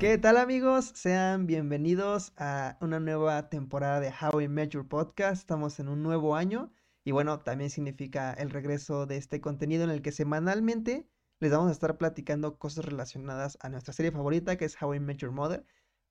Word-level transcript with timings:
¿Qué 0.00 0.16
tal 0.16 0.38
amigos? 0.38 0.92
Sean 0.94 1.46
bienvenidos 1.46 2.32
a 2.38 2.78
una 2.80 2.98
nueva 3.00 3.50
temporada 3.50 4.00
de 4.00 4.10
How 4.10 4.40
I 4.40 4.48
Met 4.48 4.70
Your 4.70 4.88
Podcast. 4.88 5.42
Estamos 5.42 5.78
en 5.78 5.90
un 5.90 6.02
nuevo 6.02 6.36
año 6.36 6.72
y 7.04 7.10
bueno, 7.10 7.40
también 7.40 7.68
significa 7.68 8.32
el 8.32 8.48
regreso 8.48 9.04
de 9.04 9.18
este 9.18 9.42
contenido 9.42 9.84
en 9.84 9.90
el 9.90 10.00
que 10.00 10.10
semanalmente 10.10 11.06
les 11.38 11.52
vamos 11.52 11.68
a 11.68 11.72
estar 11.72 11.98
platicando 11.98 12.58
cosas 12.58 12.86
relacionadas 12.86 13.58
a 13.60 13.68
nuestra 13.68 13.92
serie 13.92 14.10
favorita 14.10 14.56
que 14.56 14.64
es 14.64 14.80
How 14.80 14.94
I 14.94 15.00
Met 15.00 15.18
Your 15.18 15.32
Mother. 15.32 15.66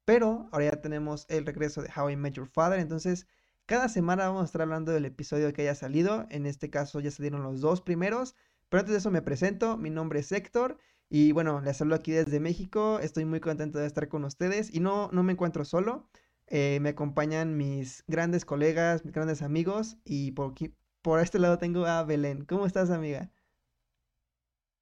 Pero 0.05 0.49
ahora 0.51 0.65
ya 0.65 0.81
tenemos 0.81 1.25
el 1.27 1.47
regreso 1.47 1.81
de 1.81 1.89
How 1.89 2.11
I 2.11 2.15
Met 2.15 2.35
Your 2.35 2.47
Father, 2.47 2.79
entonces 2.79 3.25
cada 3.65 3.89
semana 3.89 4.27
vamos 4.27 4.43
a 4.43 4.45
estar 4.45 4.61
hablando 4.61 4.91
del 4.91 5.05
episodio 5.05 5.51
que 5.51 5.63
haya 5.63 5.73
salido. 5.73 6.27
En 6.29 6.45
este 6.45 6.69
caso 6.69 6.99
ya 6.99 7.09
salieron 7.09 7.41
los 7.41 7.59
dos 7.59 7.81
primeros. 7.81 8.35
Pero 8.69 8.81
antes 8.81 8.91
de 8.91 8.99
eso 8.99 9.09
me 9.09 9.23
presento, 9.23 9.77
mi 9.77 9.89
nombre 9.89 10.19
es 10.19 10.31
Héctor 10.31 10.77
y 11.09 11.31
bueno, 11.31 11.59
les 11.61 11.77
saludo 11.77 11.95
aquí 11.95 12.11
desde 12.11 12.39
México. 12.39 12.99
Estoy 12.99 13.25
muy 13.25 13.39
contento 13.39 13.79
de 13.79 13.87
estar 13.87 14.07
con 14.07 14.23
ustedes 14.25 14.73
y 14.73 14.79
no, 14.79 15.09
no 15.11 15.23
me 15.23 15.33
encuentro 15.33 15.65
solo. 15.65 16.07
Eh, 16.47 16.79
me 16.81 16.89
acompañan 16.89 17.57
mis 17.57 18.03
grandes 18.07 18.45
colegas, 18.45 19.03
mis 19.05 19.13
grandes 19.13 19.41
amigos 19.41 19.97
y 20.03 20.31
por, 20.31 20.51
aquí, 20.51 20.73
por 21.01 21.19
este 21.19 21.39
lado 21.39 21.57
tengo 21.57 21.85
a 21.85 22.03
Belén. 22.03 22.45
¿Cómo 22.45 22.65
estás, 22.65 22.91
amiga? 22.91 23.29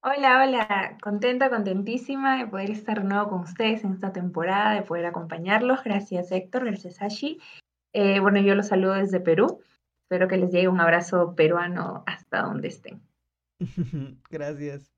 Hola, 0.00 0.44
hola, 0.44 0.96
contenta, 1.02 1.50
contentísima 1.50 2.38
de 2.38 2.46
poder 2.46 2.70
estar 2.70 3.04
nuevo 3.04 3.30
con 3.30 3.40
ustedes 3.40 3.82
en 3.84 3.94
esta 3.94 4.12
temporada, 4.12 4.74
de 4.74 4.82
poder 4.82 5.06
acompañarlos. 5.06 5.82
Gracias 5.82 6.30
Héctor, 6.30 6.66
gracias 6.66 7.02
Ashi. 7.02 7.40
Eh, 7.92 8.20
bueno, 8.20 8.38
yo 8.40 8.54
los 8.54 8.68
saludo 8.68 8.92
desde 8.94 9.20
Perú. 9.20 9.60
Espero 10.02 10.28
que 10.28 10.36
les 10.36 10.52
llegue 10.52 10.68
un 10.68 10.80
abrazo 10.80 11.34
peruano 11.34 12.04
hasta 12.06 12.42
donde 12.42 12.68
estén. 12.68 13.02
Gracias. 14.30 14.90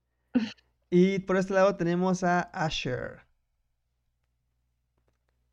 Y 0.91 1.21
por 1.21 1.37
este 1.37 1.55
lado 1.55 1.77
tenemos 1.77 2.25
a 2.25 2.41
Asher. 2.41 3.21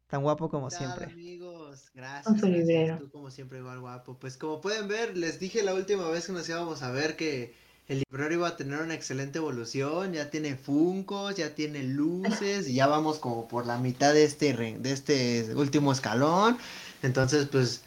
Tan 0.07 0.23
guapo 0.23 0.49
como 0.49 0.71
siempre. 0.71 1.05
amigos? 1.05 1.91
Gracias. 1.93 2.41
gracias. 2.41 2.99
Tú 2.99 3.11
como 3.11 3.29
siempre 3.29 3.59
igual 3.59 3.79
guapo. 3.79 4.17
Pues 4.17 4.35
como 4.35 4.61
pueden 4.61 4.87
ver, 4.87 5.15
les 5.15 5.39
dije 5.39 5.61
la 5.61 5.75
última 5.75 6.09
vez 6.09 6.25
que 6.25 6.31
nos 6.31 6.49
íbamos 6.49 6.81
a 6.81 6.91
ver 6.91 7.15
que 7.15 7.53
el 7.87 8.03
librero 8.09 8.33
iba 8.33 8.47
a 8.47 8.57
tener 8.57 8.81
una 8.81 8.95
excelente 8.95 9.37
evolución. 9.37 10.13
Ya 10.13 10.31
tiene 10.31 10.55
funcos, 10.55 11.35
ya 11.35 11.53
tiene 11.53 11.83
luces 11.83 12.67
y 12.67 12.75
ya 12.75 12.87
vamos 12.87 13.19
como 13.19 13.47
por 13.47 13.67
la 13.67 13.77
mitad 13.77 14.13
de 14.13 14.23
este, 14.23 14.53
de 14.53 14.91
este 14.91 15.53
último 15.53 15.91
escalón. 15.91 16.57
Entonces, 17.03 17.47
pues, 17.47 17.83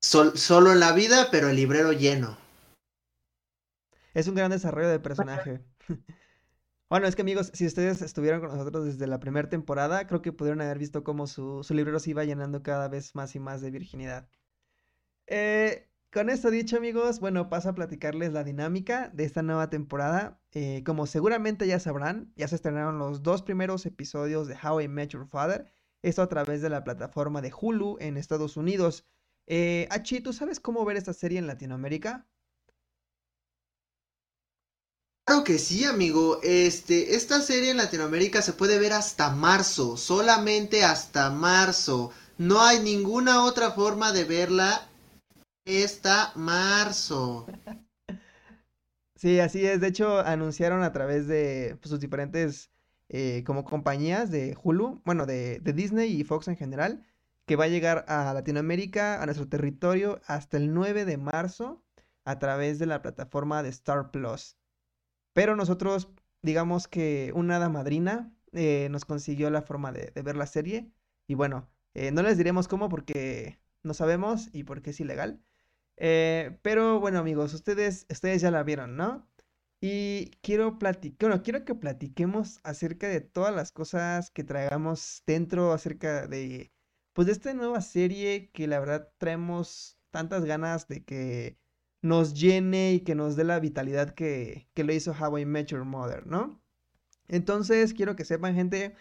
solo 0.00 0.72
en 0.72 0.78
la 0.78 0.92
vida, 0.92 1.28
pero 1.32 1.48
el 1.48 1.56
librero 1.56 1.92
lleno. 1.92 2.36
Es 4.14 4.28
un 4.28 4.34
gran 4.36 4.52
desarrollo 4.52 4.88
de 4.88 5.00
personaje. 5.00 5.60
Bueno, 6.88 7.06
es 7.08 7.16
que 7.16 7.22
amigos, 7.22 7.50
si 7.52 7.66
ustedes 7.66 8.00
estuvieron 8.00 8.40
con 8.40 8.50
nosotros 8.56 8.84
desde 8.84 9.06
la 9.08 9.18
primera 9.18 9.48
temporada, 9.48 10.06
creo 10.06 10.22
que 10.22 10.32
pudieron 10.32 10.60
haber 10.60 10.78
visto 10.78 11.02
cómo 11.02 11.26
su, 11.26 11.64
su 11.64 11.74
librero 11.74 11.98
se 11.98 12.10
iba 12.10 12.24
llenando 12.24 12.62
cada 12.62 12.88
vez 12.88 13.14
más 13.16 13.34
y 13.34 13.40
más 13.40 13.60
de 13.60 13.70
virginidad. 13.72 14.28
Eh, 15.26 15.88
con 16.12 16.30
esto 16.30 16.50
dicho, 16.50 16.76
amigos, 16.76 17.20
bueno, 17.20 17.48
paso 17.48 17.70
a 17.70 17.74
platicarles 17.74 18.32
la 18.32 18.44
dinámica 18.44 19.10
de 19.12 19.24
esta 19.24 19.42
nueva 19.42 19.68
temporada. 19.70 20.40
Eh, 20.52 20.82
como 20.86 21.06
seguramente 21.06 21.66
ya 21.66 21.80
sabrán, 21.80 22.32
ya 22.36 22.48
se 22.48 22.56
estrenaron 22.56 22.98
los 22.98 23.22
dos 23.22 23.42
primeros 23.42 23.84
episodios 23.86 24.46
de 24.48 24.56
How 24.62 24.80
I 24.82 24.88
Met 24.88 25.10
Your 25.10 25.26
Father. 25.28 25.66
Esto 26.02 26.22
a 26.22 26.28
través 26.28 26.62
de 26.62 26.70
la 26.70 26.84
plataforma 26.84 27.42
de 27.42 27.52
Hulu 27.60 27.98
en 28.00 28.16
Estados 28.16 28.56
Unidos. 28.56 29.06
Eh, 29.46 29.88
Achi, 29.90 30.20
¿tú 30.20 30.32
sabes 30.32 30.60
cómo 30.60 30.84
ver 30.84 30.96
esta 30.96 31.12
serie 31.12 31.38
en 31.38 31.48
Latinoamérica? 31.48 32.26
Claro 35.26 35.42
que 35.42 35.58
sí, 35.58 35.84
amigo. 35.84 36.38
Este, 36.44 37.16
esta 37.16 37.40
serie 37.40 37.72
en 37.72 37.78
Latinoamérica 37.78 38.42
se 38.42 38.52
puede 38.52 38.78
ver 38.78 38.92
hasta 38.92 39.30
marzo, 39.30 39.96
solamente 39.96 40.84
hasta 40.84 41.30
marzo. 41.30 42.12
No 42.38 42.62
hay 42.62 42.78
ninguna 42.78 43.44
otra 43.44 43.72
forma 43.72 44.12
de 44.12 44.22
verla 44.22 44.88
esta 45.64 46.30
marzo. 46.36 47.46
Sí, 49.16 49.40
así 49.40 49.66
es. 49.66 49.80
De 49.80 49.88
hecho, 49.88 50.20
anunciaron 50.20 50.84
a 50.84 50.92
través 50.92 51.26
de 51.26 51.76
pues, 51.80 51.90
sus 51.90 51.98
diferentes 51.98 52.70
eh, 53.08 53.42
como 53.44 53.64
compañías 53.64 54.30
de 54.30 54.56
Hulu, 54.62 55.02
bueno, 55.04 55.26
de, 55.26 55.58
de 55.58 55.72
Disney 55.72 56.20
y 56.20 56.22
Fox 56.22 56.46
en 56.46 56.56
general, 56.56 57.04
que 57.46 57.56
va 57.56 57.64
a 57.64 57.68
llegar 57.68 58.04
a 58.06 58.32
Latinoamérica, 58.32 59.20
a 59.20 59.26
nuestro 59.26 59.48
territorio, 59.48 60.20
hasta 60.26 60.56
el 60.56 60.72
9 60.72 61.04
de 61.04 61.16
marzo 61.16 61.82
a 62.24 62.38
través 62.38 62.78
de 62.78 62.86
la 62.86 63.02
plataforma 63.02 63.64
de 63.64 63.70
Star 63.70 64.12
Plus. 64.12 64.56
Pero 65.36 65.54
nosotros, 65.54 66.08
digamos 66.40 66.88
que 66.88 67.30
una 67.34 67.56
hada 67.56 67.68
madrina 67.68 68.32
eh, 68.52 68.88
nos 68.90 69.04
consiguió 69.04 69.50
la 69.50 69.60
forma 69.60 69.92
de, 69.92 70.10
ver 70.22 70.34
la 70.34 70.46
serie. 70.46 70.90
Y 71.26 71.34
bueno, 71.34 71.68
eh, 71.92 72.10
no 72.10 72.22
les 72.22 72.38
diremos 72.38 72.68
cómo 72.68 72.88
porque 72.88 73.58
no 73.82 73.92
sabemos 73.92 74.48
y 74.54 74.64
porque 74.64 74.90
es 74.90 75.00
ilegal. 75.00 75.42
Eh, 75.98 76.58
pero 76.62 77.00
bueno, 77.00 77.18
amigos, 77.18 77.52
ustedes, 77.52 78.06
ustedes 78.10 78.40
ya 78.40 78.50
la 78.50 78.62
vieron, 78.62 78.96
¿no? 78.96 79.28
Y 79.78 80.30
quiero 80.40 80.78
platicar, 80.78 81.28
bueno, 81.28 81.42
quiero 81.42 81.66
que 81.66 81.74
platiquemos 81.74 82.60
acerca 82.64 83.06
de 83.06 83.20
todas 83.20 83.54
las 83.54 83.72
cosas 83.72 84.30
que 84.30 84.42
traigamos 84.42 85.22
dentro, 85.26 85.72
acerca 85.74 86.26
de, 86.26 86.72
pues, 87.12 87.26
de 87.26 87.32
esta 87.32 87.52
nueva 87.52 87.82
serie 87.82 88.50
que 88.52 88.66
la 88.68 88.80
verdad 88.80 89.12
traemos 89.18 89.98
tantas 90.10 90.46
ganas 90.46 90.88
de 90.88 91.04
que 91.04 91.58
nos 92.06 92.34
llene 92.34 92.94
y 92.94 93.00
que 93.00 93.14
nos 93.14 93.36
dé 93.36 93.44
la 93.44 93.60
vitalidad 93.60 94.14
que, 94.14 94.68
que 94.74 94.84
lo 94.84 94.92
hizo 94.92 95.12
How 95.12 95.38
I 95.38 95.46
Met 95.46 95.68
Your 95.68 95.84
Mother, 95.84 96.26
¿no? 96.26 96.62
Entonces, 97.28 97.94
quiero 97.94 98.16
que 98.16 98.24
sepan, 98.24 98.54
gente, 98.54 98.94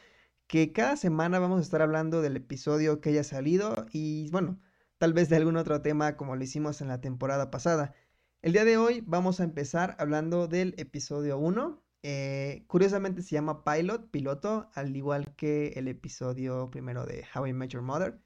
que 0.47 0.71
cada 0.73 0.97
semana 0.97 1.39
vamos 1.39 1.59
a 1.59 1.63
estar 1.63 1.81
hablando 1.81 2.21
del 2.21 2.37
episodio 2.37 3.01
que 3.01 3.09
haya 3.09 3.23
salido 3.23 3.85
y, 3.91 4.29
bueno, 4.31 4.59
tal 4.97 5.13
vez 5.13 5.29
de 5.29 5.37
algún 5.37 5.57
otro 5.57 5.81
tema 5.81 6.17
como 6.17 6.35
lo 6.35 6.43
hicimos 6.43 6.81
en 6.81 6.87
la 6.87 7.01
temporada 7.01 7.51
pasada. 7.51 7.95
El 8.41 8.53
día 8.53 8.65
de 8.65 8.77
hoy 8.77 9.01
vamos 9.05 9.39
a 9.39 9.43
empezar 9.43 9.95
hablando 9.99 10.47
del 10.47 10.75
episodio 10.77 11.37
1. 11.39 11.83
Eh, 12.03 12.63
curiosamente 12.67 13.23
se 13.23 13.31
llama 13.35 13.63
Pilot, 13.63 14.11
piloto, 14.11 14.69
al 14.75 14.95
igual 14.95 15.33
que 15.35 15.69
el 15.75 15.87
episodio 15.87 16.69
primero 16.69 17.05
de 17.05 17.25
How 17.35 17.47
I 17.47 17.53
Met 17.53 17.71
Your 17.71 17.81
Mother. 17.81 18.19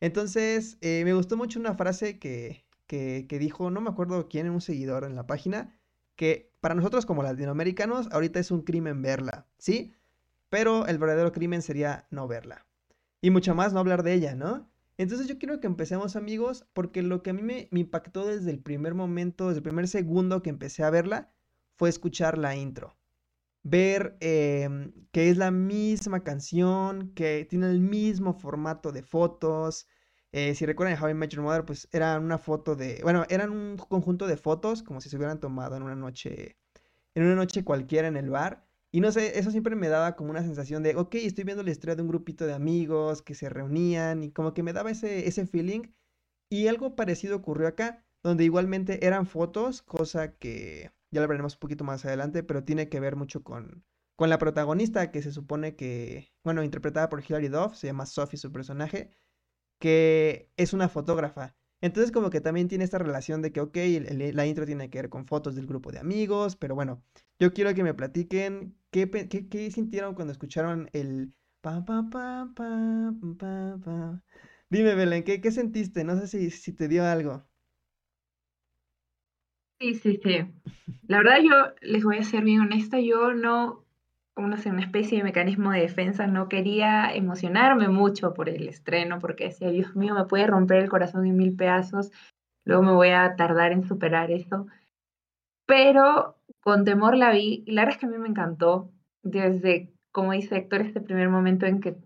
Entonces, 0.00 0.76
eh, 0.80 1.02
me 1.04 1.14
gustó 1.14 1.36
mucho 1.36 1.58
una 1.60 1.74
frase 1.76 2.18
que, 2.18 2.63
que, 2.86 3.26
dijo, 3.38 3.70
no 3.70 3.80
me 3.80 3.90
acuerdo 3.90 4.28
quién, 4.28 4.50
un 4.50 4.60
seguidor 4.60 5.04
en 5.04 5.16
la 5.16 5.26
página, 5.26 5.78
que 6.16 6.52
para 6.60 6.74
nosotros 6.74 7.06
como 7.06 7.22
latinoamericanos 7.22 8.08
ahorita 8.12 8.38
es 8.38 8.50
un 8.50 8.62
crimen 8.62 9.02
verla, 9.02 9.46
¿sí? 9.58 9.94
Pero 10.48 10.86
el 10.86 10.98
verdadero 10.98 11.32
crimen 11.32 11.62
sería 11.62 12.06
no 12.10 12.28
verla. 12.28 12.66
Y 13.20 13.30
mucho 13.30 13.54
más 13.54 13.72
no 13.72 13.80
hablar 13.80 14.02
de 14.02 14.14
ella, 14.14 14.34
¿no? 14.34 14.70
Entonces 14.96 15.26
yo 15.26 15.38
quiero 15.38 15.60
que 15.60 15.66
empecemos 15.66 16.14
amigos, 16.14 16.66
porque 16.72 17.02
lo 17.02 17.22
que 17.22 17.30
a 17.30 17.32
mí 17.32 17.42
me, 17.42 17.68
impactó 17.72 18.26
desde 18.26 18.50
el 18.50 18.60
primer 18.60 18.94
momento, 18.94 19.48
desde 19.48 19.58
el 19.58 19.64
primer 19.64 19.88
segundo 19.88 20.42
que 20.42 20.50
empecé 20.50 20.84
a 20.84 20.90
verla, 20.90 21.32
fue 21.76 21.88
escuchar 21.88 22.38
la 22.38 22.54
intro. 22.54 22.96
Ver 23.64 24.16
em, 24.20 24.92
que 25.10 25.30
es 25.30 25.36
la 25.38 25.50
misma 25.50 26.22
canción, 26.22 27.12
que 27.14 27.46
tiene 27.48 27.70
el 27.70 27.80
mismo 27.80 28.34
formato 28.34 28.92
de 28.92 29.02
fotos, 29.02 29.88
eh, 30.36 30.56
si 30.56 30.66
recuerdan 30.66 31.00
How 31.00 31.10
I 31.10 31.14
Met 31.14 31.30
Your 31.30 31.44
Mother, 31.44 31.64
pues 31.64 31.88
era 31.92 32.18
una 32.18 32.38
foto 32.38 32.74
de, 32.74 32.98
bueno, 33.04 33.24
eran 33.28 33.50
un 33.50 33.76
conjunto 33.76 34.26
de 34.26 34.36
fotos 34.36 34.82
como 34.82 35.00
si 35.00 35.08
se 35.08 35.16
hubieran 35.16 35.38
tomado 35.38 35.76
en 35.76 35.84
una 35.84 35.94
noche, 35.94 36.56
en 37.14 37.22
una 37.22 37.36
noche 37.36 37.62
cualquiera 37.62 38.08
en 38.08 38.16
el 38.16 38.30
bar. 38.30 38.66
Y 38.90 39.00
no 39.00 39.12
sé, 39.12 39.38
eso 39.38 39.52
siempre 39.52 39.76
me 39.76 39.88
daba 39.88 40.16
como 40.16 40.30
una 40.30 40.42
sensación 40.42 40.82
de, 40.82 40.96
ok, 40.96 41.14
estoy 41.16 41.44
viendo 41.44 41.62
la 41.62 41.70
historia 41.70 41.94
de 41.94 42.02
un 42.02 42.08
grupito 42.08 42.46
de 42.46 42.52
amigos 42.52 43.22
que 43.22 43.36
se 43.36 43.48
reunían 43.48 44.24
y 44.24 44.32
como 44.32 44.54
que 44.54 44.64
me 44.64 44.72
daba 44.72 44.90
ese, 44.90 45.28
ese 45.28 45.46
feeling. 45.46 45.92
Y 46.50 46.66
algo 46.66 46.96
parecido 46.96 47.36
ocurrió 47.36 47.68
acá, 47.68 48.04
donde 48.24 48.42
igualmente 48.44 49.06
eran 49.06 49.26
fotos, 49.26 49.82
cosa 49.82 50.36
que 50.36 50.90
ya 51.12 51.20
lo 51.20 51.28
veremos 51.28 51.54
un 51.54 51.60
poquito 51.60 51.84
más 51.84 52.04
adelante, 52.06 52.42
pero 52.42 52.64
tiene 52.64 52.88
que 52.88 52.98
ver 52.98 53.14
mucho 53.14 53.44
con, 53.44 53.84
con 54.16 54.30
la 54.30 54.38
protagonista 54.38 55.12
que 55.12 55.22
se 55.22 55.30
supone 55.30 55.76
que, 55.76 56.32
bueno, 56.42 56.64
interpretada 56.64 57.08
por 57.08 57.22
Hilary 57.24 57.48
Duff, 57.48 57.76
se 57.76 57.86
llama 57.86 58.04
Sophie 58.06 58.38
su 58.38 58.50
personaje 58.50 59.12
que 59.78 60.50
es 60.56 60.72
una 60.72 60.88
fotógrafa. 60.88 61.54
Entonces 61.80 62.12
como 62.12 62.30
que 62.30 62.40
también 62.40 62.68
tiene 62.68 62.84
esta 62.84 62.98
relación 62.98 63.42
de 63.42 63.52
que, 63.52 63.60
ok, 63.60 63.76
la 64.32 64.46
intro 64.46 64.64
tiene 64.64 64.88
que 64.88 64.98
ver 64.98 65.10
con 65.10 65.26
fotos 65.26 65.54
del 65.54 65.66
grupo 65.66 65.92
de 65.92 65.98
amigos, 65.98 66.56
pero 66.56 66.74
bueno, 66.74 67.02
yo 67.38 67.52
quiero 67.52 67.74
que 67.74 67.82
me 67.82 67.92
platiquen 67.92 68.74
qué, 68.90 69.10
qué, 69.50 69.70
sintieron 69.70 70.14
cuando 70.14 70.32
escucharon 70.32 70.88
el... 70.92 71.34
Pa, 71.60 71.84
pa, 71.84 72.08
pa, 72.10 72.50
pa. 72.54 74.22
Dime, 74.70 74.94
Belén, 74.94 75.24
¿qué, 75.24 75.40
¿qué, 75.40 75.50
sentiste? 75.50 76.04
No 76.04 76.18
sé 76.18 76.26
si, 76.26 76.50
si 76.50 76.72
te 76.72 76.88
dio 76.88 77.04
algo. 77.04 77.46
Sí, 79.78 79.94
sí, 79.94 80.20
sí. 80.22 80.36
La 81.06 81.18
verdad 81.18 81.38
yo 81.42 81.74
les 81.82 82.02
voy 82.02 82.16
a 82.16 82.22
ser 82.22 82.44
bien 82.44 82.60
honesta, 82.60 82.98
yo 83.00 83.34
no 83.34 83.83
una, 84.36 84.56
una 84.66 84.80
especie 84.80 85.18
de 85.18 85.24
mecanismo 85.24 85.70
de 85.70 85.80
defensa, 85.80 86.26
no 86.26 86.48
quería 86.48 87.14
emocionarme 87.14 87.88
mucho 87.88 88.34
por 88.34 88.48
el 88.48 88.68
estreno, 88.68 89.18
porque 89.18 89.44
decía, 89.44 89.70
Dios 89.70 89.94
mío, 89.96 90.14
me 90.14 90.24
puede 90.24 90.46
romper 90.46 90.78
el 90.78 90.88
corazón 90.88 91.26
en 91.26 91.36
mil 91.36 91.56
pedazos, 91.56 92.10
luego 92.64 92.82
me 92.82 92.92
voy 92.92 93.10
a 93.10 93.36
tardar 93.36 93.72
en 93.72 93.84
superar 93.84 94.30
eso. 94.30 94.66
Pero 95.66 96.36
con 96.60 96.84
temor 96.84 97.16
la 97.16 97.30
vi, 97.30 97.62
y 97.66 97.72
la 97.72 97.82
verdad 97.82 97.94
es 97.94 98.00
que 98.00 98.06
a 98.06 98.10
mí 98.10 98.18
me 98.18 98.28
encantó. 98.28 98.90
Desde 99.22 99.94
como 100.14 100.30
dice 100.30 100.56
Héctor, 100.56 100.82
este 100.82 101.00
primer 101.00 101.28
momento 101.28 101.66
en 101.66 101.80
que 101.80 101.96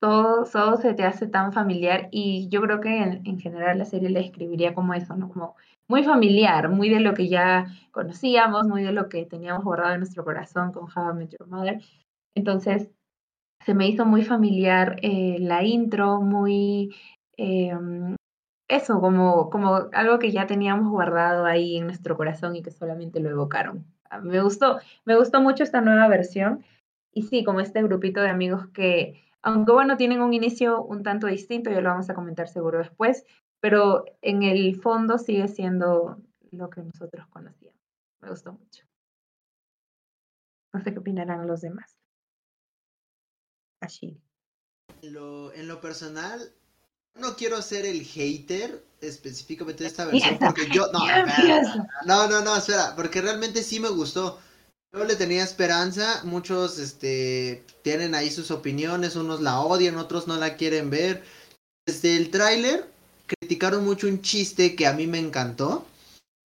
todo, 0.00 0.44
todo 0.44 0.76
se 0.76 0.94
te 0.94 1.04
hace 1.04 1.26
tan 1.26 1.52
familiar 1.52 2.08
y 2.10 2.48
yo 2.48 2.60
creo 2.60 2.80
que 2.80 3.02
en, 3.02 3.40
general 3.40 3.78
la 3.78 3.84
serie 3.84 4.10
la 4.10 4.20
escribiría 4.20 4.74
como 4.74 4.94
eso, 4.94 5.16
¿no? 5.16 5.28
Como 5.28 5.56
muy 5.88 6.04
familiar, 6.04 6.68
muy 6.68 6.88
de 6.88 7.00
lo 7.00 7.14
que 7.14 7.28
ya 7.28 7.66
conocíamos, 7.90 8.66
muy 8.66 8.82
de 8.82 8.92
lo 8.92 9.08
que 9.08 9.26
teníamos 9.26 9.64
guardado 9.64 9.94
en 9.94 10.00
nuestro 10.00 10.24
corazón 10.24 10.72
con 10.72 10.84
How 10.84 11.12
I 11.12 11.14
Met 11.14 11.30
Your 11.38 11.48
Mother. 11.48 11.80
Entonces, 12.34 12.90
se 13.64 13.74
me 13.74 13.88
hizo 13.88 14.04
muy 14.04 14.24
familiar 14.24 14.96
eh, 15.02 15.38
la 15.40 15.62
intro, 15.64 16.20
muy... 16.20 16.94
Em, 17.36 18.16
eso, 18.68 19.00
como, 19.00 19.50
como 19.50 19.88
algo 19.92 20.18
que 20.18 20.32
ya 20.32 20.46
teníamos 20.46 20.90
guardado 20.90 21.44
ahí 21.44 21.76
en 21.76 21.86
nuestro 21.86 22.16
corazón 22.16 22.56
y 22.56 22.62
que 22.62 22.70
solamente 22.70 23.20
lo 23.20 23.30
evocaron. 23.30 23.84
Ah, 24.10 24.20
me 24.20 24.40
gustó, 24.42 24.78
me 25.04 25.16
gustó 25.16 25.40
mucho 25.40 25.62
esta 25.64 25.80
nueva 25.80 26.08
versión. 26.08 26.64
Y 27.12 27.22
sí, 27.22 27.44
como 27.44 27.60
este 27.60 27.82
grupito 27.82 28.20
de 28.20 28.30
amigos 28.30 28.66
que, 28.68 29.22
aunque 29.44 29.72
bueno, 29.72 29.98
tienen 29.98 30.22
un 30.22 30.32
inicio 30.32 30.82
un 30.82 31.02
tanto 31.02 31.26
distinto, 31.26 31.70
ya 31.70 31.82
lo 31.82 31.90
vamos 31.90 32.08
a 32.08 32.14
comentar 32.14 32.48
seguro 32.48 32.78
después, 32.78 33.24
pero 33.60 34.04
en 34.22 34.42
el 34.42 34.80
fondo 34.80 35.18
sigue 35.18 35.48
siendo 35.48 36.18
lo 36.50 36.70
que 36.70 36.82
nosotros 36.82 37.26
conocíamos. 37.28 37.78
Me 38.22 38.30
gustó 38.30 38.54
mucho. 38.54 38.86
No 40.72 40.82
sé 40.82 40.92
qué 40.92 40.98
opinarán 40.98 41.46
los 41.46 41.60
demás. 41.60 41.94
Así. 43.80 44.18
Lo, 45.02 45.52
en 45.52 45.68
lo 45.68 45.78
personal, 45.78 46.40
no 47.14 47.36
quiero 47.36 47.60
ser 47.60 47.84
el 47.84 48.02
hater 48.02 48.82
específicamente 49.02 49.84
de 49.84 49.90
esta 49.90 50.06
versión 50.10 50.38
porque 50.38 50.68
yo 50.72 50.90
no, 50.90 51.00
no, 52.06 52.28
no, 52.28 52.40
no, 52.40 52.56
espera, 52.56 52.94
porque 52.96 53.20
realmente 53.20 53.62
sí 53.62 53.78
me 53.78 53.90
gustó. 53.90 54.40
Yo 54.94 55.02
le 55.04 55.16
tenía 55.16 55.42
esperanza, 55.42 56.20
muchos 56.22 56.78
este 56.78 57.64
tienen 57.82 58.14
ahí 58.14 58.30
sus 58.30 58.52
opiniones, 58.52 59.16
unos 59.16 59.40
la 59.40 59.58
odian, 59.58 59.96
otros 59.96 60.28
no 60.28 60.36
la 60.36 60.54
quieren 60.54 60.88
ver. 60.88 61.24
Desde 61.84 62.16
el 62.16 62.30
tráiler 62.30 62.88
criticaron 63.26 63.84
mucho 63.84 64.06
un 64.06 64.22
chiste 64.22 64.76
que 64.76 64.86
a 64.86 64.92
mí 64.92 65.08
me 65.08 65.18
encantó. 65.18 65.84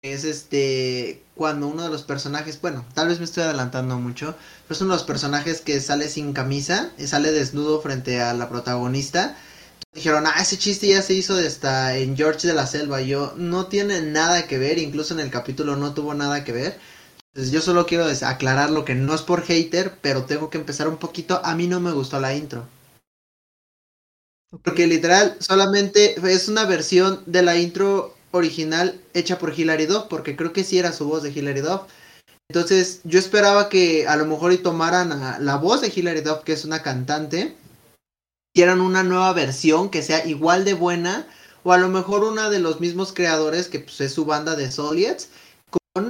Es 0.03 0.23
este 0.23 1.23
cuando 1.33 1.67
uno 1.67 1.83
de 1.83 1.89
los 1.89 2.03
personajes, 2.03 2.61
bueno, 2.61 2.85
tal 2.93 3.07
vez 3.07 3.17
me 3.17 3.25
estoy 3.25 3.43
adelantando 3.43 3.97
mucho, 3.97 4.35
pero 4.67 4.75
es 4.75 4.81
uno 4.81 4.91
de 4.91 4.97
los 4.97 5.07
personajes 5.07 5.61
que 5.61 5.79
sale 5.79 6.07
sin 6.07 6.33
camisa, 6.33 6.91
sale 7.07 7.31
desnudo 7.31 7.81
frente 7.81 8.21
a 8.21 8.35
la 8.35 8.49
protagonista 8.49 9.35
dijeron, 9.97 10.27
ah, 10.27 10.35
ese 10.39 10.57
chiste 10.57 10.87
ya 10.87 11.01
se 11.01 11.15
hizo 11.15 11.35
hasta 11.35 11.97
en 11.97 12.15
George 12.15 12.47
de 12.47 12.53
la 12.53 12.67
Selva. 12.67 13.01
Yo, 13.01 13.33
no 13.35 13.65
tiene 13.65 14.01
nada 14.03 14.47
que 14.47 14.59
ver, 14.59 14.77
incluso 14.77 15.15
en 15.15 15.19
el 15.21 15.31
capítulo 15.31 15.75
no 15.75 15.95
tuvo 15.95 16.13
nada 16.13 16.43
que 16.43 16.51
ver. 16.51 16.79
Entonces 17.37 17.53
yo 17.53 17.61
solo 17.61 17.85
quiero 17.85 18.03
aclarar 18.23 18.71
lo 18.71 18.83
que 18.83 18.95
no 18.95 19.13
es 19.13 19.21
por 19.21 19.43
hater, 19.43 19.93
pero 20.01 20.23
tengo 20.23 20.49
que 20.49 20.57
empezar 20.57 20.87
un 20.87 20.97
poquito. 20.97 21.39
A 21.43 21.53
mí 21.53 21.67
no 21.67 21.79
me 21.79 21.91
gustó 21.91 22.19
la 22.19 22.33
intro. 22.33 22.67
Porque 24.63 24.87
literal, 24.87 25.37
solamente 25.39 26.15
es 26.33 26.47
una 26.47 26.65
versión 26.65 27.21
de 27.27 27.43
la 27.43 27.55
intro 27.55 28.15
original 28.31 28.99
hecha 29.13 29.37
por 29.37 29.53
Hilary 29.53 29.85
Duff, 29.85 30.05
porque 30.09 30.35
creo 30.35 30.51
que 30.51 30.63
sí 30.63 30.79
era 30.79 30.91
su 30.91 31.07
voz 31.07 31.21
de 31.21 31.29
Hilary 31.29 31.61
Duff. 31.61 31.81
Entonces 32.49 33.01
yo 33.03 33.19
esperaba 33.19 33.69
que 33.69 34.07
a 34.07 34.15
lo 34.15 34.25
mejor 34.25 34.51
y 34.51 34.57
tomaran 34.57 35.45
la 35.45 35.55
voz 35.57 35.81
de 35.81 35.93
Hilary 35.95 36.21
Duff, 36.21 36.39
que 36.39 36.53
es 36.53 36.65
una 36.65 36.81
cantante, 36.81 37.55
quieran 38.55 38.81
una 38.81 39.03
nueva 39.03 39.31
versión 39.33 39.91
que 39.91 40.01
sea 40.01 40.25
igual 40.25 40.65
de 40.65 40.73
buena 40.73 41.27
o 41.63 41.71
a 41.71 41.77
lo 41.77 41.89
mejor 41.89 42.23
una 42.23 42.49
de 42.49 42.59
los 42.59 42.79
mismos 42.79 43.13
creadores 43.13 43.67
que 43.67 43.81
pues, 43.81 44.01
es 44.01 44.13
su 44.13 44.25
banda 44.25 44.55
de 44.55 44.71
con 44.71 44.97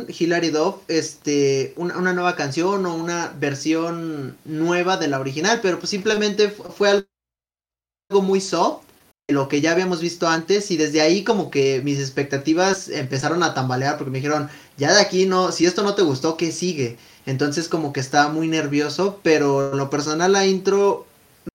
Hilary 0.08 0.50
Duff 0.50 0.78
este 0.88 1.74
una, 1.76 2.14
nueva 2.14 2.36
canción 2.36 2.86
o 2.86 2.96
una 2.96 3.34
versión 3.40 4.38
nueva 4.46 4.98
de 4.98 5.08
la 5.08 5.20
original 5.20 5.60
pero 5.62 5.80
pues 5.80 5.90
simplemente 5.90 6.50
fue 6.50 6.90
algo 6.90 8.22
muy 8.22 8.42
soft 8.42 8.84
lo 9.30 9.50
que 9.50 9.60
ya 9.60 9.72
habíamos 9.72 10.00
visto 10.00 10.28
antes 10.28 10.72
y 10.72 10.78
desde 10.78 11.02
ahí 11.02 11.24
como 11.24 11.52
que 11.52 11.82
mis 11.84 12.00
expectativas 12.00 12.88
empezaron 12.88 13.44
a 13.44 13.54
tambalear 13.54 13.98
porque 13.98 14.12
me 14.12 14.20
dijeron 14.20 14.50
ya 14.78 14.94
de 14.94 15.02
aquí 15.02 15.26
no 15.26 15.52
si 15.52 15.66
esto 15.66 15.84
no 15.84 15.96
te 15.96 16.02
gustó 16.02 16.38
qué 16.38 16.52
sigue 16.52 16.98
entonces 17.26 17.68
como 17.68 17.92
que 17.92 18.00
estaba 18.00 18.32
muy 18.32 18.48
nervioso 18.48 19.20
pero 19.24 19.76
lo 19.76 19.90
personal 19.90 20.32
la 20.32 20.46
intro 20.46 21.08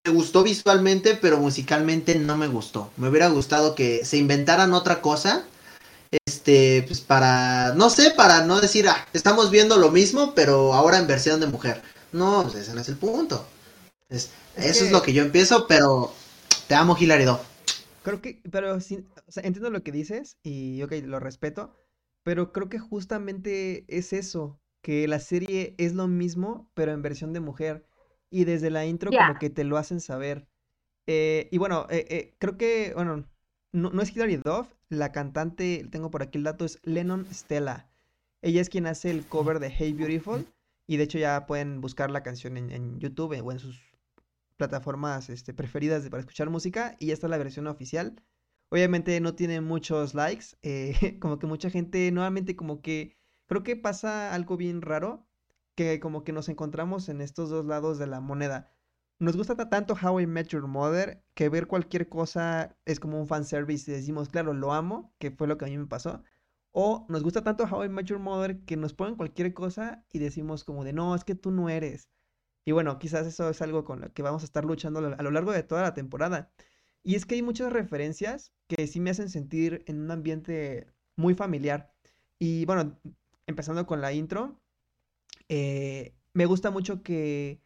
me 0.04 0.12
gustó 0.12 0.42
visualmente, 0.42 1.14
pero 1.14 1.38
musicalmente 1.38 2.16
no 2.16 2.36
me 2.36 2.48
gustó. 2.48 2.90
Me 2.96 3.08
hubiera 3.08 3.28
gustado 3.28 3.74
que 3.74 4.04
se 4.04 4.16
inventaran 4.16 4.72
otra 4.72 5.00
cosa. 5.00 5.44
Este, 6.26 6.84
pues 6.86 7.00
para, 7.00 7.74
no 7.74 7.88
sé, 7.88 8.10
para 8.10 8.44
no 8.44 8.60
decir, 8.60 8.86
ah, 8.88 9.06
estamos 9.12 9.50
viendo 9.50 9.78
lo 9.78 9.90
mismo, 9.90 10.34
pero 10.34 10.74
ahora 10.74 10.98
en 10.98 11.06
versión 11.06 11.40
de 11.40 11.46
mujer. 11.46 11.82
No, 12.12 12.42
pues 12.42 12.54
ese 12.56 12.74
no 12.74 12.80
es 12.82 12.88
el 12.88 12.96
punto. 12.96 13.46
eso 14.10 14.30
es 14.56 14.92
lo 14.92 15.02
que 15.02 15.14
yo 15.14 15.22
empiezo, 15.22 15.66
pero 15.66 16.12
te 16.68 16.74
amo, 16.74 16.96
Hilario. 16.98 17.40
Creo 18.02 18.20
que, 18.20 18.42
pero 18.50 18.80
sí, 18.80 19.06
o 19.26 19.32
sea, 19.32 19.42
entiendo 19.44 19.70
lo 19.70 19.82
que 19.82 19.92
dices 19.92 20.36
y 20.42 20.82
ok, 20.82 20.92
lo 21.04 21.20
respeto, 21.20 21.74
pero 22.22 22.52
creo 22.52 22.68
que 22.68 22.78
justamente 22.78 23.84
es 23.88 24.12
eso, 24.12 24.60
que 24.82 25.08
la 25.08 25.20
serie 25.20 25.74
es 25.78 25.94
lo 25.94 26.08
mismo, 26.08 26.68
pero 26.74 26.92
en 26.92 27.02
versión 27.02 27.32
de 27.32 27.40
mujer. 27.40 27.86
Y 28.30 28.44
desde 28.44 28.70
la 28.70 28.86
intro 28.86 29.10
como 29.10 29.38
que 29.38 29.50
te 29.50 29.64
lo 29.64 29.76
hacen 29.76 30.00
saber. 30.00 30.48
Eh, 31.06 31.48
y 31.50 31.58
bueno, 31.58 31.86
eh, 31.90 32.06
eh, 32.08 32.34
creo 32.38 32.56
que, 32.56 32.92
bueno, 32.94 33.28
no, 33.72 33.90
no 33.90 34.02
es 34.02 34.14
Hilary 34.14 34.36
Duff, 34.36 34.68
la 34.92 35.10
cantante, 35.10 35.88
tengo 35.90 36.10
por 36.10 36.22
aquí 36.22 36.36
el 36.36 36.44
dato, 36.44 36.66
es 36.66 36.78
Lennon 36.82 37.26
Stella. 37.32 37.88
Ella 38.42 38.60
es 38.60 38.68
quien 38.68 38.86
hace 38.86 39.10
el 39.10 39.26
cover 39.26 39.58
de 39.58 39.70
Hey 39.70 39.94
Beautiful. 39.94 40.46
Y 40.86 40.98
de 40.98 41.04
hecho 41.04 41.18
ya 41.18 41.46
pueden 41.46 41.80
buscar 41.80 42.10
la 42.10 42.22
canción 42.22 42.56
en, 42.58 43.00
YouTube 43.00 43.40
o 43.42 43.52
en 43.52 43.58
sus 43.58 43.80
plataformas 44.58 45.30
este, 45.30 45.54
preferidas 45.54 46.06
para 46.10 46.20
escuchar 46.20 46.50
música. 46.50 46.96
Y 46.98 47.06
ya 47.06 47.14
está 47.14 47.26
la 47.28 47.38
versión 47.38 47.66
oficial. 47.68 48.22
Obviamente 48.68 49.18
no 49.20 49.34
tiene 49.34 49.62
muchos 49.62 50.12
likes. 50.12 50.46
como 51.20 51.38
que 51.38 51.46
mucha 51.46 51.70
gente, 51.70 52.10
nuevamente 52.12 52.54
como 52.54 52.82
que 52.82 53.16
creo 53.46 53.62
que 53.62 53.76
pasa 53.76 54.34
algo 54.34 54.58
bien 54.58 54.82
raro 54.82 55.26
que 55.74 56.00
como 56.00 56.22
que 56.22 56.32
nos 56.32 56.50
encontramos 56.50 57.08
en 57.08 57.22
estos 57.22 57.48
dos 57.48 57.64
lados 57.64 57.98
de 57.98 58.08
la 58.08 58.20
moneda. 58.20 58.70
Nos 59.22 59.36
gusta 59.36 59.54
tanto 59.54 59.94
How 59.94 60.18
I 60.18 60.26
Met 60.26 60.48
Your 60.48 60.66
Mother 60.66 61.22
que 61.34 61.48
ver 61.48 61.68
cualquier 61.68 62.08
cosa 62.08 62.76
es 62.84 62.98
como 62.98 63.20
un 63.20 63.28
fanservice 63.28 63.88
y 63.88 63.94
decimos, 63.94 64.28
claro, 64.28 64.52
lo 64.52 64.72
amo, 64.72 65.14
que 65.20 65.30
fue 65.30 65.46
lo 65.46 65.56
que 65.56 65.64
a 65.64 65.68
mí 65.68 65.78
me 65.78 65.86
pasó. 65.86 66.24
O 66.72 67.06
nos 67.08 67.22
gusta 67.22 67.44
tanto 67.44 67.62
How 67.62 67.84
I 67.84 67.88
Met 67.88 68.06
Your 68.06 68.18
Mother 68.18 68.64
que 68.64 68.76
nos 68.76 68.94
ponen 68.94 69.14
cualquier 69.14 69.54
cosa 69.54 70.04
y 70.12 70.18
decimos 70.18 70.64
como 70.64 70.82
de, 70.82 70.92
no, 70.92 71.14
es 71.14 71.22
que 71.22 71.36
tú 71.36 71.52
no 71.52 71.68
eres. 71.68 72.08
Y 72.64 72.72
bueno, 72.72 72.98
quizás 72.98 73.24
eso 73.24 73.48
es 73.48 73.62
algo 73.62 73.84
con 73.84 74.00
lo 74.00 74.12
que 74.12 74.22
vamos 74.22 74.42
a 74.42 74.46
estar 74.46 74.64
luchando 74.64 74.98
a 74.98 75.22
lo 75.22 75.30
largo 75.30 75.52
de 75.52 75.62
toda 75.62 75.82
la 75.82 75.94
temporada. 75.94 76.50
Y 77.04 77.14
es 77.14 77.24
que 77.24 77.36
hay 77.36 77.42
muchas 77.42 77.72
referencias 77.72 78.52
que 78.66 78.88
sí 78.88 78.98
me 78.98 79.10
hacen 79.10 79.28
sentir 79.28 79.84
en 79.86 80.00
un 80.00 80.10
ambiente 80.10 80.88
muy 81.14 81.34
familiar. 81.36 81.92
Y 82.40 82.64
bueno, 82.64 82.98
empezando 83.46 83.86
con 83.86 84.00
la 84.00 84.12
intro, 84.12 84.60
eh, 85.48 86.12
me 86.32 86.46
gusta 86.46 86.72
mucho 86.72 87.04
que 87.04 87.60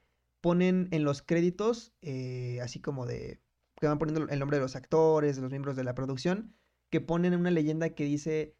ponen 0.47 0.87
en 0.93 1.03
los 1.03 1.23
créditos, 1.23 1.93
eh, 2.03 2.61
así 2.63 2.79
como 2.81 3.05
de, 3.05 3.43
que 3.81 3.89
van 3.89 3.99
poniendo 3.99 4.29
el 4.29 4.39
nombre 4.39 4.59
de 4.59 4.63
los 4.63 4.77
actores, 4.77 5.35
de 5.35 5.43
los 5.43 5.51
miembros 5.51 5.75
de 5.75 5.83
la 5.83 5.97
producción, 5.97 6.55
que 6.89 7.01
ponen 7.01 7.35
una 7.35 7.51
leyenda 7.51 7.97
que 7.97 8.05
dice 8.05 8.57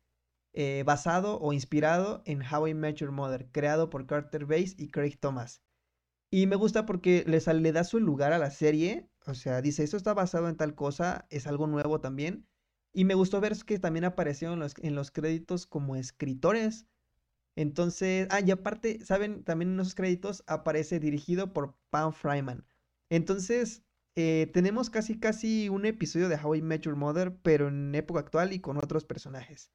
eh, 0.53 0.83
basado 0.85 1.39
o 1.39 1.53
inspirado 1.53 2.25
en 2.27 2.43
How 2.43 2.67
I 2.67 2.75
Met 2.75 2.97
Your 2.97 3.13
Mother, 3.13 3.53
creado 3.53 3.89
por 3.89 4.05
Carter 4.05 4.47
Bass 4.47 4.75
y 4.77 4.89
Craig 4.89 5.17
Thomas. 5.21 5.63
Y 6.29 6.49
me 6.49 6.57
gusta 6.57 6.87
porque 6.87 7.23
les, 7.25 7.47
le 7.47 7.71
da 7.71 7.85
su 7.85 8.01
lugar 8.01 8.33
a 8.33 8.39
la 8.39 8.51
serie, 8.51 9.09
o 9.25 9.35
sea, 9.35 9.63
dice, 9.63 9.85
esto 9.85 9.97
está 9.97 10.13
basado 10.13 10.49
en 10.49 10.57
tal 10.57 10.75
cosa, 10.75 11.29
es 11.31 11.47
algo 11.47 11.69
nuevo 11.69 12.01
también. 12.01 12.49
Y 12.93 13.05
me 13.05 13.15
gustó 13.15 13.41
ver 13.41 13.57
que 13.65 13.79
también 13.79 14.07
aparecieron 14.07 14.59
los, 14.59 14.75
en 14.83 14.97
los 14.97 15.13
créditos 15.13 15.69
como 15.69 15.95
escritores 15.95 16.89
entonces, 17.57 18.29
ah, 18.31 18.41
y 18.41 18.51
aparte, 18.51 19.05
¿saben? 19.05 19.43
También 19.43 19.73
en 19.73 19.81
esos 19.81 19.95
créditos 19.95 20.45
aparece 20.47 21.01
dirigido 21.01 21.53
por 21.53 21.75
Pam 21.91 22.13
Fryman. 22.13 22.67
Entonces, 23.11 23.83
eh, 24.15 24.51
tenemos 24.53 24.91
casi 24.91 25.19
casi 25.19 25.69
un 25.69 25.87
episodio 25.87 26.29
de 26.29 26.37
How 26.37 26.57
I 26.57 26.63
Met 26.63 26.83
Your 26.83 26.97
Mother, 26.97 27.37
pero 27.43 27.69
en 27.69 27.95
época 27.95 28.21
actual 28.21 28.53
y 28.53 28.61
con 28.61 28.79
otros 28.79 29.05
personajes. 29.05 29.71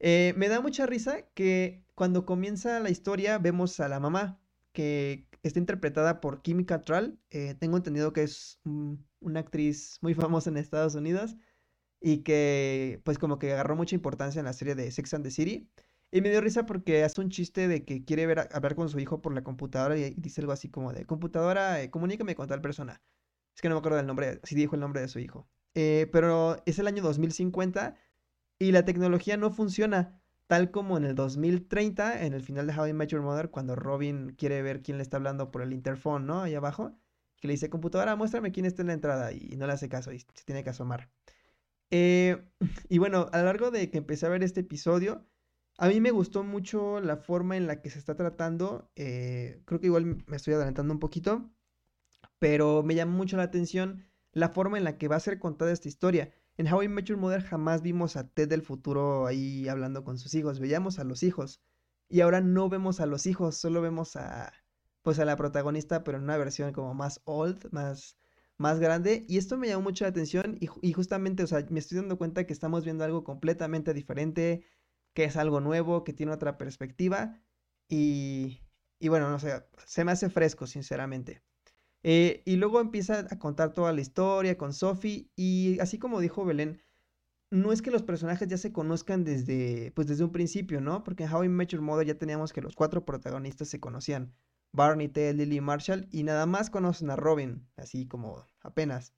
Eh, 0.00 0.34
me 0.36 0.48
da 0.48 0.60
mucha 0.60 0.86
risa 0.86 1.22
que 1.34 1.84
cuando 1.94 2.26
comienza 2.26 2.80
la 2.80 2.90
historia 2.90 3.38
vemos 3.38 3.78
a 3.80 3.88
la 3.88 4.00
mamá, 4.00 4.40
que 4.72 5.28
está 5.42 5.58
interpretada 5.58 6.20
por 6.20 6.42
Kim 6.42 6.64
Cattrall. 6.64 7.18
Eh, 7.30 7.54
tengo 7.58 7.76
entendido 7.76 8.12
que 8.12 8.24
es 8.24 8.60
una 8.64 9.40
actriz 9.40 9.98
muy 10.02 10.14
famosa 10.14 10.50
en 10.50 10.56
Estados 10.58 10.94
Unidos 10.94 11.36
y 12.00 12.18
que 12.24 13.00
pues 13.04 13.18
como 13.18 13.38
que 13.38 13.52
agarró 13.52 13.76
mucha 13.76 13.94
importancia 13.94 14.40
en 14.40 14.46
la 14.46 14.52
serie 14.52 14.74
de 14.74 14.90
Sex 14.90 15.14
and 15.14 15.24
the 15.24 15.30
City. 15.30 15.70
Y 16.14 16.20
me 16.20 16.28
dio 16.28 16.42
risa 16.42 16.66
porque 16.66 17.04
hace 17.04 17.22
un 17.22 17.30
chiste 17.30 17.68
de 17.68 17.86
que 17.86 18.04
quiere 18.04 18.26
ver, 18.26 18.40
hablar 18.52 18.74
con 18.74 18.90
su 18.90 19.00
hijo 19.00 19.22
por 19.22 19.32
la 19.32 19.42
computadora 19.42 19.96
y, 19.96 20.14
dice 20.18 20.42
algo 20.42 20.52
así 20.52 20.68
como 20.68 20.92
de, 20.92 21.06
computadora, 21.06 21.80
eh, 21.82 21.90
comunícame 21.90 22.34
con 22.34 22.46
tal 22.46 22.60
persona. 22.60 23.00
Es 23.54 23.62
que 23.62 23.70
no 23.70 23.76
me 23.76 23.78
acuerdo 23.78 23.96
del 23.96 24.06
nombre, 24.06 24.38
si 24.44 24.54
dijo 24.54 24.74
el 24.74 24.82
nombre 24.82 25.00
de 25.00 25.08
su 25.08 25.18
hijo. 25.20 25.48
Eh, 25.74 26.10
pero 26.12 26.62
es 26.66 26.78
el 26.78 26.86
año 26.86 27.02
2050 27.02 27.96
y 28.58 28.72
la 28.72 28.84
tecnología 28.84 29.38
no 29.38 29.50
funciona. 29.50 30.20
tal 30.48 30.70
como 30.70 30.98
en 30.98 31.04
el 31.04 31.14
2030, 31.14 32.26
en 32.26 32.34
el 32.34 32.42
final 32.42 32.66
de 32.66 32.74
How 32.78 32.88
I 32.88 32.92
Met 32.92 33.08
Your 33.08 33.22
Mother, 33.22 33.50
cuando 33.50 33.74
Robin 33.74 34.34
quiere 34.36 34.60
ver 34.60 34.82
quién 34.82 34.98
le 34.98 35.02
está 35.02 35.16
hablando 35.16 35.50
por 35.50 35.62
el 35.62 35.72
interphone, 35.72 36.26
¿no? 36.26 36.42
Ahí 36.42 36.54
abajo, 36.54 36.94
que 37.40 37.48
le 37.48 37.54
dice, 37.54 37.70
computadora, 37.70 38.16
muéstrame 38.16 38.52
quién 38.52 38.66
está 38.66 38.82
en 38.82 38.88
la 38.88 38.94
entrada, 38.94 39.32
y 39.32 39.56
no 39.56 39.66
le 39.66 39.72
hace 39.72 39.88
caso, 39.88 40.12
y 40.12 40.18
se 40.18 40.44
tiene 40.44 40.62
que 40.62 40.70
asomar. 40.70 41.08
Eh, 41.90 42.44
y 42.90 42.98
bueno, 42.98 43.28
a 43.32 43.38
lo 43.38 43.44
largo 43.44 43.70
de 43.70 43.90
que 43.90 43.98
empecé 43.98 44.26
a 44.26 44.30
ver 44.30 44.42
este 44.42 44.60
episodio, 44.60 45.26
a 45.82 45.88
mí 45.88 46.00
me 46.00 46.12
gustó 46.12 46.44
mucho 46.44 47.00
la 47.00 47.16
forma 47.16 47.56
en 47.56 47.66
la 47.66 47.82
que 47.82 47.90
se 47.90 47.98
está 47.98 48.14
tratando. 48.14 48.88
Eh, 48.94 49.62
creo 49.64 49.80
que 49.80 49.86
igual 49.88 50.22
me 50.28 50.36
estoy 50.36 50.54
adelantando 50.54 50.94
un 50.94 51.00
poquito, 51.00 51.50
pero 52.38 52.84
me 52.84 52.94
llama 52.94 53.12
mucho 53.16 53.36
la 53.36 53.44
atención 53.44 54.04
la 54.32 54.48
forma 54.50 54.78
en 54.78 54.84
la 54.84 54.96
que 54.96 55.08
va 55.08 55.16
a 55.16 55.20
ser 55.20 55.40
contada 55.40 55.72
esta 55.72 55.88
historia. 55.88 56.32
En 56.56 56.72
How 56.72 56.84
I 56.84 56.88
Met 56.88 57.06
Your 57.06 57.18
Mother 57.18 57.42
jamás 57.42 57.82
vimos 57.82 58.16
a 58.16 58.28
Ted 58.28 58.48
del 58.48 58.62
futuro 58.62 59.26
ahí 59.26 59.68
hablando 59.68 60.04
con 60.04 60.18
sus 60.18 60.34
hijos, 60.34 60.60
veíamos 60.60 61.00
a 61.00 61.04
los 61.04 61.24
hijos. 61.24 61.60
Y 62.08 62.20
ahora 62.20 62.40
no 62.40 62.68
vemos 62.68 63.00
a 63.00 63.06
los 63.06 63.26
hijos, 63.26 63.56
solo 63.56 63.82
vemos 63.82 64.14
a 64.14 64.52
pues 65.02 65.18
a 65.18 65.24
la 65.24 65.36
protagonista, 65.36 66.04
pero 66.04 66.18
en 66.18 66.24
una 66.24 66.36
versión 66.36 66.72
como 66.72 66.94
más 66.94 67.20
old, 67.24 67.72
más 67.72 68.16
más 68.56 68.78
grande. 68.78 69.24
Y 69.28 69.38
esto 69.38 69.58
me 69.58 69.66
llamó 69.66 69.82
mucho 69.82 70.04
la 70.04 70.10
atención 70.10 70.56
y, 70.60 70.68
y 70.80 70.92
justamente, 70.92 71.42
o 71.42 71.46
sea, 71.48 71.66
me 71.70 71.80
estoy 71.80 71.98
dando 71.98 72.18
cuenta 72.18 72.46
que 72.46 72.52
estamos 72.52 72.84
viendo 72.84 73.02
algo 73.04 73.24
completamente 73.24 73.92
diferente, 73.94 74.64
que 75.14 75.24
es 75.24 75.36
algo 75.36 75.60
nuevo, 75.60 76.04
que 76.04 76.12
tiene 76.12 76.32
otra 76.32 76.58
perspectiva. 76.58 77.40
Y, 77.88 78.60
y 78.98 79.08
bueno, 79.08 79.30
no 79.30 79.38
sé, 79.38 79.64
se 79.86 80.04
me 80.04 80.12
hace 80.12 80.30
fresco, 80.30 80.66
sinceramente. 80.66 81.42
Eh, 82.02 82.42
y 82.44 82.56
luego 82.56 82.80
empieza 82.80 83.26
a 83.30 83.38
contar 83.38 83.72
toda 83.72 83.92
la 83.92 84.00
historia 84.00 84.58
con 84.58 84.72
Sophie. 84.72 85.30
Y 85.36 85.78
así 85.80 85.98
como 85.98 86.20
dijo 86.20 86.44
Belén, 86.44 86.82
no 87.50 87.72
es 87.72 87.82
que 87.82 87.90
los 87.90 88.02
personajes 88.02 88.48
ya 88.48 88.56
se 88.58 88.72
conozcan 88.72 89.24
desde, 89.24 89.92
pues 89.92 90.08
desde 90.08 90.24
un 90.24 90.32
principio, 90.32 90.80
¿no? 90.80 91.04
Porque 91.04 91.24
en 91.24 91.32
How 91.32 91.44
I 91.44 91.48
Met 91.48 91.74
Mother 91.74 92.06
ya 92.06 92.18
teníamos 92.18 92.52
que 92.52 92.62
los 92.62 92.74
cuatro 92.74 93.04
protagonistas 93.04 93.68
se 93.68 93.80
conocían. 93.80 94.34
Barney, 94.72 95.08
Ted, 95.08 95.36
Lily 95.36 95.60
Marshall. 95.60 96.08
Y 96.10 96.22
nada 96.24 96.46
más 96.46 96.70
conocen 96.70 97.10
a 97.10 97.16
Robin, 97.16 97.68
así 97.76 98.06
como 98.08 98.46
apenas. 98.62 99.14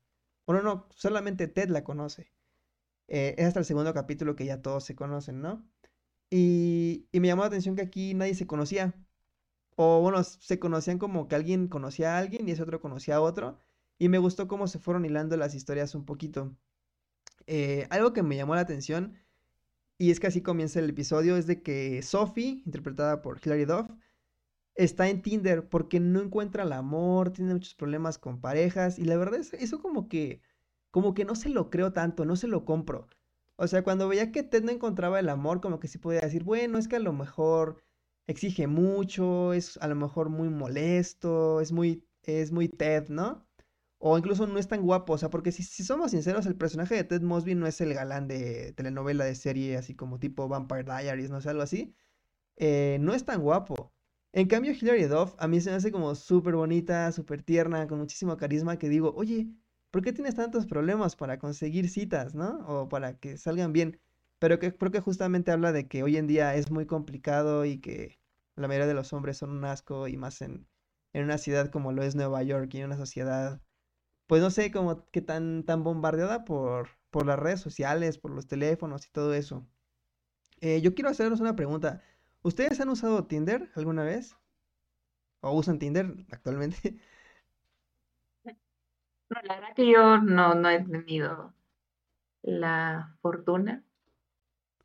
Bueno, 0.46 0.62
no, 0.62 0.88
solamente 0.90 1.48
Ted 1.48 1.68
la 1.70 1.84
conoce. 1.84 2.32
Eh, 3.08 3.34
es 3.38 3.46
hasta 3.46 3.60
el 3.60 3.66
segundo 3.66 3.94
capítulo 3.94 4.34
que 4.36 4.46
ya 4.46 4.62
todos 4.62 4.84
se 4.84 4.96
conocen, 4.96 5.40
¿no? 5.40 5.64
Y, 6.30 7.06
y 7.12 7.20
me 7.20 7.28
llamó 7.28 7.42
la 7.42 7.48
atención 7.48 7.76
que 7.76 7.82
aquí 7.82 8.14
nadie 8.14 8.34
se 8.34 8.46
conocía. 8.46 8.94
O 9.76 10.00
bueno, 10.00 10.22
se 10.24 10.58
conocían 10.58 10.98
como 10.98 11.28
que 11.28 11.36
alguien 11.36 11.68
conocía 11.68 12.16
a 12.16 12.18
alguien 12.18 12.48
y 12.48 12.52
ese 12.52 12.62
otro 12.62 12.80
conocía 12.80 13.16
a 13.16 13.20
otro. 13.20 13.58
Y 13.98 14.08
me 14.08 14.18
gustó 14.18 14.48
cómo 14.48 14.66
se 14.68 14.78
fueron 14.78 15.04
hilando 15.04 15.36
las 15.36 15.54
historias 15.54 15.94
un 15.94 16.04
poquito. 16.04 16.56
Eh, 17.46 17.86
algo 17.90 18.12
que 18.12 18.22
me 18.22 18.36
llamó 18.36 18.54
la 18.54 18.62
atención, 18.62 19.14
y 19.98 20.10
es 20.10 20.20
que 20.20 20.26
así 20.28 20.42
comienza 20.42 20.80
el 20.80 20.90
episodio, 20.90 21.36
es 21.36 21.46
de 21.46 21.62
que 21.62 22.02
Sophie, 22.02 22.62
interpretada 22.66 23.22
por 23.22 23.40
Hilary 23.44 23.64
Duff, 23.66 23.90
está 24.74 25.08
en 25.08 25.22
Tinder 25.22 25.68
porque 25.68 26.00
no 26.00 26.20
encuentra 26.20 26.64
el 26.64 26.72
amor, 26.72 27.32
tiene 27.32 27.54
muchos 27.54 27.74
problemas 27.74 28.18
con 28.18 28.40
parejas, 28.40 28.98
y 28.98 29.04
la 29.04 29.16
verdad 29.16 29.40
es 29.40 29.52
eso 29.54 29.80
como 29.80 30.08
que, 30.08 30.40
como 30.90 31.14
que 31.14 31.24
no 31.24 31.34
se 31.36 31.48
lo 31.50 31.70
creo 31.70 31.92
tanto, 31.92 32.24
no 32.24 32.36
se 32.36 32.48
lo 32.48 32.64
compro. 32.64 33.08
O 33.56 33.66
sea, 33.68 33.82
cuando 33.84 34.08
veía 34.08 34.32
que 34.32 34.42
Ted 34.42 34.64
no 34.64 34.72
encontraba 34.72 35.20
el 35.20 35.28
amor, 35.28 35.60
como 35.60 35.80
que 35.80 35.88
sí 35.88 35.98
podía 35.98 36.20
decir, 36.20 36.44
bueno, 36.44 36.78
es 36.78 36.88
que 36.88 36.96
a 36.96 37.00
lo 37.00 37.12
mejor 37.12 37.82
exige 38.26 38.66
mucho, 38.66 39.52
es 39.52 39.76
a 39.78 39.88
lo 39.88 39.94
mejor 39.94 40.28
muy 40.30 40.48
molesto, 40.48 41.60
es 41.60 41.72
muy, 41.72 42.04
es 42.22 42.52
muy 42.52 42.68
Ted, 42.68 43.08
¿no? 43.08 43.46
O 43.98 44.18
incluso 44.18 44.46
no 44.46 44.58
es 44.58 44.68
tan 44.68 44.82
guapo, 44.82 45.14
o 45.14 45.18
sea, 45.18 45.30
porque 45.30 45.52
si, 45.52 45.62
somos 45.84 46.10
sinceros, 46.12 46.46
el 46.46 46.56
personaje 46.56 46.94
de 46.94 47.04
Ted 47.04 47.22
Mosby 47.22 47.54
no 47.54 47.66
es 47.66 47.80
el 47.80 47.94
galán 47.94 48.28
de 48.28 48.72
telenovela 48.74 49.24
de 49.24 49.34
serie, 49.34 49.76
así 49.76 49.94
como 49.94 50.18
tipo 50.18 50.48
Vampire 50.48 50.84
Diaries, 50.84 51.30
no 51.30 51.40
sé, 51.40 51.50
algo 51.50 51.62
así. 51.62 51.94
Eh, 52.56 52.98
no 53.00 53.14
es 53.14 53.24
tan 53.24 53.42
guapo. 53.42 53.92
En 54.32 54.48
cambio, 54.48 54.72
Hilary 54.72 55.04
Duff 55.04 55.34
a 55.38 55.48
mí 55.48 55.60
se 55.60 55.70
me 55.70 55.76
hace 55.76 55.92
como 55.92 56.14
súper 56.14 56.54
bonita, 56.56 57.12
súper 57.12 57.42
tierna, 57.42 57.86
con 57.88 57.98
muchísimo 57.98 58.36
carisma, 58.36 58.78
que 58.78 58.88
digo, 58.88 59.14
oye, 59.16 59.48
¿por 59.94 60.02
qué 60.02 60.12
tienes 60.12 60.34
tantos 60.34 60.66
problemas 60.66 61.14
para 61.16 61.38
conseguir 61.38 61.88
citas, 61.88 62.34
¿no? 62.34 62.66
O 62.66 62.88
para 62.88 63.16
que 63.20 63.38
salgan 63.38 63.72
bien. 63.72 64.00
Pero 64.40 64.58
que 64.58 64.74
creo 64.74 64.90
que 64.90 64.98
justamente 65.00 65.52
habla 65.52 65.70
de 65.72 65.86
que 65.88 66.02
hoy 66.02 66.16
en 66.16 66.26
día 66.26 66.56
es 66.56 66.72
muy 66.72 66.84
complicado 66.86 67.64
y 67.64 67.78
que 67.80 68.18
la 68.56 68.66
mayoría 68.68 68.88
de 68.88 68.94
los 68.94 69.12
hombres 69.12 69.38
son 69.38 69.50
un 69.52 69.64
asco 69.64 70.08
y 70.08 70.16
más 70.16 70.42
en, 70.42 70.68
en 71.12 71.24
una 71.24 71.38
ciudad 71.38 71.70
como 71.70 71.92
lo 71.92 72.02
es 72.02 72.16
Nueva 72.16 72.42
York 72.42 72.74
y 72.74 72.78
en 72.80 72.86
una 72.86 72.96
sociedad, 72.96 73.62
pues 74.26 74.42
no 74.42 74.50
sé, 74.50 74.70
como 74.72 75.06
que 75.10 75.22
tan, 75.22 75.64
tan 75.64 75.84
bombardeada 75.84 76.44
por, 76.44 76.88
por 77.10 77.26
las 77.26 77.38
redes 77.38 77.60
sociales, 77.60 78.18
por 78.18 78.32
los 78.32 78.48
teléfonos 78.48 79.06
y 79.06 79.10
todo 79.12 79.34
eso. 79.34 79.66
Eh, 80.60 80.80
yo 80.82 80.94
quiero 80.96 81.10
hacerles 81.10 81.40
una 81.40 81.56
pregunta. 81.56 82.02
¿Ustedes 82.42 82.80
han 82.80 82.88
usado 82.90 83.26
Tinder 83.26 83.70
alguna 83.76 84.04
vez? 84.04 84.36
¿O 85.40 85.52
usan 85.52 85.78
Tinder 85.78 86.06
actualmente? 86.32 86.98
No, 89.34 89.40
la 89.42 89.54
verdad 89.56 89.74
que 89.74 89.90
yo 89.90 90.18
no, 90.18 90.54
no 90.54 90.68
he 90.68 90.80
tenido 90.84 91.52
la 92.42 93.16
fortuna 93.20 93.82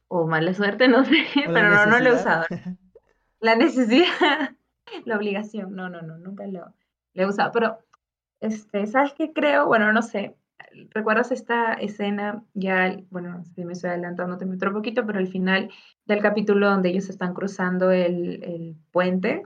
o 0.07 0.25
mala 0.25 0.53
suerte, 0.55 0.87
no 0.87 1.05
sé, 1.05 1.23
pero 1.35 1.69
no, 1.69 1.85
no 1.85 1.99
lo 1.99 2.09
he 2.09 2.15
usado. 2.15 2.45
La 3.39 3.55
necesidad, 3.55 4.55
la 5.05 5.17
obligación, 5.17 5.75
no, 5.75 5.89
no, 5.89 6.01
no, 6.01 6.17
nunca 6.17 6.47
lo, 6.47 6.73
he 7.13 7.25
usado. 7.25 7.51
Pero, 7.51 7.79
este, 8.39 8.87
¿sabes 8.87 9.13
qué 9.13 9.33
creo? 9.33 9.67
Bueno, 9.67 9.93
no 9.93 10.01
sé, 10.01 10.35
¿recuerdas 10.89 11.31
esta 11.31 11.73
escena? 11.73 12.43
Ya, 12.55 12.97
bueno, 13.11 13.43
si 13.53 13.63
me 13.65 13.73
estoy 13.73 13.91
adelantando 13.91 14.37
te 14.37 14.45
otro 14.45 14.73
poquito, 14.73 15.05
pero 15.05 15.19
al 15.19 15.27
final 15.27 15.69
del 16.05 16.21
capítulo 16.21 16.69
donde 16.69 16.89
ellos 16.89 17.09
están 17.09 17.35
cruzando 17.35 17.91
el, 17.91 18.43
el 18.43 18.75
puente 18.91 19.43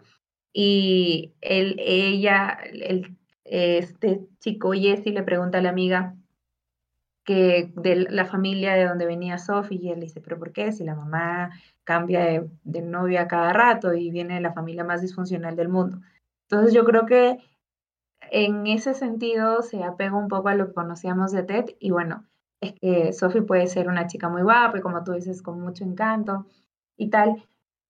y 0.53 1.33
él, 1.41 1.75
ella, 1.79 2.57
el 2.72 3.17
este 3.45 4.21
chico 4.39 4.71
Jesse 4.73 5.07
le 5.07 5.23
pregunta 5.23 5.57
a 5.57 5.62
la 5.62 5.69
amiga 5.69 6.15
que 7.23 7.71
de 7.75 7.95
la 8.09 8.25
familia 8.25 8.73
de 8.73 8.85
donde 8.85 9.05
venía 9.05 9.38
Sophie 9.38 9.79
y 9.81 9.91
él 9.91 10.01
dice, 10.01 10.21
pero 10.21 10.38
¿por 10.38 10.51
qué? 10.51 10.71
Si 10.71 10.83
la 10.83 10.95
mamá 10.95 11.51
cambia 11.83 12.43
de, 12.63 12.81
novia 12.81 13.27
cada 13.27 13.53
rato 13.53 13.93
y 13.93 14.12
viene 14.12 14.41
la 14.41 14.53
familia 14.53 14.83
más 14.83 15.01
disfuncional 15.01 15.55
del 15.55 15.69
mundo. 15.69 16.00
Entonces 16.50 16.73
yo 16.73 16.83
creo 16.83 17.05
que 17.05 17.38
en 18.31 18.67
ese 18.67 18.93
sentido 18.93 19.62
se 19.62 19.83
apega 19.83 20.15
un 20.15 20.27
poco 20.27 20.50
a 20.50 20.55
lo 20.55 20.67
que 20.67 20.73
conocíamos 20.73 21.31
de 21.31 21.43
Ted 21.43 21.65
y 21.79 21.91
bueno, 21.91 22.25
es 22.62 22.73
que 22.73 23.13
Sophie 23.13 23.41
puede 23.41 23.67
ser 23.67 23.88
una 23.88 24.07
chica 24.07 24.29
muy 24.29 24.41
guapa 24.41 24.77
y 24.77 24.81
como 24.81 25.03
tú 25.03 25.13
dices, 25.13 25.41
con 25.41 25.62
mucho 25.62 25.83
encanto 25.83 26.45
y 26.97 27.09
tal, 27.09 27.43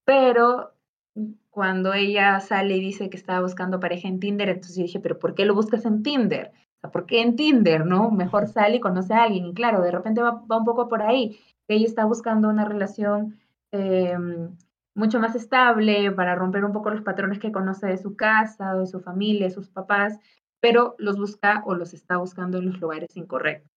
pero 0.05 0.73
cuando 1.53 1.93
ella 1.93 2.39
sale 2.39 2.77
y 2.77 2.81
dice 2.81 3.11
que 3.11 3.17
estaba 3.17 3.41
buscando 3.41 3.79
pareja 3.79 4.07
en 4.07 4.19
Tinder, 4.19 4.49
entonces 4.49 4.75
yo 4.75 4.83
dije, 4.83 4.99
pero 4.99 5.19
¿por 5.19 5.35
qué 5.35 5.45
lo 5.45 5.53
buscas 5.53 5.85
en 5.85 6.01
Tinder? 6.01 6.51
¿por 6.91 7.05
qué 7.05 7.21
en 7.21 7.35
Tinder, 7.35 7.85
no? 7.85 8.11
Mejor 8.11 8.47
sale 8.47 8.77
y 8.77 8.79
conoce 8.79 9.13
a 9.13 9.23
alguien. 9.23 9.45
Y 9.45 9.53
claro, 9.53 9.81
de 9.81 9.91
repente 9.91 10.21
va, 10.21 10.43
un 10.49 10.65
poco 10.65 10.89
por 10.89 11.01
ahí. 11.01 11.39
Ella 11.67 11.85
está 11.85 12.05
buscando 12.05 12.49
una 12.49 12.65
relación 12.65 13.39
em, 13.71 14.55
mucho 14.95 15.19
más 15.19 15.35
estable 15.35 16.11
para 16.11 16.35
romper 16.35 16.65
un 16.65 16.73
poco 16.73 16.89
los 16.89 17.01
patrones 17.01 17.39
que 17.39 17.51
conoce 17.51 17.87
de 17.87 17.97
su 17.97 18.15
casa, 18.15 18.75
de 18.75 18.87
su 18.87 18.99
familia, 18.99 19.45
de 19.45 19.53
sus 19.53 19.69
papás, 19.69 20.19
pero 20.59 20.95
los 20.97 21.17
busca 21.17 21.63
o 21.65 21.75
los 21.75 21.93
está 21.93 22.17
buscando 22.17 22.57
en 22.57 22.65
los 22.65 22.81
lugares 22.81 23.15
incorrectos. 23.15 23.71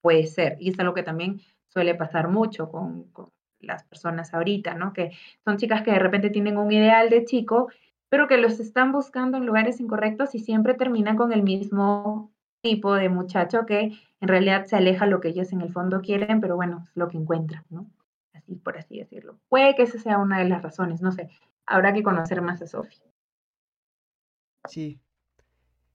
Puede 0.00 0.26
ser. 0.26 0.56
Y 0.60 0.70
es 0.70 0.78
algo 0.78 0.94
que 0.94 1.02
también 1.02 1.40
suele 1.68 1.94
pasar 1.94 2.28
mucho 2.28 2.70
con 2.70 3.06
las 3.60 3.84
personas 3.84 4.34
ahorita, 4.34 4.74
¿no? 4.74 4.92
Que 4.92 5.12
son 5.44 5.56
chicas 5.56 5.82
que 5.82 5.92
de 5.92 5.98
repente 5.98 6.30
tienen 6.30 6.58
un 6.58 6.70
ideal 6.70 7.10
de 7.10 7.24
chico, 7.24 7.70
pero 8.08 8.28
que 8.28 8.38
los 8.38 8.60
están 8.60 8.92
buscando 8.92 9.36
en 9.38 9.46
lugares 9.46 9.80
incorrectos 9.80 10.34
y 10.34 10.38
siempre 10.38 10.74
terminan 10.74 11.16
con 11.16 11.32
el 11.32 11.42
mismo 11.42 12.32
tipo 12.62 12.94
de 12.94 13.08
muchacho 13.08 13.66
que 13.66 13.92
en 14.20 14.28
realidad 14.28 14.64
se 14.64 14.76
aleja 14.76 15.06
lo 15.06 15.20
que 15.20 15.28
ellos 15.28 15.52
en 15.52 15.60
el 15.60 15.72
fondo 15.72 16.00
quieren, 16.00 16.40
pero 16.40 16.56
bueno, 16.56 16.84
es 16.84 16.96
lo 16.96 17.08
que 17.08 17.18
encuentran, 17.18 17.64
¿no? 17.68 17.86
Así 18.32 18.54
por 18.54 18.78
así 18.78 18.98
decirlo. 18.98 19.38
Puede 19.48 19.74
que 19.74 19.82
esa 19.82 19.98
sea 19.98 20.18
una 20.18 20.38
de 20.38 20.48
las 20.48 20.62
razones, 20.62 21.02
no 21.02 21.12
sé. 21.12 21.28
Habrá 21.66 21.92
que 21.92 22.02
conocer 22.02 22.40
más 22.40 22.62
a 22.62 22.66
Sophie. 22.66 23.02
Sí. 24.68 24.98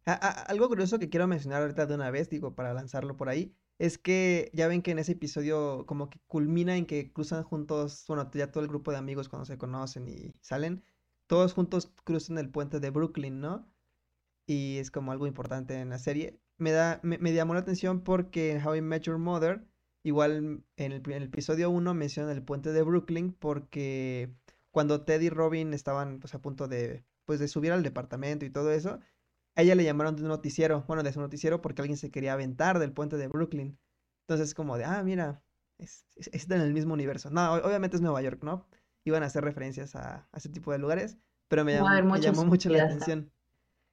Algo 0.05 0.67
curioso 0.67 0.99
que 0.99 1.09
quiero 1.09 1.27
mencionar 1.27 1.61
ahorita 1.61 1.85
de 1.85 1.95
una 1.95 2.11
vez, 2.11 2.29
digo, 2.29 2.55
para 2.55 2.73
lanzarlo 2.73 3.17
por 3.17 3.29
ahí, 3.29 3.53
es 3.77 3.97
que 3.97 4.51
ya 4.53 4.67
ven 4.67 4.81
que 4.81 4.91
en 4.91 4.99
ese 4.99 5.13
episodio 5.13 5.85
como 5.85 6.09
que 6.09 6.19
culmina 6.27 6.75
en 6.75 6.85
que 6.85 7.11
cruzan 7.13 7.43
juntos, 7.43 8.05
bueno, 8.07 8.29
ya 8.33 8.51
todo 8.51 8.63
el 8.63 8.69
grupo 8.69 8.91
de 8.91 8.97
amigos 8.97 9.29
cuando 9.29 9.45
se 9.45 9.57
conocen 9.57 10.07
y 10.07 10.33
salen, 10.41 10.83
todos 11.27 11.53
juntos 11.53 11.91
cruzan 12.03 12.37
el 12.37 12.49
puente 12.49 12.79
de 12.79 12.89
Brooklyn, 12.89 13.39
¿no? 13.39 13.67
Y 14.47 14.77
es 14.79 14.91
como 14.91 15.11
algo 15.11 15.27
importante 15.27 15.75
en 15.79 15.89
la 15.89 15.99
serie. 15.99 16.39
Me, 16.57 16.71
da, 16.71 16.99
me, 17.03 17.33
llamó 17.33 17.53
la 17.53 17.61
atención 17.61 18.01
porque 18.03 18.51
en 18.51 18.65
How 18.65 18.75
I 18.75 18.81
Met 18.81 19.03
Your 19.03 19.17
Mother, 19.17 19.65
igual 20.03 20.63
en 20.77 20.91
el, 20.91 21.01
en 21.05 21.11
el 21.11 21.23
episodio 21.23 21.69
1 21.69 21.93
mencionan 21.93 22.35
el 22.35 22.43
puente 22.43 22.71
de 22.73 22.81
Brooklyn 22.83 23.33
porque 23.33 24.33
cuando 24.71 25.03
Ted 25.05 25.21
y 25.21 25.29
Robin 25.29 25.73
estaban 25.73 26.19
pues 26.19 26.33
a 26.35 26.41
punto 26.41 26.67
de, 26.67 27.05
pues, 27.25 27.39
de 27.39 27.47
subir 27.47 27.71
al 27.71 27.83
departamento 27.83 28.45
y 28.45 28.49
todo 28.49 28.71
eso, 28.71 28.99
a 29.59 29.61
ella 29.61 29.75
le 29.75 29.83
llamaron 29.83 30.15
de 30.15 30.21
un 30.21 30.29
noticiero, 30.29 30.85
bueno, 30.87 31.03
de 31.03 31.11
su 31.11 31.19
noticiero 31.19 31.61
porque 31.61 31.81
alguien 31.81 31.97
se 31.97 32.11
quería 32.11 32.31
aventar 32.31 32.79
del 32.79 32.93
puente 32.93 33.17
de 33.17 33.27
Brooklyn. 33.27 33.77
Entonces 34.21 34.53
como 34.53 34.77
de, 34.77 34.85
ah, 34.85 35.03
mira, 35.03 35.43
es, 35.77 36.05
en 36.49 36.61
el 36.61 36.73
mismo 36.73 36.93
universo. 36.93 37.29
No, 37.29 37.55
obviamente 37.55 37.97
es 37.97 38.01
Nueva 38.01 38.21
York, 38.21 38.41
¿no? 38.41 38.65
Iban 39.03 39.21
a 39.21 39.25
hacer 39.25 39.43
referencias 39.43 39.97
a, 39.97 40.29
ese 40.33 40.47
tipo 40.47 40.71
de 40.71 40.77
lugares, 40.77 41.17
pero 41.49 41.65
me 41.65 41.73
llamó, 41.73 41.89
me 42.09 42.21
llamó 42.21 42.45
mucho 42.45 42.69
la 42.69 42.85
atención. 42.85 43.31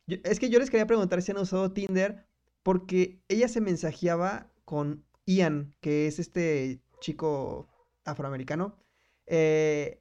es 0.06 0.38
que 0.38 0.50
yo 0.50 0.61
les 0.61 0.70
quería 0.70 0.87
preguntar 0.87 1.20
si 1.20 1.32
han 1.32 1.38
usado 1.38 1.73
Tinder 1.73 2.25
porque 2.62 3.20
ella 3.26 3.49
se 3.49 3.61
mensajeaba 3.61 4.49
con 4.64 5.04
Ian, 5.25 5.75
que 5.80 6.06
es 6.06 6.20
este 6.20 6.80
chico 7.00 7.68
afroamericano, 8.04 8.76
eh, 9.26 10.00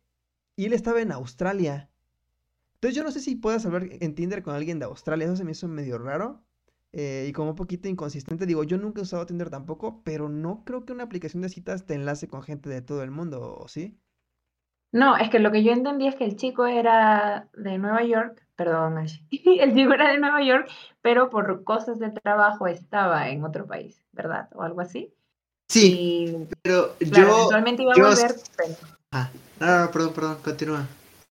y 0.56 0.66
él 0.66 0.74
estaba 0.74 1.02
en 1.02 1.12
Australia. 1.12 1.90
Entonces 2.86 2.98
yo 2.98 3.04
no 3.04 3.12
sé 3.12 3.20
si 3.20 3.36
puedas 3.36 3.66
hablar 3.66 3.88
en 3.90 4.14
Tinder 4.14 4.44
con 4.44 4.54
alguien 4.54 4.78
de 4.78 4.86
Australia, 4.86 5.26
eso 5.26 5.36
se 5.36 5.44
me 5.44 5.54
hizo 5.54 5.68
medio 5.68 5.98
raro. 5.98 6.44
Eh, 6.94 7.26
y 7.28 7.34
como 7.34 7.50
un 7.50 7.56
poquito 7.56 7.90
inconsistente, 7.90 8.46
digo, 8.46 8.64
yo 8.64 8.78
nunca 8.78 9.00
he 9.00 9.02
usado 9.02 9.26
Tinder 9.26 9.50
tampoco, 9.50 10.04
pero 10.04 10.30
no 10.30 10.64
creo 10.64 10.86
que 10.86 10.94
una 10.94 11.04
aplicación 11.04 11.42
de 11.42 11.50
citas 11.50 11.88
te 11.88 11.96
enlace 11.96 12.28
con 12.28 12.44
gente 12.44 12.70
de 12.70 12.84
todo 12.84 13.02
el 13.02 13.10
mundo, 13.10 13.58
¿o 13.58 13.68
sí? 13.68 13.98
No, 14.92 15.18
es 15.18 15.32
que 15.32 15.40
lo 15.40 15.52
que 15.52 15.64
yo 15.64 15.72
entendí 15.72 16.06
es 16.06 16.14
que 16.14 16.26
el 16.26 16.36
chico 16.36 16.68
era 16.68 17.50
de 17.54 17.80
Nueva 17.80 18.04
York, 18.04 18.46
perdón, 18.56 19.00
el 19.00 19.74
chico 19.74 19.94
era 19.94 20.12
de 20.12 20.20
Nueva 20.20 20.44
York, 20.44 20.70
pero 21.02 21.32
por 21.32 21.64
cosas 21.64 21.98
de 21.98 22.12
trabajo 22.12 22.68
estaba 22.68 23.30
en 23.30 23.44
otro 23.44 23.66
país, 23.66 24.06
¿verdad? 24.12 24.48
O 24.54 24.62
algo 24.62 24.82
así. 24.82 25.12
Sí, 25.70 26.48
pero 26.62 26.96
yo... 27.00 27.18
Eventualmente 27.18 27.82
iba 27.82 27.94
a 27.94 28.10
volver, 28.10 28.36
Ah, 29.12 29.32
no, 29.60 29.86
no, 29.86 29.92
perdón, 29.92 30.14
perdón, 30.14 30.38
continúa. 30.44 30.88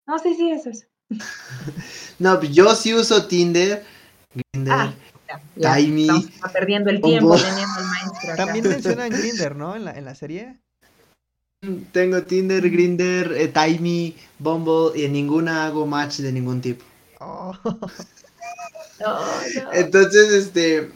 No, 0.07 0.19
sí, 0.19 0.35
sí, 0.35 0.51
eso 0.51 0.69
es. 0.69 0.87
no, 2.19 2.43
yo 2.43 2.75
sí 2.75 2.95
uso 2.95 3.27
Tinder, 3.27 3.85
Grindr, 4.35 4.73
ah, 4.73 4.95
ya, 5.57 5.77
perdiendo 6.53 6.91
el 6.91 7.01
tiempo 7.01 7.37
teniendo 7.37 7.81
el 7.81 7.87
maestro. 7.87 8.37
También 8.37 8.69
mencionan 8.69 9.11
Grinder, 9.11 9.57
¿no? 9.57 9.77
En 9.77 9.85
la, 9.85 9.93
en 9.93 10.05
la 10.05 10.15
serie. 10.15 10.57
Tengo 11.93 12.23
Tinder, 12.23 12.71
Grinder, 12.71 13.33
eh, 13.33 13.49
Timey, 13.49 14.17
Bumble 14.39 14.99
y 14.99 15.05
en 15.05 15.13
ninguna 15.13 15.67
hago 15.67 15.87
match 15.87 16.19
de 16.19 16.33
ningún 16.33 16.61
tipo. 16.61 16.85
Oh. 17.21 17.53
Entonces, 19.73 20.33
este. 20.33 20.91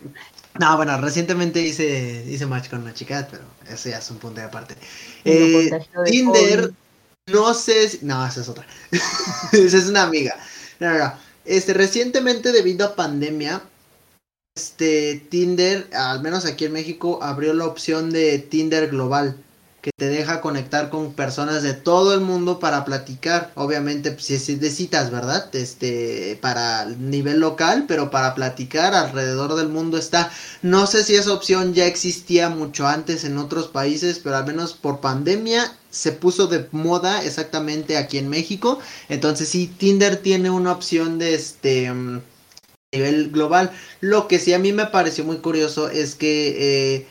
No, 0.61 0.77
bueno, 0.77 1.01
recientemente 1.01 1.61
hice, 1.61 2.25
hice 2.29 2.47
match 2.47 2.69
con 2.69 2.83
una 2.83 2.95
chica, 2.95 3.27
pero 3.31 3.43
eso 3.69 3.89
ya 3.89 3.99
es 3.99 4.11
un 4.11 4.19
punto 4.19 4.41
de 4.41 4.47
aparte. 4.47 4.77
Eh, 5.25 5.71
Tinder, 6.05 6.73
no 7.33 7.55
sé 7.55 7.89
si... 7.89 7.99
No, 8.03 8.27
esa 8.27 8.41
es 8.41 8.49
otra. 8.49 8.67
esa 9.53 9.79
es 9.79 9.87
una 9.87 10.03
amiga. 10.03 10.37
No, 10.79 10.91
no, 10.91 10.99
no. 10.99 11.15
Este, 11.45 11.75
recientemente, 11.75 12.53
debido 12.53 12.87
a 12.87 12.95
pandemia, 12.95 13.63
este, 14.55 15.27
Tinder, 15.29 15.89
al 15.93 16.23
menos 16.23 16.45
aquí 16.45 16.67
en 16.67 16.73
México, 16.73 17.19
abrió 17.23 17.55
la 17.55 17.67
opción 17.67 18.11
de 18.11 18.39
Tinder 18.39 18.89
Global 18.89 19.37
que 19.83 19.91
te 19.91 20.09
deja 20.09 20.41
conectar 20.41 20.91
con 20.91 21.13
personas 21.13 21.65
de 21.65 21.75
todo 21.75 22.15
el 22.15 22.21
mundo 22.21 22.61
para 22.61 22.85
platicar. 22.85 23.51
Obviamente, 23.57 24.13
pues, 24.13 24.27
si 24.27 24.35
es 24.35 24.61
de 24.61 24.71
citas, 24.71 25.11
¿verdad? 25.11 25.55
Este, 25.55 26.39
para 26.41 26.85
nivel 26.87 27.41
local, 27.41 27.87
pero 27.89 28.09
para 28.09 28.35
platicar 28.37 28.95
alrededor 28.95 29.57
del 29.57 29.69
mundo 29.69 29.99
está. 29.99 30.31
No 30.63 30.87
sé 30.87 31.03
si 31.03 31.17
esa 31.17 31.33
opción 31.33 31.75
ya 31.75 31.87
existía 31.87 32.49
mucho 32.49 32.87
antes 32.87 33.25
en 33.25 33.37
otros 33.39 33.67
países, 33.67 34.21
pero 34.21 34.37
al 34.37 34.47
menos 34.47 34.73
por 34.73 35.01
pandemia 35.01 35.77
se 35.91 36.13
puso 36.13 36.47
de 36.47 36.69
moda 36.71 37.25
exactamente 37.25 37.97
aquí 37.97 38.19
en 38.19 38.29
México. 38.29 38.79
Entonces, 39.09 39.49
sí, 39.49 39.67
Tinder 39.67 40.17
tiene 40.17 40.51
una 40.51 40.71
opción 40.71 41.19
de 41.19 41.35
este 41.35 41.93
mm, 41.93 42.23
nivel 42.93 43.31
global. 43.33 43.73
Lo 44.01 44.29
que 44.29 44.39
sí 44.39 44.55
a 44.55 44.61
mí 44.61 44.73
me 44.73 44.87
pareció 44.87 45.25
muy 45.25 45.39
curioso 45.39 45.89
es 45.89 46.15
que 46.15 46.95
eh, 46.95 47.07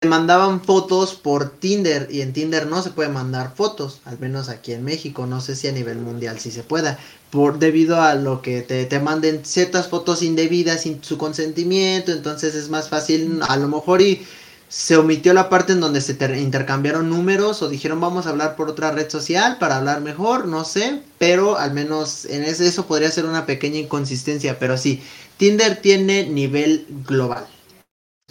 se 0.00 0.08
mandaban 0.08 0.60
fotos 0.60 1.14
por 1.14 1.50
Tinder 1.50 2.08
y 2.10 2.20
en 2.20 2.32
Tinder 2.32 2.66
no 2.66 2.82
se 2.82 2.90
puede 2.90 3.08
mandar 3.08 3.54
fotos, 3.54 4.00
al 4.04 4.18
menos 4.18 4.48
aquí 4.48 4.72
en 4.72 4.84
México, 4.84 5.26
no 5.26 5.40
sé 5.40 5.56
si 5.56 5.66
a 5.68 5.72
nivel 5.72 5.98
mundial 5.98 6.38
sí 6.38 6.50
se 6.50 6.62
pueda, 6.62 6.98
por 7.30 7.58
debido 7.58 8.00
a 8.00 8.14
lo 8.14 8.42
que 8.42 8.62
te, 8.62 8.84
te 8.84 9.00
manden 9.00 9.44
ciertas 9.44 9.88
fotos 9.88 10.22
indebidas 10.22 10.82
sin 10.82 11.02
su 11.02 11.16
consentimiento, 11.16 12.12
entonces 12.12 12.54
es 12.54 12.68
más 12.68 12.88
fácil, 12.88 13.40
a 13.48 13.56
lo 13.56 13.68
mejor 13.68 14.02
y 14.02 14.26
se 14.68 14.98
omitió 14.98 15.32
la 15.32 15.48
parte 15.48 15.72
en 15.72 15.80
donde 15.80 16.02
se 16.02 16.12
intercambiaron 16.38 17.08
números 17.08 17.62
o 17.62 17.70
dijeron 17.70 18.00
vamos 18.00 18.26
a 18.26 18.30
hablar 18.30 18.54
por 18.54 18.68
otra 18.68 18.90
red 18.90 19.08
social 19.08 19.56
para 19.58 19.78
hablar 19.78 20.02
mejor, 20.02 20.46
no 20.46 20.64
sé, 20.64 21.00
pero 21.18 21.56
al 21.56 21.72
menos 21.72 22.26
en 22.26 22.44
eso 22.44 22.86
podría 22.86 23.10
ser 23.10 23.24
una 23.24 23.46
pequeña 23.46 23.78
inconsistencia, 23.78 24.58
pero 24.58 24.76
sí, 24.76 25.02
Tinder 25.38 25.80
tiene 25.80 26.26
nivel 26.26 26.86
global. 27.06 27.46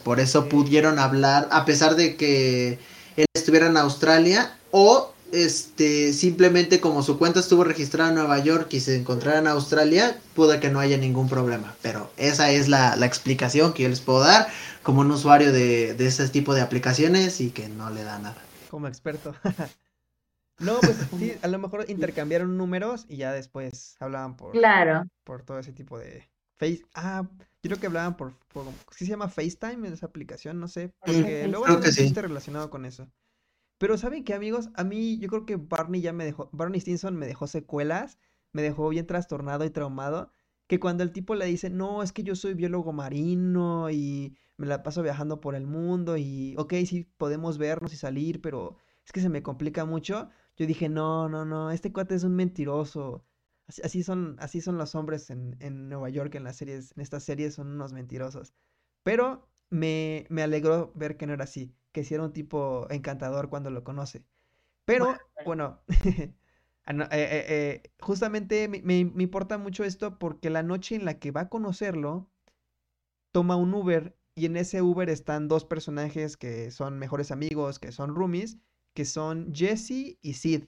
Por 0.07 0.21
eso 0.21 0.47
pudieron 0.47 0.99
hablar, 0.99 1.49
a 1.51 1.65
pesar 1.65 1.97
de 1.97 2.15
que 2.15 2.79
él 3.17 3.25
estuviera 3.33 3.67
en 3.67 3.75
Australia, 3.75 4.57
o 4.71 5.13
este 5.33 6.13
simplemente 6.13 6.79
como 6.79 7.03
su 7.03 7.19
cuenta 7.19 7.41
estuvo 7.41 7.65
registrada 7.65 8.11
en 8.11 8.15
Nueva 8.15 8.39
York 8.39 8.69
y 8.71 8.79
se 8.79 8.95
encontrara 8.95 9.39
en 9.39 9.47
Australia, 9.47 10.17
puede 10.33 10.61
que 10.61 10.69
no 10.69 10.79
haya 10.79 10.97
ningún 10.97 11.27
problema. 11.27 11.75
Pero 11.81 12.09
esa 12.15 12.49
es 12.51 12.69
la, 12.69 12.95
explicación 13.05 13.73
que 13.73 13.83
yo 13.83 13.89
les 13.89 13.99
puedo 13.99 14.21
dar 14.21 14.47
como 14.81 15.01
un 15.01 15.11
usuario 15.11 15.51
de, 15.51 15.93
de 15.93 16.07
ese 16.07 16.29
tipo 16.29 16.53
de 16.53 16.61
aplicaciones 16.61 17.41
y 17.41 17.49
que 17.49 17.67
no 17.67 17.89
le 17.89 18.05
da 18.05 18.17
nada. 18.17 18.41
Como 18.69 18.87
experto. 18.87 19.35
no, 20.59 20.79
pues 20.79 20.95
sí, 21.19 21.33
a 21.41 21.49
lo 21.49 21.59
mejor 21.59 21.83
intercambiaron 21.89 22.55
números 22.55 23.05
y 23.09 23.17
ya 23.17 23.33
después 23.33 23.97
hablaban 23.99 24.37
por, 24.37 24.53
claro. 24.53 25.03
por 25.25 25.43
todo 25.43 25.59
ese 25.59 25.73
tipo 25.73 25.99
de 25.99 26.29
face. 26.57 26.85
Ah, 26.95 27.27
creo 27.61 27.79
que 27.79 27.87
hablaban 27.87 28.17
por, 28.17 28.33
por 28.53 28.65
¿qué 28.97 29.05
se 29.05 29.07
llama 29.07 29.29
FaceTime 29.29 29.87
en 29.87 29.93
esa 29.93 30.05
aplicación? 30.05 30.59
No 30.59 30.67
sé, 30.67 30.93
porque 30.99 31.47
luego 31.47 31.65
hay 31.65 31.75
un 31.75 32.15
relacionado 32.15 32.69
con 32.69 32.85
eso. 32.85 33.07
Pero 33.77 33.97
¿saben 33.97 34.23
qué, 34.23 34.33
amigos? 34.33 34.69
A 34.73 34.83
mí 34.83 35.19
yo 35.19 35.29
creo 35.29 35.45
que 35.45 35.55
Barney 35.55 36.01
ya 36.01 36.13
me 36.13 36.25
dejó, 36.25 36.49
Barney 36.51 36.81
Stinson 36.81 37.15
me 37.15 37.27
dejó 37.27 37.45
secuelas, 37.45 38.17
me 38.51 38.61
dejó 38.61 38.89
bien 38.89 39.05
trastornado 39.05 39.65
y 39.65 39.69
traumado, 39.69 40.31
que 40.67 40.79
cuando 40.79 41.03
el 41.03 41.11
tipo 41.11 41.35
le 41.35 41.45
dice, 41.45 41.69
no, 41.69 42.01
es 42.01 42.11
que 42.11 42.23
yo 42.23 42.35
soy 42.35 42.55
biólogo 42.55 42.91
marino 42.91 43.89
y 43.91 44.35
me 44.57 44.65
la 44.65 44.81
paso 44.81 45.03
viajando 45.03 45.39
por 45.39 45.55
el 45.55 45.67
mundo 45.67 46.17
y, 46.17 46.55
ok, 46.57 46.73
sí 46.85 47.07
podemos 47.17 47.57
vernos 47.57 47.93
y 47.93 47.97
salir, 47.97 48.41
pero 48.41 48.77
es 49.05 49.11
que 49.11 49.21
se 49.21 49.29
me 49.29 49.43
complica 49.43 49.85
mucho, 49.85 50.29
yo 50.57 50.65
dije, 50.65 50.89
no, 50.89 51.29
no, 51.29 51.45
no, 51.45 51.71
este 51.71 51.93
cuate 51.93 52.15
es 52.15 52.23
un 52.23 52.35
mentiroso. 52.35 53.23
Así, 53.67 54.01
son, 54.03 54.37
así 54.39 54.61
son 54.61 54.77
los 54.77 54.95
hombres 54.95 55.29
en, 55.29 55.57
en, 55.59 55.89
Nueva 55.89 56.09
York 56.09 56.33
en 56.35 56.45
las 56.45 56.55
series, 56.55 56.93
en 56.95 57.01
estas 57.01 57.23
series 57.23 57.55
son 57.55 57.67
unos 57.67 57.91
mentirosos. 57.91 58.53
Pero 59.03 59.49
me, 59.69 60.25
me 60.29 60.41
alegró 60.41 60.93
ver 60.95 61.17
que 61.17 61.27
no 61.27 61.33
era 61.33 61.43
así, 61.43 61.75
que 61.91 62.03
sí 62.05 62.13
era 62.13 62.23
un 62.23 62.33
tipo 62.33 62.87
encantador 62.89 63.49
cuando 63.49 63.69
lo 63.69 63.83
conoce. 63.83 64.25
Pero, 64.85 65.17
bueno, 65.45 65.81
ah, 66.85 66.93
eh, 66.93 67.07
eh, 67.11 67.45
eh, 67.49 67.91
justamente 67.99 68.69
me, 68.69 68.81
me, 68.83 69.03
me 69.05 69.23
importa 69.23 69.57
mucho 69.57 69.83
esto 69.83 70.17
porque 70.17 70.49
la 70.49 70.63
noche 70.63 70.95
en 70.95 71.03
la 71.05 71.19
que 71.19 71.31
va 71.31 71.41
a 71.41 71.49
conocerlo, 71.49 72.29
toma 73.31 73.55
un 73.55 73.73
Uber 73.73 74.17
y 74.35 74.45
en 74.45 74.57
ese 74.57 74.81
Uber 74.81 75.09
están 75.09 75.47
dos 75.47 75.65
personajes 75.65 76.37
que 76.37 76.71
son 76.71 76.99
mejores 76.99 77.31
amigos, 77.31 77.79
que 77.79 77.91
son 77.91 78.15
roomies, 78.15 78.57
que 78.93 79.05
son 79.05 79.53
Jesse 79.53 80.17
y 80.21 80.33
Sid. 80.33 80.65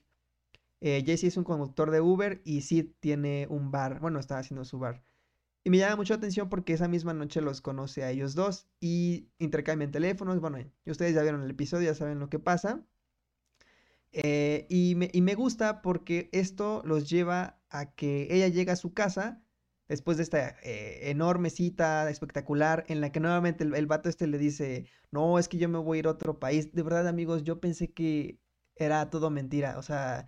Eh, 0.81 1.03
Jesse 1.05 1.25
es 1.25 1.37
un 1.37 1.43
conductor 1.43 1.91
de 1.91 2.01
Uber 2.01 2.41
y 2.45 2.61
Sid 2.61 2.91
tiene 2.99 3.47
un 3.49 3.71
bar, 3.71 3.99
bueno, 3.99 4.19
está 4.19 4.37
haciendo 4.37 4.63
su 4.65 4.79
bar. 4.79 5.03
Y 5.63 5.69
me 5.69 5.77
llama 5.77 5.97
mucho 5.97 6.13
la 6.13 6.17
atención 6.17 6.49
porque 6.49 6.73
esa 6.73 6.87
misma 6.87 7.13
noche 7.13 7.41
los 7.41 7.61
conoce 7.61 8.03
a 8.03 8.11
ellos 8.11 8.33
dos 8.33 8.67
y 8.79 9.29
intercambian 9.39 9.91
teléfonos. 9.91 10.39
Bueno, 10.39 10.57
ustedes 10.85 11.13
ya 11.13 11.21
vieron 11.21 11.43
el 11.43 11.51
episodio, 11.51 11.87
ya 11.87 11.95
saben 11.95 12.19
lo 12.19 12.29
que 12.29 12.39
pasa. 12.39 12.85
Eh, 14.11 14.65
y, 14.69 14.95
me, 14.95 15.35
gusta 15.35 15.81
porque 15.81 16.29
esto 16.31 16.81
los 16.85 17.09
lleva 17.09 17.61
a 17.69 17.93
que 17.93 18.27
ella 18.31 18.47
llega 18.47 18.73
a 18.73 18.75
su 18.75 18.93
casa 18.93 19.43
después 19.87 20.17
de 20.17 20.23
esta 20.23 20.49
eh, 20.63 21.09
enorme 21.11 21.49
cita 21.51 22.09
espectacular 22.09 22.85
en 22.87 23.01
la 23.01 23.11
que 23.11 23.19
nuevamente 23.19 23.63
el, 23.63 23.75
el, 23.75 23.85
vato 23.85 24.09
este 24.09 24.27
le 24.27 24.37
dice, 24.39 24.85
no, 25.11 25.37
es 25.39 25.47
que 25.47 25.57
yo 25.57 25.69
me 25.69 25.77
voy 25.77 25.97
a 25.97 25.99
ir 25.99 26.07
a 26.07 26.11
otro 26.11 26.39
país. 26.39 26.71
De 26.73 26.83
verdad, 26.83 27.07
amigos, 27.07 27.43
yo 27.43 27.59
pensé 27.59 27.91
que 27.91 28.39
era 28.75 29.09
todo 29.09 29.29
mentira. 29.29 29.77
O 29.77 29.83
sea, 29.83 30.27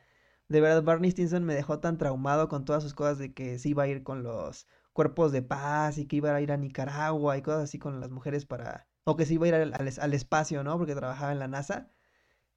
de 0.51 0.59
verdad 0.59 0.83
Barney 0.83 1.11
Stinson 1.11 1.45
me 1.45 1.55
dejó 1.55 1.79
tan 1.79 1.97
traumado 1.97 2.49
con 2.49 2.65
todas 2.65 2.83
sus 2.83 2.93
cosas 2.93 3.17
de 3.17 3.33
que 3.33 3.57
se 3.57 3.69
iba 3.69 3.83
a 3.83 3.87
ir 3.87 4.03
con 4.03 4.21
los 4.21 4.67
cuerpos 4.91 5.31
de 5.31 5.41
paz 5.41 5.97
y 5.97 6.05
que 6.05 6.17
iba 6.17 6.35
a 6.35 6.41
ir 6.41 6.51
a 6.51 6.57
Nicaragua 6.57 7.37
y 7.37 7.41
cosas 7.41 7.63
así 7.63 7.79
con 7.79 8.01
las 8.01 8.11
mujeres 8.11 8.45
para... 8.45 8.85
O 9.05 9.15
que 9.15 9.25
se 9.25 9.35
iba 9.35 9.45
a 9.45 9.47
ir 9.47 9.55
al, 9.55 10.13
espacio, 10.13 10.63
¿no? 10.63 10.77
Porque 10.77 10.93
trabajaba 10.93 11.31
en 11.31 11.39
la 11.39 11.47
NASA. 11.47 11.89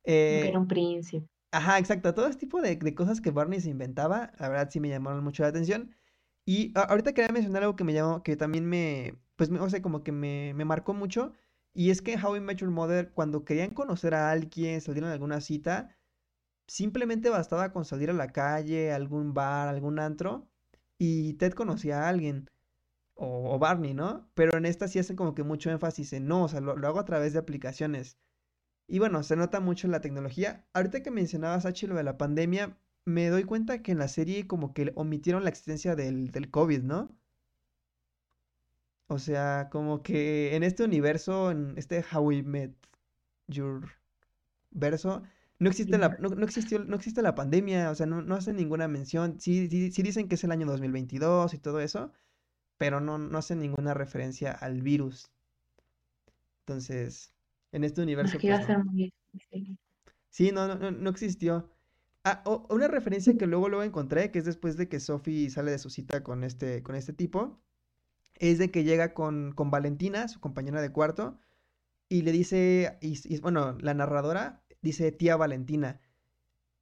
Eh, 0.02 0.48
Era 0.48 0.58
un 0.58 0.66
príncipe. 0.66 1.28
Ajá, 1.52 1.78
exacto. 1.78 2.12
Todo 2.12 2.26
ese 2.26 2.38
tipo 2.38 2.60
de, 2.60 2.78
cosas 2.94 3.20
que 3.20 3.30
Barney 3.30 3.60
se 3.60 3.70
inventaba, 3.70 4.32
la 4.40 4.48
verdad 4.48 4.68
sí 4.70 4.80
me 4.80 4.88
llamaron 4.88 5.22
mucho 5.22 5.44
la 5.44 5.50
atención. 5.50 5.94
Y 6.44 6.72
ahorita 6.74 7.14
quería 7.14 7.32
mencionar 7.32 7.62
algo 7.62 7.76
que 7.76 7.84
me 7.84 7.94
llamó, 7.94 8.22
que 8.24 8.36
también 8.36 8.66
me, 8.66 9.14
pues, 9.36 9.50
me, 9.50 9.60
o 9.60 9.70
sea, 9.70 9.80
como 9.80 10.02
que 10.02 10.10
me, 10.12 10.52
me 10.54 10.64
marcó 10.64 10.92
mucho. 10.94 11.32
Y 11.72 11.90
es 11.90 12.02
que 12.02 12.16
How 12.16 12.36
I 12.36 12.40
Met 12.40 12.58
Your 12.58 12.70
Mother, 12.70 13.12
cuando 13.12 13.44
querían 13.44 13.70
conocer 13.70 14.14
a 14.14 14.30
alguien, 14.30 14.80
salieron 14.80 15.10
a 15.10 15.14
alguna 15.14 15.40
cita, 15.40 15.96
Simplemente 16.66 17.28
bastaba 17.30 17.72
con 17.72 17.84
salir 17.84 18.10
a 18.10 18.14
la 18.14 18.28
calle, 18.32 18.92
algún 18.92 19.34
bar, 19.34 19.68
algún 19.68 19.98
antro, 19.98 20.48
y 20.98 21.34
Ted 21.34 21.52
conocía 21.52 22.04
a 22.04 22.08
alguien. 22.08 22.50
O, 23.16 23.58
Barney, 23.58 23.94
¿no? 23.94 24.28
Pero 24.34 24.56
en 24.58 24.66
esta 24.66 24.88
sí 24.88 24.98
hacen 24.98 25.16
como 25.16 25.34
que 25.34 25.44
mucho 25.44 25.70
énfasis 25.70 26.12
en 26.14 26.26
no, 26.26 26.44
o 26.44 26.48
sea, 26.48 26.60
lo, 26.60 26.72
hago 26.86 26.98
a 27.00 27.04
través 27.04 27.32
de 27.32 27.38
aplicaciones. 27.38 28.18
Y 28.88 28.98
bueno, 28.98 29.22
se 29.22 29.36
nota 29.36 29.60
mucho 29.60 29.88
la 29.88 30.00
tecnología. 30.00 30.66
Ahorita 30.74 31.02
que 31.02 31.10
mencionabas, 31.10 31.66
H, 31.66 31.86
lo 31.88 31.96
de 31.96 32.04
la 32.04 32.18
pandemia, 32.18 32.76
me 33.04 33.28
doy 33.28 33.44
cuenta 33.44 33.82
que 33.82 33.92
en 33.92 33.98
la 33.98 34.08
serie 34.08 34.46
como 34.46 34.74
que 34.74 34.92
omitieron 34.96 35.44
la 35.44 35.50
existencia 35.50 35.96
del, 35.96 36.30
del 36.32 36.50
COVID, 36.50 36.82
¿no? 36.82 37.10
O 39.06 39.18
sea, 39.18 39.68
como 39.70 40.02
que 40.02 40.56
en 40.56 40.62
este 40.62 40.84
universo, 40.84 41.50
en 41.50 41.74
este 41.76 42.04
How 42.12 42.22
We 42.22 42.42
Met 42.42 42.74
Your 43.46 43.90
verso, 44.70 45.22
no 45.58 45.70
existe 45.70 45.98
la, 45.98 46.16
no, 46.18 46.30
no 46.30 46.44
existió, 46.44 46.84
no 46.84 46.96
existe 46.96 47.22
la 47.22 47.34
pandemia, 47.34 47.90
o 47.90 47.94
sea, 47.94 48.06
no, 48.06 48.22
no 48.22 48.34
hacen 48.34 48.56
ninguna 48.56 48.88
mención. 48.88 49.40
Sí, 49.40 49.68
sí, 49.68 49.92
sí 49.92 50.02
dicen 50.02 50.28
que 50.28 50.34
es 50.34 50.44
el 50.44 50.52
año 50.52 50.66
2022 50.66 51.54
y 51.54 51.58
todo 51.58 51.80
eso, 51.80 52.12
pero 52.76 53.00
no, 53.00 53.18
no 53.18 53.38
hacen 53.38 53.60
ninguna 53.60 53.94
referencia 53.94 54.52
al 54.52 54.82
virus. 54.82 55.30
Entonces, 56.60 57.32
en 57.72 57.84
este 57.84 58.02
universo, 58.02 58.38
que 58.38 58.48
iba 58.48 58.56
pues 58.56 58.64
a 58.64 58.72
ser 58.72 58.78
no. 58.78 58.84
muy 58.84 59.12
difícil. 59.32 59.78
Sí, 60.30 60.50
no, 60.52 60.66
no, 60.66 60.76
no, 60.76 60.90
no 60.90 61.10
existió. 61.10 61.70
Ah, 62.24 62.42
una 62.70 62.88
referencia 62.88 63.36
que 63.36 63.46
luego 63.46 63.68
luego 63.68 63.84
encontré, 63.84 64.30
que 64.30 64.38
es 64.38 64.46
después 64.46 64.76
de 64.76 64.88
que 64.88 64.98
Sophie 64.98 65.50
sale 65.50 65.70
de 65.70 65.78
su 65.78 65.90
cita 65.90 66.22
con 66.24 66.42
este, 66.42 66.82
con 66.82 66.96
este 66.96 67.12
tipo, 67.12 67.60
es 68.36 68.58
de 68.58 68.70
que 68.70 68.84
llega 68.84 69.14
con, 69.14 69.52
con 69.52 69.70
Valentina, 69.70 70.26
su 70.28 70.40
compañera 70.40 70.80
de 70.82 70.90
cuarto, 70.90 71.38
y 72.08 72.22
le 72.22 72.32
dice, 72.32 72.98
y, 73.00 73.18
y, 73.32 73.40
bueno, 73.40 73.76
la 73.80 73.94
narradora 73.94 74.63
dice 74.84 75.10
tía 75.12 75.36
Valentina, 75.36 76.00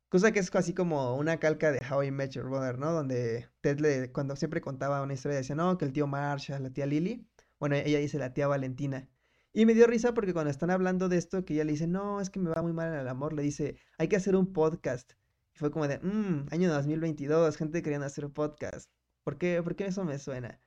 cosa 0.08 0.32
que 0.32 0.40
es 0.40 0.54
así 0.54 0.74
como 0.74 1.16
una 1.16 1.38
calca 1.38 1.72
de 1.72 1.80
How 1.90 2.02
I 2.02 2.10
Met 2.10 2.32
Your 2.32 2.44
Mother, 2.50 2.78
¿no? 2.78 2.92
Donde 2.92 3.48
Ted 3.62 3.78
le, 3.80 4.12
cuando 4.12 4.36
siempre 4.36 4.60
contaba 4.60 5.00
una 5.02 5.14
historia, 5.14 5.38
decía, 5.38 5.56
no, 5.56 5.78
que 5.78 5.86
el 5.86 5.92
tío 5.92 6.06
Marshall, 6.06 6.62
la 6.62 6.70
tía 6.70 6.84
Lily, 6.84 7.26
bueno, 7.58 7.76
ella 7.76 7.98
dice 7.98 8.18
la 8.18 8.34
tía 8.34 8.46
Valentina. 8.48 9.08
Y 9.54 9.66
me 9.66 9.74
dio 9.74 9.86
risa 9.86 10.14
porque 10.14 10.32
cuando 10.34 10.50
están 10.50 10.70
hablando 10.70 11.08
de 11.08 11.16
esto, 11.16 11.44
que 11.44 11.54
ella 11.54 11.64
le 11.64 11.72
dice, 11.72 11.86
no, 11.86 12.20
es 12.20 12.28
que 12.28 12.40
me 12.40 12.50
va 12.50 12.60
muy 12.60 12.72
mal 12.72 12.92
en 12.92 13.00
el 13.00 13.08
amor, 13.08 13.32
le 13.32 13.42
dice, 13.42 13.76
hay 13.98 14.08
que 14.08 14.16
hacer 14.16 14.36
un 14.36 14.52
podcast. 14.52 15.12
Y 15.54 15.58
fue 15.58 15.70
como 15.70 15.88
de, 15.88 15.98
mmm, 16.00 16.46
año 16.50 16.70
2022, 16.70 17.56
gente 17.56 17.82
queriendo 17.82 18.06
hacer 18.06 18.24
un 18.24 18.32
podcast. 18.32 18.90
¿Por 19.24 19.38
qué? 19.38 19.62
¿Por 19.62 19.76
qué 19.76 19.86
eso 19.86 20.04
me 20.04 20.18
suena? 20.18 20.60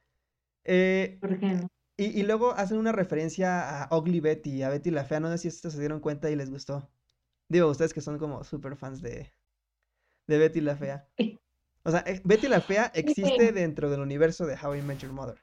Eh, 0.64 1.18
¿Por 1.22 1.40
qué 1.40 1.54
no? 1.54 1.68
y, 1.98 2.06
y 2.06 2.24
luego 2.24 2.52
hacen 2.54 2.78
una 2.78 2.92
referencia 2.92 3.84
a 3.84 3.96
Ugly 3.96 4.22
Betty, 4.22 4.64
a 4.64 4.70
Betty 4.70 4.92
la 4.92 5.06
Fea, 5.06 5.20
no 5.20 5.30
sé 5.32 5.38
si 5.38 5.48
estos 5.50 5.74
se 5.74 5.80
dieron 5.80 6.00
cuenta 6.00 6.30
y 6.32 6.36
les 6.36 6.50
gustó. 6.50 6.90
Digo, 7.48 7.70
ustedes 7.70 7.94
que 7.94 8.02
son 8.02 8.18
como 8.18 8.44
super 8.44 8.76
fans 8.76 9.02
de, 9.02 9.32
de 10.28 10.38
Betty 10.38 10.62
la 10.62 10.76
Fea. 10.78 11.08
O 11.84 11.92
sea, 11.92 12.04
eh, 12.08 12.22
Betty 12.24 12.48
la 12.48 12.62
Fea 12.62 12.92
existe 12.96 13.52
dentro 13.52 13.90
del 13.90 14.02
universo 14.02 14.46
de 14.46 14.58
How 14.62 14.76
I 14.76 14.82
Met 14.82 15.00
Your 15.00 15.14
Mother. 15.14 15.38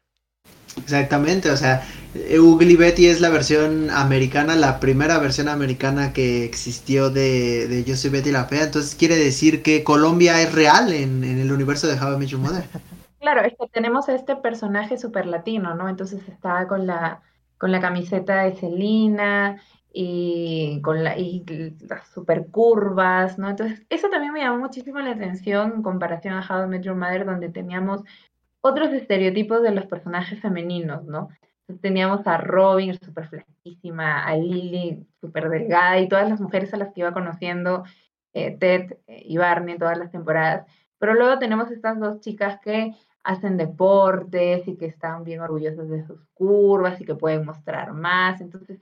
Exactamente, 0.76 1.50
o 1.50 1.56
sea, 1.56 1.82
eh, 2.14 2.40
Ugly 2.40 2.76
Betty 2.76 3.06
es 3.06 3.20
la 3.20 3.28
versión 3.28 3.90
americana, 3.90 4.56
la 4.56 4.80
primera 4.80 5.18
versión 5.18 5.48
americana 5.48 6.12
que 6.12 6.44
existió 6.44 7.10
de, 7.10 7.68
de 7.68 7.84
Yo 7.84 7.94
soy 7.94 8.10
Betty 8.10 8.32
la 8.32 8.46
Fea, 8.46 8.64
entonces 8.64 8.94
quiere 8.94 9.16
decir 9.16 9.62
que 9.62 9.84
Colombia 9.84 10.40
es 10.40 10.52
real 10.52 10.92
en, 10.92 11.24
en 11.24 11.38
el 11.38 11.52
universo 11.52 11.86
de 11.86 12.00
How 12.00 12.14
I 12.14 12.18
Met 12.18 12.28
Your 12.28 12.40
Mother. 12.40 12.64
Claro, 13.22 13.42
es 13.42 13.54
que 13.56 13.68
tenemos 13.68 14.08
a 14.08 14.16
este 14.16 14.34
personaje 14.34 14.98
súper 14.98 15.26
latino, 15.26 15.76
¿no? 15.76 15.88
Entonces 15.88 16.26
está 16.28 16.66
con 16.66 16.88
la, 16.88 17.22
con 17.56 17.70
la 17.70 17.80
camiseta 17.80 18.42
de 18.42 18.56
Selena 18.56 19.62
y 19.92 20.80
con 20.82 21.04
la, 21.04 21.18
y 21.18 21.44
las 21.88 22.08
super 22.08 22.46
curvas, 22.50 23.38
¿no? 23.38 23.50
Entonces, 23.50 23.84
eso 23.90 24.08
también 24.08 24.32
me 24.32 24.40
llamó 24.40 24.58
muchísimo 24.58 25.00
la 25.00 25.10
atención 25.10 25.72
en 25.76 25.82
comparación 25.82 26.34
a 26.34 26.46
How 26.48 26.64
I 26.64 26.68
Met 26.68 26.82
Your 26.82 26.96
Mother, 26.96 27.26
donde 27.26 27.50
teníamos 27.50 28.02
otros 28.62 28.92
estereotipos 28.92 29.62
de 29.62 29.72
los 29.72 29.86
personajes 29.86 30.40
femeninos, 30.40 31.04
¿no? 31.04 31.28
Teníamos 31.80 32.26
a 32.26 32.38
Robin, 32.38 32.98
súper 33.02 33.28
flaquísima, 33.28 34.24
a 34.24 34.36
Lily, 34.36 35.06
súper 35.20 35.48
delgada, 35.48 35.98
y 36.00 36.08
todas 36.08 36.28
las 36.28 36.40
mujeres 36.40 36.72
a 36.72 36.76
las 36.78 36.92
que 36.92 37.00
iba 37.00 37.12
conociendo, 37.12 37.84
eh, 38.32 38.56
Ted 38.58 38.96
eh, 39.06 39.22
y 39.24 39.36
Barney 39.36 39.78
todas 39.78 39.98
las 39.98 40.10
temporadas. 40.10 40.66
Pero 40.98 41.14
luego 41.14 41.38
tenemos 41.38 41.70
estas 41.70 41.98
dos 41.98 42.20
chicas 42.20 42.60
que 42.60 42.94
hacen 43.24 43.56
deportes 43.56 44.66
y 44.66 44.76
que 44.76 44.86
están 44.86 45.24
bien 45.24 45.40
orgullosas 45.40 45.88
de 45.88 46.04
sus 46.04 46.20
curvas 46.34 47.00
y 47.00 47.04
que 47.04 47.14
pueden 47.14 47.44
mostrar 47.44 47.92
más. 47.92 48.40
Entonces, 48.40 48.80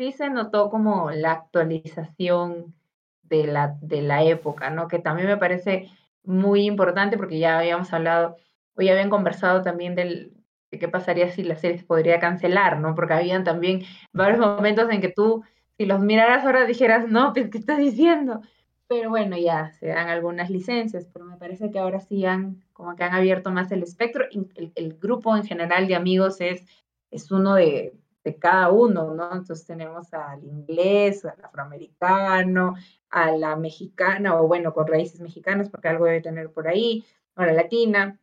sí 0.00 0.12
se 0.12 0.30
notó 0.30 0.70
como 0.70 1.10
la 1.10 1.32
actualización 1.32 2.74
de 3.22 3.44
la, 3.46 3.76
de 3.82 4.00
la 4.00 4.24
época, 4.24 4.70
¿no? 4.70 4.88
Que 4.88 4.98
también 4.98 5.28
me 5.28 5.36
parece 5.36 5.90
muy 6.24 6.64
importante 6.64 7.18
porque 7.18 7.38
ya 7.38 7.58
habíamos 7.58 7.92
hablado, 7.92 8.38
ya 8.78 8.92
habían 8.92 9.10
conversado 9.10 9.60
también 9.60 9.94
del, 9.94 10.32
de 10.70 10.78
qué 10.78 10.88
pasaría 10.88 11.28
si 11.28 11.42
la 11.42 11.56
serie 11.56 11.76
se 11.76 11.84
podría 11.84 12.18
cancelar, 12.18 12.80
¿no? 12.80 12.94
Porque 12.94 13.12
habían 13.12 13.44
también 13.44 13.82
varios 14.14 14.38
momentos 14.38 14.88
en 14.90 15.02
que 15.02 15.10
tú, 15.10 15.44
si 15.76 15.84
los 15.84 16.00
miraras 16.00 16.46
ahora, 16.46 16.64
dijeras, 16.64 17.06
no, 17.06 17.34
pues, 17.34 17.50
¿qué 17.50 17.58
estás 17.58 17.76
diciendo? 17.76 18.40
Pero 18.88 19.10
bueno, 19.10 19.36
ya 19.36 19.68
se 19.72 19.88
dan 19.88 20.08
algunas 20.08 20.48
licencias, 20.48 21.10
pero 21.12 21.26
me 21.26 21.36
parece 21.36 21.70
que 21.70 21.78
ahora 21.78 22.00
sí 22.00 22.24
han, 22.24 22.64
como 22.72 22.96
que 22.96 23.04
han 23.04 23.12
abierto 23.12 23.50
más 23.50 23.70
el 23.70 23.82
espectro. 23.82 24.24
El, 24.54 24.72
el 24.74 24.98
grupo 24.98 25.36
en 25.36 25.44
general 25.44 25.86
de 25.86 25.94
amigos 25.94 26.40
es, 26.40 26.64
es 27.10 27.30
uno 27.30 27.54
de, 27.54 27.99
de 28.24 28.36
cada 28.36 28.70
uno, 28.70 29.14
¿no? 29.14 29.32
Entonces 29.32 29.66
tenemos 29.66 30.12
al 30.12 30.44
inglés, 30.44 31.24
al 31.24 31.42
afroamericano, 31.42 32.74
a 33.10 33.32
la 33.32 33.56
mexicana, 33.56 34.40
o 34.40 34.46
bueno, 34.46 34.72
con 34.74 34.86
raíces 34.86 35.20
mexicanas, 35.20 35.70
porque 35.70 35.88
algo 35.88 36.04
debe 36.04 36.20
tener 36.20 36.50
por 36.50 36.68
ahí, 36.68 37.04
a 37.36 37.46
la 37.46 37.52
latina, 37.52 38.18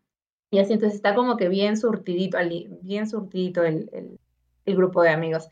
y 0.50 0.60
así, 0.60 0.74
entonces 0.74 0.96
está 0.96 1.14
como 1.16 1.36
que 1.36 1.50
bien 1.50 1.76
surtidito, 1.76 2.38
bien 2.82 3.08
surtidito 3.08 3.64
el, 3.64 3.90
el, 3.92 4.20
el 4.66 4.76
grupo 4.76 5.02
de 5.02 5.10
amigos. 5.10 5.50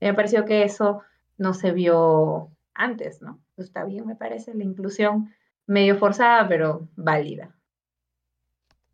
Me 0.00 0.14
pareció 0.14 0.44
que 0.44 0.64
eso 0.64 1.02
no 1.38 1.54
se 1.54 1.72
vio 1.72 2.50
antes, 2.74 3.22
¿no? 3.22 3.40
Pues 3.54 3.68
está 3.68 3.84
bien, 3.84 4.06
me 4.06 4.16
parece, 4.16 4.54
la 4.54 4.64
inclusión 4.64 5.32
medio 5.66 5.96
forzada, 5.96 6.48
pero 6.48 6.88
válida. 6.96 7.54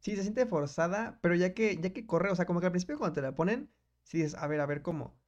Sí, 0.01 0.17
se 0.17 0.23
siente 0.23 0.47
forzada, 0.47 1.19
pero 1.23 1.35
ya 1.35 1.55
que, 1.55 1.77
ya 1.81 1.93
que 1.93 2.07
corre, 2.07 2.31
o 2.31 2.35
sea, 2.35 2.45
como 2.45 2.61
que 2.61 2.67
al 2.67 2.73
principio 2.73 2.99
cuando 2.99 3.15
te 3.15 3.23
la 3.23 3.35
ponen, 3.35 3.71
sí 4.05 4.19
dices, 4.19 4.35
a 4.35 4.47
ver, 4.47 4.61
a 4.61 4.67
ver 4.67 4.83
cómo. 4.83 5.21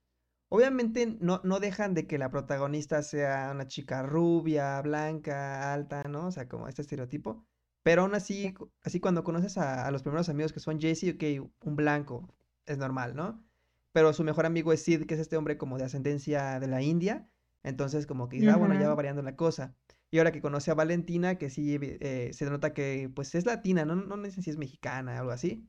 Obviamente 0.49 1.07
no, 1.21 1.41
no 1.45 1.61
dejan 1.61 1.95
de 1.95 2.07
que 2.07 2.19
la 2.19 2.31
protagonista 2.31 3.03
sea 3.03 3.51
una 3.53 3.67
chica 3.67 4.03
rubia, 4.03 4.81
blanca, 4.83 5.73
alta, 5.73 6.05
¿no? 6.05 6.29
O 6.29 6.33
sea, 6.33 6.49
como 6.49 6.69
este 6.69 6.83
estereotipo. 6.83 7.45
Pero 7.83 8.03
aún 8.03 8.15
así, 8.15 8.55
así 8.83 9.01
cuando 9.01 9.25
conoces 9.25 9.59
a, 9.59 9.87
a 9.87 9.91
los 9.91 10.03
primeros 10.03 10.29
amigos 10.29 10.53
que 10.53 10.61
son 10.61 10.81
Jesse, 10.81 11.15
ok, 11.15 11.51
un 11.65 11.77
blanco, 11.77 12.29
es 12.67 12.79
normal, 12.79 13.15
¿no? 13.17 13.45
Pero 13.93 14.13
su 14.13 14.25
mejor 14.25 14.47
amigo 14.47 14.73
es 14.73 14.83
Sid, 14.83 15.07
que 15.07 15.15
es 15.15 15.21
este 15.21 15.37
hombre 15.37 15.57
como 15.59 15.79
de 15.79 15.85
ascendencia 15.85 16.59
de 16.61 16.67
la 16.67 16.83
India. 16.83 17.31
Entonces 17.63 18.07
como 18.07 18.29
que 18.29 18.49
ah, 18.49 18.57
bueno, 18.57 18.79
ya 18.79 18.89
va 18.89 18.95
variando 18.95 19.23
la 19.23 19.37
cosa. 19.37 19.77
Y 20.11 20.19
ahora 20.19 20.33
que 20.33 20.41
conoce 20.41 20.71
a 20.71 20.75
Valentina, 20.75 21.39
que 21.39 21.51
sí 21.51 21.79
eh, 21.81 22.31
se 22.33 22.45
nota 22.47 22.73
que 22.75 23.11
pues 23.15 23.35
es 23.35 23.47
latina, 23.47 23.85
no, 23.85 23.97
no, 23.97 24.17
no 24.17 24.31
sé 24.31 24.43
si 24.43 24.51
es 24.51 24.59
mexicana, 24.59 25.19
algo 25.19 25.33
así. 25.33 25.69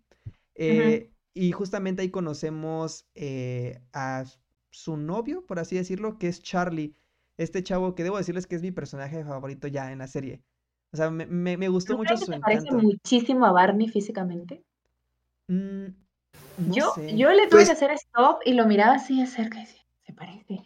Y 1.36 1.52
justamente 1.52 2.02
ahí 2.02 2.10
conocemos 2.12 3.08
eh, 3.16 3.82
a 3.94 4.24
su 4.72 4.98
novio, 4.98 5.46
por 5.46 5.60
así 5.60 5.76
decirlo, 5.78 6.18
que 6.18 6.28
es 6.30 6.42
Charlie. 6.42 6.96
Este 7.38 7.64
chavo 7.64 7.96
que 7.96 8.04
debo 8.04 8.18
decirles 8.18 8.48
que 8.48 8.56
es 8.56 8.64
mi 8.64 8.72
personaje 8.72 9.24
favorito 9.26 9.68
ya 9.68 9.92
en 9.92 10.00
la 10.00 10.08
serie. 10.08 10.42
O 10.94 10.98
sea, 10.98 11.12
me, 11.12 11.26
me- 11.28 11.58
me 11.58 11.68
gustó 11.70 11.94
¿Tú 11.94 12.00
mucho 12.00 12.16
que 12.16 12.26
su 12.26 12.32
te 12.32 12.40
parece 12.40 12.72
muchísimo 12.72 13.46
a 13.46 13.52
Barney 13.52 13.90
físicamente? 13.90 14.64
Mm, 15.50 15.86
no 16.58 16.74
Yo, 16.74 16.94
sé. 16.96 17.16
yo 17.16 17.30
le 17.32 17.48
tuve 17.48 17.66
que 17.66 17.66
Pues 17.66 17.70
hacer 17.72 17.92
stop 17.92 18.40
y 18.46 18.54
lo 18.54 18.66
miraba 18.66 18.96
así 18.96 19.20
de 19.20 19.28
cerca 19.28 19.58
y 19.60 19.62
decía, 19.66 19.82
se 20.06 20.14
parece. 20.14 20.62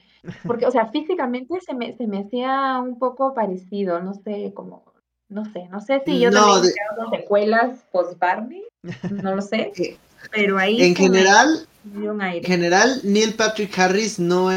Porque, 0.45 0.65
o 0.67 0.71
sea, 0.71 0.87
físicamente 0.91 1.59
se 1.61 1.73
me, 1.73 1.95
se 1.97 2.07
me 2.07 2.19
hacía 2.19 2.79
un 2.79 2.97
poco 2.99 3.33
parecido, 3.33 3.99
no 4.01 4.13
sé, 4.13 4.53
como, 4.53 4.83
no 5.29 5.45
sé, 5.45 5.67
no 5.69 5.79
sé 5.81 6.01
si 6.05 6.19
yo 6.19 6.31
no, 6.31 6.45
también 6.45 6.61
de- 6.61 6.73
quedo 6.73 7.05
con 7.05 7.19
secuelas 7.19 7.85
post-Barney, 7.91 8.63
no 9.09 9.35
lo 9.35 9.41
sé, 9.41 9.71
eh, 9.77 9.97
pero 10.31 10.57
ahí 10.57 10.81
en 10.81 10.95
general, 10.95 11.67
en 11.95 12.21
aire. 12.21 12.47
general, 12.47 13.01
Neil 13.03 13.33
Patrick 13.33 13.77
Harris 13.77 14.19
no 14.19 14.51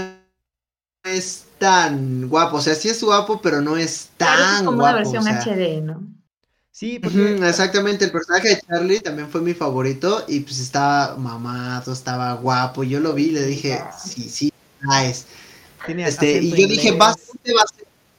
es 1.05 1.45
tan 1.59 2.29
guapo, 2.29 2.57
o 2.57 2.61
sea, 2.61 2.75
sí 2.75 2.89
es 2.89 3.03
guapo, 3.03 3.41
pero 3.41 3.61
no 3.61 3.77
es 3.77 4.11
Claro, 4.19 4.43
eso 4.43 4.43
es 4.43 4.57
tan 4.57 4.65
como 4.67 4.79
una 4.79 4.93
guapo, 4.93 5.09
o 5.09 5.13
versión 5.13 5.25
sea, 5.25 5.43
HD, 5.43 5.81
¿no? 5.83 6.03
Sí, 6.71 6.99
porque 6.99 7.35
exactamente, 7.47 8.07
el 8.07 8.11
personaje 8.13 8.49
de 8.49 8.61
Charlie 8.63 9.01
también 9.01 9.29
fue 9.29 9.41
mi 9.43 9.53
favorito 9.53 10.25
y 10.27 10.41
pues 10.41 10.59
estaba 10.59 11.17
mamado, 11.17 11.93
estaba 11.93 12.33
guapo, 12.35 12.83
yo 12.83 12.99
lo 12.99 13.13
vi 13.13 13.27
y 13.27 13.31
le 13.33 13.45
dije, 13.45 13.83
sí, 14.03 14.29
sí, 14.29 14.53
nice. 14.81 15.25
tiene 15.85 16.05
a- 16.05 16.09
Este, 16.09 16.39
y 16.43 16.51
yo 16.51 16.67
dije, 16.67 16.93
va, 16.93 17.15
inglés. 17.45 17.67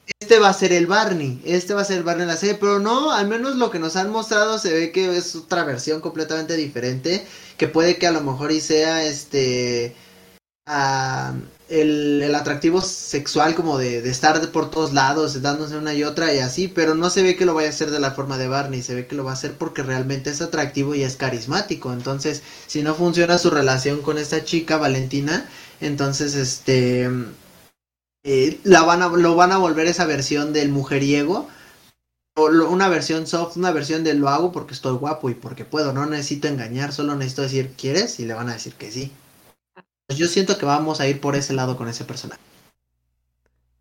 Este, 0.06 0.38
va 0.38 0.48
a 0.48 0.54
ser, 0.54 0.72
el 0.72 0.86
Barney, 0.86 1.40
este 1.44 1.74
va 1.74 1.82
a 1.82 1.84
ser 1.84 1.98
el 1.98 2.02
Barney 2.02 2.22
en 2.22 2.28
la 2.28 2.36
serie, 2.36 2.56
pero 2.56 2.78
no, 2.78 3.12
al 3.12 3.28
menos 3.28 3.56
lo 3.56 3.70
que 3.70 3.78
nos 3.78 3.96
han 3.96 4.10
mostrado 4.10 4.58
se 4.58 4.72
ve 4.72 4.92
que 4.92 5.16
es 5.16 5.34
otra 5.36 5.64
versión 5.64 6.00
completamente 6.00 6.56
diferente, 6.56 7.26
que 7.56 7.68
puede 7.68 7.96
que 7.98 8.06
a 8.06 8.12
lo 8.12 8.20
mejor 8.22 8.52
y 8.52 8.60
sea 8.60 9.04
este 9.04 9.94
ah, 10.66 11.34
el, 11.68 12.22
el 12.22 12.34
atractivo 12.34 12.80
sexual 12.82 13.54
como 13.54 13.78
de, 13.78 14.02
de 14.02 14.10
estar 14.10 14.50
por 14.50 14.70
todos 14.70 14.92
lados, 14.92 15.40
dándose 15.40 15.76
una 15.76 15.94
y 15.94 16.04
otra 16.04 16.32
y 16.34 16.38
así, 16.38 16.68
pero 16.68 16.94
no 16.94 17.10
se 17.10 17.22
ve 17.22 17.36
que 17.36 17.46
lo 17.46 17.54
vaya 17.54 17.68
a 17.68 17.70
hacer 17.72 17.90
de 17.90 18.00
la 18.00 18.12
forma 18.12 18.38
de 18.38 18.48
Barney, 18.48 18.82
se 18.82 18.94
ve 18.94 19.06
que 19.06 19.16
lo 19.16 19.24
va 19.24 19.32
a 19.32 19.34
hacer 19.34 19.54
porque 19.56 19.82
realmente 19.82 20.30
es 20.30 20.42
atractivo 20.42 20.94
y 20.94 21.02
es 21.02 21.16
carismático, 21.16 21.92
entonces 21.92 22.42
si 22.66 22.82
no 22.82 22.94
funciona 22.94 23.38
su 23.38 23.50
relación 23.50 24.02
con 24.02 24.18
esta 24.18 24.44
chica 24.44 24.76
Valentina, 24.76 25.48
entonces 25.80 26.34
este 26.34 27.08
eh, 28.24 28.58
la 28.64 28.82
van 28.82 29.02
a, 29.02 29.08
lo 29.08 29.36
van 29.36 29.52
a 29.52 29.58
volver 29.58 29.86
esa 29.86 30.06
versión 30.06 30.52
del 30.52 30.70
mujeriego. 30.70 31.48
O 32.36 32.46
una 32.46 32.88
versión 32.88 33.28
soft, 33.28 33.56
una 33.56 33.70
versión 33.70 34.02
de 34.02 34.14
lo 34.14 34.28
hago 34.28 34.50
porque 34.50 34.74
estoy 34.74 34.96
guapo 34.96 35.30
y 35.30 35.34
porque 35.34 35.64
puedo. 35.64 35.92
No 35.92 36.04
necesito 36.06 36.48
engañar, 36.48 36.92
solo 36.92 37.14
necesito 37.14 37.42
decir, 37.42 37.74
¿quieres? 37.78 38.18
Y 38.18 38.24
le 38.24 38.34
van 38.34 38.48
a 38.48 38.54
decir 38.54 38.74
que 38.74 38.90
sí. 38.90 39.12
Pues 40.06 40.18
yo 40.18 40.26
siento 40.26 40.58
que 40.58 40.66
vamos 40.66 41.00
a 41.00 41.06
ir 41.06 41.20
por 41.20 41.36
ese 41.36 41.52
lado 41.52 41.76
con 41.76 41.86
ese 41.86 42.04
personaje. 42.04 42.40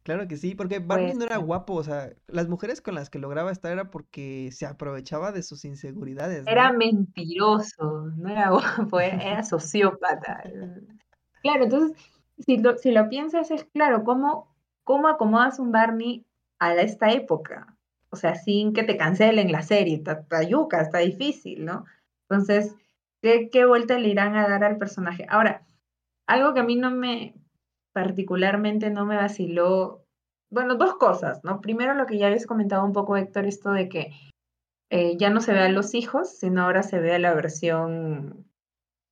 Claro 0.04 0.28
que 0.28 0.36
sí, 0.36 0.54
porque 0.54 0.80
Barney 0.80 1.14
no 1.14 1.24
era 1.24 1.38
guapo, 1.38 1.76
o 1.76 1.84
sea, 1.84 2.12
las 2.28 2.50
mujeres 2.50 2.82
con 2.82 2.94
las 2.94 3.10
que 3.10 3.20
lograba 3.20 3.54
estar 3.54 3.72
era 3.72 3.90
porque 3.90 4.50
se 4.52 4.66
aprovechaba 4.66 5.32
de 5.32 5.44
sus 5.44 5.64
inseguridades. 5.64 6.44
Era 6.46 6.74
mentiroso, 6.74 8.12
no 8.18 8.30
era 8.30 8.50
guapo, 8.50 9.00
era, 9.00 9.44
sociópata. 9.44 10.44
Claro, 11.42 11.66
entonces, 11.66 11.98
si 12.38 12.58
lo, 12.58 12.78
si 12.78 12.92
lo 12.92 13.10
piensas, 13.10 13.52
es 13.52 13.66
claro, 13.66 14.04
¿cómo, 14.04 14.54
cómo 14.84 15.08
acomodas 15.08 15.60
un 15.60 15.72
Barney 15.72 16.26
a 16.60 16.74
esta 16.76 17.12
época? 17.12 17.78
O 18.10 18.16
sea, 18.16 18.36
sin 18.36 18.74
que 18.74 18.84
te 18.84 18.98
cancelen 18.98 19.52
la 19.52 19.64
serie, 19.64 19.96
está, 19.96 20.44
yuca, 20.44 20.82
está 20.82 21.00
difícil, 21.00 21.66
¿no? 21.66 21.86
Entonces, 22.30 22.76
¿qué, 23.22 23.50
¿qué 23.50 23.66
vuelta 23.66 23.98
le 23.98 24.10
irán 24.10 24.36
a 24.36 24.48
dar 24.48 24.64
al 24.64 24.78
personaje? 24.78 25.26
Ahora, 25.30 25.66
algo 26.28 26.54
que 26.54 26.62
a 26.62 26.64
mí 26.64 26.76
no 26.76 26.92
me, 26.92 27.36
particularmente 27.92 28.90
no 28.90 29.06
me 29.06 29.16
vaciló, 29.16 30.06
bueno, 30.50 30.76
dos 30.76 30.96
cosas, 30.96 31.44
¿no? 31.44 31.62
Primero 31.62 31.94
lo 31.96 32.06
que 32.06 32.18
ya 32.18 32.28
habías 32.28 32.46
comentado 32.46 32.86
un 32.86 32.94
poco, 32.94 33.18
Héctor, 33.18 33.46
esto 33.46 33.72
de 33.72 33.90
que 33.90 34.12
eh, 34.90 35.18
ya 35.18 35.30
no 35.30 35.42
se 35.42 35.54
vean 35.54 35.74
los 35.74 35.96
hijos, 35.96 36.38
sino 36.38 36.64
ahora 36.64 36.84
se 36.84 37.00
vea 37.00 37.18
la 37.18 37.34
versión 37.34 38.46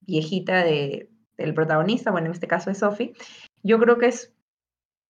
viejita 0.02 0.64
de, 0.64 1.11
del 1.42 1.54
protagonista, 1.54 2.12
bueno, 2.12 2.28
en 2.28 2.34
este 2.34 2.48
caso 2.48 2.72
es 2.72 2.80
Sophie. 2.80 3.14
Yo 3.64 3.80
creo 3.80 3.98
que 3.98 4.08
es, 4.08 4.34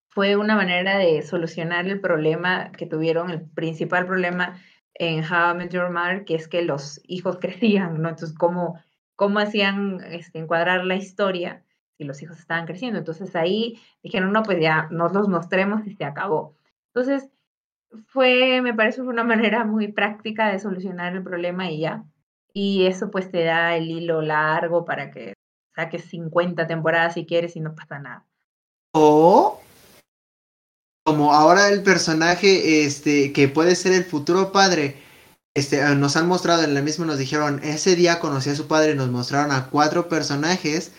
fue 0.09 0.35
una 0.35 0.55
manera 0.55 0.97
de 0.97 1.21
solucionar 1.21 1.87
el 1.87 1.99
problema 1.99 2.71
que 2.71 2.85
tuvieron, 2.85 3.29
el 3.31 3.41
principal 3.41 4.05
problema 4.05 4.59
en 4.93 5.23
How 5.23 5.53
I 5.53 5.57
Met 5.57 5.71
Your 5.71 5.89
Mother, 5.89 6.25
que 6.25 6.35
es 6.35 6.47
que 6.47 6.61
los 6.61 6.99
hijos 7.03 7.37
crecían, 7.41 8.01
¿no? 8.01 8.09
Entonces, 8.09 8.37
¿cómo, 8.37 8.79
cómo 9.15 9.39
hacían 9.39 10.01
este, 10.03 10.39
encuadrar 10.39 10.85
la 10.85 10.95
historia? 10.95 11.63
y 12.01 12.05
los 12.05 12.21
hijos 12.21 12.39
estaban 12.39 12.65
creciendo. 12.65 12.97
Entonces 12.97 13.35
ahí 13.35 13.79
dijeron, 14.01 14.31
no, 14.33 14.43
pues 14.43 14.59
ya 14.59 14.87
nos 14.89 15.13
los 15.13 15.29
mostremos 15.29 15.85
y 15.85 15.93
se 15.93 16.03
acabó. 16.03 16.55
Entonces 16.87 17.29
fue, 18.07 18.61
me 18.61 18.73
parece, 18.73 19.01
una 19.01 19.23
manera 19.23 19.63
muy 19.65 19.91
práctica 19.91 20.51
de 20.51 20.59
solucionar 20.59 21.15
el 21.15 21.23
problema 21.23 21.69
y 21.69 21.79
ya. 21.79 22.03
Y 22.53 22.85
eso 22.87 23.11
pues 23.11 23.31
te 23.31 23.43
da 23.43 23.75
el 23.77 23.89
hilo 23.89 24.21
largo 24.21 24.83
para 24.83 25.11
que 25.11 25.33
saques 25.75 26.05
50 26.05 26.67
temporadas 26.67 27.13
si 27.13 27.25
quieres 27.25 27.55
y 27.55 27.59
no 27.59 27.75
pasa 27.75 27.99
nada. 27.99 28.25
O 28.93 29.61
como 31.03 31.33
ahora 31.33 31.69
el 31.69 31.81
personaje 31.81 32.85
este 32.85 33.33
que 33.33 33.47
puede 33.47 33.75
ser 33.75 33.93
el 33.93 34.05
futuro 34.05 34.51
padre 34.51 34.97
este 35.55 35.83
nos 35.95 36.15
han 36.15 36.27
mostrado 36.27 36.63
en 36.63 36.75
la 36.75 36.81
misma 36.81 37.07
nos 37.07 37.17
dijeron 37.17 37.59
ese 37.63 37.95
día 37.95 38.19
conocí 38.19 38.51
a 38.51 38.55
su 38.55 38.67
padre 38.67 38.91
y 38.91 38.95
nos 38.95 39.09
mostraron 39.09 39.51
a 39.51 39.69
cuatro 39.69 40.07
personajes 40.09 40.91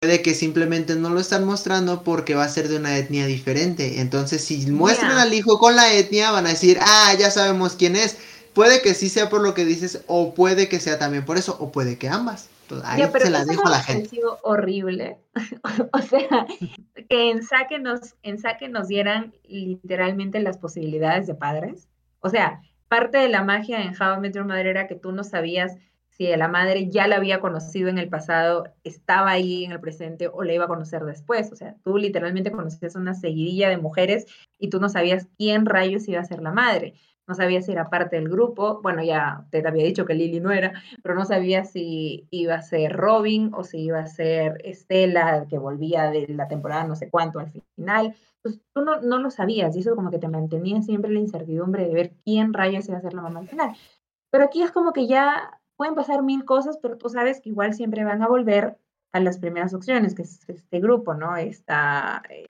puede 0.00 0.22
que 0.22 0.34
simplemente 0.34 0.94
no 0.94 1.10
lo 1.10 1.20
están 1.20 1.44
mostrando 1.44 2.02
porque 2.02 2.34
va 2.34 2.44
a 2.44 2.48
ser 2.48 2.68
de 2.68 2.76
una 2.78 2.96
etnia 2.96 3.26
diferente. 3.26 4.00
Entonces, 4.00 4.42
si 4.42 4.66
muestran 4.70 5.18
al 5.18 5.34
hijo 5.34 5.58
con 5.58 5.76
la 5.76 5.92
etnia, 5.92 6.30
van 6.30 6.46
a 6.46 6.50
decir, 6.50 6.78
ah, 6.80 7.14
ya 7.18 7.30
sabemos 7.30 7.74
quién 7.74 7.96
es. 7.96 8.16
Puede 8.54 8.80
que 8.80 8.94
sí 8.94 9.10
sea 9.10 9.28
por 9.28 9.42
lo 9.42 9.52
que 9.52 9.66
dices, 9.66 10.00
o 10.06 10.32
puede 10.32 10.70
que 10.70 10.80
sea 10.80 10.98
también 10.98 11.26
por 11.26 11.36
eso, 11.36 11.56
o 11.60 11.70
puede 11.70 11.98
que 11.98 12.08
ambas. 12.08 12.46
Ahí 12.84 13.02
se 13.02 13.30
la 13.30 13.44
dejo 13.44 13.66
a 13.66 13.70
la 13.70 13.82
gente. 13.82 14.08
sido 14.08 14.38
horrible. 14.42 15.18
o 15.92 15.98
sea, 15.98 16.46
que 17.08 17.30
en 17.30 17.42
saque, 17.42 17.78
nos, 17.78 18.16
en 18.22 18.38
saque 18.38 18.68
nos 18.68 18.88
dieran 18.88 19.32
literalmente 19.44 20.40
las 20.40 20.58
posibilidades 20.58 21.26
de 21.26 21.34
padres. 21.34 21.88
O 22.20 22.28
sea, 22.28 22.60
parte 22.88 23.18
de 23.18 23.28
la 23.28 23.44
magia 23.44 23.82
en 23.82 23.94
How 24.00 24.16
I 24.16 24.20
Met 24.20 24.34
Your 24.34 24.50
era 24.52 24.86
que 24.86 24.94
tú 24.94 25.12
no 25.12 25.24
sabías 25.24 25.76
si 26.20 26.26
la 26.36 26.48
madre 26.48 26.90
ya 26.90 27.08
la 27.08 27.16
había 27.16 27.40
conocido 27.40 27.88
en 27.88 27.96
el 27.96 28.10
pasado, 28.10 28.64
estaba 28.84 29.30
ahí 29.30 29.64
en 29.64 29.72
el 29.72 29.80
presente 29.80 30.28
o 30.28 30.42
la 30.42 30.52
iba 30.52 30.66
a 30.66 30.68
conocer 30.68 31.02
después. 31.06 31.50
O 31.50 31.56
sea, 31.56 31.76
tú 31.82 31.96
literalmente 31.96 32.52
conocías 32.52 32.94
una 32.94 33.14
seguidilla 33.14 33.70
de 33.70 33.78
mujeres 33.78 34.26
y 34.58 34.68
tú 34.68 34.80
no 34.80 34.90
sabías 34.90 35.28
quién 35.38 35.64
rayos 35.64 36.06
iba 36.08 36.20
a 36.20 36.24
ser 36.26 36.42
la 36.42 36.52
madre. 36.52 36.92
No 37.30 37.36
sabías 37.36 37.66
si 37.66 37.70
era 37.70 37.88
parte 37.88 38.16
del 38.16 38.28
grupo. 38.28 38.80
Bueno, 38.82 39.04
ya 39.04 39.46
te 39.50 39.64
había 39.64 39.84
dicho 39.84 40.04
que 40.04 40.14
Lily 40.14 40.40
no 40.40 40.50
era, 40.50 40.82
pero 41.00 41.14
no 41.14 41.24
sabías 41.24 41.70
si 41.70 42.26
iba 42.30 42.56
a 42.56 42.62
ser 42.62 42.96
Robin 42.96 43.52
o 43.54 43.62
si 43.62 43.78
iba 43.82 44.00
a 44.00 44.08
ser 44.08 44.60
Estela, 44.64 45.46
que 45.48 45.56
volvía 45.56 46.10
de 46.10 46.26
la 46.26 46.48
temporada 46.48 46.82
no 46.82 46.96
sé 46.96 47.08
cuánto 47.08 47.38
al 47.38 47.48
final. 47.76 48.16
Pues 48.42 48.58
tú 48.74 48.80
no, 48.80 49.00
no 49.00 49.18
lo 49.18 49.30
sabías 49.30 49.76
y 49.76 49.78
eso 49.78 49.94
como 49.94 50.10
que 50.10 50.18
te 50.18 50.26
mantenía 50.26 50.82
siempre 50.82 51.12
la 51.12 51.20
incertidumbre 51.20 51.86
de 51.86 51.94
ver 51.94 52.12
quién 52.24 52.52
rayos 52.52 52.88
iba 52.88 52.98
a 52.98 53.00
ser 53.00 53.14
la 53.14 53.22
mamá 53.22 53.38
al 53.38 53.48
final. 53.48 53.76
Pero 54.32 54.42
aquí 54.42 54.62
es 54.62 54.72
como 54.72 54.92
que 54.92 55.06
ya 55.06 55.60
pueden 55.76 55.94
pasar 55.94 56.24
mil 56.24 56.44
cosas, 56.44 56.78
pero 56.82 56.98
tú 56.98 57.08
sabes 57.10 57.40
que 57.40 57.50
igual 57.50 57.74
siempre 57.74 58.02
van 58.02 58.22
a 58.24 58.28
volver 58.28 58.76
a 59.12 59.20
las 59.20 59.38
primeras 59.38 59.72
opciones, 59.72 60.16
que 60.16 60.22
es 60.22 60.40
este 60.48 60.80
grupo, 60.80 61.14
¿no? 61.14 61.36
Está 61.36 62.24
eh, 62.28 62.48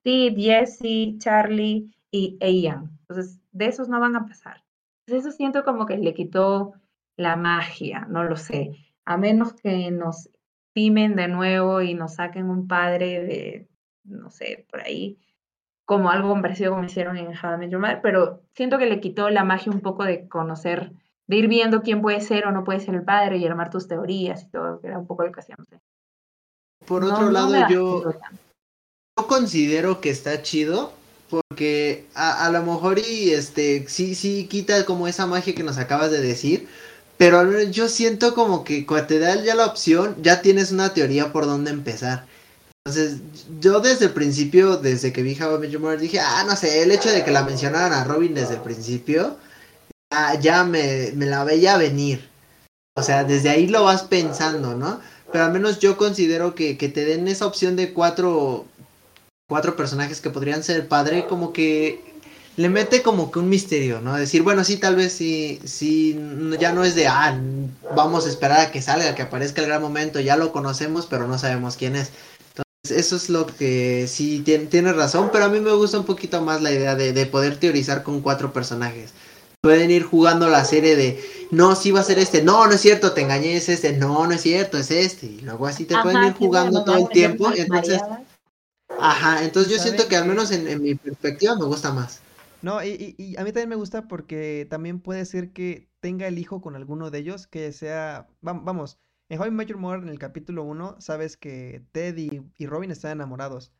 Steve, 0.00 0.34
Jesse, 0.40 1.18
Charlie 1.18 1.94
y 2.10 2.38
Ian. 2.40 2.98
Entonces, 3.08 3.40
de 3.58 3.66
esos 3.66 3.88
no 3.88 4.00
van 4.00 4.16
a 4.16 4.26
pasar. 4.26 4.64
Entonces, 5.06 5.28
eso 5.28 5.36
siento 5.36 5.64
como 5.64 5.84
que 5.86 5.98
le 5.98 6.14
quitó 6.14 6.74
la 7.16 7.36
magia, 7.36 8.06
no 8.08 8.24
lo 8.24 8.36
sé. 8.36 8.72
A 9.04 9.16
menos 9.16 9.52
que 9.52 9.90
nos 9.90 10.30
timen 10.72 11.16
de 11.16 11.28
nuevo 11.28 11.82
y 11.82 11.94
nos 11.94 12.14
saquen 12.14 12.48
un 12.48 12.68
padre 12.68 13.24
de, 13.24 13.68
no 14.04 14.30
sé, 14.30 14.66
por 14.70 14.80
ahí, 14.80 15.18
como 15.84 16.10
algo 16.10 16.40
parecido 16.40 16.72
como 16.72 16.84
hicieron 16.84 17.16
en 17.16 17.28
How 17.28 17.62
I 17.62 17.98
pero 18.02 18.42
siento 18.54 18.78
que 18.78 18.86
le 18.86 19.00
quitó 19.00 19.30
la 19.30 19.44
magia 19.44 19.72
un 19.72 19.80
poco 19.80 20.04
de 20.04 20.28
conocer 20.28 20.92
de 21.26 21.36
ir 21.36 21.48
viendo 21.48 21.82
quién 21.82 22.00
puede 22.00 22.20
ser 22.20 22.46
o 22.46 22.52
no 22.52 22.64
puede 22.64 22.80
ser 22.80 22.94
el 22.94 23.04
padre 23.04 23.38
y 23.38 23.46
armar 23.46 23.70
tus 23.70 23.86
teorías 23.86 24.44
y 24.44 24.50
todo, 24.50 24.80
que 24.80 24.86
era 24.86 24.98
un 24.98 25.06
poco 25.06 25.24
lo 25.24 25.32
que 25.32 25.40
hacíamos. 25.40 25.66
Por 26.86 27.04
otro 27.04 27.30
lado, 27.30 27.68
yo, 27.68 28.12
yo 28.12 29.26
considero 29.26 30.00
que 30.00 30.10
está 30.10 30.42
chido 30.42 30.92
porque 31.28 32.06
a, 32.14 32.46
a, 32.46 32.50
lo 32.50 32.62
mejor 32.62 32.98
y 32.98 33.30
este 33.30 33.86
sí 33.88 34.14
sí 34.14 34.46
quita 34.48 34.84
como 34.84 35.08
esa 35.08 35.26
magia 35.26 35.54
que 35.54 35.62
nos 35.62 35.78
acabas 35.78 36.10
de 36.10 36.20
decir 36.20 36.68
pero 37.16 37.62
yo 37.62 37.88
siento 37.88 38.34
como 38.34 38.64
que 38.64 38.86
cuando 38.86 39.08
te 39.08 39.18
da 39.18 39.42
ya 39.42 39.54
la 39.54 39.66
opción 39.66 40.16
ya 40.22 40.40
tienes 40.42 40.72
una 40.72 40.94
teoría 40.94 41.32
por 41.32 41.46
dónde 41.46 41.70
empezar 41.70 42.26
entonces 42.86 43.20
yo 43.60 43.80
desde 43.80 44.06
el 44.06 44.12
principio 44.12 44.76
desde 44.76 45.12
que 45.12 45.22
vi 45.22 45.36
How 45.40 45.62
I 45.62 45.96
dije 45.98 46.20
ah 46.20 46.44
no 46.46 46.56
sé 46.56 46.82
el 46.82 46.92
hecho 46.92 47.10
de 47.10 47.24
que 47.24 47.30
la 47.30 47.44
mencionaran 47.44 47.92
a 47.92 48.04
Robin 48.04 48.34
desde 48.34 48.54
el 48.54 48.60
principio 48.60 49.36
ya, 50.40 50.64
me, 50.64 51.12
la 51.12 51.44
veía 51.44 51.76
venir. 51.76 52.28
O 52.94 53.02
sea, 53.02 53.24
desde 53.24 53.50
ahí 53.50 53.66
lo 53.66 53.84
vas 53.84 54.02
pensando, 54.02 54.74
¿no? 54.74 55.00
Pero 55.30 55.44
al 55.44 55.52
menos 55.52 55.78
yo 55.78 55.96
considero 55.96 56.54
que, 56.54 56.78
que 56.78 56.88
te 56.88 57.04
den 57.04 57.28
esa 57.28 57.46
opción 57.46 57.76
de 57.76 57.92
cuatro, 57.92 58.66
cuatro 59.48 59.76
personajes 59.76 60.20
que 60.20 60.30
podrían 60.30 60.62
ser 60.62 60.88
padre, 60.88 61.26
como 61.26 61.52
que 61.52 62.04
le 62.56 62.68
mete 62.68 63.02
como 63.02 63.30
que 63.30 63.38
un 63.38 63.48
misterio, 63.48 64.00
¿no? 64.00 64.14
Decir, 64.14 64.42
bueno, 64.42 64.62
sí, 64.62 64.76
tal 64.76 64.96
vez 64.96 65.12
sí, 65.12 65.58
sí, 65.64 66.18
ya 66.60 66.72
no 66.72 66.84
es 66.84 66.94
de, 66.94 67.06
ah, 67.06 67.40
vamos 67.96 68.26
a 68.26 68.28
esperar 68.28 68.60
a 68.60 68.70
que 68.70 68.82
salga, 68.82 69.14
que 69.14 69.22
aparezca 69.22 69.62
el 69.62 69.68
gran 69.68 69.80
momento, 69.80 70.20
ya 70.20 70.36
lo 70.36 70.52
conocemos, 70.52 71.06
pero 71.06 71.26
no 71.26 71.38
sabemos 71.38 71.76
quién 71.76 71.96
es. 71.96 72.10
Entonces, 72.48 73.06
eso 73.06 73.16
es 73.16 73.30
lo 73.30 73.46
que 73.46 74.06
sí 74.06 74.42
tiene, 74.44 74.66
tiene 74.66 74.92
razón, 74.92 75.30
pero 75.32 75.46
a 75.46 75.48
mí 75.48 75.60
me 75.60 75.72
gusta 75.72 75.98
un 75.98 76.04
poquito 76.04 76.42
más 76.42 76.60
la 76.60 76.70
idea 76.70 76.94
de, 76.94 77.12
de 77.12 77.26
poder 77.26 77.56
teorizar 77.56 78.02
con 78.02 78.20
cuatro 78.20 78.52
personajes. 78.52 79.12
Pueden 79.62 79.90
ir 79.90 80.02
jugando 80.02 80.48
la 80.48 80.64
serie 80.64 80.94
de, 80.94 81.24
no, 81.50 81.74
sí 81.74 81.90
va 81.90 82.00
a 82.00 82.04
ser 82.04 82.18
este, 82.18 82.42
no, 82.42 82.66
no 82.66 82.72
es 82.72 82.80
cierto, 82.80 83.12
te 83.12 83.22
engañé, 83.22 83.56
es 83.56 83.68
este, 83.68 83.92
no, 83.92 84.26
no 84.26 84.32
es 84.32 84.42
cierto, 84.42 84.76
es 84.78 84.90
este. 84.90 85.26
Y 85.26 85.40
luego 85.40 85.66
así 85.66 85.84
te 85.84 85.96
pueden 86.02 86.24
ir 86.24 86.34
jugando 86.34 86.84
todo 86.84 86.98
el 86.98 87.08
tiempo. 87.08 87.50
Entonces, 87.54 88.00
ajá, 88.98 89.44
entonces 89.44 89.72
yo 89.72 89.78
siento 89.78 90.08
que 90.08 90.16
al 90.16 90.26
menos 90.26 90.50
en, 90.50 90.82
mi 90.82 90.94
perspectiva 90.94 91.56
me 91.56 91.64
gusta 91.64 91.92
más. 91.92 92.20
No, 92.62 92.82
y, 92.82 93.14
y, 93.16 93.36
a 93.36 93.44
mí 93.44 93.52
también 93.52 93.68
me 93.68 93.76
gusta 93.76 94.08
porque 94.08 94.66
también 94.68 95.00
puede 95.00 95.24
ser 95.24 95.52
que 95.52 95.88
tenga 96.00 96.26
el 96.26 96.38
hijo 96.38 96.60
con 96.60 96.74
alguno 96.74 97.10
de 97.10 97.18
ellos, 97.18 97.46
que 97.46 97.72
sea, 97.72 98.26
vamos, 98.40 98.98
en 99.28 99.40
How 99.40 99.46
I 99.46 99.50
Met 99.50 99.70
en 99.70 100.08
el 100.08 100.18
capítulo 100.18 100.64
1 100.64 101.00
sabes 101.00 101.36
que 101.36 101.84
Ted 101.92 102.16
y, 102.16 102.42
y 102.56 102.66
Robin 102.66 102.90
están 102.90 103.12
enamorados. 103.12 103.72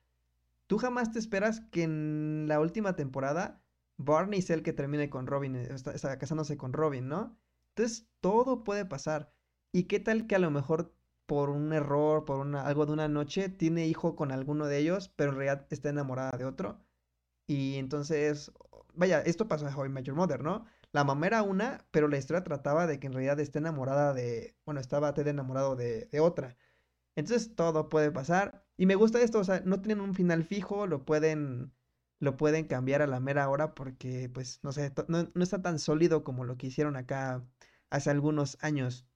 Tú 0.66 0.78
jamás 0.78 1.10
te 1.10 1.18
esperas 1.18 1.60
que 1.72 1.84
en 1.84 2.44
la 2.48 2.60
última 2.60 2.94
temporada 2.94 3.62
Barney 3.98 4.38
es 4.38 4.50
el 4.50 4.62
que 4.62 4.72
termine 4.72 5.10
con 5.10 5.26
Robin, 5.26 5.56
eh, 5.56 5.68
está, 5.74 6.18
casándose 6.18 6.56
con 6.56 6.72
Robin, 6.72 7.08
¿no? 7.08 7.36
Entonces 7.70 8.08
todo 8.20 8.64
puede 8.64 8.84
pasar. 8.84 9.32
¿Y 9.72 9.84
qué 9.84 10.00
tal 10.00 10.26
que 10.26 10.36
a 10.36 10.38
lo 10.38 10.50
mejor 10.50 10.94
por 11.28 11.50
un 11.50 11.74
error, 11.74 12.24
por 12.24 12.40
una, 12.40 12.62
algo 12.66 12.86
de 12.86 12.92
una 12.94 13.08
noche, 13.08 13.50
tiene 13.50 13.86
hijo 13.86 14.16
con 14.16 14.32
alguno 14.32 14.66
de 14.66 14.78
ellos, 14.78 15.10
pero 15.16 15.30
en 15.32 15.36
realidad 15.36 15.66
está 15.70 15.90
enamorada 15.90 16.38
de 16.38 16.46
otro? 16.46 16.80
Y 17.48 17.76
entonces, 17.76 18.52
vaya, 18.94 19.20
esto 19.22 19.48
pasó 19.48 19.68
en 19.68 19.74
How 19.74 19.86
I 19.86 19.88
Met 19.90 20.08
Mother, 20.10 20.42
¿no? 20.42 20.66
La 20.92 21.04
mamá 21.04 21.26
era 21.28 21.42
una, 21.42 21.86
pero 21.90 22.08
la 22.08 22.18
historia 22.18 22.44
trataba 22.44 22.86
de 22.86 23.00
que 23.00 23.08
en 23.08 23.14
realidad 23.14 23.40
esté 23.40 23.58
enamorada 23.58 24.14
de, 24.14 24.56
bueno, 24.66 24.80
estaba 24.80 25.14
Ted 25.14 25.28
enamorado 25.28 25.76
de, 25.76 26.08
otra. 26.20 26.56
Entonces 27.16 27.54
todo 27.56 27.88
puede 27.90 28.12
pasar. 28.12 28.64
Y 28.78 28.86
me 28.86 28.96
gusta 28.96 29.20
esto, 29.22 29.40
o 29.40 29.44
sea, 29.44 29.62
no 29.66 29.80
tienen 29.82 30.02
un 30.02 30.14
final 30.14 30.44
fijo, 30.44 30.86
lo 30.86 31.04
pueden, 31.04 31.72
lo 32.20 32.36
pueden 32.36 32.66
cambiar 32.66 33.02
a 33.02 33.06
la 33.08 33.20
mera 33.20 33.48
hora 33.50 33.74
porque, 33.74 34.30
pues, 34.32 34.60
no 34.62 34.72
sé, 34.72 34.92
no 35.08 35.42
está 35.42 35.62
tan 35.62 35.78
sólido 35.78 36.24
como 36.24 36.44
lo 36.44 36.56
que 36.58 36.68
hicieron 36.68 36.96
acá 36.96 37.44
hace 37.90 38.10
algunos 38.10 38.58
años. 38.62 39.07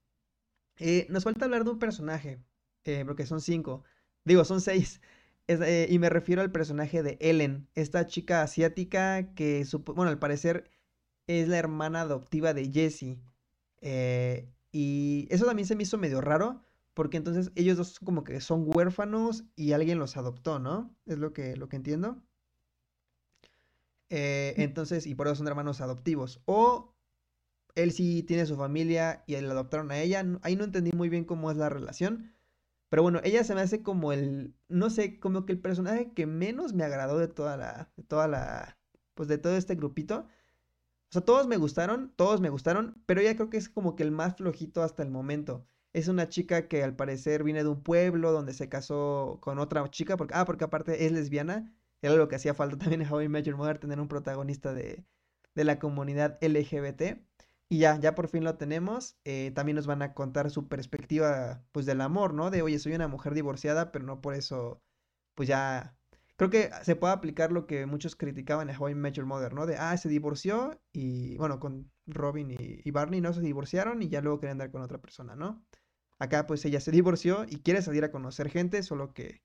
Eh, 0.84 1.06
nos 1.10 1.22
falta 1.22 1.44
hablar 1.44 1.62
de 1.62 1.70
un 1.70 1.78
personaje, 1.78 2.42
eh, 2.84 3.04
porque 3.06 3.24
son 3.24 3.40
cinco, 3.40 3.84
digo, 4.24 4.44
son 4.44 4.60
seis. 4.60 5.00
Eh, 5.48 5.86
y 5.90 5.98
me 5.98 6.08
refiero 6.08 6.42
al 6.42 6.52
personaje 6.52 7.02
de 7.02 7.18
Ellen, 7.20 7.68
esta 7.74 8.06
chica 8.06 8.42
asiática 8.42 9.34
que, 9.34 9.66
bueno, 9.86 10.10
al 10.10 10.18
parecer 10.18 10.70
es 11.26 11.48
la 11.48 11.58
hermana 11.58 12.02
adoptiva 12.02 12.54
de 12.54 12.70
Jessie. 12.70 13.20
y 14.72 15.26
eso 15.30 15.44
también 15.46 15.66
se 15.66 15.76
me 15.76 15.82
hizo 15.84 15.98
medio 15.98 16.20
raro, 16.20 16.62
porque 16.94 17.16
entonces 17.16 17.52
ellos 17.54 17.76
dos 17.76 18.00
como 18.00 18.24
que 18.24 18.40
son 18.40 18.64
huérfanos 18.66 19.44
y 19.56 19.72
alguien 19.72 19.98
los 19.98 20.16
adoptó, 20.16 20.58
¿no? 20.58 20.96
Es 21.06 21.18
lo 21.18 21.32
que, 21.32 21.56
lo 21.56 21.68
que 21.68 21.76
entiendo. 21.76 22.22
entonces, 24.08 25.06
y 25.06 25.14
por 25.14 25.26
eso 25.26 25.36
son 25.36 25.48
hermanos 25.48 25.80
adoptivos. 25.80 26.40
O 26.46 26.91
él 27.74 27.92
sí 27.92 28.22
tiene 28.22 28.46
su 28.46 28.56
familia 28.56 29.24
y 29.26 29.36
le 29.36 29.50
adoptaron 29.50 29.90
a 29.90 29.98
ella. 30.00 30.24
Ahí 30.42 30.56
no 30.56 30.64
entendí 30.64 30.92
muy 30.92 31.08
bien 31.08 31.24
cómo 31.24 31.50
es 31.50 31.56
la 31.56 31.68
relación. 31.68 32.32
Pero 32.88 33.02
bueno, 33.02 33.20
ella 33.24 33.44
se 33.44 33.54
me 33.54 33.62
hace 33.62 33.82
como 33.82 34.12
el, 34.12 34.54
no 34.68 34.90
sé, 34.90 35.18
como 35.18 35.46
que 35.46 35.52
el 35.52 35.60
personaje 35.60 36.12
que 36.12 36.26
menos 36.26 36.74
me 36.74 36.84
agradó 36.84 37.18
de 37.18 37.28
toda 37.28 37.56
la, 37.56 37.90
de 37.96 38.02
toda 38.04 38.28
la, 38.28 38.78
pues 39.14 39.28
de 39.28 39.38
todo 39.38 39.56
este 39.56 39.74
grupito. 39.76 40.26
O 41.10 41.12
sea, 41.12 41.22
todos 41.22 41.46
me 41.46 41.56
gustaron, 41.58 42.12
todos 42.16 42.40
me 42.40 42.50
gustaron, 42.50 43.02
pero 43.06 43.20
ella 43.20 43.36
creo 43.36 43.50
que 43.50 43.58
es 43.58 43.68
como 43.68 43.96
que 43.96 44.02
el 44.02 44.10
más 44.10 44.36
flojito 44.36 44.82
hasta 44.82 45.02
el 45.02 45.10
momento. 45.10 45.66
Es 45.92 46.08
una 46.08 46.28
chica 46.28 46.68
que 46.68 46.82
al 46.82 46.96
parecer 46.96 47.44
viene 47.44 47.62
de 47.62 47.68
un 47.70 47.82
pueblo 47.82 48.32
donde 48.32 48.54
se 48.54 48.68
casó 48.68 49.38
con 49.42 49.58
otra 49.58 49.88
chica, 49.90 50.16
porque, 50.16 50.34
ah, 50.34 50.44
porque 50.46 50.64
aparte 50.64 51.06
es 51.06 51.12
lesbiana. 51.12 51.72
Era 52.02 52.14
lo 52.16 52.28
que 52.28 52.36
hacía 52.36 52.54
falta 52.54 52.78
también 52.78 53.02
en 53.02 53.12
How 53.12 53.22
I 53.22 53.28
Mother, 53.28 53.78
tener 53.78 54.00
un 54.00 54.08
protagonista 54.08 54.74
de, 54.74 55.04
de 55.54 55.64
la 55.64 55.78
comunidad 55.78 56.38
LGBT. 56.42 57.20
Y 57.68 57.78
ya, 57.78 57.98
ya 57.98 58.14
por 58.14 58.28
fin 58.28 58.44
lo 58.44 58.56
tenemos. 58.56 59.16
Eh, 59.24 59.50
también 59.54 59.76
nos 59.76 59.86
van 59.86 60.02
a 60.02 60.14
contar 60.14 60.50
su 60.50 60.68
perspectiva, 60.68 61.64
pues, 61.72 61.86
del 61.86 62.00
amor, 62.02 62.34
¿no? 62.34 62.50
De, 62.50 62.62
oye, 62.62 62.78
soy 62.78 62.94
una 62.94 63.08
mujer 63.08 63.34
divorciada, 63.34 63.92
pero 63.92 64.04
no 64.04 64.20
por 64.20 64.34
eso, 64.34 64.82
pues 65.34 65.48
ya... 65.48 65.96
Creo 66.36 66.50
que 66.50 66.70
se 66.82 66.96
puede 66.96 67.12
aplicar 67.12 67.52
lo 67.52 67.66
que 67.66 67.86
muchos 67.86 68.16
criticaban 68.16 68.68
en 68.68 68.76
How 68.76 68.88
I 68.90 68.94
Met 68.94 69.14
Your 69.14 69.26
Mother, 69.26 69.52
¿no? 69.54 69.66
De, 69.66 69.76
ah, 69.76 69.96
se 69.96 70.08
divorció 70.08 70.80
y, 70.92 71.36
bueno, 71.36 71.60
con 71.60 71.90
Robin 72.06 72.50
y, 72.50 72.90
Barney, 72.90 73.20
¿no? 73.20 73.32
Se 73.32 73.40
divorciaron 73.42 74.02
y 74.02 74.08
ya 74.08 74.20
luego 74.22 74.40
querían 74.40 74.56
andar 74.56 74.70
con 74.72 74.82
otra 74.82 74.98
persona, 75.00 75.36
¿no? 75.36 75.64
Acá, 76.18 76.46
pues, 76.46 76.64
ella 76.64 76.80
se 76.80 76.90
divorció 76.90 77.44
y 77.48 77.58
quiere 77.62 77.82
salir 77.82 78.04
a 78.04 78.10
conocer 78.12 78.50
gente, 78.50 78.82
solo 78.82 79.12
que, 79.14 79.42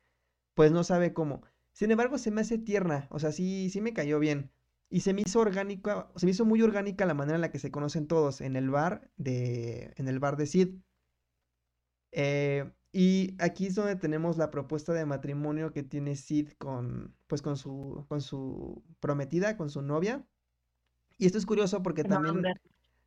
pues, 0.56 0.72
no 0.72 0.84
sabe 0.84 1.14
cómo. 1.14 1.42
Sin 1.74 1.92
embargo, 1.92 2.18
se 2.18 2.32
me 2.32 2.42
hace 2.42 2.58
tierna, 2.58 3.08
o 3.12 3.20
sea, 3.20 3.32
sí, 3.32 3.70
sí 3.70 3.82
me 3.82 3.94
cayó 3.94 4.20
bien. 4.20 4.52
Y 4.90 5.02
se 5.02 5.14
me 5.14 5.22
hizo 5.22 5.40
orgánica, 5.40 6.10
se 6.16 6.26
me 6.26 6.32
hizo 6.32 6.46
muy 6.46 6.62
orgánica 6.62 7.06
la 7.06 7.14
manera 7.14 7.36
en 7.36 7.42
la 7.42 7.52
que 7.52 7.60
se 7.60 7.72
conocen 7.72 8.08
todos 8.08 8.42
en 8.42 8.56
el 8.56 8.70
bar 8.70 9.12
de, 9.18 9.94
en 9.98 10.08
el 10.08 10.20
bar 10.20 10.38
de 10.38 10.46
Sid. 10.46 10.76
Eh, 12.12 12.72
y 12.92 13.36
aquí 13.40 13.68
es 13.68 13.76
donde 13.76 13.96
tenemos 13.96 14.38
la 14.38 14.50
propuesta 14.50 14.94
de 14.94 15.06
matrimonio 15.06 15.74
que 15.74 15.84
tiene 15.84 16.16
Sid 16.16 16.52
con, 16.58 17.16
pues 17.28 17.42
con 17.42 17.58
su, 17.58 18.06
con 18.08 18.22
su 18.22 18.84
prometida, 19.00 19.58
con 19.58 19.70
su 19.70 19.82
novia. 19.82 20.26
Y 21.18 21.26
esto 21.26 21.38
es 21.38 21.46
curioso 21.46 21.84
porque 21.84 22.04
también, 22.04 22.42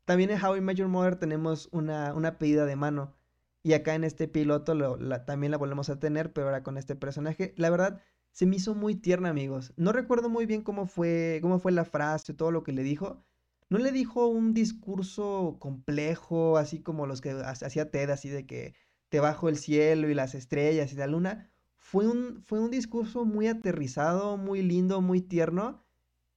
también 0.05 0.31
en 0.31 0.45
How 0.45 0.57
I 0.57 0.61
Met 0.61 0.77
Your 0.77 0.88
Mother 0.88 1.16
tenemos 1.16 1.69
una, 1.73 2.14
una 2.14 2.38
pedida 2.38 2.66
de 2.66 2.77
mano. 2.77 3.16
Y 3.62 3.73
acá 3.75 3.95
en 3.95 4.05
este 4.05 4.29
piloto 4.29 4.99
también 5.27 5.51
la 5.51 5.59
volvemos 5.59 5.90
a 5.90 5.99
tener, 5.99 6.33
pero 6.33 6.47
ahora 6.47 6.62
con 6.62 6.79
este 6.79 6.97
personaje. 6.97 7.55
La 7.57 7.71
verdad, 7.71 8.01
se 8.33 8.47
me 8.47 8.57
hizo 8.57 8.75
muy 8.75 8.95
tierna, 8.95 9.31
amigos. 9.31 9.73
No 9.77 9.93
recuerdo 9.93 10.29
muy 10.29 10.47
bien 10.47 10.62
cómo 10.62 10.87
fue, 10.87 11.38
cómo 11.43 11.59
fue 11.59 11.73
la 11.73 11.85
frase, 11.85 12.35
todo 12.35 12.51
lo 12.51 12.62
que 12.62 12.73
le 12.73 12.83
dijo. 12.83 13.25
No 13.69 13.79
le 13.79 13.93
dijo 13.93 14.27
un 14.27 14.55
discurso 14.55 15.57
complejo, 15.61 16.57
así 16.59 16.81
como 16.81 17.07
los 17.07 17.21
que 17.21 17.31
hacía 17.31 17.90
Ted, 17.90 18.11
así 18.11 18.29
de 18.29 18.47
que 18.47 18.75
te 19.09 19.21
bajo 19.21 19.49
el 19.49 19.57
cielo 19.57 20.09
y 20.09 20.14
las 20.14 20.35
estrellas 20.35 20.93
y 20.93 20.97
la 20.97 21.07
luna. 21.07 21.51
Fue 21.77 22.07
un, 22.07 22.43
fue 22.47 22.61
un 22.61 22.71
discurso 22.71 23.25
muy 23.25 23.49
aterrizado, 23.49 24.37
muy 24.37 24.62
lindo, 24.62 25.01
muy 25.01 25.21
tierno. 25.21 25.85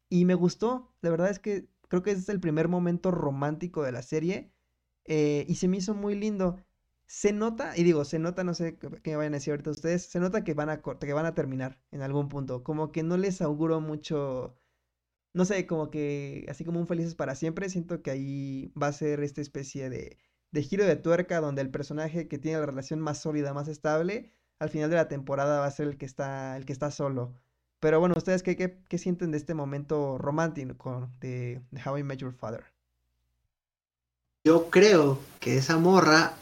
Y 0.10 0.26
me 0.26 0.36
gustó. 0.36 0.94
La 1.02 1.10
verdad 1.10 1.30
es 1.30 1.40
que 1.40 1.68
creo 1.88 2.04
que 2.04 2.12
es 2.12 2.30
el 2.30 2.40
primer 2.40 2.68
momento 2.68 3.12
romántico 3.12 3.84
de 3.84 3.92
la 3.92 4.02
serie. 4.02 4.52
Eh, 5.06 5.46
y 5.50 5.56
se 5.56 5.68
me 5.68 5.78
hizo 5.78 5.94
muy 5.94 6.16
lindo 6.16 6.58
se 7.14 7.32
nota, 7.32 7.78
y 7.78 7.84
digo, 7.84 8.06
se 8.06 8.18
nota, 8.18 8.44
no 8.44 8.56
sé 8.56 8.76
qué 8.80 9.12
me 9.12 9.18
vayan 9.18 9.36
a 9.36 9.38
decir 9.38 9.52
ahorita 9.52 9.70
ustedes, 9.70 10.04
se 10.04 10.20
nota 10.20 10.44
que 10.44 10.56
van 10.56 10.70
a, 10.70 10.82
que 10.82 11.14
van 11.14 11.28
a 11.28 11.36
terminar 11.36 11.80
en 11.92 12.02
algún 12.02 12.28
punto. 12.28 12.64
Como 12.64 12.92
que 12.92 13.04
no 13.04 13.18
les 13.18 13.40
auguro 13.44 13.80
mucho, 13.82 14.58
no 15.34 15.46
sé, 15.46 15.68
como 15.68 15.92
que 15.92 16.46
así 16.50 16.66
como 16.66 16.80
un 16.80 16.88
felices 16.88 17.14
para 17.14 17.36
siempre, 17.36 17.70
siento 17.70 18.02
que 18.02 18.10
ahí 18.12 18.74
va 18.82 18.88
a 18.88 18.94
ser 18.94 19.22
esta 19.22 19.42
especie 19.42 19.92
de, 19.92 20.18
de 20.52 20.64
giro 20.64 20.86
de 20.86 20.96
tuerca 20.96 21.40
donde 21.40 21.62
el 21.62 21.70
personaje 21.70 22.28
que 22.28 22.40
tiene 22.40 22.60
la 22.60 22.66
relación 22.66 23.00
más 23.00 23.20
sólida, 23.20 23.54
más 23.54 23.68
estable, 23.68 24.32
al 24.58 24.70
final 24.70 24.90
de 24.90 24.96
la 24.96 25.08
temporada 25.08 25.60
va 25.60 25.68
a 25.68 25.72
ser 25.72 25.90
el 25.90 25.98
que 25.98 26.08
está, 26.08 26.58
el 26.58 26.66
que 26.66 26.74
está 26.74 26.90
solo. 26.90 27.40
Pero 27.80 28.00
bueno, 28.00 28.16
¿ustedes 28.18 28.42
qué, 28.42 28.56
qué, 28.58 28.98
sienten 28.98 29.30
de 29.32 29.38
este 29.38 29.54
momento 29.54 30.18
romántico 30.18 31.12
de 31.20 31.62
How 31.86 32.00
I 32.00 32.04
Met 32.04 32.20
Your 32.20 32.34
Father? 32.34 32.64
Yo 34.44 34.72
creo 34.72 35.20
que 35.40 35.58
esa 35.58 35.78
morra 35.78 36.34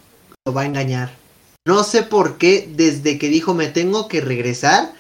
lo 0.46 0.54
va 0.54 0.62
a 0.62 0.66
engañar. 0.66 1.12
No 1.66 1.84
sé 1.84 2.02
por 2.02 2.40
qué, 2.40 2.68
desde 2.76 3.20
que 3.20 3.30
dijo 3.30 3.54
me 3.54 3.68
tengo 3.68 4.08
que 4.08 4.22
regresar, 4.22 4.92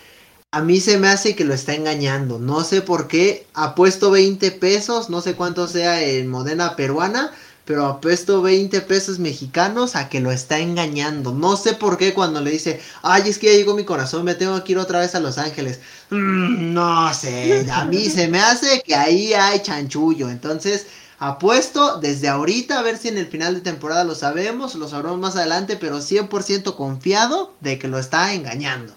a 0.51 0.62
mí 0.62 0.80
se 0.80 0.99
me 0.99 1.08
hace 1.08 1.36
que 1.36 1.45
lo 1.45 1.54
está 1.56 1.73
engañando. 1.73 2.38
No 2.38 2.63
sé 2.63 2.82
por 2.82 3.08
qué. 3.08 3.47
Ha 3.54 3.73
puesto 3.73 4.12
20 4.12 4.51
pesos, 4.51 5.10
no 5.10 5.21
sé 5.21 5.34
cuánto 5.34 5.67
sea 5.67 6.04
en 6.04 6.27
moneda 6.27 6.75
peruana, 6.75 7.32
pero 7.65 7.86
ha 7.88 8.01
puesto 8.01 8.43
20 8.43 8.82
pesos 8.82 9.17
mexicanos 9.17 9.95
a 9.95 10.10
que 10.10 10.19
lo 10.19 10.32
está 10.32 10.60
engañando. 10.60 11.32
No 11.32 11.56
sé 11.56 11.73
por 11.73 11.97
qué 11.97 12.13
cuando 12.13 12.41
le 12.41 12.51
dice, 12.51 12.80
ay, 13.01 13.23
es 13.27 13.39
que 13.39 13.47
ya 13.47 13.54
llegó 13.54 13.73
mi 13.73 13.86
corazón, 13.86 14.25
me 14.25 14.36
tengo 14.36 14.63
que 14.63 14.73
ir 14.73 14.77
otra 14.77 14.99
vez 14.99 15.15
a 15.15 15.19
Los 15.21 15.39
Ángeles. 15.39 15.80
Mm, 16.12 16.73
no 16.73 17.12
sé, 17.15 17.65
a 17.71 17.86
mí 17.86 18.10
se 18.10 18.27
me 18.27 18.39
hace 18.39 18.84
que 18.86 18.93
ahí 18.93 19.34
hay 19.34 19.62
chanchullo. 19.62 20.30
Entonces, 20.30 20.86
Apuesto 21.23 21.99
desde 21.99 22.29
ahorita 22.29 22.79
a 22.79 22.81
ver 22.81 22.97
si 22.97 23.07
en 23.07 23.19
el 23.19 23.27
final 23.27 23.53
de 23.53 23.62
temporada 23.62 24.03
lo 24.03 24.15
sabemos, 24.15 24.73
lo 24.73 24.88
sabremos 24.88 25.19
más 25.19 25.36
adelante, 25.36 25.77
pero 25.77 25.99
100% 25.99 26.75
confiado 26.75 27.53
de 27.60 27.77
que 27.77 27.88
lo 27.88 27.99
está 27.99 28.34
engañando. 28.34 28.95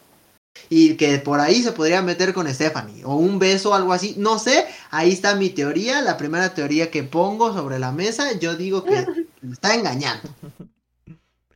Y 0.71 0.95
que 0.95 1.19
por 1.19 1.41
ahí 1.41 1.63
se 1.63 1.73
podría 1.73 2.01
meter 2.01 2.33
con 2.33 2.49
Stephanie. 2.49 3.05
O 3.05 3.17
un 3.17 3.39
beso 3.39 3.73
o 3.73 3.75
algo 3.75 3.93
así. 3.93 4.15
No 4.17 4.39
sé. 4.39 4.65
Ahí 4.91 5.13
está 5.13 5.35
mi 5.35 5.51
teoría. 5.51 6.01
La 6.01 6.17
primera 6.17 6.55
teoría 6.55 6.91
que 6.91 7.03
pongo 7.03 7.53
sobre 7.53 7.79
la 7.79 7.93
mesa. 7.93 8.33
Yo 8.39 8.57
digo 8.57 8.85
que 8.85 9.05
lo 9.43 9.53
está 9.53 9.75
engañando. 9.75 10.27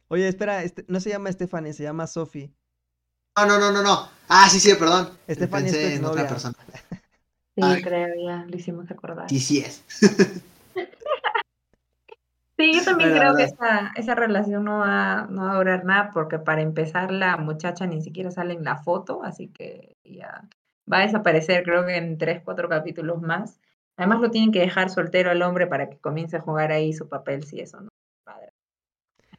Oye, 0.09 0.29
espera. 0.29 0.63
Este, 0.65 0.85
no 0.87 1.01
se 1.01 1.09
llama 1.09 1.33
Stephanie, 1.33 1.73
se 1.73 1.85
llama 1.85 2.07
Sophie. 2.07 2.53
No, 3.39 3.47
no, 3.47 3.59
no, 3.59 3.73
no, 3.73 3.83
no. 3.83 4.11
Ah, 4.29 4.51
sí, 4.51 4.61
sí, 4.61 4.75
perdón. 4.75 5.09
Stephanie 5.31 5.73
Pensé 5.73 5.95
en 5.95 6.05
otra 6.05 6.29
persona. 6.29 6.57
Sí, 7.57 7.83
creo, 7.83 8.09
ya 8.23 8.45
lo 8.47 8.55
hicimos 8.55 8.91
acordar. 8.91 9.31
Sí, 9.31 9.41
sí 9.41 9.61
es. 9.61 9.83
Sí, 12.59 12.73
yo 12.75 12.85
también 12.85 13.17
creo 13.17 13.37
que 13.37 13.45
esa, 13.45 13.93
esa 13.95 14.15
relación 14.15 14.65
no 14.65 14.79
va, 14.79 15.27
no 15.31 15.45
va 15.45 15.53
a 15.53 15.57
durar 15.57 15.85
nada 15.85 16.11
porque 16.13 16.39
para 16.39 16.61
empezar 16.61 17.13
la 17.13 17.37
muchacha 17.37 17.87
ni 17.87 18.03
siquiera 18.03 18.31
sale 18.31 18.55
en 18.55 18.65
la 18.65 18.77
foto, 18.77 19.23
así 19.23 19.49
que 19.49 19.97
ya 20.05 20.49
va 20.91 20.99
a 20.99 21.07
desaparecer 21.07 21.63
creo 21.63 21.87
que 21.87 21.97
en 21.97 22.19
tres, 22.19 22.43
cuatro 22.45 22.69
capítulos 22.69 23.23
más. 23.23 23.61
Además 23.97 24.21
lo 24.21 24.31
tienen 24.31 24.53
que 24.53 24.61
dejar 24.61 24.91
soltero 24.91 25.31
al 25.31 25.43
hombre 25.43 25.67
para 25.67 25.91
que 25.91 25.99
comience 25.99 26.37
a 26.37 26.41
jugar 26.41 26.73
ahí 26.73 26.93
su 26.93 27.09
papel 27.09 27.45
si 27.45 27.61
eso 27.61 27.81
no 27.81 27.89
padre. 28.25 28.53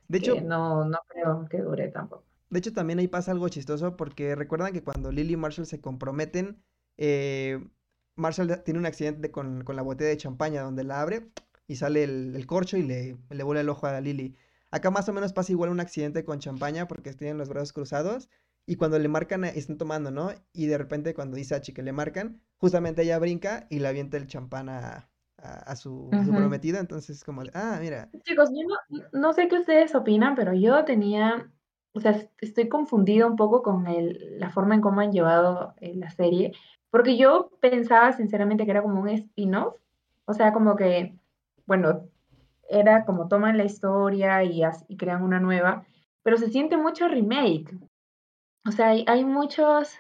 De 0.07 0.17
hecho, 0.17 0.41
no, 0.41 0.85
no 0.85 0.99
creo 1.07 1.47
que 1.49 1.59
dure 1.59 1.87
tampoco. 1.89 2.23
De 2.49 2.59
hecho, 2.59 2.73
también 2.73 2.99
ahí 2.99 3.07
pasa 3.07 3.31
algo 3.31 3.47
chistoso 3.47 3.95
porque 3.95 4.35
recuerdan 4.35 4.73
que 4.73 4.83
cuando 4.83 5.11
Lily 5.11 5.33
y 5.33 5.37
Marshall 5.37 5.67
se 5.67 5.79
comprometen, 5.79 6.61
eh, 6.97 7.63
Marshall 8.15 8.63
tiene 8.63 8.79
un 8.79 8.85
accidente 8.85 9.31
con, 9.31 9.63
con 9.63 9.75
la 9.75 9.81
botella 9.81 10.09
de 10.09 10.17
champaña 10.17 10.63
donde 10.63 10.83
la 10.83 11.01
abre 11.01 11.29
y 11.69 11.75
sale 11.75 12.03
el, 12.03 12.45
corcho 12.47 12.77
y 12.77 12.81
le, 12.81 13.15
le 13.29 13.43
vuela 13.43 13.61
el 13.61 13.69
ojo 13.69 13.85
a 13.85 14.01
Lily. 14.01 14.35
Acá 14.71 14.89
más 14.89 15.07
o 15.07 15.13
menos 15.13 15.33
pasa 15.33 15.51
igual 15.51 15.69
un 15.69 15.79
accidente 15.79 16.25
con 16.25 16.39
champaña 16.39 16.87
porque 16.87 17.13
tienen 17.13 17.37
los 17.37 17.47
brazos 17.47 17.73
cruzados 17.73 18.27
y 18.65 18.75
cuando 18.75 18.97
le 18.97 19.07
marcan, 19.07 19.45
eh, 19.45 19.53
están 19.55 19.77
tomando, 19.77 20.09
¿no? 20.09 20.31
Y 20.51 20.65
de 20.65 20.79
repente 20.79 21.13
cuando 21.13 21.37
dice 21.37 21.55
a 21.55 21.61
que 21.61 21.83
le 21.83 21.91
marcan, 21.91 22.41
justamente 22.57 23.03
ella 23.03 23.19
brinca 23.19 23.67
y 23.69 23.79
le 23.79 23.87
avienta 23.87 24.17
el 24.17 24.25
champán 24.25 24.67
a, 24.67 25.09
a, 25.37 25.75
su, 25.75 26.09
prometida, 26.09 26.79
entonces 26.79 27.23
como, 27.23 27.43
ah, 27.53 27.77
mira. 27.79 28.09
Chicos, 28.23 28.49
yo 28.49 28.67
no, 28.67 29.03
no, 29.13 29.33
sé 29.33 29.47
qué 29.47 29.59
ustedes 29.59 29.93
opinan, 29.93 30.33
pero 30.33 30.53
yo 30.53 30.83
tenía, 30.85 31.51
o 31.93 31.99
sea, 31.99 32.19
estoy 32.39 32.67
confundido 32.67 33.27
un 33.27 33.35
poco 33.35 33.61
con 33.61 33.85
el, 33.85 34.39
la 34.39 34.49
forma 34.49 34.73
en 34.73 34.81
cómo 34.81 35.01
han 35.01 35.11
llevado 35.11 35.75
eh, 35.81 35.93
la 35.95 36.09
serie, 36.09 36.53
porque 36.89 37.15
yo 37.15 37.51
pensaba 37.61 38.11
sinceramente 38.13 38.65
que 38.65 38.71
era 38.71 38.81
como 38.81 38.99
un 38.99 39.09
spin-off, 39.09 39.75
o 40.25 40.33
sea, 40.33 40.51
como 40.51 40.75
que 40.75 41.15
bueno, 41.69 42.09
era 42.67 43.05
como 43.05 43.27
toman 43.27 43.57
la 43.57 43.63
historia 43.63 44.43
y, 44.43 44.63
crean 44.97 45.21
una 45.21 45.39
nueva, 45.39 45.85
pero 46.23 46.35
se 46.35 46.49
siente 46.49 46.77
mucho 46.77 47.07
remake. 47.07 47.77
o 48.65 48.71
sea, 48.71 48.87
hay, 48.89 49.23
muchos, 49.23 49.93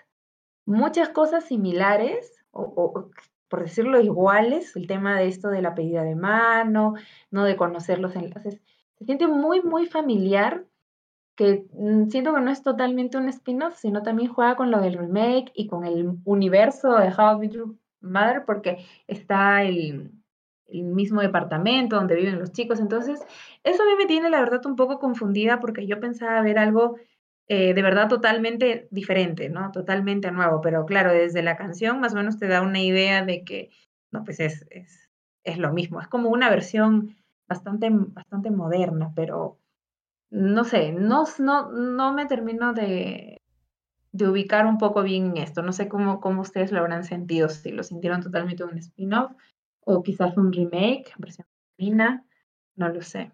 muchas 0.65 1.09
cosas 1.09 1.43
similares, 1.43 2.43
o, 2.49 3.11
por 3.47 3.61
decirlo 3.61 4.01
iguales, 4.01 4.75
el 4.75 4.87
tema 4.87 5.15
de 5.19 5.27
esto 5.27 5.49
de 5.49 5.61
la 5.61 5.75
pedida 5.75 6.03
de 6.03 6.15
mano, 6.15 6.95
no 7.29 7.43
de 7.43 7.55
conocer 7.55 7.99
los 7.99 8.15
enlaces, 8.15 8.59
se 8.97 9.05
siente 9.05 9.27
muy, 9.27 9.61
muy 9.61 9.85
familiar, 9.85 10.65
que 11.35 11.67
mm, 11.73 12.07
siento 12.09 12.33
que 12.33 12.41
no 12.41 12.49
es 12.49 12.63
totalmente 12.63 13.17
un 13.17 13.29
spin-off, 13.29 13.77
sino 13.77 14.01
también 14.01 14.33
juega 14.33 14.55
con 14.55 14.71
lo 14.71 14.81
del 14.81 14.97
remake 14.97 15.51
y 15.53 15.67
con 15.67 15.85
el 15.85 16.17
universo 16.25 16.97
de 16.97 17.13
How 17.15 17.37
I 17.37 17.39
Met 17.39 17.51
Your 17.51 17.75
Mother, 18.01 18.43
porque 18.45 18.83
está 19.07 19.61
el, 19.63 20.18
el 20.71 20.83
mismo 20.83 21.21
departamento 21.21 21.95
donde 21.95 22.15
viven 22.15 22.39
los 22.39 22.51
chicos. 22.51 22.79
Entonces, 22.79 23.21
eso 23.63 23.83
a 23.83 23.85
mí 23.85 23.91
me 23.97 24.05
tiene 24.05 24.29
la 24.29 24.39
verdad 24.39 24.65
un 24.65 24.75
poco 24.75 24.99
confundida 24.99 25.59
porque 25.59 25.87
yo 25.87 25.99
pensaba 25.99 26.41
ver 26.41 26.59
algo 26.59 26.97
eh, 27.47 27.73
de 27.73 27.81
verdad 27.81 28.07
totalmente 28.07 28.87
diferente, 28.91 29.49
¿no? 29.49 29.71
Totalmente 29.71 30.31
nuevo, 30.31 30.61
pero 30.61 30.85
claro, 30.85 31.11
desde 31.11 31.41
la 31.41 31.57
canción 31.57 31.99
más 31.99 32.13
o 32.13 32.17
menos 32.17 32.37
te 32.37 32.47
da 32.47 32.61
una 32.61 32.79
idea 32.79 33.25
de 33.25 33.43
que, 33.43 33.71
no, 34.11 34.23
pues 34.23 34.39
es, 34.39 34.67
es, 34.69 35.09
es 35.43 35.57
lo 35.57 35.73
mismo, 35.73 35.99
es 35.99 36.07
como 36.07 36.29
una 36.29 36.49
versión 36.51 37.15
bastante, 37.47 37.89
bastante 37.91 38.51
moderna, 38.51 39.11
pero 39.15 39.57
no 40.29 40.63
sé, 40.63 40.91
no, 40.91 41.23
no, 41.39 41.71
no 41.71 42.13
me 42.13 42.27
termino 42.27 42.73
de, 42.73 43.41
de 44.11 44.27
ubicar 44.27 44.67
un 44.67 44.77
poco 44.77 45.01
bien 45.01 45.31
en 45.31 45.37
esto. 45.37 45.61
No 45.63 45.73
sé 45.73 45.87
cómo, 45.87 46.19
cómo 46.19 46.41
ustedes 46.41 46.71
lo 46.71 46.79
habrán 46.79 47.03
sentido, 47.03 47.49
si 47.49 47.71
lo 47.71 47.83
sintieron 47.83 48.21
totalmente 48.21 48.63
un 48.63 48.77
spin-off 48.77 49.31
o 49.89 50.03
quizás 50.03 50.37
un 50.37 50.53
remake, 50.53 51.11
versión 51.17 51.47
femenina, 51.75 52.23
no 52.75 52.89
lo 52.89 53.01
sé. 53.01 53.31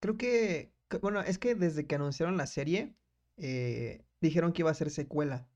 Creo 0.00 0.16
que, 0.16 0.72
bueno, 1.02 1.20
es 1.20 1.38
que 1.38 1.56
desde 1.56 1.86
que 1.86 1.96
anunciaron 1.96 2.36
la 2.36 2.46
serie, 2.46 2.94
eh, 3.38 4.04
dijeron 4.20 4.52
que 4.52 4.62
iba 4.62 4.70
a 4.70 4.74
ser 4.74 4.90
secuela. 4.90 5.48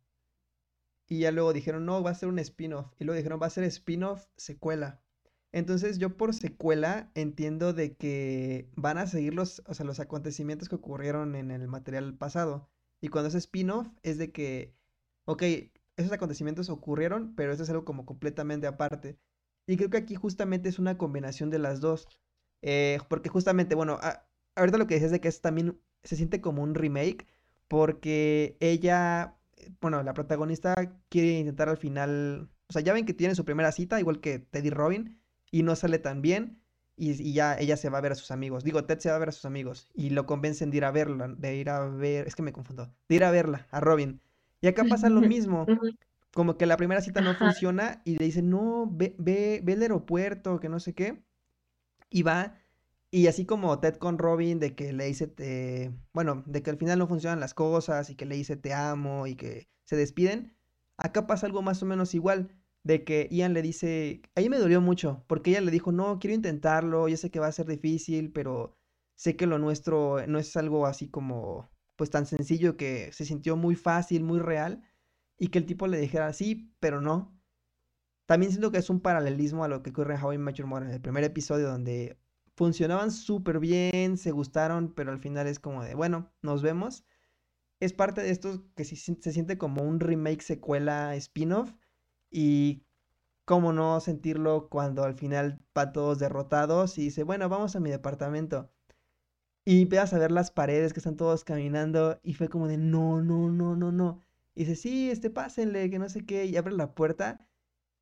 Y 1.06 1.20
ya 1.20 1.30
luego 1.30 1.52
dijeron, 1.52 1.86
no, 1.86 2.02
va 2.02 2.10
a 2.10 2.14
ser 2.14 2.28
un 2.28 2.40
spin-off. 2.40 2.92
Y 2.98 3.04
luego 3.04 3.16
dijeron, 3.16 3.38
va 3.40 3.46
a 3.46 3.50
ser 3.50 3.62
spin-off, 3.64 4.26
secuela. 4.36 5.00
Entonces 5.52 5.98
yo 5.98 6.16
por 6.16 6.34
secuela 6.34 7.12
entiendo 7.14 7.72
de 7.72 7.96
que 7.96 8.68
van 8.74 8.98
a 8.98 9.06
seguir 9.06 9.34
los, 9.34 9.62
o 9.66 9.74
sea, 9.74 9.86
los 9.86 10.00
acontecimientos 10.00 10.68
que 10.68 10.74
ocurrieron 10.74 11.36
en 11.36 11.52
el 11.52 11.68
material 11.68 12.18
pasado. 12.18 12.68
Y 13.00 13.08
cuando 13.08 13.28
es 13.28 13.36
spin-off 13.36 13.86
es 14.02 14.18
de 14.18 14.32
que, 14.32 14.74
ok, 15.26 15.44
esos 15.98 16.12
acontecimientos 16.12 16.70
ocurrieron, 16.70 17.34
pero 17.34 17.52
esto 17.52 17.64
es 17.64 17.70
algo 17.70 17.84
como 17.84 18.06
completamente 18.06 18.66
aparte. 18.66 19.18
Y 19.66 19.76
creo 19.76 19.90
que 19.90 19.98
aquí 19.98 20.14
justamente 20.14 20.68
es 20.68 20.78
una 20.78 20.96
combinación 20.96 21.50
de 21.50 21.58
las 21.58 21.80
dos. 21.80 22.08
Eh, 22.62 22.98
porque 23.08 23.28
justamente, 23.28 23.74
bueno, 23.74 23.98
ahorita 24.56 24.78
lo 24.78 24.86
que 24.86 24.94
dices 24.94 25.10
de 25.10 25.20
que 25.20 25.28
es 25.28 25.40
también 25.40 25.78
se 26.02 26.16
siente 26.16 26.40
como 26.40 26.62
un 26.62 26.74
remake, 26.74 27.26
porque 27.68 28.56
ella, 28.60 29.36
eh, 29.56 29.72
bueno, 29.80 30.02
la 30.02 30.14
protagonista 30.14 30.74
quiere 31.08 31.38
intentar 31.40 31.68
al 31.68 31.76
final, 31.78 32.48
o 32.68 32.72
sea, 32.72 32.82
ya 32.82 32.92
ven 32.92 33.06
que 33.06 33.14
tiene 33.14 33.34
su 33.34 33.44
primera 33.44 33.72
cita, 33.72 34.00
igual 34.00 34.20
que 34.20 34.38
Teddy 34.38 34.70
Robin, 34.70 35.20
y 35.50 35.62
no 35.64 35.76
sale 35.76 35.98
tan 35.98 36.22
bien, 36.22 36.62
y, 36.96 37.32
ya 37.32 37.58
ella 37.58 37.76
se 37.76 37.90
va 37.90 37.98
a 37.98 38.00
ver 38.00 38.12
a 38.12 38.16
sus 38.16 38.30
amigos. 38.30 38.64
Digo, 38.64 38.84
Ted 38.84 38.98
se 38.98 39.10
va 39.10 39.16
a 39.16 39.18
ver 39.18 39.30
a 39.30 39.32
sus 39.32 39.44
amigos, 39.44 39.88
y 39.94 40.10
lo 40.10 40.26
convencen 40.26 40.70
de 40.70 40.78
ir 40.78 40.84
a 40.84 40.90
verla, 40.92 41.28
de 41.28 41.56
ir 41.56 41.70
a 41.70 41.86
ver, 41.86 42.26
es 42.26 42.36
que 42.36 42.42
me 42.42 42.52
confundo, 42.52 42.92
de 43.08 43.16
ir 43.16 43.24
a 43.24 43.30
verla, 43.30 43.66
a 43.70 43.80
Robin. 43.80 44.20
Y 44.60 44.66
acá 44.66 44.84
pasa 44.84 45.08
lo 45.08 45.20
mismo. 45.20 45.66
Como 46.34 46.56
que 46.56 46.66
la 46.66 46.76
primera 46.76 47.00
cita 47.00 47.20
no 47.20 47.34
funciona 47.34 48.02
y 48.04 48.16
le 48.16 48.24
dicen, 48.24 48.50
no, 48.50 48.88
ve, 48.90 49.14
ve, 49.18 49.60
ve 49.62 49.72
el 49.72 49.82
aeropuerto, 49.82 50.60
que 50.60 50.68
no 50.68 50.80
sé 50.80 50.94
qué. 50.94 51.22
Y 52.10 52.22
va. 52.22 52.54
Y 53.10 53.26
así 53.26 53.46
como 53.46 53.78
Ted 53.80 53.96
con 53.96 54.18
Robin, 54.18 54.58
de 54.58 54.74
que 54.74 54.92
le 54.92 55.06
dice, 55.06 55.26
te... 55.26 55.92
bueno, 56.12 56.42
de 56.46 56.62
que 56.62 56.70
al 56.70 56.76
final 56.76 56.98
no 56.98 57.08
funcionan 57.08 57.40
las 57.40 57.54
cosas 57.54 58.10
y 58.10 58.16
que 58.16 58.26
le 58.26 58.36
dice 58.36 58.56
te 58.56 58.74
amo 58.74 59.26
y 59.26 59.34
que 59.34 59.68
se 59.84 59.96
despiden, 59.96 60.54
acá 60.98 61.26
pasa 61.26 61.46
algo 61.46 61.62
más 61.62 61.82
o 61.82 61.86
menos 61.86 62.14
igual, 62.14 62.54
de 62.84 63.04
que 63.04 63.28
Ian 63.30 63.54
le 63.54 63.62
dice, 63.62 64.20
ahí 64.34 64.48
me 64.50 64.58
dolió 64.58 64.80
mucho, 64.82 65.24
porque 65.26 65.50
ella 65.50 65.62
le 65.62 65.70
dijo, 65.70 65.92
no, 65.92 66.18
quiero 66.18 66.34
intentarlo, 66.34 67.08
yo 67.08 67.16
sé 67.16 67.30
que 67.30 67.40
va 67.40 67.46
a 67.46 67.52
ser 67.52 67.66
difícil, 67.66 68.30
pero 68.32 68.76
sé 69.14 69.36
que 69.36 69.46
lo 69.46 69.58
nuestro 69.58 70.26
no 70.26 70.38
es 70.38 70.56
algo 70.56 70.86
así 70.86 71.08
como 71.08 71.70
pues 71.98 72.10
tan 72.10 72.26
sencillo 72.26 72.76
que 72.78 73.12
se 73.12 73.26
sintió 73.26 73.56
muy 73.56 73.74
fácil, 73.76 74.22
muy 74.24 74.38
real, 74.38 74.82
y 75.38 75.48
que 75.48 75.58
el 75.58 75.66
tipo 75.66 75.88
le 75.88 75.98
dijera 75.98 76.32
sí, 76.32 76.72
pero 76.80 77.00
no. 77.02 77.36
También 78.26 78.52
siento 78.52 78.70
que 78.72 78.78
es 78.78 78.90
un 78.90 79.00
paralelismo 79.00 79.64
a 79.64 79.68
lo 79.68 79.82
que 79.82 79.90
ocurre 79.90 80.14
en 80.14 80.22
How 80.22 80.32
I 80.34 80.38
Met 80.38 80.60
en 80.60 80.90
el 80.90 81.00
primer 81.00 81.24
episodio, 81.24 81.68
donde 81.68 82.18
funcionaban 82.56 83.10
súper 83.10 83.58
bien, 83.58 84.16
se 84.16 84.30
gustaron, 84.30 84.94
pero 84.94 85.12
al 85.12 85.18
final 85.18 85.46
es 85.48 85.58
como 85.58 85.82
de, 85.82 85.94
bueno, 85.94 86.32
nos 86.42 86.62
vemos. 86.62 87.04
Es 87.80 87.92
parte 87.92 88.22
de 88.22 88.30
esto 88.30 88.64
que 88.76 88.84
se, 88.84 88.96
se 88.96 89.32
siente 89.32 89.58
como 89.58 89.82
un 89.82 90.00
remake, 90.00 90.42
secuela, 90.42 91.16
spin-off, 91.16 91.74
y 92.30 92.84
cómo 93.44 93.72
no 93.72 94.00
sentirlo 94.00 94.68
cuando 94.68 95.04
al 95.04 95.14
final 95.14 95.60
va 95.76 95.92
todos 95.92 96.18
derrotados 96.18 96.98
y 96.98 97.02
dice, 97.04 97.24
bueno, 97.24 97.48
vamos 97.48 97.76
a 97.76 97.80
mi 97.80 97.90
departamento. 97.90 98.70
Y 99.68 99.82
empiezas 99.82 100.14
a 100.14 100.18
ver 100.18 100.32
las 100.32 100.50
paredes 100.50 100.94
que 100.94 101.00
están 101.00 101.18
todos 101.18 101.44
caminando 101.44 102.18
y 102.22 102.32
fue 102.32 102.48
como 102.48 102.68
de 102.68 102.78
no, 102.78 103.20
no, 103.20 103.50
no, 103.50 103.76
no, 103.76 103.92
no. 103.92 104.22
Y 104.54 104.64
dice, 104.64 104.76
sí, 104.76 105.10
este, 105.10 105.28
pásenle, 105.28 105.90
que 105.90 105.98
no 105.98 106.08
sé 106.08 106.24
qué, 106.24 106.46
y 106.46 106.56
abre 106.56 106.74
la 106.74 106.94
puerta 106.94 107.46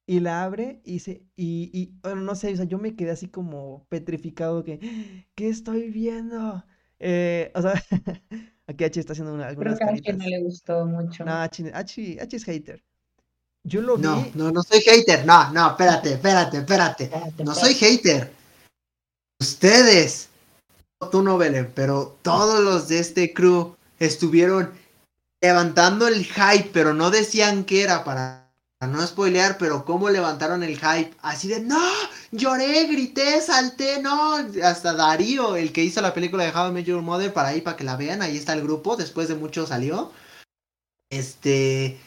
y 0.07 0.21
la 0.21 0.45
abre 0.45 0.81
y 0.85 0.93
dice, 0.93 1.25
y, 1.35 1.69
y 1.73 1.99
bueno, 2.03 2.21
no 2.21 2.37
sé, 2.37 2.53
o 2.53 2.57
sea, 2.57 2.67
yo 2.67 2.79
me 2.79 2.95
quedé 2.95 3.11
así 3.11 3.27
como 3.27 3.85
petrificado 3.89 4.62
que, 4.62 5.27
¿qué 5.35 5.49
estoy 5.49 5.91
viendo? 5.91 6.64
Eh, 7.01 7.51
o 7.57 7.62
sea, 7.62 7.73
aquí 8.69 8.85
H 8.85 9.01
está 9.01 9.14
haciendo 9.14 9.35
una, 9.35 9.49
algunas 9.49 9.77
Creo 9.77 9.89
que 9.89 9.93
a 9.93 9.99
H 9.99 10.12
no 10.12 10.25
le 10.25 10.43
gustó 10.45 10.87
mucho. 10.87 11.25
No, 11.25 11.33
H, 11.33 11.69
H, 11.75 12.19
H 12.21 12.37
es 12.37 12.45
hater. 12.45 12.85
Yo 13.64 13.81
lo 13.81 13.97
vi. 13.97 14.05
No, 14.05 14.25
no, 14.37 14.53
no 14.53 14.62
soy 14.62 14.83
hater. 14.83 15.27
No, 15.27 15.53
no, 15.53 15.71
espérate, 15.71 16.12
espérate, 16.12 16.59
espérate. 16.59 17.11
No 17.45 17.53
soy 17.57 17.75
hater. 17.75 18.31
Ustedes 19.41 20.31
tú 21.11 21.22
no, 21.22 21.38
Belén, 21.38 21.72
pero 21.74 22.18
todos 22.22 22.62
los 22.62 22.88
de 22.88 22.99
este 22.99 23.32
crew 23.32 23.76
estuvieron 23.99 24.72
levantando 25.40 26.09
el 26.09 26.24
hype, 26.24 26.70
pero 26.72 26.94
no 26.94 27.11
decían 27.11 27.64
qué 27.64 27.82
era 27.82 28.05
para 28.05 28.47
no 28.80 29.07
spoilear, 29.07 29.57
pero 29.59 29.84
cómo 29.84 30.11
levantaron 30.11 30.62
el 30.62 30.78
hype, 30.78 31.14
así 31.22 31.49
de 31.49 31.61
no, 31.61 31.80
lloré, 32.30 32.86
grité, 32.86 33.40
salté, 33.40 34.03
no, 34.03 34.36
hasta 34.62 34.92
Darío, 34.92 35.57
el 35.57 35.72
que 35.72 35.84
hizo 35.84 36.01
la 36.01 36.14
película 36.14 36.44
de 36.44 36.51
How 36.51 36.68
I 36.68 36.72
Met 36.72 36.86
Your 36.86 37.03
Mother, 37.03 37.32
para 37.32 37.49
ahí, 37.49 37.61
para 37.61 37.76
que 37.76 37.84
la 37.84 37.97
vean, 37.97 38.22
ahí 38.22 38.36
está 38.36 38.53
el 38.53 38.62
grupo, 38.62 38.97
después 38.97 39.28
de 39.28 39.34
mucho 39.34 39.66
salió. 39.66 40.12
Este, 41.11 41.99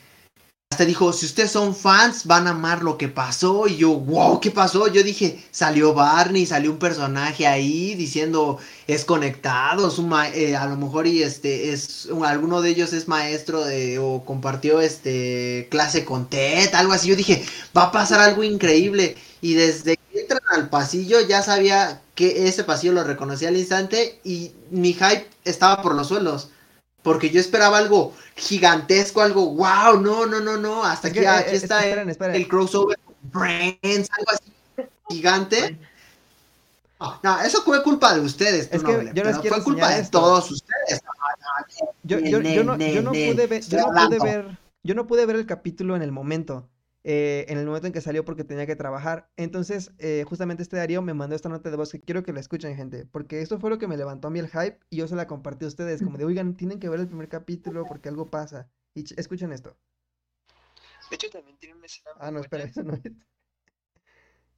hasta 0.71 0.85
dijo, 0.85 1.11
si 1.13 1.25
ustedes 1.25 1.49
son 1.49 1.75
fans, 1.75 2.25
van 2.25 2.45
a 2.45 2.51
amar 2.51 2.83
lo 2.83 2.95
que 2.95 3.07
pasó. 3.07 3.65
Y 3.67 3.77
yo, 3.77 3.89
wow, 3.89 4.39
¿qué 4.39 4.51
pasó? 4.51 4.87
Yo 4.87 5.01
dije, 5.01 5.43
salió 5.49 5.95
Barney, 5.95 6.45
salió 6.45 6.69
un 6.71 6.77
personaje 6.77 7.47
ahí 7.47 7.95
diciendo, 7.95 8.59
es 8.85 9.03
conectado, 9.03 9.91
eh, 10.35 10.55
a 10.55 10.67
lo 10.67 10.77
mejor 10.77 11.07
y 11.07 11.23
este, 11.23 11.71
es, 11.73 12.07
alguno 12.23 12.61
de 12.61 12.69
ellos 12.69 12.93
es 12.93 13.07
maestro 13.07 13.65
de, 13.65 13.97
o 13.97 14.23
compartió 14.23 14.79
este, 14.79 15.67
clase 15.71 16.05
con 16.05 16.29
Ted, 16.29 16.71
algo 16.75 16.93
así. 16.93 17.07
Yo 17.09 17.15
dije, 17.15 17.43
va 17.75 17.85
a 17.85 17.91
pasar 17.91 18.19
algo 18.19 18.43
increíble. 18.43 19.17
Y 19.41 19.55
desde 19.55 19.97
que 19.97 20.21
entran 20.21 20.41
al 20.51 20.69
pasillo, 20.69 21.19
ya 21.21 21.41
sabía 21.41 22.03
que 22.13 22.47
ese 22.47 22.63
pasillo 22.63 22.93
lo 22.93 23.03
reconocía 23.03 23.47
al 23.47 23.57
instante 23.57 24.19
y 24.23 24.51
mi 24.69 24.93
hype 24.93 25.27
estaba 25.45 25.81
por 25.81 25.95
los 25.95 26.09
suelos. 26.09 26.49
Porque 27.03 27.29
yo 27.29 27.39
esperaba 27.39 27.77
algo 27.77 28.13
gigantesco, 28.35 29.21
algo 29.21 29.53
wow, 29.55 29.99
no, 30.01 30.25
no, 30.25 30.39
no, 30.41 30.57
no. 30.57 30.83
Hasta 30.83 31.11
que 31.11 31.27
aquí, 31.27 31.55
está 31.55 31.85
el, 31.85 32.47
crossover 32.47 32.99
Brains, 33.21 34.09
algo 34.17 34.31
así 34.31 34.89
gigante. 35.09 35.77
No, 37.23 37.39
eso 37.41 37.61
fue 37.63 37.81
culpa 37.83 38.13
de 38.13 38.21
ustedes. 38.21 38.69
Es 38.71 38.83
que 38.83 39.11
yo 39.13 39.23
les 39.23 39.37
quiero 39.39 39.55
fue 39.55 39.63
culpa 39.63 39.89
de 39.89 40.03
todos 40.07 40.51
ustedes. 40.51 41.01
Yo, 42.03 42.19
yo, 42.19 42.41
yo, 42.41 42.63
no, 42.63 42.77
yo 42.77 43.01
no 43.01 43.11
pude 43.11 43.47
ver, 43.47 43.63
yo 43.63 43.77
no 43.77 44.07
pude 44.07 44.19
ver, 44.19 44.57
yo 44.83 44.95
no 44.95 45.07
pude 45.07 45.25
ver 45.25 45.35
el 45.37 45.45
capítulo 45.45 45.95
en 45.95 46.01
el 46.01 46.11
momento. 46.11 46.67
Eh, 47.05 47.45
en 47.47 47.57
el 47.57 47.65
momento 47.65 47.87
en 47.87 47.93
que 47.93 48.01
salió 48.01 48.25
porque 48.25 48.43
tenía 48.43 48.65
que 48.65 48.75
trabajar. 48.75 49.29
Entonces, 49.37 49.91
eh, 49.99 50.25
justamente 50.27 50.63
este 50.63 50.77
Darío 50.77 51.01
me 51.01 51.13
mandó 51.13 51.35
esta 51.35 51.49
nota 51.49 51.69
de 51.69 51.77
voz 51.77 51.91
que 51.91 52.01
quiero 52.01 52.23
que 52.23 52.33
la 52.33 52.41
escuchen, 52.41 52.75
gente, 52.75 53.05
porque 53.05 53.41
esto 53.41 53.59
fue 53.59 53.69
lo 53.69 53.77
que 53.79 53.87
me 53.87 53.97
levantó 53.97 54.27
a 54.27 54.31
mí 54.31 54.39
el 54.39 54.49
hype 54.49 54.79
y 54.89 54.97
yo 54.97 55.07
se 55.07 55.15
la 55.15 55.27
compartí 55.27 55.65
a 55.65 55.69
ustedes, 55.69 56.01
como 56.01 56.17
de, 56.17 56.25
oigan, 56.25 56.55
tienen 56.57 56.79
que 56.79 56.89
ver 56.89 56.99
el 56.99 57.07
primer 57.07 57.29
capítulo 57.29 57.85
porque 57.85 58.09
algo 58.09 58.29
pasa. 58.29 58.69
Y 58.93 59.05
escuchen 59.19 59.53
esto. 59.53 59.77
De 61.09 61.15
hecho, 61.15 61.29
también 61.29 61.57
tiene 61.57 61.75
una 61.75 61.85
escena. 61.85 62.11
Ah, 62.19 62.31
no, 62.31 62.39
espera, 62.39 62.65
eso 62.65 62.83
no 62.83 62.93
es. 62.93 63.01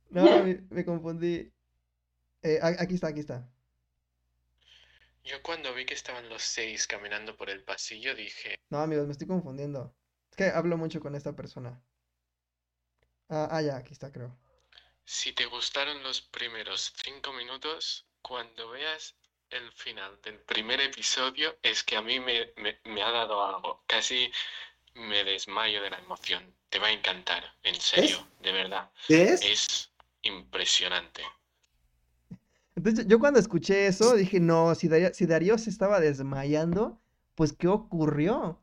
No, 0.09 0.25
me, 0.69 0.83
confundí. 0.83 1.53
Eh, 2.41 2.59
aquí 2.61 2.95
está, 2.95 3.07
aquí 3.07 3.21
está. 3.21 3.49
Yo 5.23 5.41
cuando 5.41 5.73
vi 5.73 5.85
que 5.85 5.93
estaban 5.93 6.27
los 6.27 6.41
seis 6.41 6.85
caminando 6.85 7.37
por 7.37 7.49
el 7.49 7.63
pasillo 7.63 8.13
dije... 8.13 8.59
No, 8.69 8.79
amigos, 8.79 9.05
me 9.05 9.13
estoy 9.13 9.27
confundiendo. 9.27 9.95
Es 10.29 10.35
que 10.35 10.45
hablo 10.49 10.75
mucho 10.75 10.99
con 10.99 11.15
esta 11.15 11.33
persona. 11.33 11.81
Ah, 13.31 13.47
ah, 13.49 13.61
ya, 13.61 13.77
aquí 13.77 13.93
está, 13.93 14.11
creo. 14.11 14.37
Si 15.05 15.31
te 15.31 15.45
gustaron 15.45 16.03
los 16.03 16.21
primeros 16.21 16.93
cinco 17.01 17.31
minutos, 17.31 18.05
cuando 18.21 18.71
veas 18.71 19.15
el 19.49 19.71
final 19.71 20.19
del 20.21 20.37
primer 20.39 20.81
episodio 20.81 21.57
es 21.63 21.83
que 21.83 21.95
a 21.95 22.01
mí 22.01 22.19
me, 22.19 22.51
me, 22.83 23.01
ha 23.01 23.11
dado 23.11 23.43
algo. 23.43 23.83
Casi 23.87 24.29
me 24.95 25.23
desmayo 25.23 25.81
de 25.81 25.91
la 25.91 25.99
emoción. 25.99 26.43
Te 26.69 26.79
va 26.79 26.87
a 26.87 26.91
encantar, 26.91 27.43
en 27.63 27.75
serio, 27.75 28.27
de 28.41 28.51
verdad. 28.51 28.89
¿Es? 29.07 29.41
Es 29.43 29.91
impresionante. 30.23 31.23
Entonces 32.75 33.05
yo 33.07 33.17
cuando 33.17 33.39
escuché 33.39 33.87
eso 33.87 34.13
dije, 34.15 34.41
no, 34.41 34.75
si 34.75 34.89
Darío, 34.89 35.13
si 35.13 35.25
Darío 35.25 35.57
se 35.57 35.69
estaba 35.69 36.01
desmayando, 36.01 37.01
pues 37.35 37.53
¿qué 37.53 37.69
ocurrió? 37.69 38.60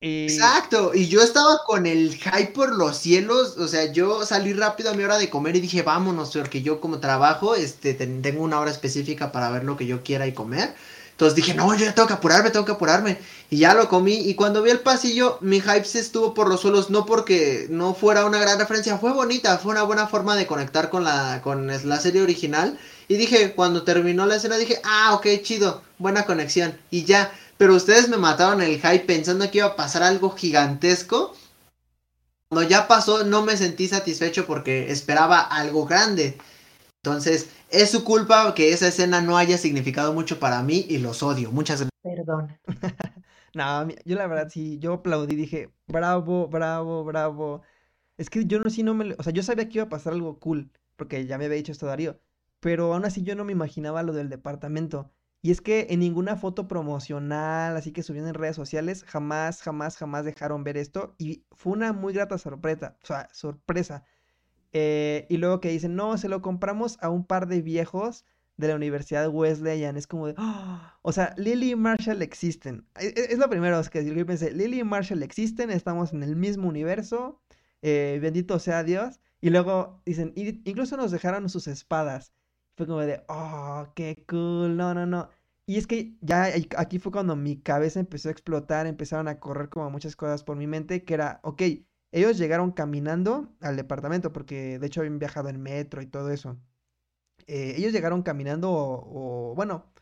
Exacto, 0.00 0.92
y 0.94 1.08
yo 1.08 1.22
estaba 1.22 1.60
con 1.66 1.86
el 1.86 2.14
hype 2.16 2.52
por 2.52 2.74
los 2.74 2.98
cielos, 2.98 3.56
o 3.56 3.66
sea, 3.68 3.90
yo 3.90 4.26
salí 4.26 4.52
rápido 4.52 4.90
a 4.90 4.94
mi 4.94 5.02
hora 5.02 5.16
de 5.16 5.30
comer 5.30 5.56
y 5.56 5.60
dije, 5.60 5.82
vámonos, 5.82 6.30
porque 6.36 6.60
yo 6.60 6.78
como 6.78 7.00
trabajo, 7.00 7.54
este, 7.54 7.94
tengo 7.94 8.42
una 8.42 8.60
hora 8.60 8.70
específica 8.70 9.32
para 9.32 9.50
ver 9.50 9.64
lo 9.64 9.78
que 9.78 9.86
yo 9.86 10.02
quiera 10.02 10.26
y 10.26 10.34
comer. 10.34 10.74
Entonces 11.12 11.36
dije, 11.36 11.54
no, 11.54 11.72
yo 11.74 11.84
ya 11.86 11.94
tengo 11.94 12.08
que 12.08 12.14
apurarme, 12.14 12.50
tengo 12.50 12.66
que 12.66 12.72
apurarme. 12.72 13.18
Y 13.48 13.58
ya 13.58 13.72
lo 13.74 13.88
comí. 13.88 14.14
Y 14.14 14.34
cuando 14.34 14.62
vi 14.64 14.70
el 14.70 14.80
pasillo, 14.80 15.38
mi 15.40 15.60
hype 15.60 15.84
se 15.84 16.00
estuvo 16.00 16.34
por 16.34 16.48
los 16.48 16.60
suelos. 16.62 16.90
No 16.90 17.06
porque 17.06 17.68
no 17.70 17.94
fuera 17.94 18.26
una 18.26 18.40
gran 18.40 18.58
referencia. 18.58 18.98
Fue 18.98 19.12
bonita. 19.12 19.58
Fue 19.58 19.70
una 19.70 19.84
buena 19.84 20.08
forma 20.08 20.34
de 20.34 20.48
conectar 20.48 20.90
con 20.90 21.04
la, 21.04 21.40
con 21.40 21.68
la 21.68 22.00
serie 22.00 22.20
original. 22.20 22.76
Y 23.06 23.14
dije, 23.16 23.54
cuando 23.54 23.84
terminó 23.84 24.26
la 24.26 24.34
escena, 24.36 24.56
dije, 24.56 24.80
ah, 24.82 25.14
ok, 25.14 25.26
chido. 25.42 25.82
Buena 25.98 26.24
conexión. 26.24 26.76
Y 26.90 27.04
ya. 27.04 27.32
Pero 27.56 27.74
ustedes 27.74 28.08
me 28.08 28.16
mataron 28.16 28.62
el 28.62 28.76
hype 28.80 29.00
pensando 29.00 29.50
que 29.50 29.58
iba 29.58 29.68
a 29.68 29.76
pasar 29.76 30.02
algo 30.02 30.30
gigantesco. 30.30 31.34
Cuando 32.48 32.68
ya 32.68 32.88
pasó, 32.88 33.24
no 33.24 33.42
me 33.42 33.56
sentí 33.56 33.88
satisfecho 33.88 34.46
porque 34.46 34.90
esperaba 34.90 35.40
algo 35.40 35.86
grande. 35.86 36.38
Entonces, 37.02 37.50
es 37.70 37.90
su 37.90 38.02
culpa 38.04 38.54
que 38.54 38.72
esa 38.72 38.88
escena 38.88 39.20
no 39.20 39.36
haya 39.36 39.58
significado 39.58 40.12
mucho 40.14 40.38
para 40.38 40.62
mí 40.62 40.86
y 40.88 40.98
los 40.98 41.22
odio. 41.22 41.50
Muchas 41.52 41.80
gracias. 41.80 41.90
Perdón. 42.02 42.58
no, 43.54 43.88
yo 44.04 44.16
la 44.16 44.26
verdad 44.26 44.48
sí, 44.50 44.78
yo 44.78 44.94
aplaudí, 44.94 45.36
dije, 45.36 45.70
bravo, 45.86 46.48
bravo, 46.48 47.04
bravo. 47.04 47.62
Es 48.16 48.30
que 48.30 48.46
yo 48.46 48.60
no, 48.60 48.70
sí 48.70 48.82
no 48.82 48.94
me, 48.94 49.14
o 49.18 49.22
sea, 49.22 49.32
yo 49.32 49.42
sabía 49.42 49.68
que 49.68 49.78
iba 49.78 49.84
a 49.84 49.88
pasar 49.88 50.12
algo 50.12 50.38
cool, 50.38 50.70
porque 50.96 51.26
ya 51.26 51.38
me 51.38 51.46
había 51.46 51.56
dicho 51.56 51.72
esto 51.72 51.86
Darío, 51.86 52.20
pero 52.60 52.94
aún 52.94 53.04
así 53.04 53.22
yo 53.22 53.34
no 53.34 53.44
me 53.44 53.52
imaginaba 53.52 54.02
lo 54.02 54.12
del 54.12 54.28
departamento. 54.28 55.12
Y 55.44 55.50
es 55.50 55.60
que 55.60 55.88
en 55.90 56.00
ninguna 56.00 56.36
foto 56.36 56.68
promocional, 56.68 57.76
así 57.76 57.92
que 57.92 58.02
subieron 58.02 58.30
en 58.30 58.34
redes 58.34 58.56
sociales, 58.56 59.04
jamás, 59.04 59.60
jamás, 59.60 59.98
jamás 59.98 60.24
dejaron 60.24 60.64
ver 60.64 60.78
esto. 60.78 61.14
Y 61.18 61.44
fue 61.52 61.74
una 61.74 61.92
muy 61.92 62.14
grata 62.14 62.38
sorpresa, 62.38 62.96
o 63.02 63.06
sea, 63.06 63.28
sorpresa. 63.30 64.06
Eh, 64.72 65.26
y 65.28 65.36
luego 65.36 65.60
que 65.60 65.68
dicen, 65.68 65.96
no, 65.96 66.16
se 66.16 66.30
lo 66.30 66.40
compramos 66.40 66.96
a 67.02 67.10
un 67.10 67.26
par 67.26 67.46
de 67.46 67.60
viejos 67.60 68.24
de 68.56 68.68
la 68.68 68.76
Universidad 68.76 69.28
Wesleyan. 69.28 69.98
Es 69.98 70.06
como 70.06 70.28
de, 70.28 70.34
¡ah! 70.38 70.98
o 71.02 71.12
sea, 71.12 71.34
Lily 71.36 71.72
y 71.72 71.76
Marshall 71.76 72.22
existen. 72.22 72.86
E, 72.98 73.08
e, 73.08 73.32
es, 73.34 73.38
lo 73.38 73.50
primero 73.50 73.82
que 73.92 74.02
yo 74.02 74.24
pensé, 74.24 74.50
Lily 74.50 74.80
y 74.80 74.84
Marshall 74.84 75.22
existen, 75.22 75.70
estamos 75.70 76.14
en 76.14 76.22
el 76.22 76.36
mismo 76.36 76.68
universo, 76.68 77.42
eh, 77.82 78.18
bendito 78.22 78.58
sea 78.58 78.82
Dios. 78.82 79.20
Y 79.42 79.50
luego 79.50 80.00
dicen, 80.06 80.32
incluso 80.36 80.96
nos 80.96 81.10
dejaron 81.10 81.50
sus 81.50 81.66
espadas. 81.66 82.32
Fue 82.76 82.86
como 82.86 83.00
de, 83.00 83.22
oh, 83.28 83.86
qué 83.94 84.24
cool, 84.28 84.76
no, 84.76 84.94
no, 84.94 85.06
no. 85.06 85.28
Y 85.66 85.78
es 85.78 85.86
que 85.86 86.16
ya 86.20 86.46
aquí 86.76 86.98
fue 86.98 87.12
cuando 87.12 87.36
mi 87.36 87.56
cabeza 87.60 88.00
empezó 88.00 88.28
a 88.28 88.32
explotar, 88.32 88.86
empezaron 88.86 89.28
a 89.28 89.40
correr 89.40 89.68
como 89.70 89.90
muchas 89.90 90.16
cosas 90.16 90.44
por 90.44 90.56
mi 90.56 90.66
mente, 90.66 91.04
que 91.04 91.14
era, 91.14 91.40
ok, 91.42 91.62
ellos 92.12 92.38
llegaron 92.38 92.72
caminando 92.72 93.54
al 93.60 93.76
departamento, 93.76 94.32
porque 94.32 94.78
de 94.78 94.86
hecho 94.86 95.00
habían 95.00 95.18
viajado 95.18 95.48
en 95.48 95.62
metro 95.62 96.02
y 96.02 96.06
todo 96.06 96.30
eso. 96.30 96.58
Eh, 97.46 97.74
ellos 97.76 97.92
llegaron 97.92 98.22
caminando 98.22 98.70
o, 98.72 99.54
bueno, 99.56 99.92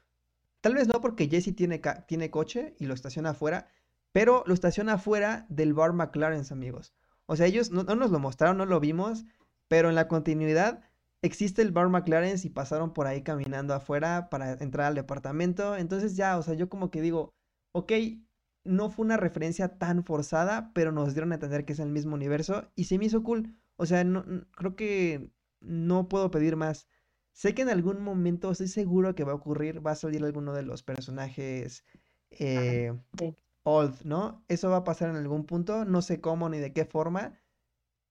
tal 0.61 0.75
vez 0.75 0.89
no 0.89 1.01
porque 1.01 1.29
Jesse 1.29 1.55
tiene, 1.55 1.81
tiene 2.07 2.31
coche 2.31 2.75
y 2.79 2.87
lo 2.87 2.95
estaciona 2.95 3.31
afuera, 3.31 3.69
pero 4.13 4.45
lo 4.47 4.55
estaciona 4.55 4.95
afuera 4.95 5.47
del 5.49 5.75
bar 5.75 5.93
McLaren, 5.93 6.45
amigos. 6.51 6.95
O 7.27 7.37
sea, 7.37 7.47
ellos 7.47 7.71
no, 7.71 7.85
no 7.85 7.97
nos 7.97 8.11
lo 8.11 8.19
mostraron, 8.19 8.59
no 8.59 8.67
lo 8.67 8.81
vimos, 8.81 9.25
pero 9.69 9.89
en 9.89 9.95
la 9.95 10.09
continuidad 10.09 10.83
existe 11.23 11.63
el 11.63 11.73
bar 11.73 11.89
McLaren 11.89 12.37
y 12.43 12.51
pasaron 12.51 12.93
por 12.93 13.07
ahí 13.07 13.23
caminando 13.23 13.75
afuera 13.75 14.29
para 14.31 14.53
entrar 14.55 14.89
al 14.89 14.95
departamento. 14.95 15.77
Entonces 15.77 16.17
ya, 16.17 16.37
o 16.39 16.43
sea, 16.43 16.55
yo 16.55 16.69
como 16.69 16.91
que 16.91 17.01
digo, 17.01 17.35
ok, 17.73 17.93
no 18.65 18.91
fue 18.91 19.05
una 19.05 19.17
referencia 19.17 19.79
tan 19.79 20.05
forzada, 20.05 20.73
pero 20.75 20.93
nos 20.93 21.15
dieron 21.15 21.33
a 21.33 21.37
entender 21.37 21.65
que 21.65 21.73
es 21.73 21.79
el 21.81 21.91
mismo 21.91 22.15
universo 22.15 22.71
y 22.75 22.85
se 22.85 22.99
me 22.99 23.07
hizo 23.07 23.23
cool. 23.23 23.55
O 23.77 23.87
sea, 23.87 24.05
no, 24.05 24.25
creo 24.53 24.77
que 24.77 25.31
no 25.61 26.09
puedo 26.09 26.31
pedir 26.31 26.57
más. 26.57 26.89
Sé 27.33 27.55
que 27.55 27.63
en 27.63 27.71
algún 27.71 28.03
momento, 28.03 28.51
estoy 28.51 28.69
seguro 28.69 29.15
que 29.15 29.25
va 29.25 29.33
a 29.33 29.37
ocurrir, 29.37 29.85
va 29.85 29.93
a 29.93 29.97
salir 29.97 30.23
alguno 30.25 30.53
de 30.53 30.63
los 30.63 30.83
personajes 30.83 31.85
eh, 32.31 32.93
old, 33.63 34.03
¿no? 34.05 34.45
Eso 34.49 34.71
va 34.71 34.79
a 34.79 34.85
pasar 34.85 35.11
en 35.11 35.17
algún 35.17 35.47
punto, 35.47 35.85
no 35.85 36.03
sé 36.03 36.21
cómo 36.21 36.49
ni 36.49 36.59
de 36.59 36.73
qué 36.73 36.85
forma. 36.85 37.41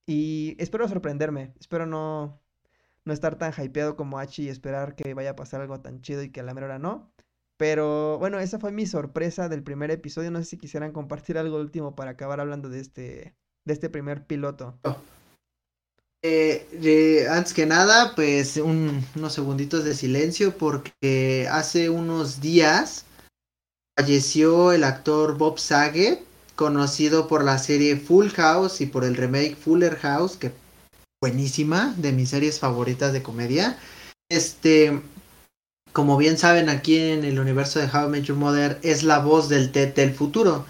Y 0.08 0.56
espero 0.60 0.88
sorprenderme, 0.88 1.54
espero 1.60 1.86
no, 1.86 2.42
no 3.06 3.14
estar 3.14 3.38
tan 3.38 3.54
hypeado 3.54 3.96
como 3.96 4.20
Hachi 4.20 4.44
y 4.44 4.50
esperar 4.50 4.96
que 4.96 5.14
vaya 5.14 5.32
a 5.32 5.36
pasar 5.36 5.62
algo 5.62 5.80
tan 5.82 6.02
chido 6.02 6.24
y 6.24 6.30
que 6.32 6.40
a 6.40 6.44
la 6.44 6.54
mera 6.54 6.68
hora 6.68 6.80
no. 6.80 7.12
Pero 7.58 8.18
bueno, 8.18 8.40
esa 8.40 8.60
fue 8.60 8.72
mi 8.72 8.86
sorpresa 8.86 9.48
del 9.50 9.64
primer 9.64 9.92
episodio. 9.92 10.32
No 10.32 10.40
sé 10.40 10.46
si 10.46 10.58
quisieran 10.58 10.92
compartir 10.92 11.38
algo 11.38 11.58
último 11.58 11.96
para 11.96 12.12
acabar 12.12 12.40
hablando 12.40 12.70
de 12.70 12.80
este, 12.80 13.36
de 13.66 13.74
este 13.74 13.90
primer 13.90 14.26
piloto. 14.26 14.80
Eh, 16.24 17.28
antes 17.30 17.54
que 17.54 17.66
nada, 17.66 18.14
pues 18.16 18.58
unos 18.58 19.34
segunditos 19.34 19.84
de 19.84 19.96
silencio 19.96 20.56
porque 20.58 21.48
hace 21.52 21.90
unos 21.90 22.42
días 22.42 23.06
falleció 23.98 24.72
el 24.72 24.84
actor 24.84 25.38
Bob 25.38 25.60
Saget, 25.60 26.24
conocido 26.56 27.28
por 27.28 27.44
la 27.44 27.58
serie 27.58 27.96
Full 27.96 28.30
House 28.30 28.82
y 28.82 28.86
por 28.86 29.04
el 29.04 29.16
remake 29.16 29.56
Fuller 29.56 29.96
House, 29.98 30.38
que 30.38 30.52
buenísima, 31.22 31.94
de 31.98 32.12
mis 32.12 32.30
series 32.30 32.60
favoritas 32.60 33.14
de 33.14 33.22
comedia. 33.22 33.78
Este, 34.30 35.02
como 35.94 36.18
bien 36.18 36.38
saben, 36.38 36.68
aquí 36.68 36.98
en 36.98 37.24
el 37.24 37.40
universo 37.40 37.80
de 37.80 37.86
How 37.86 38.08
I 38.08 38.10
Met 38.10 38.24
Your 38.24 38.38
Mother 38.38 38.80
es 38.82 39.04
la 39.04 39.20
voz 39.20 39.48
del 39.48 39.72
Ted 39.72 39.94
del 39.94 40.16
futuro. 40.16 40.66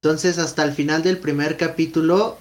Entonces, 0.00 0.38
hasta 0.38 0.62
el 0.62 0.72
final 0.72 1.02
del 1.02 1.18
primer 1.18 1.56
capítulo, 1.56 2.38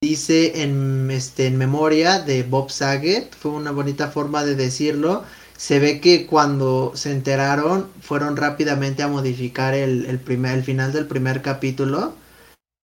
dice 0.00 0.62
en, 0.62 1.10
este, 1.10 1.46
en 1.46 1.58
memoria 1.58 2.20
de 2.20 2.44
Bob 2.44 2.70
Saget, 2.70 3.34
fue 3.34 3.50
una 3.50 3.72
bonita 3.72 4.08
forma 4.08 4.44
de 4.44 4.54
decirlo. 4.54 5.24
Se 5.56 5.80
ve 5.80 6.00
que 6.00 6.26
cuando 6.26 6.92
se 6.94 7.10
enteraron, 7.10 7.88
fueron 8.00 8.36
rápidamente 8.36 9.02
a 9.02 9.08
modificar 9.08 9.74
el, 9.74 10.06
el, 10.06 10.20
primer, 10.20 10.58
el 10.58 10.62
final 10.62 10.92
del 10.92 11.06
primer 11.06 11.42
capítulo. 11.42 12.14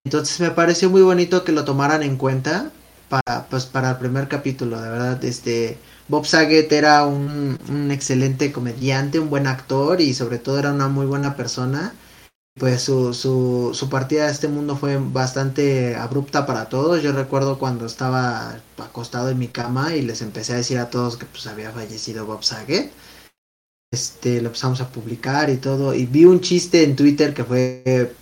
Entonces 0.05 0.41
me 0.41 0.51
pareció 0.51 0.89
muy 0.89 1.03
bonito 1.03 1.45
que 1.45 1.53
lo 1.53 1.63
tomaran 1.63 2.03
en 2.03 2.17
cuenta 2.17 2.71
para, 3.13 3.45
pues, 3.47 3.67
para 3.67 3.91
el 3.91 3.97
primer 3.97 4.27
capítulo, 4.27 4.81
de 4.81 4.89
verdad, 4.89 5.23
este, 5.23 5.77
Bob 6.07 6.25
Saget 6.25 6.71
era 6.71 7.05
un, 7.05 7.59
un, 7.69 7.91
excelente 7.91 8.51
comediante, 8.51 9.19
un 9.19 9.29
buen 9.29 9.45
actor 9.45 10.01
y 10.01 10.15
sobre 10.15 10.39
todo 10.39 10.57
era 10.57 10.73
una 10.73 10.87
muy 10.87 11.05
buena 11.05 11.35
persona. 11.35 11.93
Pues 12.59 12.81
su, 12.81 13.13
su, 13.13 13.71
su 13.73 13.89
partida 13.89 14.25
de 14.25 14.31
este 14.31 14.47
mundo 14.47 14.75
fue 14.75 14.97
bastante 14.97 15.95
abrupta 15.95 16.47
para 16.47 16.69
todos. 16.69 17.03
Yo 17.03 17.11
recuerdo 17.11 17.59
cuando 17.59 17.85
estaba 17.85 18.59
acostado 18.77 19.29
en 19.29 19.37
mi 19.37 19.47
cama 19.47 19.95
y 19.95 20.01
les 20.01 20.21
empecé 20.23 20.53
a 20.53 20.57
decir 20.57 20.79
a 20.79 20.89
todos 20.89 21.17
que 21.17 21.25
pues 21.25 21.45
había 21.45 21.71
fallecido 21.71 22.25
Bob 22.25 22.43
Saget. 22.43 22.91
Este, 23.91 24.41
lo 24.41 24.47
empezamos 24.47 24.81
a 24.81 24.89
publicar 24.89 25.51
y 25.51 25.57
todo. 25.57 25.93
Y 25.93 26.07
vi 26.07 26.25
un 26.25 26.41
chiste 26.41 26.83
en 26.83 26.95
Twitter 26.95 27.33
que 27.33 27.43
fue 27.43 28.15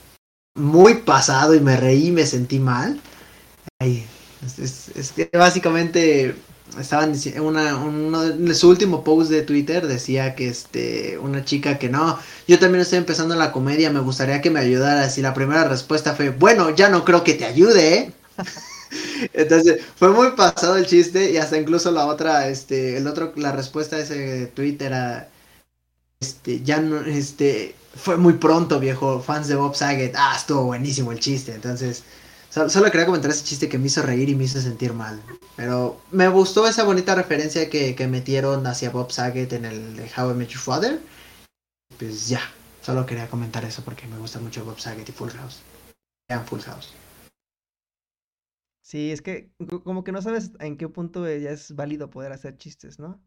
muy 0.55 0.95
pasado 0.95 1.55
y 1.55 1.61
me 1.61 1.77
reí 1.77 2.11
me 2.11 2.25
sentí 2.25 2.59
mal. 2.59 2.99
Ay, 3.79 4.05
es, 4.41 5.11
que 5.11 5.29
básicamente 5.33 6.35
estaban 6.79 7.13
una, 7.41 8.53
su 8.55 8.69
último 8.69 9.03
post 9.03 9.29
de 9.29 9.41
Twitter 9.41 9.87
decía 9.87 10.35
que 10.35 10.47
este 10.47 11.17
una 11.17 11.43
chica 11.43 11.77
que 11.77 11.89
no 11.89 12.17
yo 12.47 12.59
también 12.59 12.81
estoy 12.81 12.99
empezando 12.99 13.35
la 13.35 13.51
comedia 13.51 13.91
me 13.91 13.99
gustaría 13.99 14.41
que 14.41 14.49
me 14.49 14.61
ayudaras 14.61 15.17
y 15.17 15.21
la 15.21 15.33
primera 15.33 15.65
respuesta 15.65 16.15
fue 16.15 16.29
bueno 16.29 16.69
ya 16.69 16.89
no 16.89 17.03
creo 17.03 17.23
que 17.23 17.33
te 17.33 17.45
ayude 17.45 17.93
¿eh? 17.93 18.13
entonces 19.33 19.81
fue 19.95 20.09
muy 20.11 20.31
pasado 20.31 20.77
el 20.77 20.85
chiste 20.85 21.31
y 21.31 21.37
hasta 21.37 21.57
incluso 21.57 21.91
la 21.91 22.05
otra 22.05 22.47
este 22.47 22.97
el 22.97 23.05
otro 23.07 23.33
la 23.35 23.51
respuesta 23.51 23.97
de 23.97 24.03
ese 24.03 24.47
tweet 24.47 24.77
era 24.79 25.29
este 26.21 26.61
ya 26.61 26.79
no 26.79 27.01
este 27.01 27.75
fue 27.95 28.17
muy 28.17 28.33
pronto 28.33 28.79
viejo 28.79 29.21
fans 29.21 29.47
de 29.47 29.55
Bob 29.55 29.75
Saget. 29.75 30.15
Ah 30.15 30.35
estuvo 30.37 30.63
buenísimo 30.63 31.11
el 31.11 31.19
chiste. 31.19 31.53
Entonces 31.53 32.03
Solo, 32.51 32.91
quería 32.91 33.05
comentar 33.05 33.31
ese 33.31 33.45
chiste 33.45 33.69
que 33.69 33.77
me 33.77 33.87
hizo 33.87 34.01
reír 34.01 34.27
y 34.27 34.35
me 34.35 34.43
hizo 34.43 34.59
sentir 34.59 34.91
mal. 34.91 35.23
Pero 35.55 36.01
me 36.11 36.27
gustó 36.27 36.67
esa 36.67 36.83
bonita 36.83 37.15
referencia 37.15 37.69
que, 37.69 38.07
metieron 38.07 38.67
hacia 38.67 38.89
Bob 38.89 39.09
Saget 39.11 39.53
en 39.53 39.63
el 39.63 39.95
de 39.95 40.11
How 40.17 40.31
I 40.31 40.33
Met 40.33 40.49
Your 40.49 40.59
Father. 40.59 40.99
Pues 41.97 42.27
ya, 42.27 42.41
solo 42.81 43.05
quería 43.05 43.29
comentar 43.29 43.63
eso 43.63 43.83
porque 43.85 44.05
me 44.07 44.17
gusta 44.17 44.39
mucho 44.39 44.65
Bob 44.65 44.79
Saget 44.79 45.07
y 45.07 45.13
Full 45.13 45.29
House. 45.29 45.61
Vean 46.29 46.45
Full 46.45 46.59
House. 46.59 46.93
Sí, 48.83 49.11
es 49.11 49.21
que 49.21 49.53
como 49.85 50.03
que 50.03 50.11
no 50.11 50.21
sabes 50.21 50.51
en 50.59 50.77
qué 50.77 50.89
punto 50.89 51.25
ya 51.25 51.51
es 51.51 51.73
válido 51.73 52.09
poder 52.09 52.33
hacer 52.33 52.57
chistes, 52.57 52.99
¿no? 52.99 53.23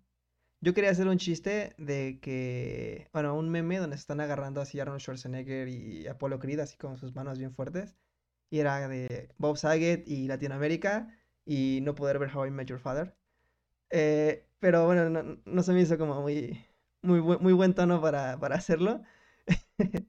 yo 0.65 0.73
quería 0.73 0.91
hacer 0.91 1.09
un 1.09 1.19
chiste 1.19 1.75
de 1.77 2.19
que, 2.23 3.09
bueno, 3.13 3.37
un 3.37 3.51
meme 3.51 3.79
donde 3.79 3.97
se 3.97 4.01
están 4.01 4.21
agarrando 4.21 4.63
así 4.63 4.81
Arnold 4.81 5.01
Schwarzenegger 5.01 5.69
y 5.69 6.07
Apolo 6.07 6.39
Creed, 6.39 6.59
así 6.61 6.79
con 6.79 6.97
sus 6.97 7.15
manos 7.15 7.39
bien 7.39 7.55
fuertes. 7.55 7.95
Y 8.55 8.61
era 8.61 8.87
de 8.87 9.31
Bob 9.37 9.57
Saget 9.57 10.07
y 10.07 10.29
Latinoamérica 10.29 11.09
y 11.45 11.81
no 11.83 11.97
poder 11.97 12.21
ver 12.21 12.31
How 12.33 12.47
I 12.47 12.51
Met 12.53 12.69
Your 12.69 12.79
Father. 12.79 13.13
Eh, 13.91 14.47
pero 14.61 14.87
bueno, 14.87 15.41
no, 15.45 15.63
se 15.65 15.73
me 15.73 15.81
hizo 15.81 15.99
como 15.99 16.23
muy, 16.23 16.65
muy, 17.03 17.21
muy 17.21 17.53
buen 17.53 17.75
tono 17.75 18.01
para, 18.01 18.39
para 18.39 18.55
hacerlo. 18.55 19.03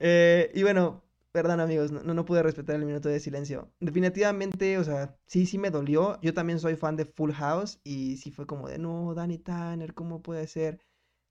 Eh, 0.00 0.50
y 0.52 0.64
bueno, 0.64 1.04
perdón 1.30 1.60
amigos, 1.60 1.92
no, 1.92 2.02
no 2.02 2.24
pude 2.24 2.42
respetar 2.42 2.74
el 2.74 2.84
minuto 2.84 3.08
de 3.08 3.20
silencio. 3.20 3.70
Definitivamente, 3.78 4.76
o 4.76 4.84
sea, 4.84 5.16
sí, 5.26 5.46
sí 5.46 5.56
me 5.56 5.70
dolió. 5.70 6.20
Yo 6.20 6.34
también 6.34 6.58
soy 6.58 6.74
fan 6.74 6.96
de 6.96 7.04
Full 7.04 7.30
House 7.30 7.78
y 7.84 8.16
sí 8.16 8.32
fue 8.32 8.44
como 8.44 8.68
de, 8.68 8.78
no, 8.78 9.14
Danny 9.14 9.38
Tanner, 9.38 9.94
¿cómo 9.94 10.20
puede 10.20 10.48
ser? 10.48 10.80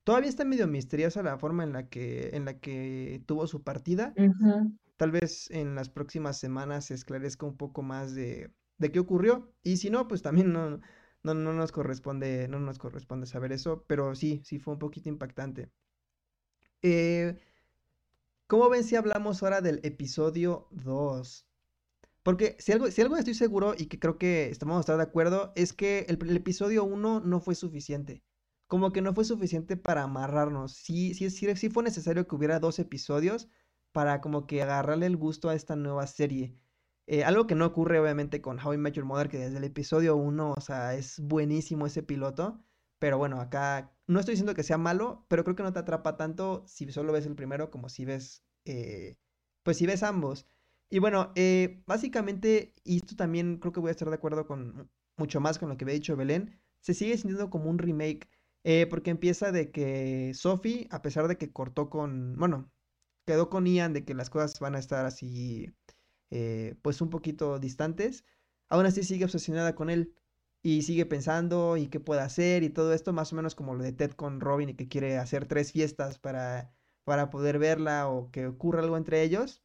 Todavía 0.06 0.30
está 0.30 0.46
medio 0.46 0.66
misteriosa 0.66 1.22
la 1.24 1.38
forma 1.38 1.64
en 1.64 1.74
la 1.74 1.90
que, 1.90 2.30
en 2.34 2.46
la 2.46 2.60
que 2.60 3.22
tuvo 3.26 3.48
su 3.48 3.64
partida. 3.64 4.14
Tal 4.98 5.12
vez 5.12 5.50
en 5.52 5.76
las 5.76 5.90
próximas 5.90 6.40
semanas 6.40 6.86
se 6.86 6.94
esclarezca 6.94 7.46
un 7.46 7.58
poco 7.58 7.82
más 7.82 8.14
de, 8.16 8.52
de 8.78 8.92
qué 8.92 9.00
ocurrió. 9.00 9.52
Y 9.64 9.78
si 9.78 9.90
no, 9.90 10.08
pues 10.08 10.22
también 10.22 10.54
no, 10.54 10.80
no, 11.24 11.34
no 11.34 11.54
nos 11.54 11.72
corresponde, 11.72 12.48
no 12.48 12.60
nos 12.60 12.80
corresponde 12.80 13.26
saber 13.28 13.52
eso. 13.52 13.86
Pero 13.88 14.16
sí, 14.16 14.42
sí 14.46 14.60
fue 14.60 14.74
un 14.74 14.80
poquito 14.80 15.10
impactante. 15.10 15.72
Eh, 16.82 17.40
¿Cómo 18.48 18.70
ven 18.70 18.84
si 18.84 18.96
hablamos 18.96 19.42
ahora 19.42 19.62
del 19.62 19.80
episodio 19.84 20.68
2? 20.72 21.48
Porque 22.24 22.56
si 22.60 22.72
algo, 22.72 22.90
si 22.92 23.02
algo 23.02 23.18
estoy 23.18 23.34
seguro 23.34 23.74
y 23.78 23.88
que 23.88 24.00
creo 24.00 24.18
que 24.18 24.50
estamos 24.50 24.78
a 24.78 24.80
estar 24.82 24.98
de 24.98 25.04
acuerdo, 25.04 25.54
es 25.56 25.74
que 25.74 26.06
el, 26.08 26.38
episodio 26.38 26.84
1 26.84 27.22
no 27.22 27.40
fue 27.42 27.56
suficiente. 27.56 28.24
Como 28.68 28.92
que 28.92 29.02
no 29.02 29.14
fue 29.14 29.26
suficiente 29.26 29.78
para 29.78 30.04
amarrarnos. 30.04 30.74
Sí, 30.74 31.14
sí, 31.14 31.30
sí, 31.30 31.54
sí 31.56 31.70
fue 31.70 31.84
necesario 31.84 32.28
que 32.28 32.36
hubiera 32.36 32.60
dos 32.60 32.80
episodios 32.80 33.50
para 33.94 34.22
como 34.22 34.48
que 34.48 34.62
agarrarle 34.64 35.06
el 35.06 35.18
gusto 35.18 35.50
a 35.50 35.56
esta 35.56 35.76
nueva 35.78 36.08
serie. 36.08 36.58
Eh, 37.08 37.24
algo 37.24 37.48
que 37.48 37.56
no 37.56 37.66
ocurre 37.66 38.00
obviamente 38.00 38.42
con 38.42 38.60
How 38.60 38.74
I 38.74 38.78
Met 38.78 38.96
Your 38.96 39.06
Mother, 39.06 39.30
que 39.30 39.38
desde 39.38 39.58
el 39.58 39.64
episodio 39.66 40.16
1, 40.16 40.54
o 40.58 40.62
sea, 40.62 40.96
es 40.96 41.20
buenísimo 41.20 41.86
ese 41.88 42.04
piloto. 42.04 42.64
Pero 43.00 43.18
bueno, 43.18 43.42
acá 43.42 43.94
no 44.08 44.20
estoy 44.20 44.34
diciendo 44.34 44.56
que 44.56 44.64
sea 44.64 44.78
malo, 44.78 45.26
pero 45.30 45.44
creo 45.44 45.56
que 45.56 45.64
no 45.64 45.74
te 45.74 45.80
atrapa 45.80 46.18
tanto 46.18 46.64
si 46.68 46.90
solo 46.92 47.14
ves 47.14 47.26
el 47.26 47.36
primero 47.36 47.70
como 47.72 47.90
si 47.90 48.06
ves, 48.06 48.44
eh, 48.66 49.18
pues 49.64 49.78
si 49.78 49.86
ves 49.86 50.04
ambos. 50.04 50.48
Y 50.90 51.00
bueno, 51.00 51.32
eh, 51.36 51.84
básicamente, 51.88 52.74
y 52.84 52.98
esto 52.98 53.16
también 53.16 53.58
creo 53.58 53.74
que 53.74 53.80
voy 53.80 53.90
a 53.90 53.92
estar 53.92 54.10
de 54.10 54.16
acuerdo 54.16 54.46
con 54.48 54.90
mucho 55.18 55.40
más 55.42 55.60
con 55.60 55.70
lo 55.70 55.78
que 55.78 55.86
había 55.86 55.96
dicho 55.96 56.16
Belén, 56.16 56.60
se 56.82 56.94
sigue 56.94 57.18
sintiendo 57.18 57.50
como 57.50 57.70
un 57.70 57.78
remake, 57.80 58.30
porque 58.90 59.12
empieza 59.12 59.52
de 59.52 59.72
que 59.72 60.32
Sophie, 60.34 60.88
a 60.92 61.02
pesar 61.02 61.28
de 61.28 61.38
que 61.38 61.52
cortó 61.52 61.90
con, 61.90 62.36
bueno, 62.38 62.72
quedó 63.26 63.50
con 63.50 63.66
Ian 63.66 63.94
de 63.94 64.06
que 64.06 64.14
las 64.14 64.30
cosas 64.30 64.60
van 64.60 64.76
a 64.76 64.80
estar 64.80 65.06
así, 65.06 65.74
pues 66.82 67.02
un 67.02 67.10
poquito 67.10 67.60
distantes, 67.60 68.26
aún 68.70 68.86
así 68.86 69.04
sigue 69.04 69.26
obsesionada 69.26 69.76
con 69.76 69.90
él 69.90 70.14
y 70.64 70.84
sigue 70.84 71.06
pensando 71.06 71.78
y 71.78 71.88
qué 71.88 72.00
puede 72.00 72.22
hacer 72.22 72.64
y 72.64 72.70
todo 72.70 72.94
esto, 72.94 73.14
más 73.14 73.34
o 73.34 73.36
menos 73.36 73.54
como 73.54 73.76
lo 73.76 73.84
de 73.84 73.92
Ted 73.92 74.12
con 74.12 74.40
Robin 74.40 74.70
y 74.70 74.76
que 74.76 74.88
quiere 74.88 75.18
hacer 75.18 75.46
tres 75.46 75.74
fiestas 75.74 76.18
para, 76.20 76.74
para 77.04 77.30
poder 77.30 77.60
verla 77.60 78.08
o 78.08 78.32
que 78.32 78.48
ocurra 78.48 78.82
algo 78.82 78.98
entre 78.98 79.24
ellos. 79.24 79.62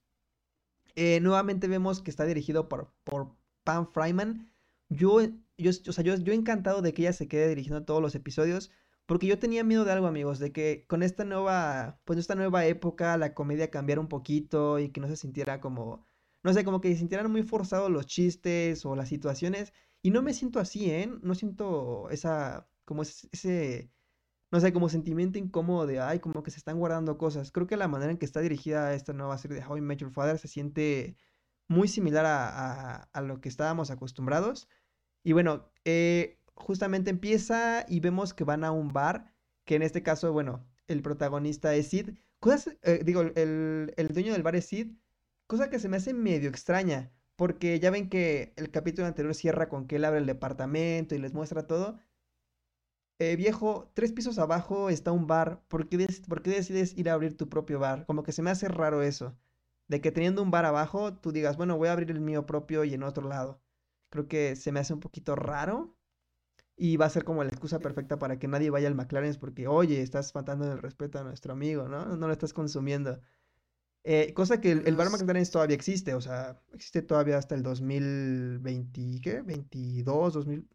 Eh, 0.96 1.20
nuevamente 1.20 1.68
vemos 1.68 2.02
que 2.02 2.10
está 2.10 2.24
dirigido 2.26 2.68
por, 2.68 2.92
por 3.04 3.30
Pam 3.62 3.86
Fryman. 3.92 4.50
Yo, 4.88 5.20
yo, 5.56 5.70
o 5.70 5.92
sea, 5.92 6.02
yo, 6.02 6.16
yo 6.16 6.32
encantado 6.32 6.82
de 6.82 6.92
que 6.92 7.02
ella 7.02 7.12
se 7.12 7.28
quede 7.28 7.48
dirigiendo 7.48 7.84
todos 7.84 8.02
los 8.02 8.16
episodios. 8.16 8.72
Porque 9.08 9.26
yo 9.26 9.38
tenía 9.38 9.64
miedo 9.64 9.86
de 9.86 9.92
algo, 9.92 10.06
amigos, 10.06 10.38
de 10.38 10.52
que 10.52 10.84
con 10.86 11.02
esta 11.02 11.24
nueva, 11.24 11.98
pues 12.04 12.18
esta 12.18 12.34
nueva 12.34 12.66
época, 12.66 13.16
la 13.16 13.32
comedia 13.34 13.70
cambiara 13.70 14.02
un 14.02 14.08
poquito 14.08 14.78
y 14.78 14.90
que 14.90 15.00
no 15.00 15.08
se 15.08 15.16
sintiera 15.16 15.60
como, 15.60 16.06
no 16.42 16.52
sé, 16.52 16.62
como 16.62 16.82
que 16.82 16.90
se 16.92 16.98
sintieran 16.98 17.32
muy 17.32 17.42
forzados 17.42 17.90
los 17.90 18.06
chistes 18.06 18.84
o 18.84 18.94
las 18.96 19.08
situaciones. 19.08 19.72
Y 20.02 20.10
no 20.10 20.20
me 20.22 20.34
siento 20.34 20.60
así, 20.60 20.90
¿eh? 20.90 21.10
No 21.22 21.34
siento 21.34 22.10
esa, 22.10 22.68
como 22.84 23.00
ese, 23.02 23.90
no 24.50 24.60
sé, 24.60 24.72
como 24.74 24.90
sentimiento 24.90 25.38
incómodo 25.38 25.86
de, 25.86 26.00
ay, 26.00 26.20
como 26.20 26.42
que 26.42 26.50
se 26.50 26.58
están 26.58 26.78
guardando 26.78 27.16
cosas. 27.18 27.50
Creo 27.52 27.66
que 27.66 27.78
la 27.78 27.88
manera 27.88 28.12
en 28.12 28.18
que 28.18 28.26
está 28.26 28.40
dirigida 28.40 28.94
esta 28.94 29.14
nueva 29.14 29.38
serie 29.38 29.58
de 29.58 29.66
How 29.66 29.78
I 29.78 29.80
Met 29.80 30.00
Your 30.00 30.12
Father 30.12 30.38
se 30.38 30.48
siente 30.48 31.16
muy 31.68 31.88
similar 31.88 32.26
a, 32.26 33.22
lo 33.22 33.40
que 33.40 33.48
estábamos 33.48 33.90
acostumbrados. 33.90 34.68
Y 35.24 35.32
bueno, 35.32 35.72
eh, 35.84 36.37
justamente 36.58 37.10
empieza 37.10 37.84
y 37.88 38.00
vemos 38.00 38.34
que 38.34 38.44
van 38.44 38.64
a 38.64 38.72
un 38.72 38.92
bar, 38.92 39.32
que 39.64 39.76
en 39.76 39.82
este 39.82 40.02
caso, 40.02 40.32
bueno, 40.32 40.66
el 40.86 41.02
protagonista 41.02 41.74
es 41.74 41.88
Sid. 41.88 42.10
Cosas, 42.40 42.76
eh, 42.82 43.02
digo, 43.04 43.22
el, 43.22 43.94
el 43.96 44.08
dueño 44.08 44.32
del 44.32 44.42
bar 44.42 44.56
es 44.56 44.66
Sid, 44.66 44.92
cosa 45.46 45.70
que 45.70 45.78
se 45.78 45.88
me 45.88 45.96
hace 45.98 46.14
medio 46.14 46.48
extraña. 46.50 47.12
Porque 47.36 47.78
ya 47.78 47.90
ven 47.90 48.08
que 48.08 48.52
el 48.56 48.70
capítulo 48.70 49.06
anterior 49.06 49.34
cierra 49.34 49.68
con 49.68 49.86
que 49.86 49.96
él 49.96 50.04
abre 50.04 50.18
el 50.18 50.26
departamento 50.26 51.14
y 51.14 51.18
les 51.18 51.34
muestra 51.34 51.68
todo. 51.68 51.98
Eh, 53.20 53.36
viejo, 53.36 53.90
tres 53.94 54.12
pisos 54.12 54.38
abajo 54.38 54.90
está 54.90 55.12
un 55.12 55.26
bar. 55.26 55.62
¿Por 55.68 55.88
qué, 55.88 55.96
decides 55.98 56.96
ir 56.96 57.10
a 57.10 57.14
abrir 57.14 57.36
tu 57.36 57.48
propio 57.48 57.78
bar? 57.78 58.06
Como 58.06 58.22
que 58.22 58.32
se 58.32 58.42
me 58.42 58.50
hace 58.50 58.68
raro 58.68 59.02
eso. 59.02 59.36
De 59.88 60.00
que 60.00 60.12
teniendo 60.12 60.42
un 60.42 60.50
bar 60.50 60.64
abajo, 60.64 61.14
tú 61.14 61.32
digas, 61.32 61.56
bueno, 61.56 61.76
voy 61.76 61.88
a 61.88 61.92
abrir 61.92 62.10
el 62.10 62.20
mío 62.20 62.46
propio 62.46 62.84
y 62.84 62.94
en 62.94 63.02
otro 63.02 63.28
lado. 63.28 63.60
Creo 64.10 64.28
que 64.28 64.56
se 64.56 64.72
me 64.72 64.80
hace 64.80 64.94
un 64.94 65.00
poquito 65.00 65.34
raro. 65.36 65.96
Y 66.78 66.96
va 66.96 67.06
a 67.06 67.10
ser 67.10 67.24
como 67.24 67.42
la 67.44 67.50
excusa 67.50 67.80
perfecta 67.80 68.18
para 68.18 68.38
que 68.38 68.48
nadie 68.48 68.70
vaya 68.70 68.88
al 68.88 68.94
McLaren 68.94 69.34
porque, 69.40 69.66
oye, 69.68 70.00
estás 70.02 70.32
faltando 70.32 70.70
el 70.72 70.78
respeto 70.78 71.18
a 71.18 71.24
nuestro 71.24 71.52
amigo, 71.52 71.88
¿no? 71.88 72.16
No 72.16 72.26
lo 72.28 72.32
estás 72.32 72.52
consumiendo. 72.54 73.20
Eh, 74.04 74.32
cosa 74.34 74.60
que 74.60 74.72
el, 74.72 74.86
el 74.86 74.96
bar 74.96 75.10
McLaren 75.10 75.44
todavía 75.50 75.76
existe, 75.76 76.14
o 76.14 76.20
sea, 76.20 76.60
existe 76.72 77.02
todavía 77.02 77.36
hasta 77.36 77.54
el 77.54 77.62
2020, 77.62 79.20
¿qué? 79.22 79.42
22, 79.42 80.32
2000. 80.34 80.66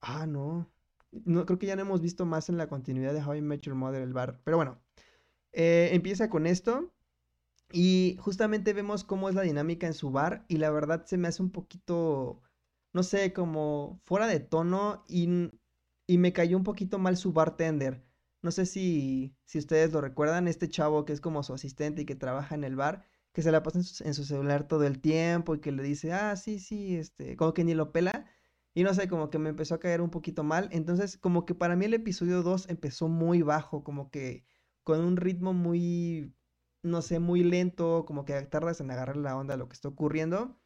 Ah, 0.00 0.26
no. 0.26 0.68
No, 1.12 1.44
creo 1.46 1.58
que 1.58 1.66
ya 1.66 1.76
no 1.76 1.82
hemos 1.82 2.00
visto 2.00 2.24
más 2.26 2.48
en 2.48 2.56
la 2.56 2.68
continuidad 2.68 3.12
de 3.14 3.22
How 3.22 3.34
I 3.36 3.42
Met 3.42 3.62
Your 3.62 3.74
Mother 3.74 4.02
el 4.02 4.12
bar. 4.12 4.40
Pero 4.44 4.56
bueno, 4.56 4.80
eh, 5.52 5.90
empieza 5.92 6.30
con 6.30 6.46
esto. 6.46 6.92
Y 7.72 8.16
justamente 8.20 8.72
vemos 8.72 9.04
cómo 9.04 9.28
es 9.28 9.34
la 9.34 9.42
dinámica 9.42 9.86
en 9.86 9.94
su 9.94 10.10
bar. 10.10 10.44
Y 10.48 10.58
la 10.58 10.70
verdad 10.70 11.06
se 11.06 11.18
me 11.18 11.28
hace 11.28 11.42
un 11.42 11.50
poquito, 11.50 12.42
no 12.92 13.02
sé, 13.02 13.32
como 13.32 14.00
fuera 14.04 14.26
de 14.26 14.40
tono. 14.40 15.04
Y, 15.08 15.50
y 16.06 16.18
me 16.18 16.32
cayó 16.32 16.56
un 16.56 16.64
poquito 16.64 16.98
mal 16.98 17.16
su 17.16 17.32
bartender. 17.32 18.04
No 18.42 18.50
sé 18.50 18.66
si, 18.66 19.36
si 19.44 19.58
ustedes 19.58 19.92
lo 19.92 20.00
recuerdan, 20.00 20.48
este 20.48 20.68
chavo 20.68 21.04
que 21.04 21.12
es 21.12 21.20
como 21.20 21.42
su 21.42 21.52
asistente 21.54 22.02
y 22.02 22.04
que 22.06 22.16
trabaja 22.16 22.54
en 22.54 22.64
el 22.64 22.76
bar, 22.76 23.06
que 23.32 23.42
se 23.42 23.52
la 23.52 23.62
pasa 23.62 23.78
en 24.04 24.14
su, 24.14 24.24
celular 24.24 24.66
todo 24.66 24.84
el 24.84 25.00
tiempo 25.00 25.54
y 25.54 25.60
que 25.60 25.72
le 25.72 25.82
dice, 25.82 26.12
ah, 26.12 26.36
sí, 26.36 26.58
sí, 26.58 26.96
este, 26.96 27.36
como 27.36 27.54
que 27.54 27.64
ni 27.64 27.74
lo 27.74 27.92
pela. 27.92 28.26
Y 28.74 28.82
no 28.84 28.94
sé, 28.94 29.08
como 29.08 29.30
que 29.30 29.38
me 29.38 29.50
empezó 29.50 29.74
a 29.74 29.80
caer 29.80 30.00
un 30.00 30.10
poquito 30.10 30.44
mal. 30.44 30.68
Entonces, 30.72 31.18
como 31.18 31.44
que 31.44 31.54
para 31.54 31.76
mí 31.76 31.84
el 31.86 31.94
episodio 31.94 32.42
2 32.42 32.68
empezó 32.68 33.08
muy 33.08 33.42
bajo, 33.42 33.84
como 33.84 34.10
que 34.10 34.44
con 34.84 35.00
un 35.00 35.16
ritmo 35.16 35.52
muy, 35.52 36.34
no 36.82 37.02
sé, 37.02 37.18
muy 37.18 37.42
lento, 37.44 38.04
como 38.06 38.24
que 38.24 38.40
tardas 38.42 38.80
en 38.80 38.90
agarrar 38.90 39.16
la 39.16 39.36
onda 39.36 39.54
de 39.54 39.58
lo 39.58 39.68
que 39.68 39.74
está 39.74 39.88
ocurriendo. 39.88 40.59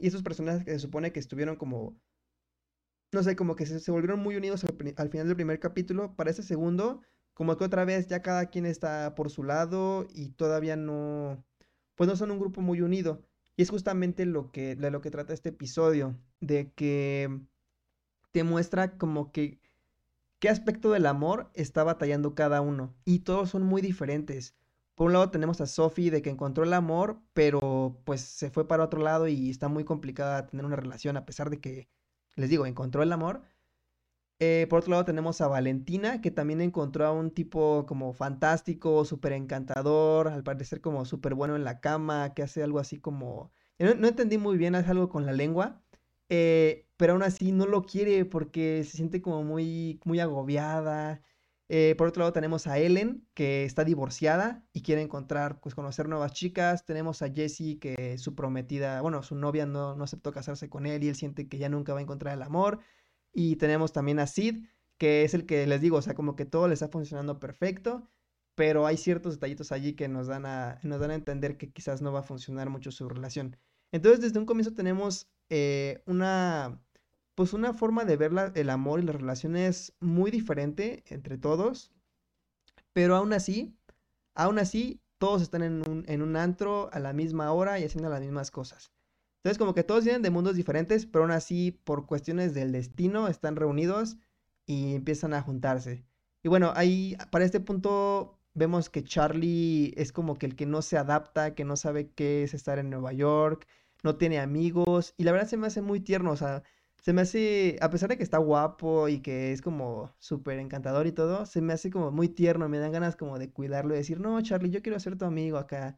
Y 0.00 0.08
esos 0.08 0.22
personajes 0.22 0.64
que 0.64 0.72
se 0.72 0.78
supone 0.78 1.12
que 1.12 1.20
estuvieron 1.20 1.56
como 1.56 1.96
no 3.12 3.22
sé, 3.22 3.36
como 3.36 3.56
que 3.56 3.66
se, 3.66 3.90
volvieron 3.90 4.20
muy 4.20 4.36
unidos 4.36 4.64
al, 4.64 5.10
final 5.10 5.26
del 5.26 5.36
primer 5.36 5.58
capítulo. 5.58 6.14
Para 6.14 6.30
ese 6.30 6.42
segundo, 6.42 7.02
como 7.34 7.56
que 7.56 7.64
otra 7.64 7.84
vez 7.84 8.06
ya 8.06 8.22
cada 8.22 8.46
quien 8.46 8.66
está 8.66 9.14
por 9.14 9.30
su 9.30 9.42
lado 9.42 10.06
y 10.14 10.30
todavía 10.30 10.76
no, 10.76 11.44
pues 11.96 12.08
no 12.08 12.16
son 12.16 12.30
un 12.30 12.38
grupo 12.38 12.60
muy 12.60 12.80
unido. 12.82 13.22
Y 13.56 13.62
es 13.62 13.70
justamente 13.70 14.26
lo 14.26 14.52
que, 14.52 14.76
de 14.76 14.90
lo 14.90 15.00
que 15.00 15.10
trata 15.10 15.34
este 15.34 15.50
episodio, 15.50 16.16
de 16.40 16.72
que 16.72 17.40
te 18.32 18.44
muestra 18.44 18.96
como 18.96 19.32
que 19.32 19.60
qué 20.38 20.48
aspecto 20.48 20.92
del 20.92 21.06
amor 21.06 21.50
está 21.54 21.82
batallando 21.82 22.34
cada 22.34 22.60
uno. 22.60 22.94
Y 23.04 23.20
todos 23.20 23.50
son 23.50 23.64
muy 23.64 23.82
diferentes. 23.82 24.54
Por 25.00 25.06
un 25.06 25.14
lado 25.14 25.30
tenemos 25.30 25.62
a 25.62 25.66
Sophie 25.66 26.10
de 26.10 26.20
que 26.20 26.28
encontró 26.28 26.62
el 26.62 26.74
amor, 26.74 27.22
pero 27.32 28.02
pues 28.04 28.20
se 28.20 28.50
fue 28.50 28.68
para 28.68 28.84
otro 28.84 29.00
lado 29.00 29.28
y 29.28 29.48
está 29.48 29.66
muy 29.66 29.82
complicada 29.82 30.46
tener 30.46 30.66
una 30.66 30.76
relación 30.76 31.16
a 31.16 31.24
pesar 31.24 31.48
de 31.48 31.58
que 31.58 31.88
les 32.36 32.50
digo, 32.50 32.66
encontró 32.66 33.02
el 33.02 33.10
amor. 33.10 33.40
Eh, 34.40 34.66
por 34.68 34.80
otro 34.80 34.90
lado 34.90 35.06
tenemos 35.06 35.40
a 35.40 35.48
Valentina, 35.48 36.20
que 36.20 36.30
también 36.30 36.60
encontró 36.60 37.06
a 37.06 37.12
un 37.12 37.30
tipo 37.30 37.86
como 37.86 38.12
fantástico, 38.12 39.06
súper 39.06 39.32
encantador, 39.32 40.28
al 40.28 40.42
parecer 40.44 40.82
como 40.82 41.06
súper 41.06 41.34
bueno 41.34 41.56
en 41.56 41.64
la 41.64 41.80
cama, 41.80 42.34
que 42.34 42.42
hace 42.42 42.62
algo 42.62 42.78
así 42.78 42.98
como... 43.00 43.52
No, 43.78 44.06
entendí 44.06 44.36
muy 44.36 44.58
bien, 44.58 44.74
hace 44.74 44.90
algo 44.90 45.08
con 45.08 45.24
la 45.24 45.32
lengua, 45.32 45.82
eh, 46.28 46.86
pero 46.98 47.14
aún 47.14 47.22
así 47.22 47.52
no 47.52 47.64
lo 47.66 47.84
quiere 47.84 48.26
porque 48.26 48.84
se 48.84 48.98
siente 48.98 49.22
como 49.22 49.44
muy, 49.44 49.98
muy 50.04 50.20
agobiada. 50.20 51.22
Eh, 51.72 51.94
por 51.96 52.08
otro 52.08 52.22
lado 52.22 52.32
tenemos 52.32 52.66
a 52.66 52.78
Ellen, 52.78 53.24
que 53.32 53.64
está 53.64 53.84
divorciada 53.84 54.64
y 54.72 54.82
quiere 54.82 55.02
encontrar, 55.02 55.60
pues 55.60 55.76
conocer 55.76 56.08
nuevas 56.08 56.32
chicas. 56.32 56.84
Tenemos 56.84 57.22
a 57.22 57.30
Jessie, 57.32 57.78
que 57.78 58.18
su 58.18 58.34
prometida, 58.34 59.00
bueno, 59.02 59.22
su 59.22 59.36
novia 59.36 59.66
no, 59.66 59.94
no 59.94 60.02
aceptó 60.02 60.32
casarse 60.32 60.68
con 60.68 60.84
él 60.84 61.04
y 61.04 61.08
él 61.08 61.14
siente 61.14 61.48
que 61.48 61.58
ya 61.58 61.68
nunca 61.68 61.92
va 61.92 62.00
a 62.00 62.02
encontrar 62.02 62.34
el 62.34 62.42
amor. 62.42 62.80
Y 63.32 63.54
tenemos 63.54 63.92
también 63.92 64.18
a 64.18 64.26
Sid, 64.26 64.64
que 64.98 65.22
es 65.22 65.32
el 65.32 65.46
que 65.46 65.64
les 65.68 65.80
digo, 65.80 65.98
o 65.98 66.02
sea, 66.02 66.14
como 66.14 66.34
que 66.34 66.44
todo 66.44 66.66
le 66.66 66.74
está 66.74 66.88
funcionando 66.88 67.38
perfecto, 67.38 68.10
pero 68.56 68.84
hay 68.84 68.96
ciertos 68.96 69.34
detallitos 69.34 69.70
allí 69.70 69.94
que 69.94 70.08
nos 70.08 70.26
dan 70.26 70.46
a, 70.46 70.80
nos 70.82 70.98
dan 70.98 71.12
a 71.12 71.14
entender 71.14 71.56
que 71.56 71.70
quizás 71.70 72.02
no 72.02 72.12
va 72.12 72.20
a 72.20 72.24
funcionar 72.24 72.68
mucho 72.68 72.90
su 72.90 73.08
relación. 73.08 73.56
Entonces, 73.92 74.20
desde 74.20 74.40
un 74.40 74.46
comienzo 74.46 74.74
tenemos 74.74 75.30
eh, 75.50 76.02
una, 76.06 76.82
pues 77.40 77.54
una 77.54 77.72
forma 77.72 78.04
de 78.04 78.18
ver 78.18 78.52
el 78.54 78.68
amor 78.68 79.00
y 79.00 79.02
las 79.02 79.16
relaciones 79.16 79.94
muy 79.98 80.30
diferente 80.30 81.04
entre 81.06 81.38
todos, 81.38 81.90
pero 82.92 83.16
aún 83.16 83.32
así, 83.32 83.74
aún 84.34 84.58
así, 84.58 85.00
todos 85.16 85.40
están 85.40 85.62
en 85.62 85.88
un, 85.88 86.04
en 86.06 86.20
un 86.20 86.36
antro 86.36 86.90
a 86.92 86.98
la 86.98 87.14
misma 87.14 87.50
hora 87.54 87.78
y 87.78 87.84
haciendo 87.84 88.10
las 88.10 88.20
mismas 88.20 88.50
cosas. 88.50 88.92
Entonces, 89.38 89.56
como 89.56 89.72
que 89.72 89.84
todos 89.84 90.04
vienen 90.04 90.20
de 90.20 90.28
mundos 90.28 90.54
diferentes, 90.54 91.06
pero 91.06 91.24
aún 91.24 91.30
así, 91.30 91.70
por 91.70 92.04
cuestiones 92.04 92.52
del 92.52 92.72
destino, 92.72 93.26
están 93.26 93.56
reunidos 93.56 94.18
y 94.66 94.96
empiezan 94.96 95.32
a 95.32 95.40
juntarse. 95.40 96.04
Y 96.42 96.50
bueno, 96.50 96.74
ahí, 96.76 97.16
para 97.30 97.46
este 97.46 97.60
punto, 97.60 98.38
vemos 98.52 98.90
que 98.90 99.02
Charlie 99.02 99.94
es 99.96 100.12
como 100.12 100.36
que 100.36 100.44
el 100.44 100.56
que 100.56 100.66
no 100.66 100.82
se 100.82 100.98
adapta, 100.98 101.54
que 101.54 101.64
no 101.64 101.76
sabe 101.76 102.10
qué 102.10 102.42
es 102.42 102.52
estar 102.52 102.78
en 102.78 102.90
Nueva 102.90 103.14
York, 103.14 103.66
no 104.02 104.16
tiene 104.16 104.40
amigos, 104.40 105.14
y 105.16 105.24
la 105.24 105.32
verdad 105.32 105.48
se 105.48 105.56
me 105.56 105.68
hace 105.68 105.80
muy 105.80 106.00
tierno, 106.00 106.32
o 106.32 106.36
sea, 106.36 106.62
se 107.00 107.12
me 107.12 107.22
hace, 107.22 107.78
a 107.80 107.90
pesar 107.90 108.10
de 108.10 108.16
que 108.16 108.22
está 108.22 108.38
guapo 108.38 109.08
y 109.08 109.20
que 109.20 109.52
es 109.52 109.62
como 109.62 110.14
súper 110.18 110.58
encantador 110.58 111.06
y 111.06 111.12
todo, 111.12 111.46
se 111.46 111.60
me 111.62 111.72
hace 111.72 111.90
como 111.90 112.10
muy 112.10 112.28
tierno, 112.28 112.68
me 112.68 112.78
dan 112.78 112.92
ganas 112.92 113.16
como 113.16 113.38
de 113.38 113.50
cuidarlo 113.50 113.94
y 113.94 113.98
decir, 113.98 114.20
no, 114.20 114.40
Charlie, 114.42 114.70
yo 114.70 114.82
quiero 114.82 115.00
ser 115.00 115.16
tu 115.16 115.24
amigo 115.24 115.58
acá, 115.58 115.96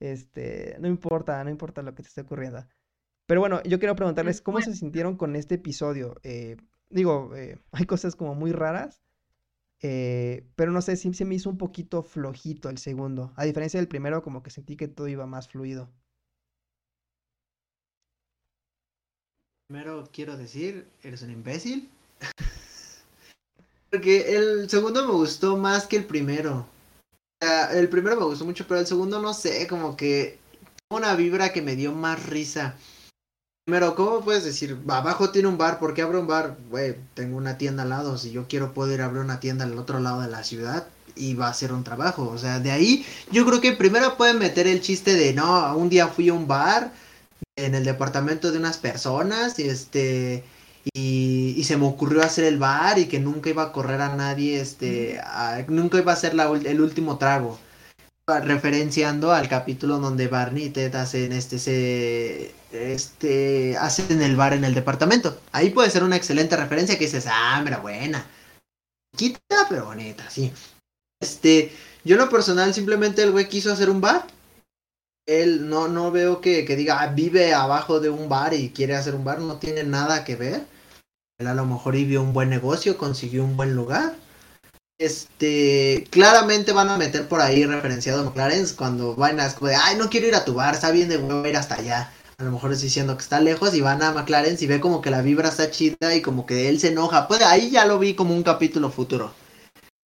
este, 0.00 0.76
no 0.80 0.88
importa, 0.88 1.42
no 1.44 1.50
importa 1.50 1.82
lo 1.82 1.94
que 1.94 2.02
te 2.02 2.08
esté 2.08 2.22
ocurriendo. 2.22 2.66
Pero 3.26 3.40
bueno, 3.40 3.62
yo 3.64 3.78
quiero 3.78 3.96
preguntarles 3.96 4.42
cómo 4.42 4.60
se 4.60 4.74
sintieron 4.74 5.16
con 5.16 5.36
este 5.36 5.56
episodio. 5.56 6.16
Eh, 6.22 6.56
digo, 6.90 7.34
eh, 7.36 7.58
hay 7.72 7.86
cosas 7.86 8.16
como 8.16 8.34
muy 8.34 8.52
raras, 8.52 9.02
eh, 9.82 10.46
pero 10.56 10.72
no 10.72 10.82
sé, 10.82 10.96
sí 10.96 11.12
se 11.14 11.24
me 11.24 11.36
hizo 11.36 11.50
un 11.50 11.58
poquito 11.58 12.02
flojito 12.02 12.68
el 12.70 12.78
segundo. 12.78 13.32
A 13.36 13.44
diferencia 13.44 13.80
del 13.80 13.88
primero, 13.88 14.22
como 14.22 14.42
que 14.42 14.50
sentí 14.50 14.76
que 14.76 14.88
todo 14.88 15.08
iba 15.08 15.26
más 15.26 15.48
fluido. 15.48 15.90
Primero 19.68 20.06
quiero 20.12 20.36
decir, 20.36 20.86
eres 21.02 21.22
un 21.22 21.30
imbécil. 21.30 21.88
Porque 23.90 24.36
el 24.36 24.68
segundo 24.68 25.06
me 25.06 25.12
gustó 25.12 25.56
más 25.56 25.86
que 25.86 25.96
el 25.96 26.04
primero. 26.04 26.66
el 27.72 27.88
primero 27.88 28.16
me 28.16 28.26
gustó 28.26 28.44
mucho, 28.44 28.66
pero 28.68 28.80
el 28.80 28.86
segundo 28.86 29.22
no 29.22 29.32
sé, 29.32 29.66
como 29.66 29.96
que 29.96 30.38
una 30.90 31.14
vibra 31.14 31.52
que 31.52 31.62
me 31.62 31.76
dio 31.76 31.92
más 31.92 32.26
risa. 32.26 32.74
Primero, 33.64 33.94
¿cómo 33.94 34.20
puedes 34.20 34.44
decir, 34.44 34.76
abajo 34.88 35.30
tiene 35.30 35.48
un 35.48 35.56
bar, 35.56 35.78
¿por 35.78 35.94
qué 35.94 36.02
abro 36.02 36.20
un 36.20 36.26
bar? 36.26 36.58
Güey, 36.68 36.96
tengo 37.14 37.38
una 37.38 37.56
tienda 37.56 37.84
al 37.84 37.88
lado, 37.88 38.18
si 38.18 38.30
yo 38.32 38.46
quiero 38.46 38.74
poder 38.74 39.00
abrir 39.00 39.22
una 39.22 39.40
tienda 39.40 39.64
al 39.64 39.78
otro 39.78 39.98
lado 40.00 40.20
de 40.20 40.28
la 40.28 40.44
ciudad 40.44 40.86
y 41.14 41.32
va 41.32 41.48
a 41.48 41.54
ser 41.54 41.72
un 41.72 41.84
trabajo. 41.84 42.28
O 42.28 42.36
sea, 42.36 42.60
de 42.60 42.70
ahí 42.70 43.06
yo 43.30 43.46
creo 43.46 43.62
que 43.62 43.72
primero 43.72 44.18
pueden 44.18 44.38
meter 44.38 44.66
el 44.66 44.82
chiste 44.82 45.14
de, 45.14 45.32
no, 45.32 45.74
un 45.78 45.88
día 45.88 46.08
fui 46.08 46.28
a 46.28 46.34
un 46.34 46.46
bar 46.46 46.92
en 47.56 47.74
el 47.74 47.84
departamento 47.84 48.52
de 48.52 48.58
unas 48.58 48.78
personas 48.78 49.58
y 49.58 49.68
este... 49.68 50.44
Y, 50.92 51.64
se 51.64 51.78
me 51.78 51.86
ocurrió 51.86 52.22
hacer 52.22 52.44
el 52.44 52.58
bar 52.58 52.98
y 52.98 53.06
que 53.06 53.18
nunca 53.18 53.48
iba 53.48 53.62
a 53.62 53.72
correr 53.72 54.02
a 54.02 54.14
nadie, 54.14 54.60
este, 54.60 55.18
nunca 55.68 55.96
iba 55.96 56.12
a 56.12 56.16
ser 56.16 56.34
el 56.38 56.80
último 56.82 57.16
trago 57.16 57.58
referenciando 58.26 59.32
al 59.32 59.48
capítulo 59.48 59.98
donde 59.98 60.28
Barney 60.28 60.64
y 60.64 60.70
Ted 60.70 60.94
hacen 60.94 61.32
este 61.32 61.58
se 61.58 62.54
este 62.72 63.76
hacen 63.76 64.22
el 64.22 64.36
bar 64.36 64.54
en 64.54 64.64
el 64.64 64.74
departamento. 64.74 65.38
Ahí 65.52 65.70
puede 65.70 65.90
ser 65.90 66.02
una 66.04 66.16
excelente 66.16 66.56
referencia 66.56 66.98
que 66.98 67.04
dices, 67.04 67.26
ah, 67.28 67.60
mira, 67.62 67.78
buena. 67.78 68.24
Quita, 69.16 69.66
pero 69.68 69.86
bonita, 69.86 70.28
sí. 70.30 70.52
Este, 71.20 71.70
yo 72.04 72.16
en 72.16 72.22
lo 72.22 72.30
personal 72.30 72.72
simplemente 72.74 73.22
el 73.22 73.32
güey 73.32 73.48
quiso 73.48 73.72
hacer 73.72 73.90
un 73.90 74.00
bar. 74.00 74.26
Él 75.26 75.68
no, 75.68 75.88
no 75.88 76.10
veo 76.10 76.40
que, 76.40 76.64
que 76.64 76.76
diga, 76.76 77.00
ah, 77.00 77.08
vive 77.08 77.54
abajo 77.54 78.00
de 78.00 78.10
un 78.10 78.28
bar 78.28 78.54
y 78.54 78.70
quiere 78.70 78.94
hacer 78.94 79.14
un 79.14 79.24
bar, 79.24 79.40
no 79.40 79.58
tiene 79.58 79.84
nada 79.84 80.24
que 80.24 80.36
ver. 80.36 80.66
Él 81.38 81.46
a 81.46 81.54
lo 81.54 81.64
mejor 81.64 81.96
y 81.96 82.04
vio 82.04 82.22
un 82.22 82.32
buen 82.32 82.50
negocio, 82.50 82.96
consiguió 82.96 83.44
un 83.44 83.56
buen 83.56 83.74
lugar 83.74 84.14
este, 84.98 86.06
claramente 86.10 86.72
van 86.72 86.88
a 86.88 86.96
meter 86.96 87.26
por 87.26 87.40
ahí 87.40 87.64
referenciado 87.64 88.20
a 88.20 88.24
McLaren 88.24 88.64
cuando 88.76 89.16
van 89.16 89.40
a, 89.40 89.52
ay, 89.82 89.96
no 89.96 90.08
quiero 90.08 90.28
ir 90.28 90.34
a 90.34 90.44
tu 90.44 90.54
bar, 90.54 90.74
está 90.74 90.90
bien 90.90 91.08
de 91.08 91.16
a 91.16 91.48
ir 91.48 91.56
hasta 91.56 91.76
allá. 91.76 92.12
A 92.38 92.44
lo 92.44 92.50
mejor 92.50 92.72
es 92.72 92.80
diciendo 92.80 93.16
que 93.16 93.22
está 93.22 93.40
lejos 93.40 93.74
y 93.74 93.80
van 93.80 94.02
a 94.02 94.12
McLaren 94.12 94.56
y 94.58 94.66
ve 94.66 94.80
como 94.80 95.00
que 95.00 95.10
la 95.10 95.22
vibra 95.22 95.48
está 95.48 95.70
chida 95.70 96.14
y 96.14 96.20
como 96.20 96.46
que 96.46 96.68
él 96.68 96.80
se 96.80 96.88
enoja. 96.88 97.28
Pues 97.28 97.42
ahí 97.42 97.70
ya 97.70 97.86
lo 97.86 97.98
vi 97.98 98.14
como 98.14 98.34
un 98.34 98.42
capítulo 98.42 98.90
futuro. 98.90 99.32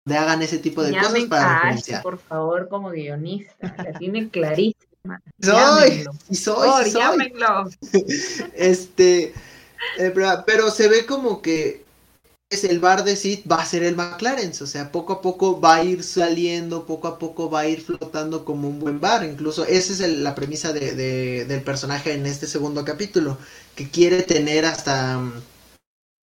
De 0.06 0.18
hagan 0.18 0.42
ese 0.42 0.58
tipo 0.58 0.84
de 0.84 0.98
cosas 0.98 1.26
para 1.26 1.56
referenciar. 1.56 2.02
por 2.02 2.18
favor, 2.18 2.70
como 2.70 2.92
guionista, 2.92 3.76
la 3.78 3.98
tiene 4.00 4.30
clarísima. 4.30 4.87
Soy, 5.42 6.06
y 6.30 6.36
soy, 6.36 6.92
soy. 6.92 7.34
este, 8.56 9.34
eh, 9.98 10.14
pero 10.46 10.72
se 10.72 10.88
ve 10.88 11.06
como 11.06 11.42
que 11.42 11.86
es 12.50 12.64
el 12.64 12.80
bar 12.80 13.04
de 13.04 13.16
Sid 13.18 13.40
va 13.52 13.58
a 13.58 13.66
ser 13.66 13.84
el 13.84 13.98
McLaren, 13.98 14.52
o 14.62 14.66
sea, 14.66 14.92
poco 14.92 15.14
a 15.14 15.22
poco 15.22 15.60
va 15.60 15.76
a 15.76 15.84
ir 15.84 16.02
saliendo, 16.04 16.86
poco 16.86 17.10
a 17.10 17.20
poco 17.20 17.50
va 17.50 17.62
a 17.62 17.68
ir 17.68 17.82
flotando 17.82 18.46
como 18.46 18.70
un 18.70 18.80
buen 18.80 19.02
bar, 19.02 19.26
incluso 19.26 19.66
esa 19.66 19.92
es 19.92 20.00
la 20.00 20.34
premisa 20.34 20.72
de, 20.72 21.44
del 21.46 21.62
personaje 21.62 22.14
en 22.14 22.26
este 22.26 22.48
segundo 22.48 22.86
capítulo, 22.86 23.38
que 23.76 23.90
quiere 23.90 24.24
tener 24.24 24.66
hasta 24.66 25.20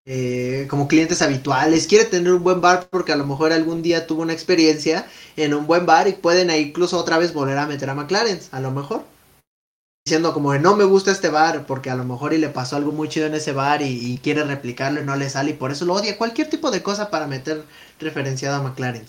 eh, 0.06 0.66
como 0.68 0.88
clientes 0.88 1.22
habituales, 1.22 1.86
quiere 1.86 2.04
tener 2.04 2.32
un 2.32 2.42
buen 2.42 2.60
bar 2.60 2.88
porque 2.90 3.12
a 3.12 3.16
lo 3.16 3.26
mejor 3.26 3.52
algún 3.52 3.82
día 3.82 4.06
tuvo 4.06 4.22
una 4.22 4.32
experiencia 4.32 5.06
en 5.36 5.54
un 5.54 5.66
buen 5.66 5.86
bar 5.86 6.08
y 6.08 6.12
pueden 6.12 6.50
incluso 6.50 6.98
otra 6.98 7.18
vez 7.18 7.32
volver 7.32 7.58
a 7.58 7.66
meter 7.66 7.88
a 7.90 7.94
McLaren, 7.94 8.40
a 8.52 8.60
lo 8.60 8.70
mejor 8.70 9.04
diciendo 10.06 10.34
como 10.34 10.52
que 10.52 10.58
no 10.58 10.76
me 10.76 10.84
gusta 10.84 11.10
este 11.10 11.30
bar 11.30 11.64
porque 11.66 11.88
a 11.88 11.94
lo 11.94 12.04
mejor 12.04 12.34
y 12.34 12.38
le 12.38 12.50
pasó 12.50 12.76
algo 12.76 12.92
muy 12.92 13.08
chido 13.08 13.26
en 13.26 13.34
ese 13.34 13.52
bar 13.52 13.80
y, 13.80 14.18
quiere 14.22 14.44
replicarlo 14.44 15.00
y 15.00 15.04
no 15.04 15.16
le 15.16 15.30
sale 15.30 15.52
y 15.52 15.54
por 15.54 15.70
eso 15.72 15.86
lo 15.86 15.94
odia. 15.94 16.18
Cualquier 16.18 16.50
tipo 16.50 16.70
de 16.70 16.82
cosa 16.82 17.08
para 17.10 17.26
meter 17.26 17.64
referenciado 17.98 18.56
a 18.56 18.62
McLaren. 18.62 19.06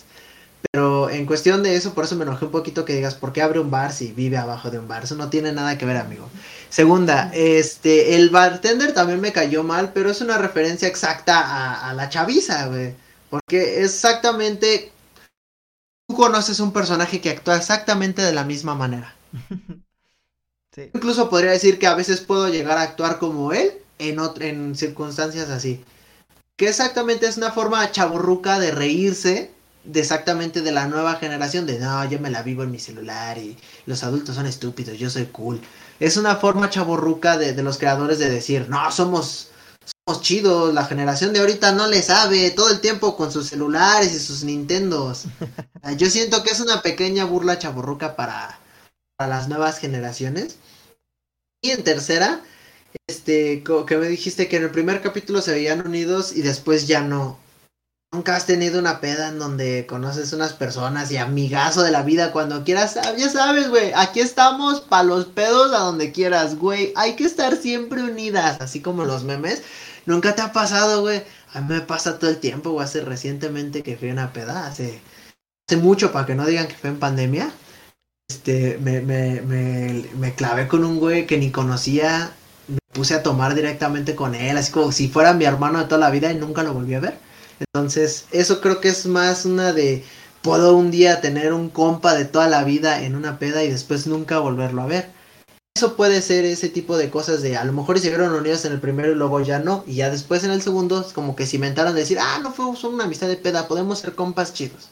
Pero 0.71 1.09
en 1.09 1.25
cuestión 1.25 1.63
de 1.63 1.75
eso, 1.75 1.93
por 1.93 2.05
eso 2.05 2.15
me 2.15 2.23
enojé 2.23 2.45
un 2.45 2.51
poquito 2.51 2.85
que 2.85 2.95
digas, 2.95 3.15
¿por 3.15 3.33
qué 3.33 3.41
abre 3.41 3.59
un 3.59 3.71
bar 3.71 3.91
si 3.91 4.13
vive 4.13 4.37
abajo 4.37 4.71
de 4.71 4.79
un 4.79 4.87
bar? 4.87 5.03
Eso 5.03 5.15
no 5.15 5.29
tiene 5.29 5.51
nada 5.51 5.77
que 5.77 5.85
ver, 5.85 5.97
amigo. 5.97 6.29
Segunda, 6.69 7.31
este, 7.33 8.15
el 8.15 8.29
bartender 8.29 8.93
también 8.93 9.21
me 9.21 9.31
cayó 9.31 9.63
mal, 9.63 9.91
pero 9.93 10.09
es 10.09 10.21
una 10.21 10.37
referencia 10.37 10.87
exacta 10.87 11.39
a, 11.39 11.89
a 11.89 11.93
la 11.93 12.09
chaviza, 12.09 12.67
güey. 12.67 12.93
Porque 13.29 13.83
exactamente, 13.83 14.91
tú 16.07 16.15
conoces 16.15 16.59
un 16.59 16.73
personaje 16.73 17.21
que 17.21 17.29
actúa 17.29 17.57
exactamente 17.57 18.21
de 18.21 18.33
la 18.33 18.43
misma 18.43 18.75
manera. 18.75 19.15
Incluso 20.93 21.29
podría 21.29 21.51
decir 21.51 21.79
que 21.79 21.87
a 21.87 21.95
veces 21.95 22.21
puedo 22.21 22.49
llegar 22.49 22.77
a 22.77 22.81
actuar 22.81 23.17
como 23.17 23.53
él 23.53 23.71
en, 23.99 24.19
en 24.41 24.75
circunstancias 24.75 25.49
así. 25.49 25.83
Que 26.57 26.69
exactamente 26.69 27.27
es 27.27 27.37
una 27.37 27.51
forma 27.51 27.91
chaburruca 27.91 28.59
de 28.59 28.71
reírse 28.71 29.51
de 29.85 29.99
exactamente 29.99 30.61
de 30.61 30.71
la 30.71 30.87
nueva 30.87 31.15
generación 31.15 31.65
de 31.65 31.79
no, 31.79 32.09
yo 32.09 32.19
me 32.19 32.31
la 32.31 32.41
vivo 32.41 32.63
en 32.63 32.71
mi 32.71 32.79
celular 32.79 33.37
y 33.37 33.55
los 33.85 34.03
adultos 34.03 34.35
son 34.35 34.47
estúpidos, 34.47 34.97
yo 34.97 35.09
soy 35.09 35.27
cool. 35.27 35.61
Es 35.99 36.17
una 36.17 36.35
forma 36.35 36.69
chaburruca 36.69 37.37
de, 37.37 37.53
de 37.53 37.63
los 37.63 37.77
creadores 37.77 38.19
de 38.19 38.29
decir, 38.29 38.67
no, 38.69 38.91
somos, 38.91 39.49
somos 40.05 40.21
chidos, 40.21 40.73
la 40.73 40.85
generación 40.85 41.33
de 41.33 41.39
ahorita 41.39 41.71
no 41.71 41.87
le 41.87 42.01
sabe, 42.01 42.51
todo 42.51 42.69
el 42.69 42.81
tiempo 42.81 43.15
con 43.15 43.31
sus 43.31 43.47
celulares 43.47 44.13
y 44.13 44.19
sus 44.19 44.43
Nintendos. 44.43 45.25
yo 45.97 46.09
siento 46.09 46.43
que 46.43 46.51
es 46.51 46.59
una 46.59 46.81
pequeña 46.81 47.25
burla 47.25 47.59
chaburruca 47.59 48.15
para, 48.15 48.59
para 49.17 49.29
las 49.29 49.47
nuevas 49.47 49.79
generaciones. 49.79 50.57
Y 51.61 51.71
en 51.71 51.83
tercera, 51.83 52.41
este, 53.07 53.63
que 53.63 53.97
me 53.97 54.07
dijiste 54.07 54.47
que 54.47 54.57
en 54.57 54.63
el 54.63 54.71
primer 54.71 55.01
capítulo 55.01 55.41
se 55.41 55.51
veían 55.51 55.85
unidos 55.85 56.35
y 56.35 56.41
después 56.41 56.87
ya 56.87 57.01
no. 57.01 57.39
Nunca 58.15 58.37
has 58.37 58.45
tenido 58.45 58.79
una 58.79 59.01
peda 59.01 59.27
en 59.27 59.39
donde 59.39 59.85
conoces 59.85 60.31
unas 60.31 60.53
personas 60.53 61.11
y 61.11 61.17
amigazo 61.17 61.83
de 61.83 61.91
la 61.91 62.01
vida 62.01 62.31
cuando 62.31 62.63
quieras. 62.63 62.95
Ah, 62.97 63.13
ya 63.17 63.29
sabes, 63.29 63.67
güey, 63.69 63.91
aquí 63.93 64.21
estamos 64.21 64.79
para 64.79 65.03
los 65.03 65.25
pedos 65.25 65.73
a 65.73 65.79
donde 65.79 66.13
quieras, 66.13 66.55
güey. 66.55 66.93
Hay 66.95 67.17
que 67.17 67.25
estar 67.25 67.57
siempre 67.57 68.01
unidas, 68.01 68.61
así 68.61 68.79
como 68.79 69.03
los 69.03 69.25
memes. 69.25 69.63
Nunca 70.05 70.33
te 70.33 70.41
ha 70.41 70.53
pasado, 70.53 71.01
güey. 71.01 71.23
A 71.53 71.59
mí 71.59 71.73
me 71.73 71.81
pasa 71.81 72.17
todo 72.17 72.29
el 72.29 72.37
tiempo, 72.37 72.71
güey. 72.71 72.85
Hace 72.85 73.01
recientemente 73.01 73.83
que 73.83 73.97
fui 73.97 74.09
a 74.09 74.13
una 74.13 74.31
peda, 74.31 74.65
hace, 74.65 75.01
hace 75.67 75.77
mucho 75.77 76.13
para 76.13 76.25
que 76.25 76.35
no 76.35 76.45
digan 76.45 76.67
que 76.67 76.75
fue 76.75 76.91
en 76.91 76.99
pandemia 76.99 77.51
este, 78.27 78.79
me, 78.79 79.01
me, 79.01 79.41
me, 79.41 80.05
me 80.17 80.33
clavé 80.33 80.67
con 80.67 80.83
un 80.83 80.99
güey 80.99 81.27
que 81.27 81.37
ni 81.37 81.51
conocía, 81.51 82.31
me 82.67 82.79
puse 82.93 83.13
a 83.13 83.23
tomar 83.23 83.53
directamente 83.55 84.15
con 84.15 84.35
él, 84.35 84.57
así 84.57 84.71
como 84.71 84.91
si 84.91 85.07
fuera 85.07 85.33
mi 85.33 85.45
hermano 85.45 85.79
de 85.79 85.85
toda 85.85 85.99
la 85.99 86.09
vida 86.09 86.31
y 86.31 86.35
nunca 86.35 86.63
lo 86.63 86.73
volví 86.73 86.95
a 86.95 86.99
ver. 86.99 87.24
Entonces, 87.59 88.25
eso 88.31 88.61
creo 88.61 88.81
que 88.81 88.89
es 88.89 89.05
más 89.05 89.45
una 89.45 89.73
de, 89.73 90.03
puedo 90.41 90.75
un 90.75 90.91
día 90.91 91.21
tener 91.21 91.53
un 91.53 91.69
compa 91.69 92.13
de 92.15 92.25
toda 92.25 92.47
la 92.47 92.63
vida 92.63 93.01
en 93.01 93.15
una 93.15 93.39
peda 93.39 93.63
y 93.63 93.71
después 93.71 94.07
nunca 94.07 94.39
volverlo 94.39 94.81
a 94.81 94.87
ver. 94.87 95.09
eso 95.75 95.95
puede 95.95 96.21
ser 96.21 96.45
ese 96.45 96.69
tipo 96.69 96.97
de 96.97 97.09
cosas 97.09 97.41
de 97.41 97.57
a 97.57 97.63
lo 97.65 97.73
mejor 97.73 97.99
se 97.99 98.09
vieron 98.09 98.33
unidos 98.33 98.63
en 98.65 98.73
el 98.73 98.79
primero 98.79 99.11
y 99.11 99.15
luego 99.15 99.41
ya 99.41 99.59
no, 99.59 99.83
y 99.87 99.95
ya 99.95 100.09
después 100.09 100.43
en 100.43 100.51
el 100.51 100.61
segundo 100.61 101.05
como 101.13 101.35
que 101.35 101.47
cimentaron 101.47 101.93
de 101.93 102.01
decir, 102.01 102.19
ah, 102.19 102.39
no 102.41 102.53
fue 102.53 102.65
una 102.89 103.05
amistad 103.05 103.27
de 103.27 103.37
peda, 103.37 103.67
podemos 103.67 103.99
ser 103.99 104.15
compas 104.15 104.53
chidos. 104.53 104.89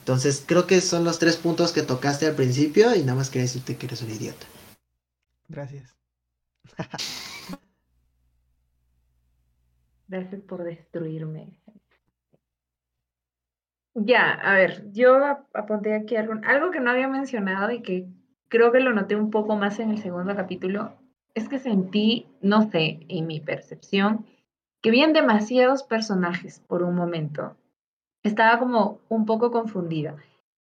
Entonces 0.00 0.42
creo 0.46 0.66
que 0.66 0.80
son 0.80 1.04
los 1.04 1.18
tres 1.18 1.36
puntos 1.36 1.72
que 1.72 1.82
tocaste 1.82 2.26
al 2.26 2.34
principio 2.34 2.94
y 2.94 3.00
nada 3.00 3.14
más 3.14 3.28
quería 3.30 3.46
decirte 3.46 3.76
que 3.76 3.86
eres 3.86 4.02
un 4.02 4.10
idiota. 4.10 4.46
Gracias. 5.48 5.94
Gracias 10.08 10.40
por 10.42 10.62
destruirme. 10.62 11.58
Ya, 13.94 14.32
a 14.32 14.54
ver, 14.54 14.92
yo 14.92 15.16
apunté 15.54 15.94
aquí 15.94 16.16
algo, 16.16 16.34
algo 16.44 16.70
que 16.70 16.80
no 16.80 16.90
había 16.90 17.08
mencionado 17.08 17.70
y 17.70 17.80
que 17.80 18.06
creo 18.48 18.70
que 18.70 18.80
lo 18.80 18.92
noté 18.92 19.16
un 19.16 19.30
poco 19.30 19.56
más 19.56 19.80
en 19.80 19.90
el 19.90 19.98
segundo 19.98 20.36
capítulo, 20.36 20.92
es 21.34 21.48
que 21.48 21.58
sentí, 21.58 22.26
no 22.40 22.70
sé, 22.70 23.00
en 23.08 23.26
mi 23.26 23.40
percepción, 23.40 24.26
que 24.82 24.90
habían 24.90 25.12
demasiados 25.12 25.82
personajes 25.82 26.60
por 26.60 26.82
un 26.82 26.94
momento. 26.94 27.56
Estaba 28.22 28.58
como 28.58 29.00
un 29.08 29.24
poco 29.24 29.50
confundida. 29.50 30.16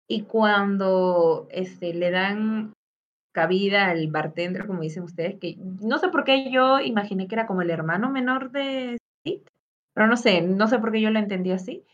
Y 0.08 0.22
cuando 0.22 1.48
este, 1.50 1.92
le 1.92 2.10
dan 2.10 2.72
cabida 3.32 3.90
al 3.90 4.06
bartender, 4.08 4.66
como 4.66 4.82
dicen 4.82 5.02
ustedes, 5.02 5.38
que 5.40 5.56
no 5.58 5.98
sé 5.98 6.08
por 6.08 6.24
qué 6.24 6.50
yo 6.50 6.78
imaginé 6.78 7.26
que 7.26 7.34
era 7.34 7.46
como 7.46 7.62
el 7.62 7.70
hermano 7.70 8.10
menor 8.10 8.52
de 8.52 8.96
pero 9.94 10.06
no 10.06 10.16
sé, 10.16 10.42
no 10.42 10.66
sé 10.68 10.78
por 10.78 10.92
qué 10.92 11.00
yo 11.00 11.10
lo 11.10 11.18
entendí 11.18 11.52
así. 11.52 11.84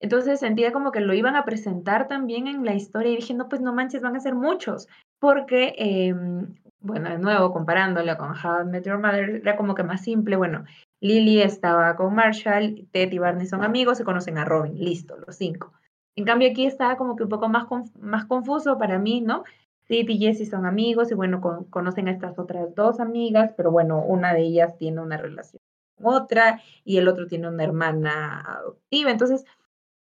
Entonces 0.00 0.40
sentía 0.40 0.72
como 0.72 0.92
que 0.92 1.00
lo 1.00 1.14
iban 1.14 1.36
a 1.36 1.44
presentar 1.44 2.08
también 2.08 2.46
en 2.46 2.64
la 2.64 2.74
historia 2.74 3.12
y 3.12 3.16
dije, 3.16 3.34
no, 3.34 3.48
pues 3.48 3.62
no 3.62 3.72
manches, 3.72 4.02
van 4.02 4.16
a 4.16 4.20
ser 4.20 4.34
muchos 4.34 4.88
porque, 5.18 5.74
em, 5.78 6.54
bueno, 6.80 7.08
de 7.08 7.18
nuevo, 7.18 7.52
comparándolo 7.52 8.16
con 8.18 8.32
How 8.32 8.62
I 8.62 8.64
Met 8.66 8.84
Your 8.84 8.98
Mother, 8.98 9.36
era 9.36 9.56
como 9.56 9.74
que 9.74 9.82
más 9.82 10.02
simple, 10.02 10.36
bueno, 10.36 10.64
Lily 11.00 11.40
estaba 11.40 11.96
con 11.96 12.14
Marshall, 12.14 12.86
Ted 12.92 13.10
y 13.12 13.18
Barney 13.18 13.46
son 13.46 13.64
amigos, 13.64 13.96
se 13.96 14.04
conocen 14.04 14.36
a 14.36 14.44
Robin, 14.44 14.78
listo, 14.78 15.16
los 15.16 15.36
cinco. 15.36 15.72
En 16.16 16.26
cambio 16.26 16.50
aquí 16.50 16.66
estaba 16.66 16.96
como 16.98 17.16
que 17.16 17.22
un 17.22 17.30
poco 17.30 17.48
más, 17.48 17.66
más 17.98 18.26
confuso 18.26 18.76
para 18.76 18.98
mí, 18.98 19.22
¿no? 19.22 19.44
Sid 19.88 20.08
y 20.08 20.18
Jessie 20.18 20.46
son 20.46 20.66
amigos 20.66 21.10
y 21.10 21.14
bueno, 21.14 21.40
conocen 21.70 22.08
a 22.08 22.12
estas 22.12 22.38
otras 22.38 22.74
dos 22.74 23.00
amigas, 23.00 23.54
pero 23.56 23.70
bueno, 23.70 24.02
una 24.02 24.34
de 24.34 24.42
ellas 24.42 24.76
tiene 24.76 25.00
una 25.00 25.16
relación 25.16 25.63
otra 26.02 26.60
y 26.84 26.98
el 26.98 27.08
otro 27.08 27.26
tiene 27.26 27.48
una 27.48 27.64
hermana 27.64 28.40
adoptiva. 28.40 29.10
Entonces, 29.10 29.44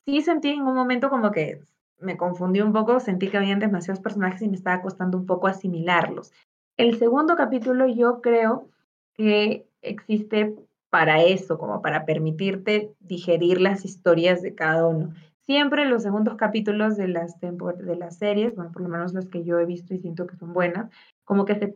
sí 0.06 0.22
sentí 0.22 0.50
en 0.50 0.62
un 0.62 0.76
momento 0.76 1.10
como 1.10 1.32
que 1.32 1.62
me 2.00 2.18
confundí 2.18 2.62
un 2.62 2.74
poco, 2.74 3.00
sentí 3.00 3.30
que 3.30 3.38
habían 3.38 3.60
demasiados 3.60 4.02
personajes 4.02 4.42
y 4.42 4.50
me 4.50 4.56
estaba 4.56 4.82
costando 4.82 5.18
un 5.18 5.26
poco 5.26 5.48
asimilarlos. 5.48 6.32
El 6.78 6.98
segundo 6.98 7.36
capítulo 7.36 7.88
yo 7.88 8.22
creo 8.22 8.70
que 9.14 9.66
existe 9.82 10.56
para 10.90 11.22
eso, 11.22 11.58
como 11.58 11.82
para 11.82 12.06
permitirte 12.06 12.94
digerir 13.00 13.62
las 13.62 13.86
historias 13.86 14.42
de 14.42 14.56
cada 14.56 14.88
uno. 14.88 15.14
Siempre 15.46 15.86
los 15.86 16.04
segundos 16.04 16.36
capítulos 16.36 16.98
de 16.98 17.08
las, 17.08 17.40
de 17.40 17.96
las 17.96 18.18
series, 18.18 18.56
bueno, 18.56 18.72
por 18.72 18.82
lo 18.82 18.90
menos 18.90 19.14
los 19.14 19.28
que 19.28 19.44
yo 19.44 19.60
he 19.60 19.66
visto 19.66 19.94
y 19.94 20.00
siento 20.00 20.26
que 20.26 20.38
son 20.38 20.54
buenas, 20.54 20.90
como 21.24 21.46
que 21.46 21.56
se, 21.56 21.76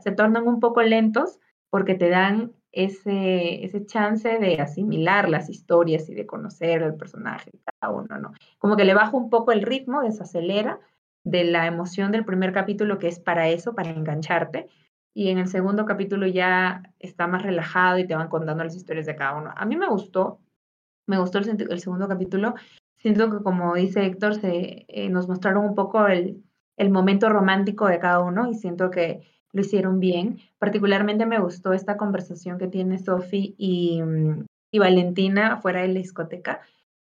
se 0.00 0.12
tornan 0.12 0.46
un 0.46 0.60
poco 0.60 0.82
lentos 0.82 1.40
porque 1.70 1.94
te 1.94 2.08
dan 2.08 2.52
ese, 2.72 3.64
ese 3.64 3.86
chance 3.86 4.38
de 4.38 4.60
asimilar 4.60 5.28
las 5.28 5.48
historias 5.48 6.08
y 6.08 6.14
de 6.14 6.26
conocer 6.26 6.82
el 6.82 6.94
personaje 6.94 7.52
cada 7.80 7.92
uno, 7.92 8.18
¿no? 8.18 8.32
Como 8.58 8.76
que 8.76 8.84
le 8.84 8.94
baja 8.94 9.16
un 9.16 9.30
poco 9.30 9.52
el 9.52 9.62
ritmo, 9.62 10.02
desacelera 10.02 10.78
de 11.24 11.44
la 11.44 11.66
emoción 11.66 12.12
del 12.12 12.24
primer 12.24 12.52
capítulo 12.52 12.98
que 12.98 13.08
es 13.08 13.18
para 13.18 13.48
eso, 13.48 13.74
para 13.74 13.90
engancharte, 13.90 14.68
y 15.14 15.30
en 15.30 15.38
el 15.38 15.48
segundo 15.48 15.84
capítulo 15.84 16.26
ya 16.26 16.82
está 16.98 17.26
más 17.26 17.42
relajado 17.42 17.98
y 17.98 18.06
te 18.06 18.14
van 18.14 18.28
contando 18.28 18.62
las 18.62 18.76
historias 18.76 19.06
de 19.06 19.16
cada 19.16 19.36
uno. 19.36 19.52
A 19.56 19.64
mí 19.64 19.76
me 19.76 19.88
gustó, 19.88 20.38
me 21.06 21.18
gustó 21.18 21.38
el, 21.38 21.66
el 21.70 21.80
segundo 21.80 22.06
capítulo, 22.06 22.54
siento 22.98 23.30
que 23.30 23.42
como 23.42 23.74
dice 23.74 24.04
Héctor, 24.04 24.36
se, 24.36 24.84
eh, 24.88 25.08
nos 25.08 25.28
mostraron 25.28 25.64
un 25.64 25.74
poco 25.74 26.06
el, 26.06 26.44
el 26.76 26.90
momento 26.90 27.28
romántico 27.28 27.86
de 27.86 27.98
cada 27.98 28.20
uno 28.20 28.48
y 28.48 28.54
siento 28.54 28.90
que 28.90 29.22
lo 29.52 29.60
hicieron 29.60 30.00
bien. 30.00 30.38
Particularmente 30.58 31.26
me 31.26 31.38
gustó 31.38 31.72
esta 31.72 31.96
conversación 31.96 32.58
que 32.58 32.66
tiene 32.66 32.98
Sophie 32.98 33.54
y, 33.58 34.02
mm, 34.02 34.46
y 34.70 34.78
Valentina 34.78 35.58
fuera 35.58 35.82
de 35.82 35.88
la 35.88 36.00
discoteca, 36.00 36.60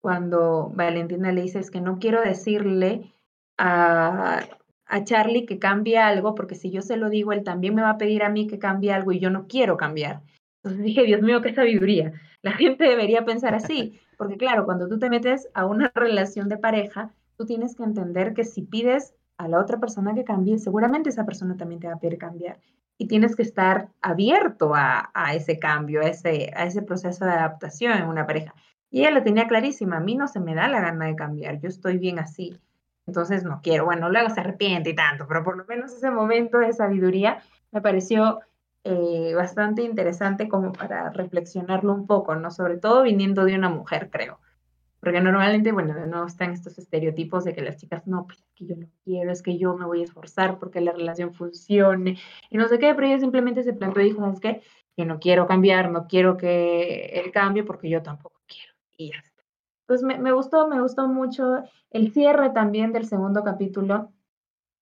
cuando 0.00 0.70
Valentina 0.74 1.32
le 1.32 1.42
dice 1.42 1.58
es 1.58 1.70
que 1.70 1.80
no 1.80 1.98
quiero 1.98 2.22
decirle 2.22 3.12
a, 3.58 4.46
a 4.86 5.04
Charlie 5.04 5.46
que 5.46 5.58
cambie 5.58 5.98
algo, 5.98 6.34
porque 6.34 6.54
si 6.54 6.70
yo 6.70 6.82
se 6.82 6.96
lo 6.96 7.10
digo, 7.10 7.32
él 7.32 7.42
también 7.42 7.74
me 7.74 7.82
va 7.82 7.90
a 7.90 7.98
pedir 7.98 8.22
a 8.22 8.28
mí 8.28 8.46
que 8.46 8.58
cambie 8.58 8.92
algo 8.92 9.12
y 9.12 9.18
yo 9.18 9.30
no 9.30 9.46
quiero 9.48 9.76
cambiar. 9.76 10.22
Entonces 10.62 10.84
dije, 10.84 11.04
Dios 11.04 11.22
mío, 11.22 11.42
qué 11.42 11.54
sabiduría. 11.54 12.12
La 12.42 12.52
gente 12.52 12.84
debería 12.84 13.24
pensar 13.24 13.54
así, 13.54 13.98
porque 14.16 14.36
claro, 14.36 14.64
cuando 14.64 14.88
tú 14.88 14.98
te 14.98 15.10
metes 15.10 15.48
a 15.54 15.66
una 15.66 15.90
relación 15.94 16.48
de 16.48 16.58
pareja, 16.58 17.12
tú 17.36 17.46
tienes 17.46 17.74
que 17.74 17.82
entender 17.82 18.34
que 18.34 18.44
si 18.44 18.62
pides 18.62 19.14
a 19.38 19.48
la 19.48 19.60
otra 19.60 19.78
persona 19.78 20.14
que 20.14 20.24
cambie, 20.24 20.58
seguramente 20.58 21.10
esa 21.10 21.24
persona 21.24 21.56
también 21.56 21.80
te 21.80 21.88
va 21.88 21.94
a 21.94 21.98
pedir 21.98 22.18
cambiar. 22.18 22.58
Y 22.98 23.08
tienes 23.08 23.36
que 23.36 23.42
estar 23.42 23.88
abierto 24.00 24.72
a, 24.74 25.10
ese 25.34 25.58
cambio, 25.58 26.00
a 26.00 26.06
ese, 26.06 26.50
a 26.56 26.64
ese 26.64 26.82
proceso 26.82 27.24
de 27.26 27.32
adaptación 27.32 27.92
en 27.92 28.08
una 28.08 28.26
pareja. 28.26 28.54
Y 28.90 29.00
ella 29.00 29.10
lo 29.10 29.22
tenía 29.22 29.48
clarísima, 29.48 29.98
a 29.98 30.00
mí 30.00 30.14
no 30.14 30.28
se 30.28 30.40
me 30.40 30.54
da 30.54 30.68
la 30.68 30.80
gana 30.80 31.06
de 31.06 31.16
cambiar, 31.16 31.60
yo 31.60 31.68
estoy 31.68 31.98
bien 31.98 32.18
así. 32.18 32.58
Entonces 33.06 33.44
no 33.44 33.60
quiero, 33.62 33.84
bueno, 33.84 34.08
luego 34.08 34.30
se 34.30 34.40
arrepiente 34.40 34.90
y 34.90 34.94
tanto, 34.94 35.26
pero 35.28 35.44
por 35.44 35.56
lo 35.56 35.64
menos 35.66 35.92
ese 35.92 36.10
momento 36.10 36.58
de 36.58 36.72
sabiduría 36.72 37.40
me 37.70 37.80
pareció 37.80 38.40
eh, 38.84 39.34
bastante 39.34 39.82
interesante 39.82 40.48
como 40.48 40.72
para 40.72 41.10
reflexionarlo 41.10 41.92
un 41.92 42.06
poco, 42.06 42.36
¿no? 42.36 42.50
Sobre 42.50 42.78
todo 42.78 43.02
viniendo 43.02 43.44
de 43.44 43.56
una 43.56 43.68
mujer, 43.68 44.10
creo. 44.10 44.38
Porque 45.06 45.20
normalmente, 45.20 45.70
bueno, 45.70 45.94
nuevo 46.04 46.26
están 46.26 46.50
estos 46.50 46.78
estereotipos 46.78 47.44
de 47.44 47.54
que 47.54 47.62
las 47.62 47.76
chicas, 47.76 48.08
no, 48.08 48.26
pues 48.26 48.40
es 48.40 48.52
que 48.56 48.66
yo 48.66 48.74
no 48.74 48.88
quiero, 49.04 49.30
es 49.30 49.40
que 49.40 49.56
yo 49.56 49.76
me 49.76 49.86
voy 49.86 50.00
a 50.00 50.02
esforzar 50.02 50.58
porque 50.58 50.80
la 50.80 50.90
relación 50.90 51.32
funcione, 51.32 52.18
y 52.50 52.58
no 52.58 52.66
sé 52.66 52.80
qué, 52.80 52.92
pero 52.92 53.06
ella 53.06 53.20
simplemente 53.20 53.62
se 53.62 53.72
planteó 53.72 54.02
y 54.02 54.06
dijo, 54.06 54.22
¿sabes 54.22 54.40
qué? 54.40 54.62
Yo 54.96 55.04
no 55.04 55.20
quiero 55.20 55.46
cambiar, 55.46 55.92
no 55.92 56.08
quiero 56.08 56.36
que 56.36 57.04
él 57.20 57.30
cambie 57.30 57.62
porque 57.62 57.88
yo 57.88 58.02
tampoco 58.02 58.40
quiero. 58.48 58.74
Y 58.96 59.12
ya 59.12 59.18
está. 59.20 59.44
Pues 59.86 60.02
me, 60.02 60.18
me 60.18 60.32
gustó, 60.32 60.66
me 60.66 60.82
gustó 60.82 61.06
mucho 61.06 61.62
el 61.90 62.12
cierre 62.12 62.50
también 62.50 62.92
del 62.92 63.06
segundo 63.06 63.44
capítulo, 63.44 64.12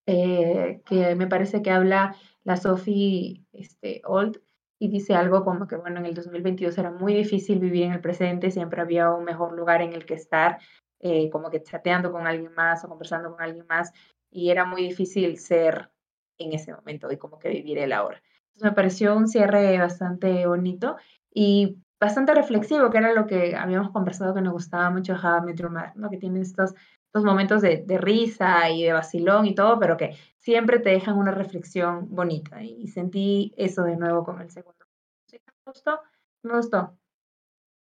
eh, 0.07 0.81
que 0.87 1.15
me 1.17 1.27
parece 1.27 1.61
que 1.61 1.71
habla 1.71 2.17
la 2.45 2.57
Sophie 2.57 3.45
este, 3.53 4.01
Old 4.07 4.41
y 4.79 4.89
dice 4.89 5.15
algo 5.15 5.45
como 5.45 5.67
que, 5.67 5.77
bueno, 5.77 6.01
en 6.01 6.07
el 6.07 6.15
2022 6.15 6.77
era 6.79 6.91
muy 6.91 7.15
difícil 7.15 7.59
vivir 7.59 7.85
en 7.85 7.93
el 7.93 8.01
presente, 8.01 8.51
siempre 8.51 8.81
había 8.81 9.11
un 9.11 9.25
mejor 9.25 9.53
lugar 9.53 9.83
en 9.83 9.93
el 9.93 10.05
que 10.05 10.15
estar, 10.15 10.59
eh, 11.01 11.31
como 11.31 11.51
que 11.51 11.63
chateando 11.63 12.13
con 12.13 12.27
alguien 12.27 12.53
más 12.55 12.85
o 12.85 12.89
conversando 12.89 13.33
con 13.33 13.43
alguien 13.43 13.67
más, 13.69 13.93
y 14.31 14.51
era 14.51 14.65
muy 14.65 14.83
difícil 14.83 15.39
ser 15.39 15.91
en 16.39 16.53
ese 16.53 16.73
momento 16.73 17.11
y 17.13 17.17
como 17.17 17.39
que 17.39 17.49
vivir 17.49 17.79
el 17.79 17.93
ahora. 17.93 18.21
Entonces 18.49 18.71
me 18.71 18.73
pareció 18.73 19.17
un 19.17 19.29
cierre 19.29 19.79
bastante 19.79 20.47
bonito 20.47 20.97
y 21.33 21.79
bastante 22.01 22.35
reflexivo, 22.35 22.91
que 22.91 22.99
era 22.99 23.13
lo 23.13 23.27
que 23.27 23.57
habíamos 23.57 23.91
conversado 23.91 24.35
que 24.35 24.43
nos 24.43 24.53
gustaba 24.53 24.91
mucho 24.91 25.15
How 25.15 25.45
Metro 25.45 25.71
¿no? 25.71 26.11
que 26.11 26.19
tiene 26.19 26.41
estos, 26.41 26.75
estos 27.15 27.25
momentos 27.25 27.63
de, 27.63 27.85
de, 27.87 27.97
risa 27.97 28.69
y 28.71 28.83
de 28.83 28.93
vacilón 28.93 29.47
y 29.47 29.55
todo, 29.55 29.79
pero 29.79 29.97
que 29.97 30.17
siempre 30.41 30.81
te 30.81 30.91
dejan 30.91 31.17
una 31.17 31.31
reflexión 31.31 32.13
bonita 32.13 32.61
y 32.65 32.89
sentí 32.89 33.55
eso 33.57 33.85
de 33.85 33.97
nuevo 33.97 34.25
con 34.25 34.41
el 34.41 34.51
segundo. 34.51 34.85
me 35.31 35.39
gustó, 35.65 36.01
me 36.43 36.57
gustó, 36.57 36.99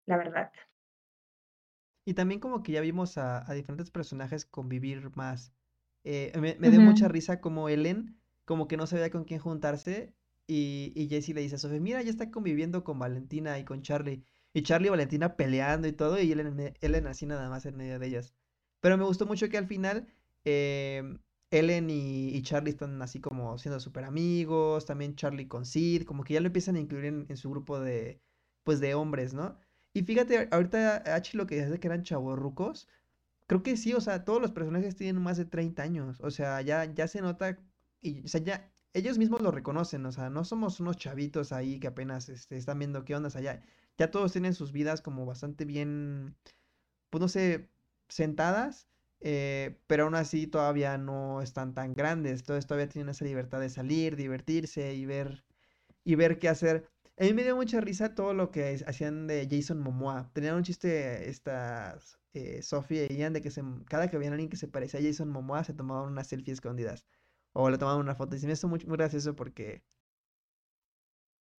la 0.04 0.18
verdad. 0.18 0.52
Y 2.04 2.12
también 2.12 2.40
como 2.40 2.62
que 2.62 2.72
ya 2.72 2.82
vimos 2.82 3.16
a, 3.16 3.50
diferentes 3.54 3.90
personajes 3.90 4.44
convivir 4.44 5.10
más. 5.16 5.54
Eh, 6.04 6.30
me, 6.38 6.68
dio 6.68 6.82
mucha 6.82 7.08
risa 7.08 7.40
como 7.40 7.70
Ellen, 7.70 8.20
como 8.44 8.68
que 8.68 8.76
no 8.76 8.86
sabía 8.86 9.08
con 9.08 9.24
quién 9.24 9.40
juntarse 9.40 10.14
y, 10.46 10.92
y 10.94 11.08
Jessie 11.08 11.32
le 11.32 11.40
dice 11.40 11.54
a 11.54 11.58
Sofía, 11.58 11.80
mira, 11.80 12.02
ya 12.02 12.10
está 12.10 12.30
conviviendo 12.30 12.84
con 12.84 12.98
Valentina 12.98 13.58
y 13.58 13.64
con 13.64 13.80
Charlie. 13.80 14.26
Y 14.52 14.62
Charlie 14.62 14.88
y 14.88 14.90
Valentina 14.90 15.36
peleando 15.36 15.88
y 15.88 15.92
todo, 15.92 16.20
y 16.20 16.30
Ellen, 16.30 16.74
Ellen 16.82 17.06
así 17.06 17.24
nada 17.24 17.48
más 17.48 17.64
en 17.64 17.78
medio 17.78 17.98
de 17.98 18.06
ellas. 18.06 18.34
Pero 18.82 18.98
me 18.98 19.04
gustó 19.04 19.26
mucho 19.26 19.48
que 19.48 19.56
al 19.56 19.68
final 19.68 20.08
eh, 20.44 21.02
Ellen 21.52 21.88
y, 21.88 22.42
Charlie 22.42 22.70
están 22.70 23.00
así 23.00 23.20
como 23.20 23.56
siendo 23.58 23.78
súper 23.80 24.04
amigos, 24.04 24.86
también 24.86 25.14
Charlie 25.16 25.46
con 25.48 25.64
Sid, 25.64 26.04
como 26.04 26.24
que 26.24 26.34
ya 26.34 26.40
lo 26.40 26.48
empiezan 26.48 26.76
a 26.76 26.80
incluir 26.80 27.06
en, 27.06 27.36
su 27.36 27.48
grupo 27.50 27.78
de, 27.80 28.20
pues, 28.64 28.80
de 28.80 28.94
hombres, 28.94 29.34
¿no? 29.34 29.56
Y 29.94 30.02
fíjate, 30.02 30.48
ahorita 30.50 30.96
H 31.14 31.36
lo 31.36 31.46
que 31.46 31.62
dice 31.64 31.78
que 31.78 31.86
eran 31.86 32.02
chavorrucos, 32.02 32.88
creo 33.46 33.62
que 33.62 33.76
sí, 33.76 33.94
o 33.94 34.00
sea, 34.00 34.24
todos 34.24 34.42
los 34.42 34.52
personajes 34.52 34.96
tienen 34.96 35.22
más 35.22 35.36
de 35.36 35.44
30 35.44 35.82
años, 35.82 36.20
o 36.20 36.30
sea, 36.30 36.60
ya, 36.62 36.84
ya 36.86 37.06
se 37.08 37.20
nota, 37.22 37.58
y, 38.00 38.24
o 38.24 38.28
sea, 38.28 38.40
ya 38.42 38.72
ellos 38.94 39.18
mismos 39.18 39.42
lo 39.42 39.52
reconocen, 39.52 40.04
o 40.06 40.12
sea, 40.12 40.30
no 40.30 40.44
somos 40.44 40.80
unos 40.80 40.96
chavitos 40.96 41.52
ahí 41.52 41.78
que 41.80 41.88
apenas 41.88 42.28
este, 42.28 42.56
están 42.56 42.78
viendo 42.78 43.04
qué 43.04 43.14
onda, 43.14 43.28
o 43.28 43.30
sea, 43.30 43.42
ya, 43.42 43.62
ya 43.98 44.10
todos 44.10 44.32
tienen 44.32 44.54
sus 44.54 44.72
vidas 44.72 45.02
como 45.02 45.26
bastante 45.26 45.64
bien, 45.64 46.36
pues 47.10 47.20
no 47.20 47.28
sé, 47.28 47.71
sentadas 48.14 48.88
eh, 49.24 49.78
pero 49.86 50.04
aún 50.04 50.14
así 50.16 50.46
todavía 50.48 50.98
no 50.98 51.42
están 51.42 51.74
tan 51.74 51.94
grandes, 51.94 52.40
entonces 52.40 52.66
todavía 52.66 52.88
tienen 52.88 53.10
esa 53.10 53.24
libertad 53.24 53.60
de 53.60 53.70
salir, 53.70 54.16
divertirse 54.16 54.94
y 54.94 55.06
ver, 55.06 55.44
y 56.04 56.16
ver 56.16 56.38
qué 56.38 56.48
hacer. 56.48 56.88
A 57.18 57.24
mí 57.24 57.34
me 57.34 57.44
dio 57.44 57.56
mucha 57.56 57.80
risa 57.80 58.14
todo 58.14 58.34
lo 58.34 58.50
que 58.50 58.82
hacían 58.86 59.26
de 59.28 59.48
Jason 59.50 59.80
Momoa. 59.80 60.30
Tenían 60.34 60.56
un 60.56 60.64
chiste 60.64 61.28
estas 61.30 62.18
eh, 62.32 62.62
Sofía 62.62 63.06
y 63.10 63.16
Ian 63.16 63.32
de 63.32 63.42
que 63.42 63.50
se, 63.50 63.62
cada 63.88 64.08
que 64.10 64.18
veían 64.18 64.32
a 64.32 64.36
alguien 64.36 64.50
que 64.50 64.56
se 64.56 64.68
parecía 64.68 65.00
a 65.00 65.02
Jason 65.02 65.28
Momoa 65.30 65.64
se 65.64 65.74
tomaban 65.74 66.10
unas 66.12 66.28
selfies 66.28 66.54
escondidas. 66.54 67.06
O 67.52 67.70
le 67.70 67.78
tomaban 67.78 68.00
una 68.00 68.14
foto. 68.16 68.36
Y 68.36 68.38
se 68.40 68.46
me 68.46 68.54
hizo 68.54 68.68
muy, 68.68 68.80
muy 68.86 68.96
gracioso 68.96 69.36
porque 69.36 69.82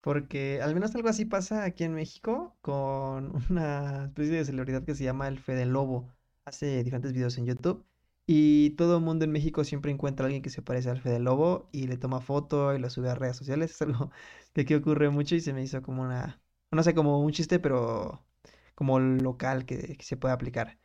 porque 0.01 0.61
al 0.63 0.75
menos 0.75 0.95
algo 0.95 1.09
así 1.09 1.25
pasa 1.25 1.65
aquí 1.65 1.85
en 1.85 1.95
México 1.95 2.57
con 2.61 3.33
una 3.51 4.07
especie 4.07 4.35
de 4.35 4.45
celebridad 4.45 4.85
que 4.85 4.95
se 4.95 5.05
llama 5.05 5.29
el 5.29 5.39
Fede 5.39 5.67
Lobo. 5.67 6.13
Hace 6.45 6.83
diferentes 6.85 7.13
videos 7.13 7.39
en 7.39 7.47
YouTube. 7.47 7.85
Y 8.27 8.71
todo 8.71 8.99
el 8.99 9.05
mundo 9.05 9.25
en 9.25 9.33
México 9.33 9.65
siempre 9.65 9.91
encuentra 9.91 10.25
a 10.25 10.27
alguien 10.27 10.43
que 10.43 10.51
se 10.51 10.63
parece 10.63 10.91
al 10.91 11.01
Fede 11.01 11.19
Lobo 11.19 11.69
y 11.73 11.87
le 11.89 11.97
toma 11.97 12.21
foto 12.21 12.75
y 12.75 12.79
lo 12.79 12.91
sube 12.91 13.11
a 13.11 13.15
redes 13.15 13.37
sociales. 13.37 13.73
Es 13.73 13.83
algo 13.83 14.11
que 14.55 14.63
aquí 14.63 14.75
ocurre 14.75 15.11
mucho 15.11 15.35
y 15.35 15.41
se 15.41 15.53
me 15.53 15.63
hizo 15.63 15.83
como 15.83 16.03
una, 16.03 16.41
no 16.71 16.83
sé, 16.83 16.95
como 16.95 17.21
un 17.21 17.33
chiste, 17.33 17.59
pero 17.59 18.25
como 18.75 18.99
local 19.01 19.67
que, 19.67 19.97
se 20.01 20.17
puede 20.17 20.35
aplicar. 20.35 20.79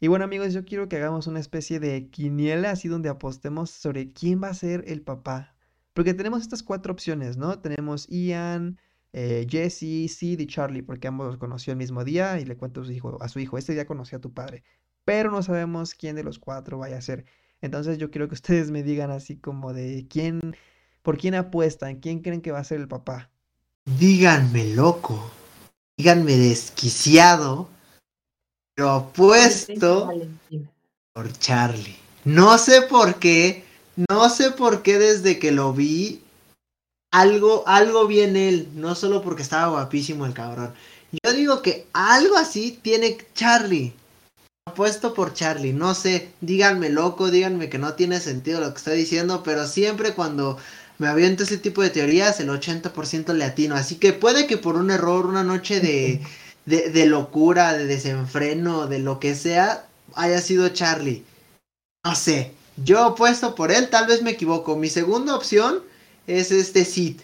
Y 0.00 0.08
bueno 0.08 0.24
amigos, 0.24 0.52
yo 0.54 0.64
quiero 0.64 0.88
que 0.88 0.96
hagamos 0.96 1.26
una 1.26 1.40
especie 1.40 1.80
de 1.80 2.10
quiniela 2.10 2.70
así 2.70 2.88
donde 2.88 3.08
apostemos 3.10 3.70
sobre 3.70 4.12
quién 4.12 4.42
va 4.42 4.48
a 4.48 4.54
ser 4.54 4.84
el 4.88 5.02
papá 5.02 5.56
porque 5.94 6.14
tenemos 6.14 6.42
estas 6.42 6.62
cuatro 6.62 6.92
opciones, 6.92 7.36
¿no? 7.36 7.58
Tenemos 7.60 8.06
Ian, 8.08 8.78
eh, 9.12 9.46
Jesse, 9.48 10.08
Sid 10.08 10.40
y 10.40 10.46
Charlie, 10.46 10.82
porque 10.82 11.08
ambos 11.08 11.26
los 11.26 11.36
conoció 11.36 11.72
el 11.72 11.76
mismo 11.78 12.04
día 12.04 12.40
y 12.40 12.44
le 12.44 12.56
cuento 12.56 12.82
a 12.82 12.84
su 12.84 12.92
hijo, 12.92 13.22
a 13.22 13.28
su 13.28 13.40
hijo, 13.40 13.58
este 13.58 13.72
día 13.74 13.86
conoció 13.86 14.18
a 14.18 14.20
tu 14.20 14.32
padre, 14.32 14.64
pero 15.04 15.30
no 15.30 15.42
sabemos 15.42 15.94
quién 15.94 16.16
de 16.16 16.24
los 16.24 16.38
cuatro 16.38 16.78
vaya 16.78 16.98
a 16.98 17.02
ser. 17.02 17.24
Entonces 17.60 17.98
yo 17.98 18.10
quiero 18.10 18.28
que 18.28 18.34
ustedes 18.34 18.70
me 18.70 18.82
digan 18.82 19.10
así 19.10 19.36
como 19.36 19.72
de 19.72 20.06
quién, 20.08 20.56
por 21.02 21.18
quién 21.18 21.34
apuestan, 21.34 22.00
quién 22.00 22.20
creen 22.20 22.40
que 22.40 22.52
va 22.52 22.58
a 22.58 22.64
ser 22.64 22.80
el 22.80 22.88
papá. 22.88 23.30
Díganme 23.98 24.74
loco, 24.74 25.30
díganme 25.96 26.36
desquiciado, 26.36 27.68
pero 28.74 28.90
apuesto 28.90 30.10
por 31.12 31.32
Charlie. 31.38 31.96
No 32.24 32.58
sé 32.58 32.82
por 32.82 33.18
qué, 33.18 33.64
no 34.08 34.28
sé 34.28 34.50
por 34.50 34.82
qué 34.82 34.98
desde 34.98 35.38
que 35.38 35.52
lo 35.52 35.72
vi, 35.72 36.22
algo, 37.10 37.64
algo 37.66 38.06
vi 38.06 38.20
en 38.20 38.36
él, 38.36 38.68
no 38.74 38.94
solo 38.94 39.22
porque 39.22 39.42
estaba 39.42 39.68
guapísimo 39.68 40.26
el 40.26 40.34
cabrón. 40.34 40.74
Yo 41.24 41.32
digo 41.32 41.60
que 41.62 41.86
algo 41.92 42.36
así 42.36 42.78
tiene 42.82 43.18
Charlie. 43.34 43.92
Apuesto 44.70 45.14
por 45.14 45.34
Charlie, 45.34 45.72
no 45.72 45.96
sé, 45.96 46.30
díganme 46.40 46.90
loco, 46.90 47.30
díganme 47.30 47.68
que 47.68 47.78
no 47.78 47.94
tiene 47.94 48.20
sentido 48.20 48.60
lo 48.60 48.72
que 48.72 48.78
estoy 48.78 48.98
diciendo, 48.98 49.42
pero 49.42 49.66
siempre 49.66 50.14
cuando 50.14 50.58
me 50.98 51.08
aviento 51.08 51.42
ese 51.42 51.58
tipo 51.58 51.82
de 51.82 51.90
teorías, 51.90 52.38
el 52.38 52.50
80% 52.50 53.32
le 53.32 53.44
atino. 53.44 53.74
Así 53.74 53.96
que 53.96 54.12
puede 54.12 54.46
que 54.46 54.58
por 54.58 54.76
un 54.76 54.92
error, 54.92 55.26
una 55.26 55.42
noche 55.42 55.80
de, 55.80 56.20
de, 56.66 57.06
locura, 57.06 57.72
de 57.72 57.86
desenfreno, 57.86 58.86
de 58.86 59.00
lo 59.00 59.18
que 59.18 59.34
sea, 59.34 59.88
haya 60.14 60.40
sido 60.40 60.68
Charlie. 60.68 61.24
No 62.04 62.14
sé, 62.14 62.52
yo 62.76 63.02
apuesto 63.02 63.56
por 63.56 63.72
él, 63.72 63.90
tal 63.90 64.06
vez 64.06 64.22
me 64.22 64.30
equivoco. 64.30 64.76
Mi 64.76 64.88
segunda 64.88 65.34
opción 65.34 65.82
es 66.28 66.52
este 66.52 66.84
Sid. 66.84 67.20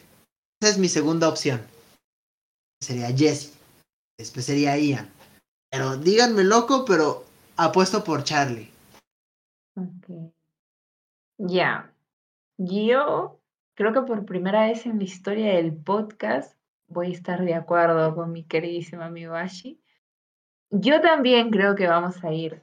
Esa 0.61 0.72
es 0.72 0.78
mi 0.78 0.88
segunda 0.88 1.28
opción. 1.28 1.62
Sería 2.80 3.14
Jesse. 3.16 3.53
Después 4.18 4.47
sería 4.47 4.76
Ian. 4.76 5.09
Pero 5.70 5.97
díganme 5.97 6.42
loco, 6.42 6.84
pero 6.84 7.26
apuesto 7.57 8.05
por 8.05 8.25
Charlie. 8.25 8.71
Ok. 9.77 10.33
Ya. 11.39 11.93
Yo 12.59 13.41
creo 13.75 13.93
que 13.93 14.03
por 14.03 14.25
primera 14.25 14.67
vez 14.67 14.87
en 14.87 14.99
la 14.99 15.05
historia 15.05 15.55
del 15.55 15.75
podcast 15.75 16.57
voy 16.89 17.09
a 17.09 17.15
estar 17.15 17.45
de 17.45 17.55
acuerdo 17.55 18.15
con 18.15 18.33
mi 18.33 18.45
queridísimo 18.45 19.03
amigo 19.03 19.35
Ashi. 19.35 19.81
Yo 20.71 21.01
también 21.01 21.51
creo 21.51 21.75
que 21.75 21.87
vamos 21.87 22.23
a 22.25 22.33
ir 22.33 22.63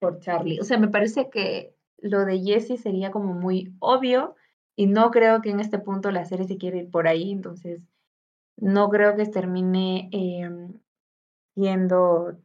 por 0.00 0.20
Charlie. 0.20 0.60
O 0.60 0.64
sea, 0.64 0.78
me 0.78 0.88
parece 0.88 1.30
que 1.30 1.74
lo 1.98 2.24
de 2.24 2.40
Jessie 2.40 2.78
sería 2.78 3.10
como 3.10 3.34
muy 3.34 3.74
obvio 3.78 4.34
y 4.74 4.86
no 4.86 5.10
creo 5.10 5.40
que 5.40 5.50
en 5.50 5.60
este 5.60 5.78
punto 5.78 6.10
la 6.10 6.24
serie 6.24 6.46
se 6.46 6.58
quiera 6.58 6.76
ir 6.76 6.90
por 6.90 7.08
ahí, 7.08 7.32
entonces 7.32 7.80
no 8.56 8.88
creo 8.90 9.16
que 9.16 9.26
termine 9.26 10.08
eh, 10.12 10.50
siendo 11.54 12.38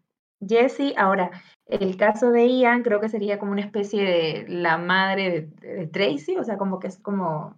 Jessie. 0.47 0.93
Ahora, 0.97 1.31
el 1.67 1.97
caso 1.97 2.31
de 2.31 2.47
Ian 2.47 2.83
creo 2.83 2.99
que 2.99 3.09
sería 3.09 3.39
como 3.39 3.51
una 3.51 3.61
especie 3.61 4.03
de 4.03 4.45
la 4.47 4.77
madre 4.77 5.49
de, 5.61 5.87
Tracy, 5.87 6.37
o 6.37 6.43
sea, 6.43 6.57
como 6.57 6.79
que 6.79 6.87
es 6.87 6.97
como 6.97 7.55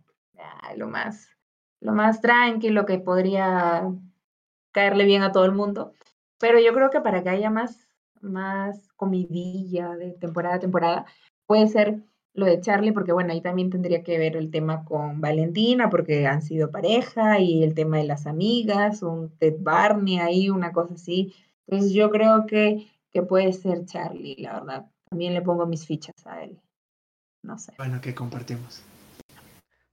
lo 0.76 0.88
más 0.88 1.30
lo 1.80 1.92
más 1.94 2.22
tranquilo 2.22 2.86
que 2.86 2.98
podría 2.98 3.90
caerle 4.72 5.06
bien 5.06 5.22
a 5.22 5.32
todo 5.32 5.46
el 5.46 5.52
mundo. 5.52 5.94
Pero 6.40 6.60
yo 6.60 6.74
creo 6.74 6.90
que 6.90 7.02
para 7.02 7.24
que 7.24 7.30
haya 7.30 7.50
más, 7.50 7.88
más 8.22 8.88
comidilla 8.96 9.90
de 9.96 10.14
temporada 10.14 10.56
a 10.56 10.60
temporada, 10.60 11.06
Puede 11.46 11.68
ser 11.68 12.02
lo 12.34 12.46
de 12.46 12.62
Charlie, 12.62 12.94
porque 12.94 13.12
bueno, 13.12 13.32
ahí 13.34 13.42
también 13.42 13.70
tendría 13.70 14.02
que 14.02 14.18
ver 14.18 14.36
el 14.36 14.50
tema 14.50 14.86
con 14.86 15.22
Valentina, 15.22 15.90
porque 15.90 16.26
han 16.26 16.42
sido 16.42 16.72
pareja, 16.72 17.40
y 17.40 17.64
el 17.64 17.76
tema 17.76 17.98
de 17.98 18.06
las 18.06 18.26
amigas, 18.26 19.04
un 19.04 19.30
Ted 19.38 19.58
Barney 19.60 20.20
ahí, 20.20 20.50
una 20.50 20.72
cosa 20.72 20.96
así. 20.96 21.34
Entonces 21.68 21.94
yo 21.94 22.10
creo 22.10 22.46
que, 22.46 22.92
que 23.12 23.24
puede 23.24 23.54
ser 23.54 23.86
Charlie, 23.86 24.36
la 24.38 24.60
verdad. 24.60 24.92
También 25.10 25.34
le 25.34 25.42
pongo 25.42 25.66
mis 25.66 25.86
fichas 25.86 26.16
a 26.26 26.44
él. 26.44 26.60
No 27.42 27.58
sé. 27.58 27.74
Bueno, 27.78 28.02
que 28.02 28.16
compartimos. 28.16 28.82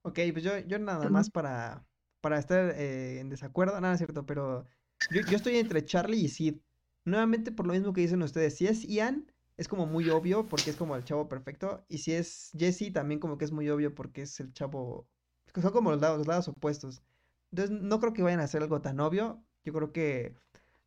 Ok, 0.02 0.18
pues 0.32 0.44
yo, 0.44 0.58
yo 0.58 0.78
nada 0.78 1.08
más 1.10 1.30
para, 1.30 1.84
para 2.20 2.38
estar 2.38 2.74
eh, 2.76 3.20
en 3.20 3.28
desacuerdo, 3.28 3.78
nada 3.80 3.94
es 3.94 3.98
cierto, 3.98 4.24
pero 4.24 4.66
yo, 5.10 5.20
yo 5.22 5.36
estoy 5.36 5.56
entre 5.56 5.84
Charlie 5.84 6.20
y 6.20 6.28
Sid. 6.28 6.56
Nuevamente 7.04 7.52
por 7.52 7.66
lo 7.66 7.72
mismo 7.72 7.92
que 7.92 8.00
dicen 8.02 8.22
ustedes, 8.22 8.56
si 8.56 8.66
es 8.66 8.86
Ian, 8.86 9.30
es 9.60 9.68
como 9.68 9.84
muy 9.84 10.08
obvio 10.08 10.48
porque 10.48 10.70
es 10.70 10.76
como 10.76 10.96
el 10.96 11.04
chavo 11.04 11.28
perfecto. 11.28 11.84
Y 11.86 11.98
si 11.98 12.12
es 12.12 12.50
Jesse, 12.58 12.94
también 12.94 13.20
como 13.20 13.36
que 13.36 13.44
es 13.44 13.52
muy 13.52 13.68
obvio 13.68 13.94
porque 13.94 14.22
es 14.22 14.40
el 14.40 14.54
chavo. 14.54 15.06
Son 15.54 15.70
como 15.72 15.90
los 15.90 16.00
lados, 16.00 16.16
los 16.16 16.26
lados 16.26 16.48
opuestos. 16.48 17.02
Entonces, 17.52 17.78
no 17.78 18.00
creo 18.00 18.14
que 18.14 18.22
vayan 18.22 18.40
a 18.40 18.44
hacer 18.44 18.62
algo 18.62 18.80
tan 18.80 19.00
obvio. 19.00 19.44
Yo 19.62 19.74
creo 19.74 19.92
que 19.92 20.34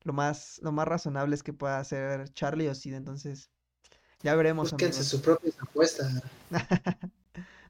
lo 0.04 0.14
más, 0.14 0.60
lo 0.62 0.72
más 0.72 0.88
razonable 0.88 1.36
es 1.36 1.44
que 1.44 1.54
pueda 1.54 1.80
hacer 1.80 2.30
Charlie 2.34 2.68
o 2.68 2.76
Sid. 2.76 2.94
Entonces, 2.94 3.50
ya 4.22 4.36
veremos. 4.36 4.72
Búsquense 4.72 5.04
su 5.04 5.22
propia 5.22 5.52
apuesta. 5.60 6.10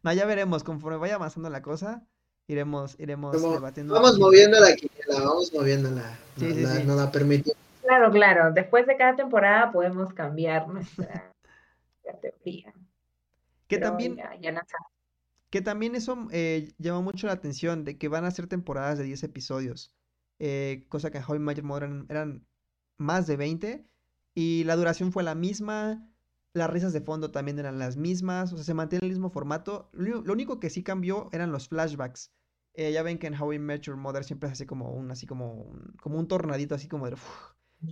no, 0.03 0.13
ya 0.13 0.25
veremos. 0.25 0.63
Conforme 0.63 0.97
vaya 0.97 1.15
avanzando 1.15 1.49
la 1.49 1.61
cosa, 1.61 2.05
iremos, 2.47 2.95
iremos 2.99 3.41
debatiendo. 3.41 3.93
Vamos 3.93 4.19
moviendo 4.19 4.59
la 4.59 4.75
quiniela, 4.75 5.25
vamos 5.25 5.53
moviéndola. 5.53 6.17
Sí, 6.37 6.53
sí, 6.53 6.65
sí. 6.65 6.83
No 6.85 6.95
la 6.95 7.11
permitimos. 7.11 7.57
Claro, 7.81 8.11
claro. 8.11 8.53
Después 8.53 8.87
de 8.87 8.97
cada 8.97 9.15
temporada 9.15 9.71
podemos 9.71 10.13
cambiar 10.13 10.67
nuestra 10.67 11.31
teoría. 12.21 12.73
Que 13.67 13.77
también, 13.77 14.17
que 15.49 15.61
también 15.61 15.95
eso 15.95 16.27
eh, 16.31 16.73
llama 16.77 17.01
mucho 17.01 17.27
la 17.27 17.33
atención, 17.33 17.83
de 17.85 17.97
que 17.97 18.07
van 18.07 18.25
a 18.25 18.31
ser 18.31 18.47
temporadas 18.47 18.97
de 18.97 19.05
10 19.05 19.23
episodios. 19.23 19.93
Eh, 20.45 20.85
cosa 20.89 21.09
que 21.09 21.19
en 21.19 21.23
I 21.23 21.39
Met 21.39 21.61
Mother 21.61 22.05
eran 22.09 22.45
más 22.97 23.27
de 23.27 23.37
20. 23.37 23.87
Y 24.35 24.65
la 24.65 24.75
duración 24.75 25.13
fue 25.13 25.23
la 25.23 25.35
misma. 25.35 26.05
Las 26.51 26.69
risas 26.69 26.91
de 26.91 26.99
fondo 26.99 27.31
también 27.31 27.59
eran 27.59 27.79
las 27.79 27.95
mismas. 27.95 28.51
O 28.51 28.57
sea, 28.57 28.65
se 28.65 28.73
mantiene 28.73 29.05
el 29.05 29.11
mismo 29.13 29.29
formato. 29.29 29.89
Lo, 29.93 30.19
único 30.33 30.59
que 30.59 30.69
sí 30.69 30.83
cambió 30.83 31.29
eran 31.31 31.53
los 31.53 31.69
flashbacks. 31.69 32.33
Eh, 32.73 32.91
ya 32.91 33.03
ven 33.03 33.19
que 33.19 33.27
en 33.27 33.39
How 33.39 33.53
I 33.53 33.59
Met 33.59 33.83
Your 33.83 33.95
Mother 33.95 34.25
siempre 34.25 34.47
es 34.47 34.53
así 34.53 34.65
como 34.65 34.91
un, 34.91 35.11
así 35.11 35.25
como 35.25 35.53
un, 35.53 35.93
como 36.01 36.19
un 36.19 36.27
tornadito, 36.27 36.75
así 36.75 36.89
como 36.89 37.09
de 37.09 37.15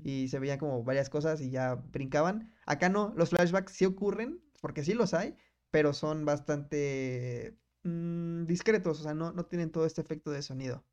y 0.03 0.27
se 0.27 0.39
veían 0.39 0.59
como 0.59 0.83
varias 0.83 1.09
cosas 1.09 1.39
y 1.39 1.51
ya 1.51 1.75
brincaban. 1.75 2.53
Acá 2.65 2.89
no, 2.89 3.13
los 3.15 3.29
flashbacks 3.29 3.73
sí 3.73 3.85
ocurren, 3.85 4.41
porque 4.61 4.83
sí 4.83 4.93
los 4.93 5.13
hay, 5.13 5.35
pero 5.69 5.93
son 5.93 6.25
bastante 6.25 7.57
mm, 7.83 8.45
discretos, 8.45 8.99
o 8.99 9.03
sea, 9.03 9.13
no, 9.13 9.31
no, 9.31 9.45
tienen 9.45 9.71
todo 9.71 9.85
este 9.85 10.01
efecto 10.01 10.31
de 10.31 10.41
sonido. 10.41 10.83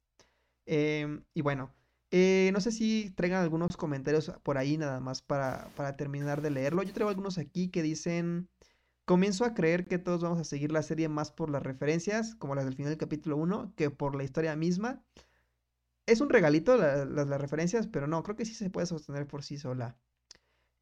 Em, 0.71 1.25
y 1.35 1.43
bueno, 1.43 1.75
eh, 2.11 2.51
no 2.53 2.61
sé 2.61 2.73
si 2.73 3.11
traigan 3.16 3.43
algunos 3.43 3.77
comentarios 3.77 4.33
por 4.43 4.59
ahí 4.59 4.77
nada 4.79 5.01
más 5.01 5.23
para, 5.23 5.69
para 5.77 5.97
terminar 5.97 6.43
de 6.43 6.51
leerlo. 6.51 6.83
Yo 6.83 6.93
traigo 6.93 7.11
algunos 7.11 7.39
aquí 7.39 7.69
que 7.71 7.83
dicen... 7.83 8.49
Comienzo 9.07 9.47
a 9.47 9.55
creer 9.55 9.87
que 9.87 9.99
todos 9.99 10.21
vamos 10.23 10.39
a 10.39 10.45
seguir 10.45 10.71
la 10.71 10.83
serie 10.83 11.09
más 11.09 11.33
por 11.33 11.49
las 11.49 11.62
referencias, 11.62 12.35
como 12.35 12.55
las 12.55 12.66
del 12.66 12.75
final 12.75 12.91
del 12.91 12.99
capítulo 12.99 13.39
1, 13.39 13.73
que 13.75 13.89
por 13.91 14.14
la 14.14 14.23
historia 14.23 14.55
misma 14.55 15.03
es 16.09 16.21
un 16.23 16.31
regalito 16.31 16.77
las 16.77 17.29
referencias, 17.41 17.87
pero 17.87 18.07
no, 18.07 18.23
creo 18.23 18.37
que 18.37 18.47
sí 18.47 18.55
se 18.55 18.71
puede 18.71 18.87
sostener 18.87 19.27
por 19.27 19.43
sí 19.45 19.59
sola. 19.59 19.99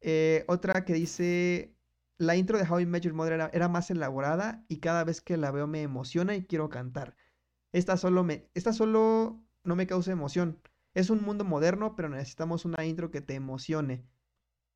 Eh, 0.01 0.45
otra 0.47 0.85
que 0.85 0.93
dice, 0.93 1.75
la 2.17 2.35
intro 2.37 2.57
de 2.57 2.65
How 2.67 2.79
I 2.81 2.85
Met 2.85 3.03
Your 3.03 3.13
Mother 3.13 3.49
era, 3.51 3.67
más 3.67 3.91
elaborada 3.91 4.63
y 4.69 4.79
cada 4.79 5.03
vez 5.03 5.21
que 5.21 5.37
la 5.37 5.51
veo 5.51 5.67
me 5.67 5.81
emociona 5.81 6.35
y 6.35 6.45
quiero 6.45 6.69
cantar. 6.69 7.15
Esta 7.73 7.97
solo, 7.97 8.23
me, 8.23 8.49
esta 8.53 8.71
solo 8.73 9.43
no 9.67 9.75
me 9.75 9.87
causa 9.87 10.11
emoción. 10.11 10.59
Es 10.93 11.09
un 11.09 11.21
mundo 11.21 11.43
moderno, 11.43 11.95
pero 11.95 12.09
necesitamos 12.09 12.65
una 12.65 12.85
intro 12.85 13.11
que 13.11 13.21
te 13.21 13.35
emocione. 13.35 14.03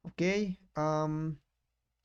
Ok. 0.04 0.22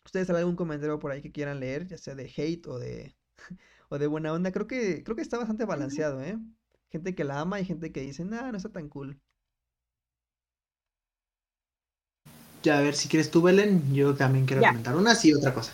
ustedes 0.05 0.30
hay 0.30 0.37
algún 0.37 0.57
comentario 0.57 0.99
por 0.99 1.11
ahí 1.11 1.20
que 1.20 1.32
quieran 1.32 1.61
leer, 1.61 1.87
ya 1.87 1.99
sea 1.99 2.14
de 2.14 2.32
hate 2.34 2.66
o 2.66 2.78
de, 2.78 3.16
o 3.91 3.99
de 3.99 4.07
buena 4.07 4.32
onda. 4.32 4.53
Creo 4.53 4.66
que, 4.66 5.03
creo 5.05 5.16
que 5.16 5.22
está 5.22 5.39
bastante 5.39 5.64
balanceado, 5.64 6.22
¿eh? 6.22 6.39
Gente 6.91 7.14
que 7.14 7.24
la 7.24 7.41
ama 7.41 7.61
y 7.61 7.64
gente 7.64 7.93
que 7.93 8.01
dice, 8.01 8.24
nah, 8.24 8.51
no 8.51 8.57
está 8.57 8.70
tan 8.70 8.89
cool. 8.89 9.20
Ya, 12.62 12.78
a 12.78 12.82
ver, 12.82 12.95
si 12.95 13.09
quieres 13.09 13.30
tú, 13.30 13.43
Belén, 13.43 13.95
yo 13.95 14.14
también 14.14 14.47
quiero 14.47 14.62
comentar 14.62 14.97
una, 14.97 15.14
sí, 15.14 15.32
otra 15.34 15.53
cosa. 15.53 15.72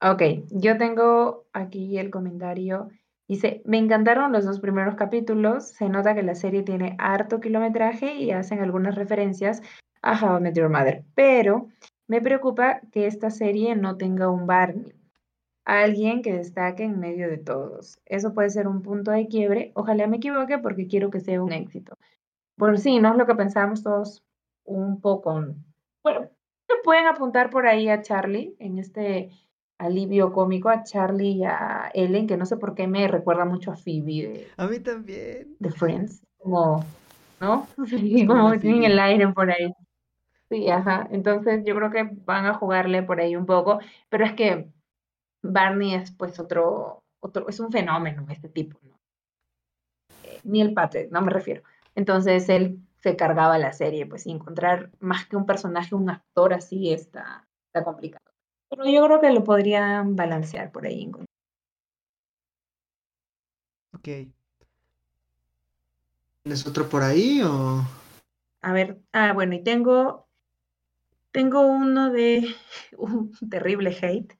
Ok, 0.00 0.22
yo 0.50 0.78
tengo 0.78 1.46
aquí 1.52 1.98
el 1.98 2.10
comentario. 2.10 2.90
Dice, 3.28 3.60
me 3.66 3.76
encantaron 3.76 4.32
los 4.32 4.46
dos 4.46 4.58
primeros 4.58 4.94
capítulos. 4.94 5.68
Se 5.68 5.90
nota 5.90 6.14
que 6.14 6.22
la 6.22 6.34
serie 6.34 6.62
tiene 6.62 6.96
harto 6.98 7.40
kilometraje 7.40 8.14
y 8.14 8.30
hacen 8.30 8.60
algunas 8.60 8.94
referencias 8.94 9.62
a 10.00 10.18
How 10.18 10.38
I 10.38 10.40
Met 10.40 10.56
Your 10.56 10.70
Mother. 10.70 11.04
Pero 11.14 11.68
me 12.06 12.22
preocupa 12.22 12.80
que 12.90 13.06
esta 13.06 13.30
serie 13.30 13.76
no 13.76 13.98
tenga 13.98 14.30
un 14.30 14.46
Barney, 14.46 14.94
alguien 15.66 16.22
que 16.22 16.32
destaque 16.32 16.84
en 16.84 16.98
medio 16.98 17.28
de 17.28 17.36
todos. 17.36 17.98
Eso 18.06 18.32
puede 18.32 18.48
ser 18.48 18.66
un 18.66 18.80
punto 18.80 19.10
de 19.10 19.28
quiebre. 19.28 19.72
Ojalá 19.74 20.06
me 20.06 20.16
equivoque 20.16 20.58
porque 20.58 20.86
quiero 20.86 21.10
que 21.10 21.20
sea 21.20 21.42
un 21.42 21.52
éxito. 21.52 21.94
Por 22.56 22.78
sí, 22.78 22.98
no 22.98 23.12
es 23.12 23.18
lo 23.18 23.26
que 23.26 23.34
pensábamos 23.34 23.82
todos 23.82 24.24
un 24.64 25.02
poco. 25.02 25.44
Bueno, 26.02 26.30
pueden 26.84 27.06
apuntar 27.06 27.50
por 27.50 27.66
ahí 27.66 27.90
a 27.90 28.00
Charlie 28.00 28.56
en 28.58 28.78
este 28.78 29.30
alivio 29.78 30.32
cómico 30.32 30.68
a 30.68 30.82
Charlie 30.82 31.38
y 31.38 31.44
a 31.44 31.90
Ellen, 31.94 32.26
que 32.26 32.36
no 32.36 32.46
sé 32.46 32.56
por 32.56 32.74
qué 32.74 32.86
me 32.86 33.08
recuerda 33.08 33.44
mucho 33.44 33.70
a 33.70 33.76
Phoebe 33.76 34.28
de, 34.28 34.48
a 34.56 34.66
mí 34.66 34.80
también. 34.80 35.56
de 35.58 35.70
Friends, 35.70 36.22
como, 36.38 36.84
¿no? 37.40 37.66
como 38.26 38.52
que 38.52 38.58
tienen 38.58 38.84
el 38.84 38.98
aire 38.98 39.28
por 39.28 39.50
ahí. 39.50 39.72
Sí, 40.50 40.68
ajá. 40.68 41.08
Entonces 41.10 41.62
yo 41.64 41.74
creo 41.76 41.90
que 41.90 42.10
van 42.24 42.46
a 42.46 42.54
jugarle 42.54 43.02
por 43.02 43.20
ahí 43.20 43.36
un 43.36 43.46
poco, 43.46 43.80
pero 44.08 44.24
es 44.24 44.32
que 44.32 44.70
Barney 45.42 45.94
es 45.94 46.10
pues 46.10 46.40
otro, 46.40 47.04
otro, 47.20 47.48
es 47.48 47.60
un 47.60 47.70
fenómeno 47.70 48.26
este 48.30 48.48
tipo, 48.48 48.78
¿no? 48.82 48.98
Eh, 50.24 50.40
Neil 50.44 50.74
Patrick, 50.74 51.10
no 51.10 51.20
me 51.20 51.30
refiero. 51.30 51.62
Entonces 51.94 52.48
él 52.48 52.80
se 53.00 53.14
cargaba 53.16 53.58
la 53.58 53.72
serie, 53.72 54.06
pues 54.06 54.26
y 54.26 54.30
encontrar 54.32 54.90
más 55.00 55.26
que 55.26 55.36
un 55.36 55.46
personaje, 55.46 55.94
un 55.94 56.10
actor 56.10 56.52
así 56.54 56.92
está, 56.92 57.46
está 57.66 57.84
complicado. 57.84 58.27
Pero 58.70 58.84
yo 58.84 59.04
creo 59.04 59.20
que 59.20 59.30
lo 59.30 59.44
podrían 59.44 60.16
balancear 60.16 60.70
por 60.70 60.86
ahí. 60.86 61.10
Ok. 63.94 64.08
¿Tienes 66.42 66.66
otro 66.66 66.88
por 66.88 67.02
ahí 67.02 67.42
o...? 67.42 67.82
A 68.60 68.72
ver, 68.72 68.98
ah, 69.12 69.32
bueno, 69.32 69.54
y 69.54 69.62
tengo 69.62 70.28
tengo 71.32 71.60
uno 71.66 72.10
de 72.10 72.54
un 72.98 73.30
terrible 73.50 73.96
hate. 74.00 74.34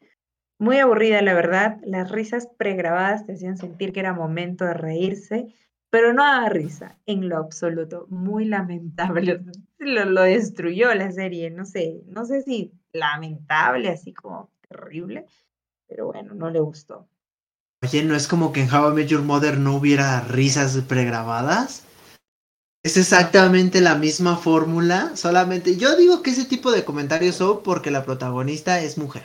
Muy 0.58 0.78
aburrida, 0.78 1.22
la 1.22 1.34
verdad. 1.34 1.78
Las 1.84 2.10
risas 2.10 2.48
pregrabadas 2.58 3.24
te 3.24 3.34
hacían 3.34 3.56
sentir 3.56 3.92
que 3.92 4.00
era 4.00 4.12
momento 4.12 4.64
de 4.64 4.74
reírse, 4.74 5.54
pero 5.90 6.12
no 6.12 6.24
daba 6.24 6.48
risa 6.48 6.98
en 7.06 7.28
lo 7.28 7.36
absoluto. 7.36 8.06
Muy 8.10 8.44
lamentable. 8.44 9.40
Lo, 9.80 10.06
lo 10.06 10.22
destruyó 10.22 10.92
la 10.94 11.12
serie. 11.12 11.50
No 11.50 11.64
sé, 11.64 12.02
no 12.08 12.24
sé 12.24 12.42
si 12.42 12.72
lamentable, 12.92 13.88
así 13.88 14.12
como 14.12 14.50
terrible, 14.68 15.26
pero 15.86 16.06
bueno, 16.06 16.34
no 16.34 16.50
le 16.50 16.60
gustó. 16.60 17.08
Oye, 17.82 18.02
¿no 18.02 18.16
es 18.16 18.26
como 18.26 18.52
que 18.52 18.62
en 18.62 18.74
How 18.74 18.90
I 18.90 18.94
Met 18.94 19.08
Your 19.08 19.22
Mother 19.22 19.58
no 19.58 19.76
hubiera 19.76 20.20
risas 20.22 20.76
pregrabadas? 20.88 21.84
Es 22.82 22.96
exactamente 22.96 23.80
la 23.80 23.96
misma 23.96 24.36
fórmula, 24.36 25.16
solamente 25.16 25.76
yo 25.76 25.96
digo 25.96 26.22
que 26.22 26.30
ese 26.30 26.44
tipo 26.44 26.70
de 26.70 26.84
comentarios 26.84 27.36
son 27.36 27.62
porque 27.62 27.90
la 27.90 28.04
protagonista 28.04 28.80
es 28.80 28.98
mujer. 28.98 29.24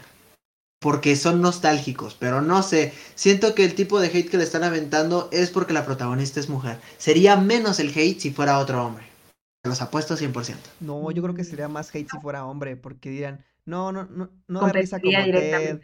Porque 0.79 1.15
son 1.15 1.41
nostálgicos, 1.41 2.15
pero 2.15 2.41
no 2.41 2.61
sé, 2.61 2.93
siento 3.15 3.55
que 3.55 3.63
el 3.63 3.73
tipo 3.73 3.99
de 3.99 4.07
hate 4.07 4.29
que 4.29 4.37
le 4.37 4.43
están 4.43 4.63
aventando 4.63 5.29
es 5.31 5.49
porque 5.49 5.73
la 5.73 5.85
protagonista 5.85 6.39
es 6.39 6.49
mujer. 6.49 6.79
Sería 6.97 7.37
menos 7.37 7.79
el 7.79 7.89
hate 7.89 8.19
si 8.19 8.31
fuera 8.31 8.59
otro 8.59 8.85
hombre. 8.85 9.05
Los 9.63 9.81
apuesto 9.81 10.17
100%. 10.17 10.57
No, 10.81 11.09
yo 11.11 11.23
creo 11.23 11.35
que 11.35 11.45
sería 11.45 11.69
más 11.69 11.93
hate 11.95 12.09
si 12.11 12.19
fuera 12.19 12.45
hombre, 12.45 12.75
porque 12.75 13.09
dirían, 13.09 13.45
no, 13.65 13.91
no, 13.91 14.05
no, 14.05 14.29
no 14.47 14.61
da 14.61 14.71
risa 14.71 14.99
como 14.99 15.11
Ted. 15.11 15.79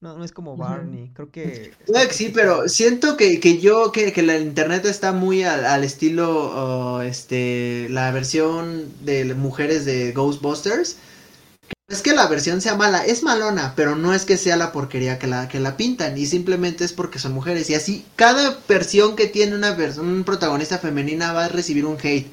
No, 0.00 0.18
no 0.18 0.24
es 0.24 0.32
como 0.32 0.56
Barney. 0.56 1.10
Creo 1.14 1.30
que. 1.30 1.72
sí, 2.10 2.30
pero 2.34 2.68
siento 2.68 3.16
que, 3.16 3.40
que 3.40 3.58
yo, 3.58 3.90
que, 3.90 4.12
que 4.12 4.22
la 4.22 4.38
internet 4.38 4.84
está 4.84 5.12
muy 5.12 5.44
al, 5.44 5.82
estilo, 5.82 6.98
uh, 6.98 7.00
este, 7.00 7.88
la 7.90 8.10
versión 8.10 8.92
de 9.04 9.34
mujeres 9.34 9.84
de 9.84 10.12
Ghostbusters. 10.12 10.98
Es 11.88 12.02
que 12.02 12.14
la 12.14 12.26
versión 12.26 12.60
sea 12.60 12.76
mala, 12.76 13.04
es 13.04 13.22
malona, 13.22 13.74
pero 13.76 13.96
no 13.96 14.14
es 14.14 14.24
que 14.24 14.36
sea 14.36 14.56
la 14.56 14.72
porquería 14.72 15.18
que 15.18 15.26
la, 15.26 15.48
que 15.48 15.60
la 15.60 15.76
pintan, 15.76 16.16
y 16.16 16.26
simplemente 16.26 16.84
es 16.84 16.92
porque 16.92 17.18
son 17.18 17.32
mujeres. 17.32 17.68
Y 17.70 17.74
así, 17.74 18.04
cada 18.16 18.58
versión 18.68 19.16
que 19.16 19.26
tiene 19.26 19.54
una 19.54 19.76
un 19.98 20.24
protagonista 20.24 20.78
femenina 20.78 21.32
va 21.32 21.46
a 21.46 21.48
recibir 21.48 21.84
un 21.84 21.98
hate. 22.02 22.30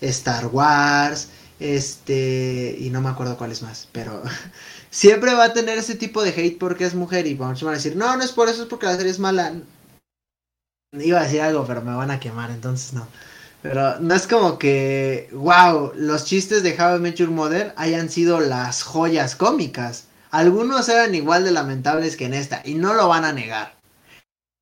Star 0.00 0.46
Wars, 0.46 1.28
este, 1.60 2.74
y 2.78 2.88
no 2.90 3.02
me 3.02 3.10
acuerdo 3.10 3.36
cuál 3.36 3.52
es 3.52 3.62
más, 3.62 3.88
pero 3.92 4.22
siempre 4.90 5.34
va 5.34 5.44
a 5.44 5.52
tener 5.52 5.78
ese 5.78 5.94
tipo 5.94 6.22
de 6.22 6.30
hate 6.30 6.58
porque 6.58 6.84
es 6.84 6.94
mujer 6.94 7.26
y 7.26 7.34
vamos 7.34 7.62
a 7.62 7.70
decir, 7.70 7.94
no, 7.96 8.16
no 8.16 8.24
es 8.24 8.32
por 8.32 8.48
eso, 8.48 8.62
es 8.62 8.68
porque 8.68 8.86
la 8.86 8.96
serie 8.96 9.12
es 9.12 9.18
mala. 9.18 9.52
Iba 10.92 11.20
a 11.20 11.24
decir 11.24 11.42
algo, 11.42 11.64
pero 11.66 11.82
me 11.82 11.94
van 11.94 12.10
a 12.10 12.18
quemar, 12.18 12.50
entonces 12.50 12.94
no. 12.94 13.06
Pero 13.62 14.00
no 14.00 14.14
es 14.14 14.26
como 14.26 14.58
que, 14.58 15.28
wow, 15.32 15.92
los 15.94 16.24
chistes 16.24 16.62
de 16.62 16.76
How 16.80 16.96
I 16.96 17.00
Met 17.00 17.16
Your 17.16 17.30
Mother 17.30 17.74
hayan 17.76 18.08
sido 18.08 18.40
las 18.40 18.82
joyas 18.82 19.36
cómicas. 19.36 20.08
Algunos 20.30 20.88
eran 20.88 21.14
igual 21.14 21.44
de 21.44 21.52
lamentables 21.52 22.16
que 22.16 22.24
en 22.24 22.34
esta 22.34 22.62
y 22.64 22.74
no 22.74 22.94
lo 22.94 23.06
van 23.08 23.24
a 23.24 23.32
negar. 23.32 23.74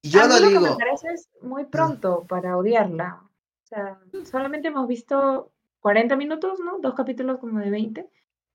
Yo 0.03 0.27
lo, 0.27 0.41
digo. 0.41 0.61
me 0.61 0.77
parece 0.77 1.09
es 1.15 1.29
muy 1.43 1.65
pronto 1.65 2.25
para 2.29 2.57
odiarla. 2.57 3.23
O 3.23 3.67
sea, 3.69 3.99
solamente 4.31 4.69
hemos 4.69 4.89
visto 4.89 5.53
40 5.81 6.17
minutos, 6.17 6.61
¿no? 6.61 6.79
Dos 6.81 6.95
capítulos 6.95 7.39
como 7.39 7.61
de 7.61 7.71
20. 7.71 8.09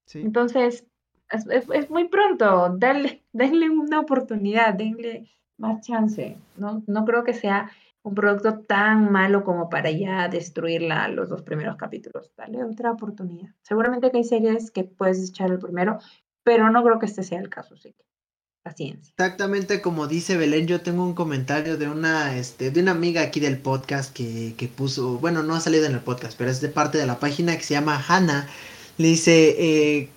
Sí. 0.05 0.21
Entonces, 0.21 0.86
es, 1.30 1.89
muy 1.89 2.07
pronto, 2.07 2.76
denle, 2.78 3.24
denle 3.34 3.69
una 3.69 3.99
oportunidad, 3.99 4.74
denle 4.74 5.30
más 5.57 5.82
chance. 5.82 6.38
No, 6.57 6.84
no 6.88 7.05
creo 7.05 7.24
que 7.24 7.34
sea 7.34 7.71
un 8.03 8.15
producto 8.15 8.59
tan 8.59 9.11
malo 9.11 9.43
como 9.43 9.69
para 9.69 9.89
ya 9.89 10.28
destruirla 10.28 11.07
los 11.07 11.30
dos 11.30 11.41
primeros 11.41 11.78
capítulos. 11.78 12.32
Dale 12.36 12.63
otra 12.63 12.91
oportunidad. 12.91 13.49
Seguramente 13.61 14.11
que 14.11 14.17
hay 14.17 14.24
series 14.26 14.71
que 14.71 14.84
puedes 14.84 15.30
echar 15.30 15.51
el 15.51 15.59
primero, 15.59 15.99
pero 16.43 16.69
no 16.69 16.84
creo 16.84 16.99
que 16.99 17.05
este 17.05 17.24
sea 17.24 17.39
el 17.39 17.49
caso, 17.49 17.78
sí. 17.78 17.95
Paciencia. 18.64 19.14
Exactamente 19.18 19.82
como 19.82 20.07
dice 20.07 20.38
Belén, 20.38 20.68
yo 20.68 20.82
tengo 20.82 21.03
un 21.03 21.14
comentario 21.14 21.78
de 21.78 21.89
una, 21.89 22.38
este, 22.38 22.72
de 22.72 22.82
una 22.82 22.91
amiga 22.91 23.22
aquí 23.22 23.41
del 23.41 23.57
podcast 23.57 24.14
que, 24.14 24.55
que 24.57 24.70
puso, 24.70 25.20
bueno, 25.20 25.43
no 25.43 25.53
ha 25.53 25.59
salido 25.59 25.86
en 25.86 25.91
el 25.91 25.99
podcast, 25.99 26.38
pero 26.38 26.49
es 26.49 26.61
de 26.61 26.70
parte 26.70 26.97
de 26.97 27.05
la 27.05 27.20
página 27.20 27.57
que 27.57 27.64
se 27.64 27.74
llama 27.74 28.03
Hannah. 28.07 28.47
Le 28.97 29.07
dice, 29.09 29.55
eh, 29.59 30.09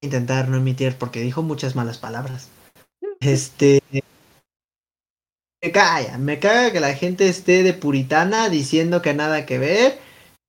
intentar 0.00 0.48
no 0.48 0.56
emitir 0.56 0.96
porque 0.96 1.20
dijo 1.20 1.42
muchas 1.42 1.74
malas 1.74 1.98
palabras. 1.98 2.48
Este. 3.20 3.82
Me 5.62 5.72
caga, 5.72 6.16
me 6.16 6.38
caga 6.38 6.72
que 6.72 6.80
la 6.80 6.94
gente 6.94 7.28
esté 7.28 7.62
de 7.62 7.74
puritana 7.74 8.48
diciendo 8.48 9.02
que 9.02 9.12
nada 9.12 9.44
que 9.44 9.58
ver. 9.58 9.98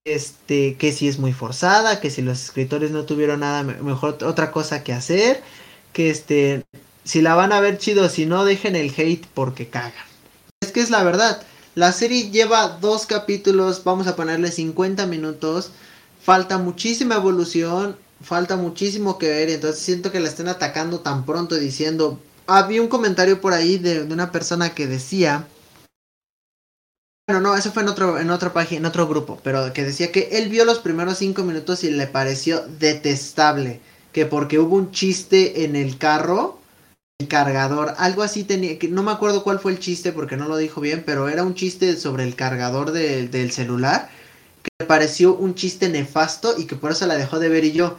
Este, 0.04 0.78
que 0.78 0.94
si 0.94 1.08
es 1.08 1.20
muy 1.20 1.34
forzada, 1.34 2.00
que 2.00 2.10
si 2.10 2.22
los 2.22 2.42
escritores 2.44 2.92
no 2.92 3.06
tuvieron 3.06 3.42
nada 3.42 3.62
mejor 3.64 4.18
otra 4.24 4.52
cosa 4.52 4.84
que 4.84 4.94
hacer, 4.94 5.44
que 5.94 6.10
este, 6.10 6.64
si 7.04 7.22
la 7.22 7.36
van 7.36 7.52
a 7.52 7.60
ver 7.60 7.78
chido, 7.78 8.10
si 8.10 8.26
no 8.26 8.46
dejen 8.46 8.76
el 8.76 8.94
hate 8.96 9.26
porque 9.34 9.68
cagan. 9.68 10.06
Es 10.62 10.72
que 10.72 10.82
es 10.82 10.90
la 10.90 11.04
verdad, 11.04 11.42
la 11.76 11.92
serie 11.92 12.30
lleva 12.30 12.68
dos 12.68 13.06
capítulos, 13.06 13.84
vamos 13.84 14.08
a 14.08 14.16
ponerle 14.16 14.52
50 14.52 15.06
minutos, 15.08 15.72
falta 16.22 16.58
muchísima 16.58 17.16
evolución, 17.16 17.98
falta 18.22 18.58
muchísimo 18.58 19.18
que 19.18 19.30
ver 19.30 19.50
entonces 19.50 19.82
siento 19.82 20.12
que 20.12 20.20
la 20.20 20.30
estén 20.30 20.48
atacando 20.48 21.00
tan 21.00 21.26
pronto 21.26 21.56
diciendo, 21.56 22.20
había 22.46 22.82
un 22.82 22.88
comentario 22.88 23.42
por 23.42 23.54
ahí 23.54 23.78
de, 23.78 24.04
una 24.04 24.32
persona 24.32 24.74
que 24.76 24.88
decía, 24.88 25.48
bueno, 27.28 27.42
no, 27.42 27.56
eso 27.56 27.72
fue 27.72 27.84
en 27.84 27.90
otro, 27.90 28.20
en 28.20 28.30
otra 28.30 28.52
página, 28.54 28.80
en 28.80 28.86
otro 28.86 29.08
grupo, 29.08 29.40
pero 29.44 29.72
que 29.74 29.84
decía 29.84 30.12
que 30.12 30.30
él 30.34 30.50
vio 30.50 30.66
los 30.66 30.80
primeros 30.80 31.18
cinco 31.18 31.44
minutos 31.44 31.84
y 31.84 31.92
le 31.92 32.08
pareció 32.08 32.68
detestable, 32.68 33.80
que 34.12 34.26
porque 34.26 34.60
hubo 34.60 34.76
un 34.76 34.92
chiste 34.92 35.64
en 35.64 35.76
el 35.76 35.98
carro, 35.98 36.61
cargador, 37.28 37.94
algo 37.98 38.24
así 38.24 38.44
tenía, 38.44 38.80
que 38.80 38.88
no 38.88 39.04
me 39.04 39.12
acuerdo 39.12 39.44
cuál 39.44 39.60
fue 39.60 39.72
el 39.72 39.80
chiste 39.80 40.12
porque 40.12 40.38
no 40.38 40.48
lo 40.48 40.58
dijo 40.58 40.82
bien, 40.82 41.04
pero 41.06 41.30
era 41.30 41.44
un 41.44 41.56
chiste 41.56 41.98
sobre 41.98 42.24
el 42.24 42.36
cargador 42.36 42.92
del 42.92 43.52
celular, 43.52 44.10
que 44.64 44.70
le 44.80 44.86
pareció 44.86 45.36
un 45.36 45.56
chiste 45.56 45.90
nefasto 45.90 46.58
y 46.58 46.66
que 46.66 46.76
por 46.76 46.92
eso 46.92 47.08
la 47.08 47.18
dejó 47.18 47.40
de 47.40 47.50
ver 47.50 47.66
y 47.66 47.72
yo, 47.72 47.98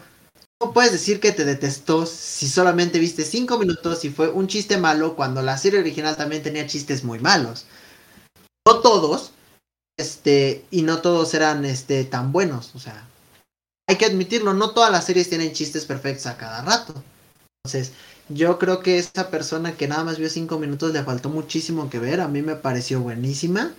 ¿Cómo 0.62 0.74
puedes 0.74 0.92
decir 0.92 1.18
que 1.18 1.32
te 1.32 1.44
detestó 1.44 2.06
si 2.06 2.48
solamente 2.48 3.00
viste 3.00 3.24
cinco 3.24 3.58
minutos 3.58 4.04
y 4.04 4.10
fue 4.10 4.30
un 4.30 4.46
chiste 4.46 4.78
malo 4.78 5.16
cuando 5.16 5.42
la 5.42 5.58
serie 5.58 5.80
original 5.80 6.16
también 6.16 6.44
tenía 6.44 6.68
chistes 6.68 7.02
muy 7.02 7.18
malos? 7.18 7.66
No 8.64 8.78
todos, 8.78 9.32
este, 9.98 10.64
y 10.70 10.82
no 10.82 11.02
todos 11.02 11.34
eran 11.34 11.64
este 11.64 12.04
tan 12.04 12.30
buenos, 12.30 12.76
o 12.76 12.78
sea, 12.78 13.08
hay 13.88 13.96
que 13.96 14.06
admitirlo, 14.06 14.54
no 14.54 14.70
todas 14.70 14.92
las 14.92 15.04
series 15.04 15.28
tienen 15.28 15.52
chistes 15.52 15.84
perfectos 15.84 16.26
a 16.26 16.36
cada 16.36 16.62
rato. 16.62 16.94
Entonces, 17.64 17.92
Yo 18.28 18.58
creo 18.58 18.80
que 18.80 18.98
esa 18.98 19.30
persona 19.30 19.72
que 19.72 19.88
nada 19.88 20.04
más 20.04 20.18
vio 20.18 20.28
cinco 20.30 20.58
minutos 20.58 20.92
le 20.92 21.02
faltó 21.02 21.28
muchísimo 21.28 21.90
que 21.90 21.98
ver. 21.98 22.20
A 22.20 22.28
mí 22.28 22.42
me 22.42 22.56
pareció 22.56 23.00
buenísima. 23.00 23.72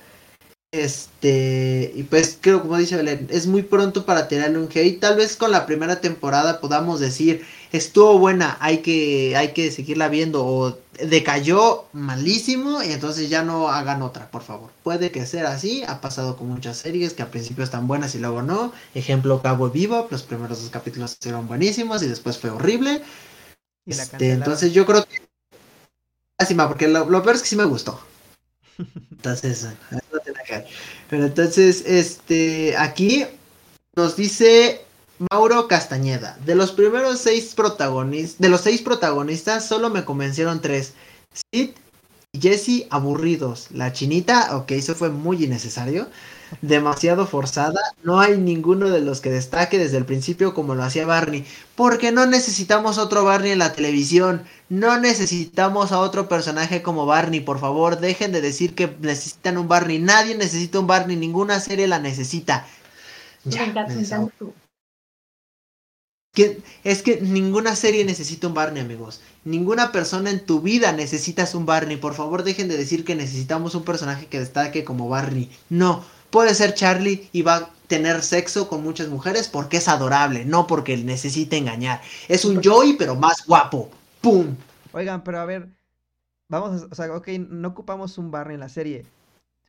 Este, 0.74 1.91
y 1.95 2.02
pues 2.02 2.40
creo, 2.41 2.61
como 2.61 2.78
dice 2.78 2.95
Belén, 2.95 3.28
es 3.30 3.45
muy 3.45 3.61
pronto 3.61 4.06
para 4.07 4.28
tirarle 4.28 4.57
un 4.57 4.70
hate. 4.74 4.99
Tal 4.99 5.15
vez 5.15 5.36
con 5.36 5.52
la 5.52 5.68
primera 5.68 6.02
temporada 6.02 6.60
podamos 6.60 6.99
decir, 6.99 7.45
estuvo 7.72 8.18
buena, 8.18 8.57
hay 8.60 8.80
que, 8.80 9.36
hay 9.38 9.53
que 9.53 9.72
seguirla 9.72 10.10
viendo. 10.10 10.44
O 10.44 10.78
decayó 10.99 11.86
malísimo 11.94 12.82
y 12.84 12.91
entonces 12.91 13.30
ya 13.30 13.44
no 13.44 13.70
hagan 13.70 14.02
otra, 14.02 14.32
por 14.32 14.41
favor. 14.41 14.72
Puede 14.82 15.11
que 15.11 15.28
sea 15.28 15.52
así, 15.52 15.84
ha 15.88 16.02
pasado 16.02 16.38
con 16.38 16.48
muchas 16.49 16.78
series 16.78 17.14
que 17.14 17.22
al 17.22 17.30
principio 17.30 17.64
están 17.64 17.88
buenas 17.88 18.15
y 18.15 18.20
luego 18.20 18.41
no. 18.41 18.74
Ejemplo, 18.95 19.44
Cabo 19.44 19.70
Vivo, 19.70 20.07
los 20.10 20.24
primeros 20.24 20.60
dos 20.61 20.72
capítulos 20.72 21.18
fueron 21.22 21.48
buenísimos 21.48 22.02
y 22.02 22.07
después 22.07 22.40
fue 22.40 22.49
horrible. 22.49 23.03
Este, 23.85 24.31
entonces 24.31 24.73
yo 24.73 24.85
creo 24.85 25.05
que... 25.05 25.22
Lástima, 26.39 26.68
porque 26.68 26.88
lo, 26.88 27.10
lo 27.10 27.23
peor 27.23 27.35
es 27.35 27.41
que 27.41 27.49
sí 27.49 27.55
me 27.55 27.65
gustó. 27.65 27.99
Entonces, 29.11 29.68
pero 31.10 31.26
entonces, 31.26 31.84
este, 31.85 32.76
aquí 32.77 33.26
nos 33.95 34.15
dice 34.15 34.81
Mauro 35.31 35.68
Castañeda, 35.68 36.38
de 36.45 36.55
los 36.55 36.72
primeros 36.72 37.19
seis 37.19 37.53
protagonistas, 37.53 38.39
de 38.39 38.49
los 38.49 38.61
seis 38.61 38.81
protagonistas, 38.81 39.65
solo 39.65 39.89
me 39.89 40.05
convencieron 40.05 40.61
tres. 40.61 40.93
Sid 41.51 41.72
y 42.31 42.41
Jesse 42.41 42.88
aburridos. 42.89 43.68
La 43.72 43.93
chinita, 43.93 44.57
ok, 44.57 44.72
eso 44.72 44.95
fue 44.95 45.10
muy 45.10 45.43
innecesario 45.43 46.07
demasiado 46.61 47.25
forzada. 47.27 47.80
No 48.03 48.19
hay 48.19 48.38
ninguno 48.38 48.89
de 48.89 49.01
los 49.01 49.21
que 49.21 49.30
destaque 49.30 49.80
desde 49.80 49.97
el 49.97 50.05
principio 50.05 50.53
como 50.53 50.75
lo 50.75 50.84
hacía 50.84 51.05
Barney. 51.05 51.45
Porque 51.75 52.11
no 52.11 52.25
necesitamos 52.25 52.97
otro 52.97 53.23
Barney 53.23 53.51
en 53.51 53.59
la 53.59 53.73
televisión. 53.73 54.43
No 54.69 54.99
necesitamos 54.99 55.91
a 55.91 55.99
otro 55.99 56.27
personaje 56.27 56.81
como 56.81 57.05
Barney. 57.05 57.39
Por 57.39 57.59
favor, 57.59 57.99
dejen 57.99 58.31
de 58.31 58.41
decir 58.41 58.75
que 58.75 58.95
necesitan 59.01 59.57
un 59.57 59.67
Barney. 59.67 59.99
Nadie 59.99 60.35
necesita 60.35 60.80
un 60.80 60.88
Barney. 60.88 61.15
Ninguna 61.15 61.59
serie 61.59 61.88
la 61.88 61.99
necesita. 61.99 62.65
Ya, 63.45 63.65
es 66.84 67.03
que 67.03 67.21
ninguna 67.21 67.75
serie 67.75 68.05
necesita 68.05 68.47
un 68.47 68.55
Barney, 68.55 68.81
amigos. 68.81 69.21
Ninguna 69.45 69.91
persona 69.91 70.31
en 70.31 70.43
tu 70.43 70.61
vida 70.61 70.91
necesitas 70.91 71.53
un 71.53 71.67
Barney. 71.67 71.97
Por 71.97 72.15
favor, 72.15 72.43
dejen 72.43 72.67
de 72.67 72.77
decir 72.77 73.05
que 73.05 73.15
necesitamos 73.15 73.75
un 73.75 73.84
personaje 73.84 74.25
que 74.25 74.39
destaque 74.39 74.84
como 74.84 75.09
Barney. 75.09 75.51
No, 75.69 76.03
Puede 76.34 76.55
ser 76.55 76.73
Charlie 76.73 77.30
y 77.31 77.43
va 77.43 77.55
a 77.57 77.69
tener 77.85 78.23
sexo 78.23 78.68
con 78.68 78.81
muchas 78.81 79.07
mujeres 79.07 79.47
porque 79.47 79.77
es 79.77 79.88
adorable, 79.88 80.45
no 80.45 80.65
porque 80.65 80.97
necesite 80.97 81.57
engañar. 81.57 82.01
Es 82.27 82.43
un 82.43 82.60
Joey, 82.64 82.93
pero 82.93 83.15
más 83.15 83.45
guapo. 83.45 83.91
¡Pum! 84.19 84.55
Oigan, 84.93 85.23
pero 85.23 85.39
a 85.39 85.45
ver, 85.45 85.69
vamos, 86.49 86.81
a, 86.81 86.85
o 86.88 86.95
sea, 86.95 87.15
ok, 87.15 87.27
no 87.49 87.68
ocupamos 87.68 88.18
un 88.18 88.31
Barney 88.31 88.55
en 88.55 88.61
la 88.61 88.69
serie, 88.69 89.05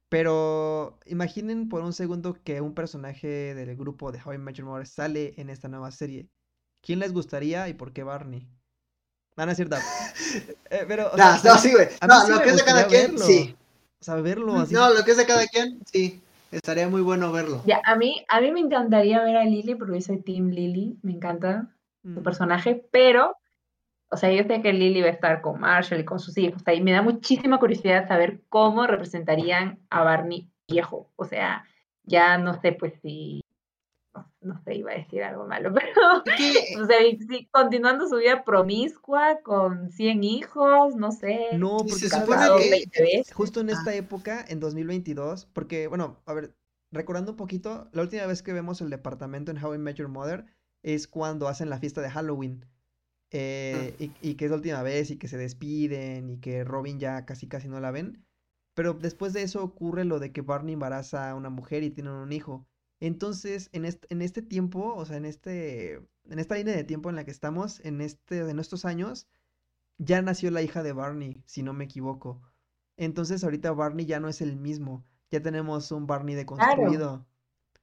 pero 0.08 0.98
imaginen 1.04 1.68
por 1.68 1.82
un 1.82 1.92
segundo 1.92 2.34
que 2.42 2.62
un 2.62 2.72
personaje 2.72 3.54
del 3.54 3.76
grupo 3.76 4.10
de 4.10 4.22
How 4.24 4.32
I 4.32 4.38
Met 4.38 4.54
Your 4.54 4.66
Mother 4.66 4.86
sale 4.86 5.34
en 5.36 5.50
esta 5.50 5.68
nueva 5.68 5.90
serie. 5.90 6.30
¿Quién 6.80 6.98
les 6.98 7.12
gustaría 7.12 7.68
y 7.68 7.74
por 7.74 7.92
qué 7.92 8.04
Barney? 8.04 8.48
No, 9.36 9.44
no 9.44 9.52
es 9.52 9.56
cierto. 9.56 9.76
Eh, 10.70 10.86
pero, 10.88 11.10
no, 11.14 11.42
no, 11.42 11.58
sí, 11.58 11.72
güey. 11.72 11.88
No, 12.08 12.26
lo 12.26 12.40
que 12.40 12.48
es 12.48 12.56
de 12.56 12.64
cada 12.64 12.86
quien, 12.86 13.18
sí. 13.18 13.54
O 14.00 14.04
sea, 14.04 14.14
verlo 14.16 14.56
así. 14.56 14.72
No, 14.72 14.88
lo 14.88 15.04
que 15.04 15.10
es 15.10 15.18
de 15.18 15.26
cada 15.26 15.46
quien, 15.46 15.78
sí. 15.84 16.22
Estaría 16.54 16.88
muy 16.88 17.02
bueno 17.02 17.32
verlo. 17.32 17.62
Ya, 17.66 17.80
a 17.84 17.96
mí, 17.96 18.24
a 18.28 18.40
mí 18.40 18.52
me 18.52 18.60
encantaría 18.60 19.20
ver 19.24 19.36
a 19.36 19.44
Lily, 19.44 19.74
porque 19.74 19.94
yo 19.94 20.00
soy 20.00 20.22
Team 20.22 20.50
Lily, 20.50 20.96
me 21.02 21.10
encanta 21.10 21.68
su 22.04 22.20
mm. 22.20 22.22
personaje, 22.22 22.86
pero, 22.92 23.36
o 24.08 24.16
sea, 24.16 24.30
yo 24.30 24.44
sé 24.44 24.62
que 24.62 24.72
Lily 24.72 25.02
va 25.02 25.08
a 25.08 25.10
estar 25.10 25.40
con 25.40 25.58
Marshall 25.58 26.00
y 26.00 26.04
con 26.04 26.20
sus 26.20 26.38
hijos, 26.38 26.62
y 26.72 26.80
me 26.80 26.92
da 26.92 27.02
muchísima 27.02 27.58
curiosidad 27.58 28.06
saber 28.06 28.42
cómo 28.48 28.86
representarían 28.86 29.80
a 29.90 30.04
Barney 30.04 30.48
viejo. 30.68 31.10
O 31.16 31.24
sea, 31.24 31.64
ya 32.04 32.38
no 32.38 32.54
sé, 32.60 32.70
pues 32.70 32.94
si 33.02 33.43
no, 34.44 34.60
sé, 34.62 34.74
iba 34.76 34.92
a 34.92 34.96
decir 34.96 35.22
algo 35.22 35.46
malo, 35.46 35.72
pero 35.74 36.82
o 36.82 36.86
sea, 36.86 36.98
continuando 37.50 38.08
su 38.08 38.16
vida 38.16 38.44
promiscua 38.44 39.40
con 39.42 39.90
100 39.90 40.24
hijos, 40.24 40.94
no 40.96 41.12
sé. 41.12 41.48
No, 41.58 41.78
porque 41.78 41.94
se 41.94 42.08
supone 42.10 42.84
que 42.92 43.24
justo 43.32 43.60
en 43.60 43.70
esta 43.70 43.90
ah. 43.90 43.94
época, 43.94 44.44
en 44.46 44.60
2022, 44.60 45.46
porque, 45.46 45.88
bueno, 45.88 46.20
a 46.26 46.34
ver, 46.34 46.54
recordando 46.92 47.32
un 47.32 47.36
poquito, 47.36 47.88
la 47.92 48.02
última 48.02 48.26
vez 48.26 48.42
que 48.42 48.52
vemos 48.52 48.80
el 48.80 48.90
departamento 48.90 49.50
en 49.50 49.62
How 49.62 49.74
I 49.74 49.78
Met 49.78 49.96
Your 49.96 50.08
Mother 50.08 50.46
es 50.82 51.08
cuando 51.08 51.48
hacen 51.48 51.70
la 51.70 51.78
fiesta 51.78 52.00
de 52.00 52.10
Halloween. 52.10 52.66
Eh, 53.36 53.96
y, 53.98 54.12
y, 54.20 54.34
que 54.36 54.44
es 54.44 54.50
la 54.50 54.58
última 54.58 54.82
vez 54.82 55.10
y 55.10 55.16
que 55.16 55.26
se 55.26 55.36
despiden 55.36 56.30
y 56.30 56.38
que 56.38 56.62
Robin 56.62 57.00
ya 57.00 57.24
casi 57.24 57.48
casi 57.48 57.66
no 57.68 57.80
la 57.80 57.90
ven. 57.90 58.24
Pero 58.74 58.94
después 58.94 59.32
de 59.32 59.42
eso 59.42 59.62
ocurre 59.62 60.04
lo 60.04 60.18
de 60.18 60.32
que 60.32 60.42
Barney 60.42 60.74
embaraza 60.74 61.30
a 61.30 61.34
una 61.34 61.50
mujer 61.50 61.82
y 61.82 61.90
tienen 61.90 62.12
un 62.12 62.32
hijo. 62.32 62.66
Entonces, 63.06 63.68
en 63.72 63.84
este, 63.84 64.06
en 64.08 64.22
este 64.22 64.40
tiempo, 64.40 64.94
o 64.96 65.04
sea, 65.04 65.18
en 65.18 65.26
este, 65.26 65.96
en 65.96 66.38
esta 66.38 66.54
línea 66.54 66.74
de 66.74 66.84
tiempo 66.84 67.10
en 67.10 67.16
la 67.16 67.24
que 67.24 67.30
estamos, 67.30 67.80
en 67.84 68.00
este, 68.00 68.44
de 68.44 68.54
nuestros 68.54 68.86
años, 68.86 69.28
ya 69.98 70.22
nació 70.22 70.50
la 70.50 70.62
hija 70.62 70.82
de 70.82 70.94
Barney, 70.94 71.42
si 71.44 71.62
no 71.62 71.74
me 71.74 71.84
equivoco. 71.84 72.40
Entonces, 72.96 73.44
ahorita 73.44 73.72
Barney 73.72 74.06
ya 74.06 74.20
no 74.20 74.28
es 74.28 74.40
el 74.40 74.56
mismo. 74.56 75.04
Ya 75.30 75.42
tenemos 75.42 75.92
un 75.92 76.06
Barney 76.06 76.34
deconstruido. 76.34 77.26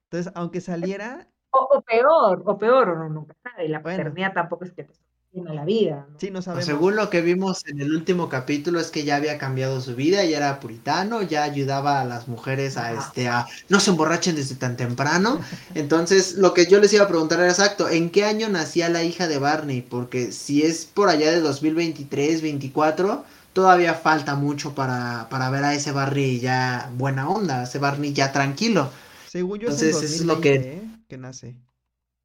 Entonces, 0.06 0.34
aunque 0.36 0.60
saliera. 0.60 1.30
O, 1.52 1.84
peor, 1.86 2.42
o 2.44 2.58
peor, 2.58 2.90
o 2.90 2.96
no, 2.98 3.10
nunca 3.10 3.36
sabe. 3.44 3.70
La 3.70 3.84
paternidad 3.84 4.34
tampoco 4.34 4.66
es 4.66 4.72
que 4.72 4.86
te 4.86 4.94
la 5.34 5.64
vida. 5.64 6.08
Sí, 6.18 6.30
no 6.30 6.42
sabemos. 6.42 6.66
Según 6.66 6.96
lo 6.96 7.10
que 7.10 7.22
vimos 7.22 7.66
en 7.68 7.80
el 7.80 7.94
último 7.94 8.28
capítulo 8.28 8.80
es 8.80 8.92
que 8.92 9.04
ya 9.04 9.16
había 9.16 9.38
cambiado 9.38 9.80
su 9.80 9.96
vida, 9.96 10.24
ya 10.26 10.38
era 10.38 10.60
puritano, 10.60 11.22
ya 11.22 11.44
ayudaba 11.44 12.02
a 12.02 12.06
las 12.06 12.28
mujeres 12.28 12.76
a 12.78 12.92
este 12.94 13.28
a 13.28 13.48
no 13.70 13.80
se 13.80 13.92
emborrachen 13.92 14.36
desde 14.36 14.56
tan 14.56 14.76
temprano. 14.76 15.40
Entonces, 15.74 16.36
lo 16.36 16.54
que 16.54 16.66
yo 16.66 16.80
les 16.80 16.94
iba 16.94 17.06
a 17.06 17.08
preguntar 17.08 17.40
era 17.40 17.50
exacto, 17.50 17.88
¿en 17.88 18.10
qué 18.10 18.26
año 18.26 18.50
nacía 18.50 18.90
la 18.90 19.04
hija 19.04 19.28
de 19.28 19.40
Barney? 19.40 19.82
Porque 19.82 20.32
si 20.32 20.64
es 20.64 20.86
por 20.86 21.08
allá 21.08 21.32
de 21.32 21.40
2023, 21.40 22.42
24, 22.42 23.24
todavía 23.54 23.94
falta 23.94 24.36
mucho 24.36 24.76
para, 24.76 25.28
para 25.30 25.50
ver 25.50 25.64
a 25.64 25.74
ese 25.74 25.94
Barney 25.94 26.40
ya 26.40 26.92
buena 26.98 27.30
onda, 27.30 27.64
ese 27.64 27.80
Barney 27.80 28.12
ya 28.12 28.34
tranquilo. 28.34 28.90
Según 29.30 29.60
yo 29.60 29.70
Entonces, 29.70 30.04
es, 30.04 30.26
lo 30.26 30.42
que 30.42 30.56
¿eh? 30.56 30.82
que 31.08 31.18
nace. 31.18 31.56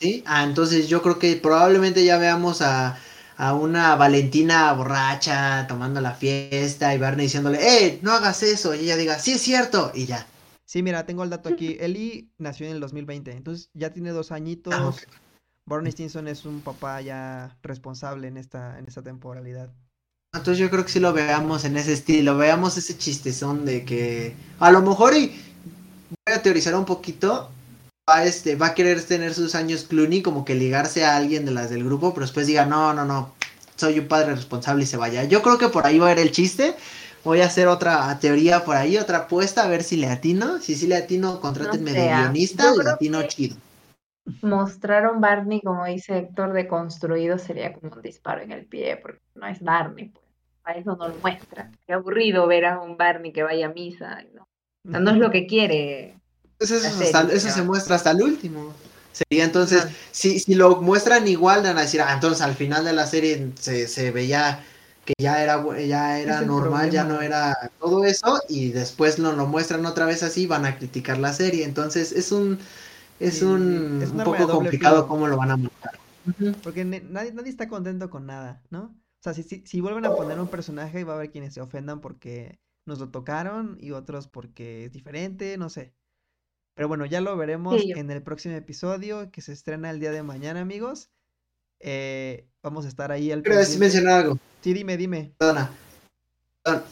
¿Sí? 0.00 0.22
Ah, 0.26 0.44
entonces 0.44 0.88
yo 0.88 1.00
creo 1.02 1.18
que 1.18 1.36
probablemente 1.36 2.04
ya 2.04 2.18
veamos 2.18 2.60
a, 2.62 2.98
una 3.60 3.96
Valentina 3.96 4.72
borracha 4.72 5.66
tomando 5.66 6.00
la 6.00 6.12
fiesta 6.12 6.94
y 6.94 6.98
Barney 6.98 7.26
diciéndole, 7.26 7.58
¡eh, 7.60 7.98
no 8.02 8.12
hagas 8.12 8.42
eso! 8.42 8.74
Y 8.74 8.80
ella 8.80 8.96
diga, 8.96 9.18
sí 9.18 9.32
es 9.32 9.42
cierto, 9.42 9.92
y 9.94 10.06
ya. 10.06 10.26
Sí, 10.64 10.82
mira, 10.82 11.06
tengo 11.06 11.22
el 11.22 11.30
dato 11.30 11.48
aquí. 11.48 11.76
Eli 11.80 12.30
nació 12.38 12.66
en 12.66 12.72
el 12.72 12.80
2020, 12.80 13.32
entonces 13.32 13.70
ya 13.74 13.92
tiene 13.92 14.10
dos 14.10 14.32
añitos. 14.32 14.74
Ah, 14.74 14.92
Barney 15.66 15.92
Stinson 15.92 16.28
es 16.28 16.44
un 16.44 16.60
papá 16.60 17.00
ya 17.00 17.58
responsable 17.62 18.28
en 18.28 18.36
esta, 18.36 18.78
en 18.78 18.86
esta 18.86 19.02
temporalidad. 19.02 19.70
Entonces 20.32 20.58
yo 20.58 20.70
creo 20.70 20.84
que 20.84 20.92
sí 20.92 21.00
lo 21.00 21.12
veamos 21.12 21.64
en 21.64 21.76
ese 21.76 21.92
estilo, 21.92 22.36
veamos 22.36 22.76
ese 22.76 22.96
chistezón 22.96 23.64
de 23.64 23.84
que 23.84 24.34
a 24.60 24.70
lo 24.70 24.82
mejor 24.82 25.14
y 25.14 25.28
voy 26.08 26.34
a 26.34 26.42
teorizar 26.42 26.74
un 26.74 26.84
poquito, 26.84 27.50
va, 28.08 28.24
este, 28.24 28.54
va 28.54 28.68
a 28.68 28.74
querer 28.74 29.02
tener 29.02 29.34
sus 29.34 29.54
años 29.54 29.84
Clooney, 29.84 30.22
como 30.22 30.44
que 30.44 30.54
ligarse 30.54 31.04
a 31.04 31.16
alguien 31.16 31.44
de 31.44 31.50
las 31.50 31.70
del 31.70 31.84
grupo, 31.84 32.14
pero 32.14 32.24
después 32.24 32.46
diga, 32.46 32.64
no, 32.64 32.94
no, 32.94 33.04
no, 33.04 33.34
soy 33.74 33.98
un 33.98 34.08
padre 34.08 34.34
responsable 34.34 34.84
y 34.84 34.86
se 34.86 34.96
vaya. 34.96 35.24
Yo 35.24 35.42
creo 35.42 35.58
que 35.58 35.68
por 35.68 35.86
ahí 35.86 35.98
va 35.98 36.08
a 36.08 36.12
ir 36.12 36.18
el 36.18 36.30
chiste. 36.30 36.74
Voy 37.24 37.40
a 37.40 37.46
hacer 37.46 37.66
otra 37.66 38.16
teoría 38.20 38.64
por 38.64 38.76
ahí, 38.76 38.96
otra 38.96 39.18
apuesta, 39.18 39.64
a 39.64 39.68
ver 39.68 39.82
si 39.82 39.96
le 39.96 40.06
atino. 40.06 40.58
Si 40.60 40.76
sí 40.76 40.86
le 40.86 40.96
atino, 40.96 41.40
contrátenme 41.40 41.92
de 41.92 42.06
guionista, 42.06 42.72
le 42.76 42.88
atino 42.88 43.22
chido. 43.24 43.56
Mostraron 44.42 45.20
Barney, 45.20 45.60
como 45.60 45.84
dice 45.86 46.18
Héctor, 46.18 46.52
de 46.52 46.68
construido 46.68 47.38
sería 47.38 47.72
como 47.72 47.92
un 47.92 48.02
disparo 48.02 48.42
en 48.42 48.52
el 48.52 48.66
pie, 48.66 48.96
porque 48.96 49.20
no 49.34 49.46
es 49.48 49.60
Barney, 49.60 50.10
pues. 50.10 50.24
A 50.62 50.72
eso 50.72 50.96
no 50.96 51.08
lo 51.08 51.14
muestra. 51.16 51.70
Qué 51.86 51.92
aburrido 51.92 52.46
ver 52.46 52.66
a 52.66 52.80
un 52.80 52.96
Barney 52.96 53.32
que 53.32 53.44
vaya 53.44 53.66
a 53.66 53.72
misa, 53.72 54.24
¿no? 54.34 54.46
no 54.84 55.10
es 55.10 55.16
lo 55.16 55.30
que 55.30 55.46
quiere 55.46 56.15
eso, 56.58 57.50
se 57.50 57.62
muestra 57.62 57.96
hasta 57.96 58.10
el 58.12 58.22
último. 58.22 58.74
Sería 59.12 59.44
entonces, 59.44 59.86
si, 60.10 60.38
si 60.40 60.54
lo 60.54 60.82
muestran 60.82 61.26
igual, 61.26 61.62
van 61.62 61.78
a 61.78 61.82
decir, 61.82 62.02
ah, 62.02 62.12
entonces 62.12 62.42
al 62.42 62.54
final 62.54 62.84
de 62.84 62.92
la 62.92 63.06
serie 63.06 63.52
se, 63.58 63.88
se 63.88 64.10
veía 64.10 64.62
que 65.06 65.14
ya 65.18 65.42
era, 65.42 65.64
ya 65.78 66.18
era 66.18 66.42
normal, 66.42 66.90
ya 66.90 67.04
no 67.04 67.22
era 67.22 67.54
todo 67.80 68.04
eso, 68.04 68.40
y 68.48 68.70
después 68.72 69.18
lo, 69.18 69.32
lo 69.32 69.46
muestran 69.46 69.86
otra 69.86 70.04
vez 70.04 70.22
así, 70.22 70.46
van 70.46 70.66
a 70.66 70.76
criticar 70.76 71.18
la 71.18 71.32
serie. 71.32 71.64
Entonces 71.64 72.12
es 72.12 72.32
un, 72.32 72.58
es 73.18 73.42
un, 73.42 74.10
un 74.12 74.22
poco 74.24 74.48
complicado 74.48 75.06
cómo 75.06 75.28
lo 75.28 75.36
van 75.38 75.52
a 75.52 75.56
mostrar. 75.56 76.00
Porque 76.62 76.84
nadie, 76.84 77.32
nadie 77.32 77.50
está 77.50 77.68
contento 77.68 78.10
con 78.10 78.26
nada, 78.26 78.62
¿no? 78.70 78.82
O 78.84 79.22
sea, 79.22 79.34
si, 79.34 79.42
si, 79.42 79.64
si 79.66 79.80
vuelven 79.80 80.04
a 80.04 80.14
poner 80.14 80.40
un 80.40 80.50
personaje, 80.50 81.04
va 81.04 81.14
a 81.14 81.16
haber 81.16 81.30
quienes 81.30 81.54
se 81.54 81.60
ofendan 81.60 82.00
porque 82.00 82.60
nos 82.84 82.98
lo 82.98 83.10
tocaron 83.10 83.78
y 83.80 83.92
otros 83.92 84.28
porque 84.28 84.86
es 84.86 84.92
diferente, 84.92 85.56
no 85.58 85.70
sé. 85.70 85.94
Pero 86.76 86.88
bueno, 86.88 87.06
ya 87.06 87.22
lo 87.22 87.34
veremos 87.38 87.82
en 87.82 88.10
el 88.10 88.22
próximo 88.22 88.54
episodio 88.54 89.30
que 89.32 89.40
se 89.40 89.52
estrena 89.52 89.88
el 89.88 89.98
día 89.98 90.12
de 90.12 90.22
mañana, 90.22 90.60
amigos. 90.60 91.08
eh, 91.80 92.46
vamos 92.62 92.84
a 92.84 92.88
estar 92.88 93.10
ahí 93.10 93.32
al 93.32 93.42
Quiero 93.42 93.58
decir, 93.58 93.78
mencionar 93.78 94.20
algo. 94.20 94.38
Sí, 94.60 94.74
dime, 94.74 94.98
dime. 94.98 95.32
Perdona. 95.38 95.70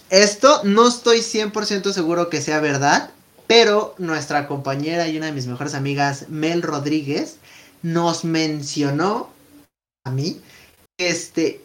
Esto 0.09 0.63
no 0.65 0.89
estoy 0.89 1.19
100% 1.19 1.93
seguro 1.93 2.31
que 2.31 2.41
sea 2.41 2.61
verdad, 2.61 3.11
pero 3.47 3.95
nuestra 3.99 4.47
compañera 4.47 5.07
y 5.07 5.19
una 5.19 5.27
de 5.27 5.33
mis 5.33 5.47
mejores 5.47 5.75
amigas, 5.75 6.31
Mel 6.31 6.63
Rodríguez, 6.63 7.37
nos 7.83 8.25
mencionó 8.25 9.29
a 10.05 10.11
mí, 10.11 10.41
este, 10.97 11.61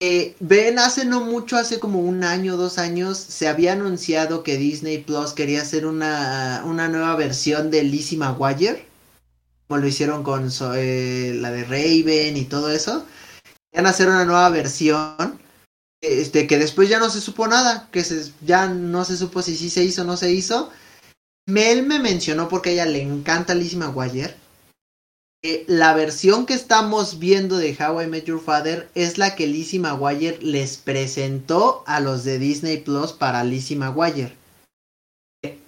eh, 0.00 0.34
ven, 0.40 0.78
hace 0.78 1.04
no 1.04 1.20
mucho, 1.20 1.56
hace 1.56 1.78
como 1.78 2.00
un 2.00 2.24
año, 2.24 2.56
dos 2.56 2.78
años, 2.78 3.16
se 3.16 3.48
había 3.48 3.72
anunciado 3.72 4.42
que 4.42 4.56
Disney 4.56 4.98
Plus 4.98 5.32
quería 5.32 5.62
hacer 5.62 5.86
una, 5.86 6.62
una 6.66 6.88
nueva 6.88 7.14
versión 7.16 7.70
de 7.70 7.84
Lizzie 7.84 8.18
McGuire, 8.18 8.86
como 9.66 9.80
lo 9.80 9.86
hicieron 9.86 10.22
con 10.22 10.50
eh, 10.76 11.32
la 11.36 11.50
de 11.50 11.64
Raven 11.64 12.36
y 12.36 12.44
todo 12.44 12.70
eso. 12.70 13.06
Querían 13.70 13.86
hacer 13.86 14.08
una 14.08 14.24
nueva 14.24 14.50
versión, 14.50 15.40
este, 16.02 16.46
que 16.46 16.58
después 16.58 16.88
ya 16.88 16.98
no 16.98 17.08
se 17.08 17.20
supo 17.20 17.46
nada, 17.46 17.88
que 17.90 18.04
se, 18.04 18.32
ya 18.42 18.68
no 18.68 19.04
se 19.04 19.16
supo 19.16 19.42
si 19.42 19.56
sí 19.56 19.70
se 19.70 19.84
hizo 19.84 20.02
o 20.02 20.04
no 20.04 20.16
se 20.16 20.32
hizo. 20.32 20.70
Mel 21.46 21.86
me 21.86 21.98
mencionó 21.98 22.48
porque 22.48 22.70
a 22.70 22.72
ella 22.72 22.86
le 22.86 23.02
encanta 23.02 23.54
Lizzie 23.54 23.78
McGuire 23.78 24.43
la 25.66 25.92
versión 25.92 26.46
que 26.46 26.54
estamos 26.54 27.18
viendo 27.18 27.58
de 27.58 27.76
How 27.78 28.00
I 28.00 28.06
Met 28.06 28.24
Your 28.24 28.42
Father 28.42 28.88
es 28.94 29.18
la 29.18 29.34
que 29.34 29.46
Lizzie 29.46 29.78
McGuire 29.78 30.38
les 30.40 30.78
presentó 30.78 31.84
a 31.86 32.00
los 32.00 32.24
de 32.24 32.38
Disney 32.38 32.78
Plus 32.78 33.12
para 33.12 33.44
Lizzie 33.44 33.76
McGuire. 33.76 34.34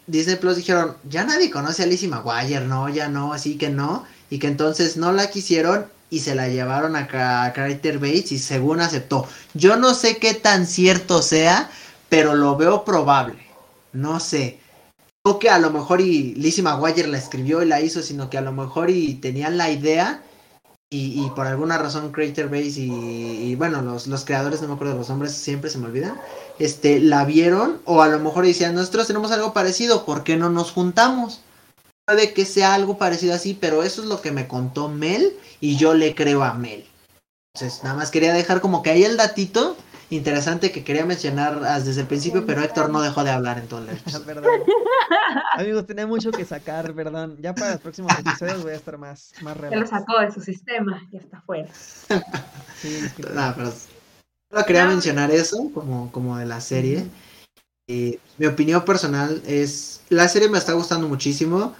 Disney 0.06 0.36
Plus 0.36 0.56
dijeron, 0.56 0.96
ya 1.06 1.24
nadie 1.24 1.50
conoce 1.50 1.82
a 1.82 1.86
Lizzie 1.86 2.08
McGuire, 2.08 2.64
no, 2.64 2.88
ya 2.88 3.08
no, 3.08 3.34
así 3.34 3.58
que 3.58 3.68
no. 3.68 4.06
Y 4.30 4.38
que 4.38 4.46
entonces 4.46 4.96
no 4.96 5.12
la 5.12 5.28
quisieron 5.28 5.86
y 6.08 6.20
se 6.20 6.34
la 6.34 6.48
llevaron 6.48 6.96
a, 6.96 7.06
Carter 7.06 7.98
Bates 7.98 8.32
y 8.32 8.38
según 8.38 8.80
aceptó. 8.80 9.28
Yo 9.52 9.76
no 9.76 9.92
sé 9.92 10.16
qué 10.16 10.32
tan 10.32 10.66
cierto 10.66 11.20
sea, 11.20 11.70
pero 12.08 12.34
lo 12.34 12.56
veo 12.56 12.82
probable. 12.82 13.46
No 13.92 14.20
sé 14.20 14.58
que 15.34 15.50
a 15.50 15.58
lo 15.58 15.70
mejor 15.70 16.00
y 16.00 16.34
Lizzie 16.34 16.62
McGuire 16.62 17.08
la 17.08 17.18
escribió 17.18 17.62
y 17.62 17.66
la 17.66 17.80
hizo, 17.80 18.02
sino 18.02 18.30
que 18.30 18.38
a 18.38 18.42
lo 18.42 18.52
mejor 18.52 18.90
y 18.90 19.14
tenían 19.14 19.56
la 19.56 19.70
idea 19.70 20.22
y, 20.88 21.28
por 21.34 21.48
alguna 21.48 21.78
razón 21.78 22.12
Creator 22.12 22.48
Base 22.48 22.80
y, 22.80 23.54
bueno, 23.56 23.82
los, 23.82 24.06
los, 24.06 24.24
creadores, 24.24 24.62
no 24.62 24.68
me 24.68 24.74
acuerdo 24.74 24.94
los 24.94 25.08
nombres, 25.08 25.32
siempre 25.32 25.68
se 25.68 25.78
me 25.78 25.86
olvidan, 25.86 26.18
este, 26.60 27.00
la 27.00 27.24
vieron 27.24 27.80
o 27.84 28.02
a 28.02 28.08
lo 28.08 28.20
mejor 28.20 28.46
decían, 28.46 28.74
nosotros 28.74 29.08
tenemos 29.08 29.32
algo 29.32 29.52
parecido, 29.52 30.06
¿por 30.06 30.22
qué 30.22 30.36
no 30.36 30.48
nos 30.48 30.70
juntamos? 30.70 31.40
Puede 32.06 32.32
que 32.32 32.44
sea 32.44 32.74
algo 32.74 32.98
parecido 32.98 33.34
así, 33.34 33.58
pero 33.60 33.82
eso 33.82 34.00
es 34.00 34.06
lo 34.06 34.20
que 34.20 34.30
me 34.30 34.46
contó 34.46 34.88
Mel 34.88 35.36
y 35.60 35.76
yo 35.76 35.92
le 35.92 36.14
creo 36.14 36.44
a 36.44 36.54
Mel. 36.54 36.86
Entonces, 37.56 37.82
nada 37.82 37.96
más 37.96 38.12
quería 38.12 38.32
dejar 38.32 38.60
como 38.60 38.82
que 38.82 38.90
ahí 38.90 39.02
el 39.02 39.16
datito 39.16 39.76
interesante 40.10 40.70
que 40.70 40.84
quería 40.84 41.04
mencionar 41.04 41.60
desde 41.82 42.00
el 42.00 42.06
principio, 42.06 42.46
pero 42.46 42.62
Héctor 42.62 42.90
no 42.90 43.00
dejó 43.02 43.24
de 43.24 43.30
hablar 43.30 43.58
en 43.58 43.66
todo 43.66 43.80
el 43.80 43.98
Amigos, 45.54 45.86
tenía 45.86 46.06
mucho 46.06 46.30
que 46.30 46.44
sacar, 46.44 46.94
perdón. 46.94 47.36
Ya 47.40 47.54
para 47.54 47.72
los 47.72 47.80
próximos 47.80 48.12
episodios 48.18 48.62
voy 48.62 48.72
a 48.72 48.76
estar 48.76 48.98
más, 48.98 49.32
más 49.42 49.56
Ya 49.70 49.76
lo 49.76 49.86
sacó 49.86 50.20
de 50.20 50.30
su 50.32 50.40
sistema, 50.40 51.02
ya 51.10 51.20
está 51.20 51.40
fuera. 51.40 51.68
sí, 52.80 53.10
pero 53.16 53.72
solo 54.50 54.64
quería 54.66 54.86
mencionar 54.86 55.30
eso 55.30 55.70
como, 55.74 56.10
como 56.12 56.36
de 56.38 56.46
la 56.46 56.60
serie. 56.60 57.06
Eh, 57.88 58.18
mi 58.38 58.46
opinión 58.46 58.84
personal 58.84 59.42
es, 59.46 60.02
la 60.08 60.28
serie 60.28 60.48
me 60.48 60.58
está 60.58 60.72
gustando 60.72 61.08
muchísimo 61.08 61.74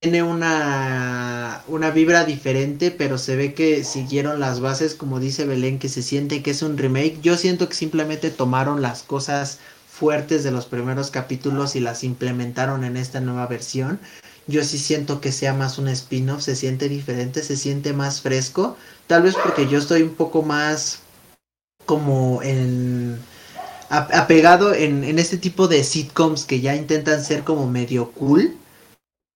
tiene 0.00 0.22
una, 0.22 1.62
una 1.68 1.90
vibra 1.90 2.24
diferente, 2.24 2.90
pero 2.90 3.18
se 3.18 3.36
ve 3.36 3.52
que 3.52 3.84
siguieron 3.84 4.40
las 4.40 4.60
bases, 4.60 4.94
como 4.94 5.20
dice 5.20 5.44
Belén, 5.44 5.78
que 5.78 5.90
se 5.90 6.02
siente 6.02 6.42
que 6.42 6.52
es 6.52 6.62
un 6.62 6.78
remake. 6.78 7.20
Yo 7.20 7.36
siento 7.36 7.68
que 7.68 7.74
simplemente 7.74 8.30
tomaron 8.30 8.80
las 8.80 9.02
cosas 9.02 9.58
fuertes 9.86 10.42
de 10.42 10.52
los 10.52 10.64
primeros 10.64 11.10
capítulos 11.10 11.76
y 11.76 11.80
las 11.80 12.02
implementaron 12.02 12.84
en 12.84 12.96
esta 12.96 13.20
nueva 13.20 13.46
versión. 13.46 14.00
Yo 14.46 14.64
sí 14.64 14.78
siento 14.78 15.20
que 15.20 15.32
sea 15.32 15.52
más 15.52 15.76
un 15.76 15.88
spin-off, 15.88 16.40
se 16.40 16.56
siente 16.56 16.88
diferente, 16.88 17.42
se 17.42 17.56
siente 17.56 17.92
más 17.92 18.22
fresco. 18.22 18.78
Tal 19.06 19.22
vez 19.22 19.34
porque 19.34 19.68
yo 19.68 19.78
estoy 19.78 20.00
un 20.00 20.14
poco 20.14 20.42
más 20.42 21.00
como 21.84 22.42
en 22.42 23.18
apegado 23.90 24.72
en, 24.72 25.04
en 25.04 25.18
este 25.18 25.36
tipo 25.36 25.68
de 25.68 25.84
sitcoms 25.84 26.46
que 26.46 26.60
ya 26.60 26.74
intentan 26.74 27.22
ser 27.22 27.42
como 27.42 27.66
medio 27.66 28.12
cool 28.12 28.56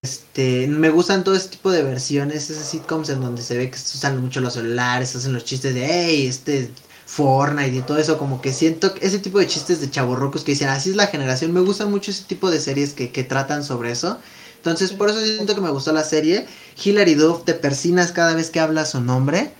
este, 0.04 0.66
me 0.66 0.90
gustan 0.90 1.24
todo 1.24 1.34
este 1.34 1.56
tipo 1.56 1.70
de 1.70 1.82
versiones, 1.82 2.50
esas 2.50 2.68
sitcoms 2.68 3.08
en 3.08 3.22
donde 3.22 3.40
se 3.40 3.56
ve 3.56 3.70
que 3.70 3.78
usan 3.78 4.20
mucho 4.20 4.42
los 4.42 4.52
celulares, 4.52 5.16
hacen 5.16 5.32
los 5.32 5.46
chistes 5.46 5.74
de, 5.74 5.86
hey, 5.86 6.26
este 6.26 6.70
Fortnite 7.06 7.74
y 7.74 7.80
todo 7.80 7.96
eso, 7.96 8.18
como 8.18 8.42
que 8.42 8.52
siento 8.52 8.94
ese 9.00 9.18
tipo 9.18 9.38
de 9.38 9.46
chistes 9.46 9.80
de 9.80 9.90
chaborrocos 9.90 10.44
que 10.44 10.52
dicen, 10.52 10.68
así 10.68 10.90
es 10.90 10.96
la 10.96 11.06
generación, 11.06 11.54
me 11.54 11.60
gustan 11.60 11.90
mucho 11.90 12.10
ese 12.10 12.24
tipo 12.24 12.50
de 12.50 12.60
series 12.60 12.92
que, 12.92 13.12
que 13.12 13.24
tratan 13.24 13.64
sobre 13.64 13.92
eso. 13.92 14.18
Entonces, 14.56 14.92
por 14.92 15.08
eso 15.08 15.24
siento 15.24 15.54
que 15.54 15.62
me 15.62 15.70
gustó 15.70 15.90
la 15.94 16.04
serie. 16.04 16.46
Hilary 16.82 17.14
Duff, 17.14 17.44
te 17.44 17.54
persinas 17.54 18.12
cada 18.12 18.34
vez 18.34 18.50
que 18.50 18.60
habla 18.60 18.84
su 18.84 19.00
nombre. 19.00 19.52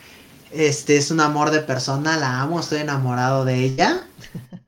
Este, 0.53 0.99
es 0.99 1.11
un 1.11 1.21
amor 1.21 1.53
de 1.53 1.61
persona, 1.61 2.19
la 2.19 2.43
amo, 2.43 2.61
estoy 2.61 2.81
enamorado 2.81 3.47
de 3.47 3.65
ella. 3.65 4.07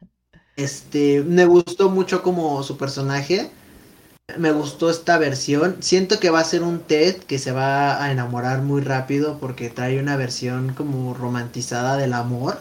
Este, 0.57 1.23
me 1.23 1.45
gustó 1.45 1.91
mucho 1.91 2.23
como 2.23 2.63
su 2.63 2.79
personaje 2.79 3.51
me 4.39 4.53
gustó 4.53 4.91
esta 4.91 5.19
versión. 5.19 5.77
Siento 5.81 6.19
que 6.19 6.31
va 6.31 6.41
a 6.41 6.45
ser 6.45 6.63
un 6.63 6.81
Ted 6.81 7.17
que 7.17 7.39
se 7.39 7.53
va 7.53 8.03
a 8.03 8.11
enamorar 8.13 8.63
muy 8.63 8.83
rápido 8.83 9.39
porque 9.39 9.71
trae 9.71 10.01
una 10.01 10.17
versión 10.17 10.75
como 10.75 11.15
romantizada 11.15 11.97
del 11.97 12.13
amor 12.13 12.59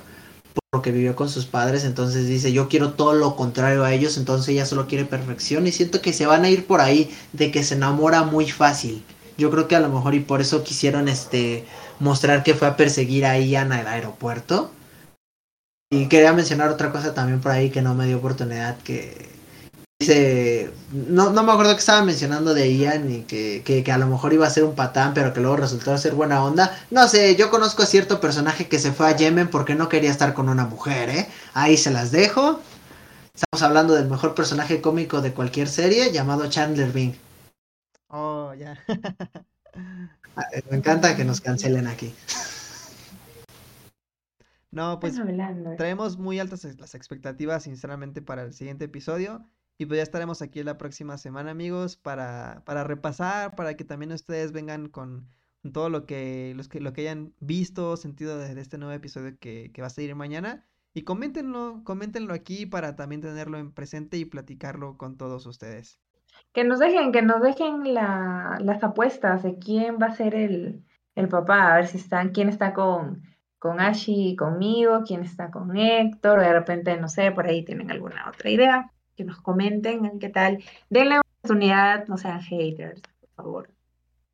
por 0.53 0.63
lo 0.71 0.81
que 0.81 0.91
vivió 0.91 1.15
con 1.15 1.29
sus 1.29 1.45
padres. 1.45 1.83
Entonces 1.83 2.27
dice, 2.27 2.53
yo 2.53 2.69
quiero 2.69 2.93
todo 2.93 3.13
lo 3.13 3.35
contrario 3.35 3.83
a 3.83 3.93
ellos, 3.93 4.17
entonces 4.17 4.49
ella 4.49 4.65
solo 4.65 4.87
quiere 4.87 5.05
perfección 5.05 5.67
y 5.67 5.71
siento 5.71 6.01
que 6.01 6.13
se 6.13 6.27
van 6.27 6.45
a 6.45 6.49
ir 6.49 6.65
por 6.65 6.81
ahí 6.81 7.13
de 7.33 7.51
que 7.51 7.63
se 7.63 7.75
enamora 7.75 8.23
muy 8.23 8.49
fácil. 8.49 9.03
Yo 9.37 9.51
creo 9.51 9.67
que 9.67 9.75
a 9.75 9.81
lo 9.81 9.89
mejor 9.89 10.15
y 10.15 10.21
por 10.21 10.41
eso 10.41 10.63
quisieron 10.63 11.09
este 11.09 11.65
mostrar 11.99 12.43
que 12.43 12.53
fue 12.53 12.67
a 12.67 12.77
perseguir 12.77 13.25
a 13.25 13.37
Ian 13.39 13.73
al 13.73 13.87
aeropuerto. 13.87 14.71
Y 15.91 16.07
quería 16.07 16.33
mencionar 16.33 16.69
otra 16.69 16.91
cosa 16.91 17.13
también 17.13 17.41
por 17.41 17.51
ahí 17.51 17.69
que 17.69 17.81
no 17.81 17.95
me 17.95 18.07
dio 18.07 18.17
oportunidad 18.17 18.77
que 18.79 19.34
Dice, 20.05 20.71
no, 20.91 21.31
no 21.31 21.41
me 21.41 21.51
acuerdo 21.51 21.73
que 21.73 21.79
estaba 21.79 22.03
mencionando 22.03 22.53
de 22.53 22.77
Ian 22.77 23.11
y 23.11 23.21
que, 23.23 23.63
que, 23.63 23.91
a 23.91 23.97
lo 23.97 24.05
mejor 24.05 24.33
iba 24.33 24.45
a 24.45 24.51
ser 24.51 24.63
un 24.63 24.75
patán, 24.75 25.15
pero 25.15 25.33
que 25.33 25.39
luego 25.39 25.57
resultó 25.57 25.97
ser 25.97 26.13
buena 26.13 26.43
onda. 26.43 26.77
No 26.91 27.07
sé, 27.07 27.35
yo 27.35 27.49
conozco 27.49 27.81
a 27.81 27.87
cierto 27.87 28.19
personaje 28.19 28.67
que 28.67 28.77
se 28.77 28.91
fue 28.91 29.07
a 29.07 29.15
Yemen 29.15 29.49
porque 29.49 29.73
no 29.73 29.89
quería 29.89 30.11
estar 30.11 30.35
con 30.35 30.47
una 30.47 30.67
mujer, 30.67 31.09
¿eh? 31.09 31.27
Ahí 31.55 31.75
se 31.75 31.89
las 31.89 32.11
dejo. 32.11 32.59
Estamos 33.33 33.63
hablando 33.63 33.95
del 33.95 34.07
mejor 34.07 34.35
personaje 34.35 34.79
cómico 34.79 35.21
de 35.21 35.33
cualquier 35.33 35.67
serie 35.67 36.11
llamado 36.11 36.47
Chandler 36.51 36.91
Bing. 36.91 37.15
Oh, 38.09 38.53
ya. 38.53 38.77
Ah, 40.37 40.43
me 40.69 40.77
encanta 40.77 41.15
que 41.15 41.25
nos 41.25 41.41
cancelen 41.41 41.87
aquí. 41.87 42.13
No, 44.69 44.99
pues 44.99 45.17
eh. 45.17 45.75
traemos 45.77 46.17
muy 46.17 46.37
altas 46.37 46.63
las 46.77 46.93
expectativas, 46.93 47.63
sinceramente, 47.63 48.21
para 48.21 48.43
el 48.43 48.53
siguiente 48.53 48.85
episodio. 48.85 49.47
Y 49.77 49.85
pues 49.85 49.97
ya 49.97 50.03
estaremos 50.03 50.41
aquí 50.41 50.63
la 50.63 50.77
próxima 50.77 51.17
semana, 51.17 51.51
amigos, 51.51 51.97
para, 51.97 52.61
para 52.65 52.83
repasar, 52.85 53.55
para 53.55 53.75
que 53.75 53.83
también 53.83 54.13
ustedes 54.13 54.53
vengan 54.53 54.87
con, 54.87 55.27
todo 55.73 55.89
lo 55.89 56.05
que, 56.05 56.53
los 56.55 56.69
que, 56.69 56.79
lo 56.79 56.93
que 56.93 57.01
hayan 57.01 57.33
visto, 57.39 57.97
sentido 57.97 58.37
de, 58.37 58.59
este 58.59 58.77
nuevo 58.77 58.93
episodio 58.93 59.37
que, 59.39 59.71
que, 59.73 59.81
va 59.81 59.87
a 59.87 59.91
salir 59.91 60.15
mañana. 60.15 60.65
Y 60.93 61.03
coméntenlo, 61.03 61.81
coméntenlo 61.83 62.33
aquí 62.33 62.65
para 62.65 62.95
también 62.95 63.21
tenerlo 63.21 63.57
en 63.57 63.73
presente 63.73 64.17
y 64.17 64.23
platicarlo 64.23 64.97
con 64.97 65.17
todos 65.17 65.45
ustedes. 65.45 65.99
Que 66.53 66.63
nos 66.63 66.79
dejen, 66.79 67.11
que 67.11 67.21
nos 67.21 67.41
dejen 67.41 67.93
la, 67.93 68.57
las 68.61 68.81
apuestas 68.81 69.43
de 69.43 69.57
quién 69.57 69.97
va 70.01 70.07
a 70.07 70.15
ser 70.15 70.35
el, 70.35 70.85
el 71.15 71.27
papá, 71.27 71.73
a 71.73 71.75
ver 71.75 71.87
si 71.87 71.97
están, 71.97 72.29
quién 72.29 72.47
está 72.47 72.73
con, 72.73 73.23
con 73.59 73.81
Ashi 73.81 74.37
conmigo, 74.37 75.03
quién 75.05 75.21
está 75.23 75.51
con 75.51 75.75
Héctor, 75.75 76.39
o 76.39 76.41
de 76.41 76.53
repente, 76.53 76.95
no 76.97 77.09
sé, 77.09 77.31
por 77.31 77.45
ahí 77.45 77.65
tienen 77.65 77.91
alguna 77.91 78.29
otra 78.29 78.49
idea 78.49 78.91
que 79.15 79.23
nos 79.23 79.41
comenten 79.41 80.19
qué 80.19 80.29
tal. 80.29 80.63
Denle 80.89 81.19
oportunidad, 81.19 82.07
no 82.07 82.17
sean 82.17 82.41
haters, 82.41 83.01
por 83.19 83.29
favor. 83.35 83.69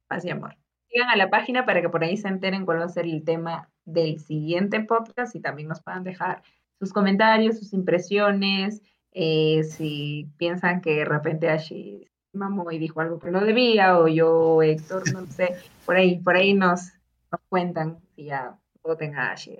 Paz 0.08 0.26
y 0.26 0.30
amor. 0.30 0.58
Sigan 0.90 1.10
a 1.10 1.16
la 1.16 1.30
página 1.30 1.66
para 1.66 1.82
que 1.82 1.90
por 1.90 2.04
ahí 2.04 2.18
se 2.18 2.28
enteren 2.28 2.66
cuál 2.66 2.80
va 2.80 2.86
a 2.86 2.90
ser 2.90 3.06
el 3.06 3.24
tema 3.24 3.70
del 3.86 4.20
siguiente 4.20 4.82
podcast 4.82 5.36
y 5.36 5.40
también 5.40 5.68
nos 5.68 5.82
puedan 5.82 6.04
dejar 6.04 6.44
sus 6.80 6.92
comentarios, 6.92 7.60
sus 7.60 7.74
impresiones, 7.74 8.82
eh, 9.14 9.64
si 9.64 10.30
piensan 10.38 10.82
que 10.82 10.98
de 10.98 11.06
repente 11.06 11.50
Ashi 11.50 12.08
mamó 12.34 12.72
y 12.72 12.80
dijo 12.80 13.02
algo 13.02 13.20
que 13.20 13.30
no 13.30 13.42
debía, 13.42 13.98
o 14.00 14.08
yo, 14.08 14.62
Héctor, 14.64 15.12
no 15.14 15.26
sé, 15.28 15.56
por 15.86 15.98
ahí, 15.98 16.20
por 16.20 16.36
ahí 16.36 16.54
nos, 16.54 16.94
nos 17.32 17.42
cuentan 17.50 18.00
si 18.16 18.26
ya 18.26 18.58
voten 18.84 19.16
a 19.16 19.32
Ashi. 19.32 19.58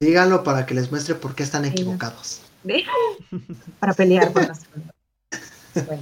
Díganlo 0.00 0.44
para 0.44 0.66
que 0.66 0.74
les 0.74 0.90
muestre 0.90 1.14
por 1.14 1.34
qué 1.34 1.42
están 1.42 1.64
equivocados. 1.64 2.42
Para 3.78 3.94
pelear 3.94 4.32
con 4.32 4.46
nosotros. 4.48 4.84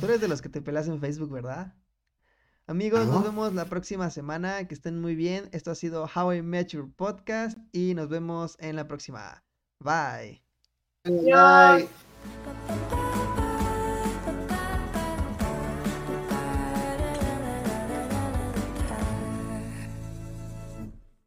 Tú 0.00 0.06
eres 0.06 0.20
de 0.20 0.28
los 0.28 0.42
que 0.42 0.48
te 0.48 0.60
peleas 0.60 0.88
en 0.88 1.00
Facebook, 1.00 1.30
¿verdad? 1.30 1.74
Amigos, 2.66 3.06
nos 3.06 3.24
vemos 3.24 3.52
la 3.54 3.64
próxima 3.64 4.10
semana. 4.10 4.66
Que 4.68 4.74
estén 4.74 5.00
muy 5.00 5.14
bien. 5.14 5.48
Esto 5.52 5.70
ha 5.70 5.74
sido 5.74 6.08
How 6.14 6.34
I 6.34 6.42
Met 6.42 6.68
Your 6.68 6.90
Podcast 6.94 7.58
y 7.72 7.94
nos 7.94 8.08
vemos 8.08 8.56
en 8.60 8.76
la 8.76 8.86
próxima. 8.86 9.42
Bye. 9.80 10.42
Bye. 11.04 11.88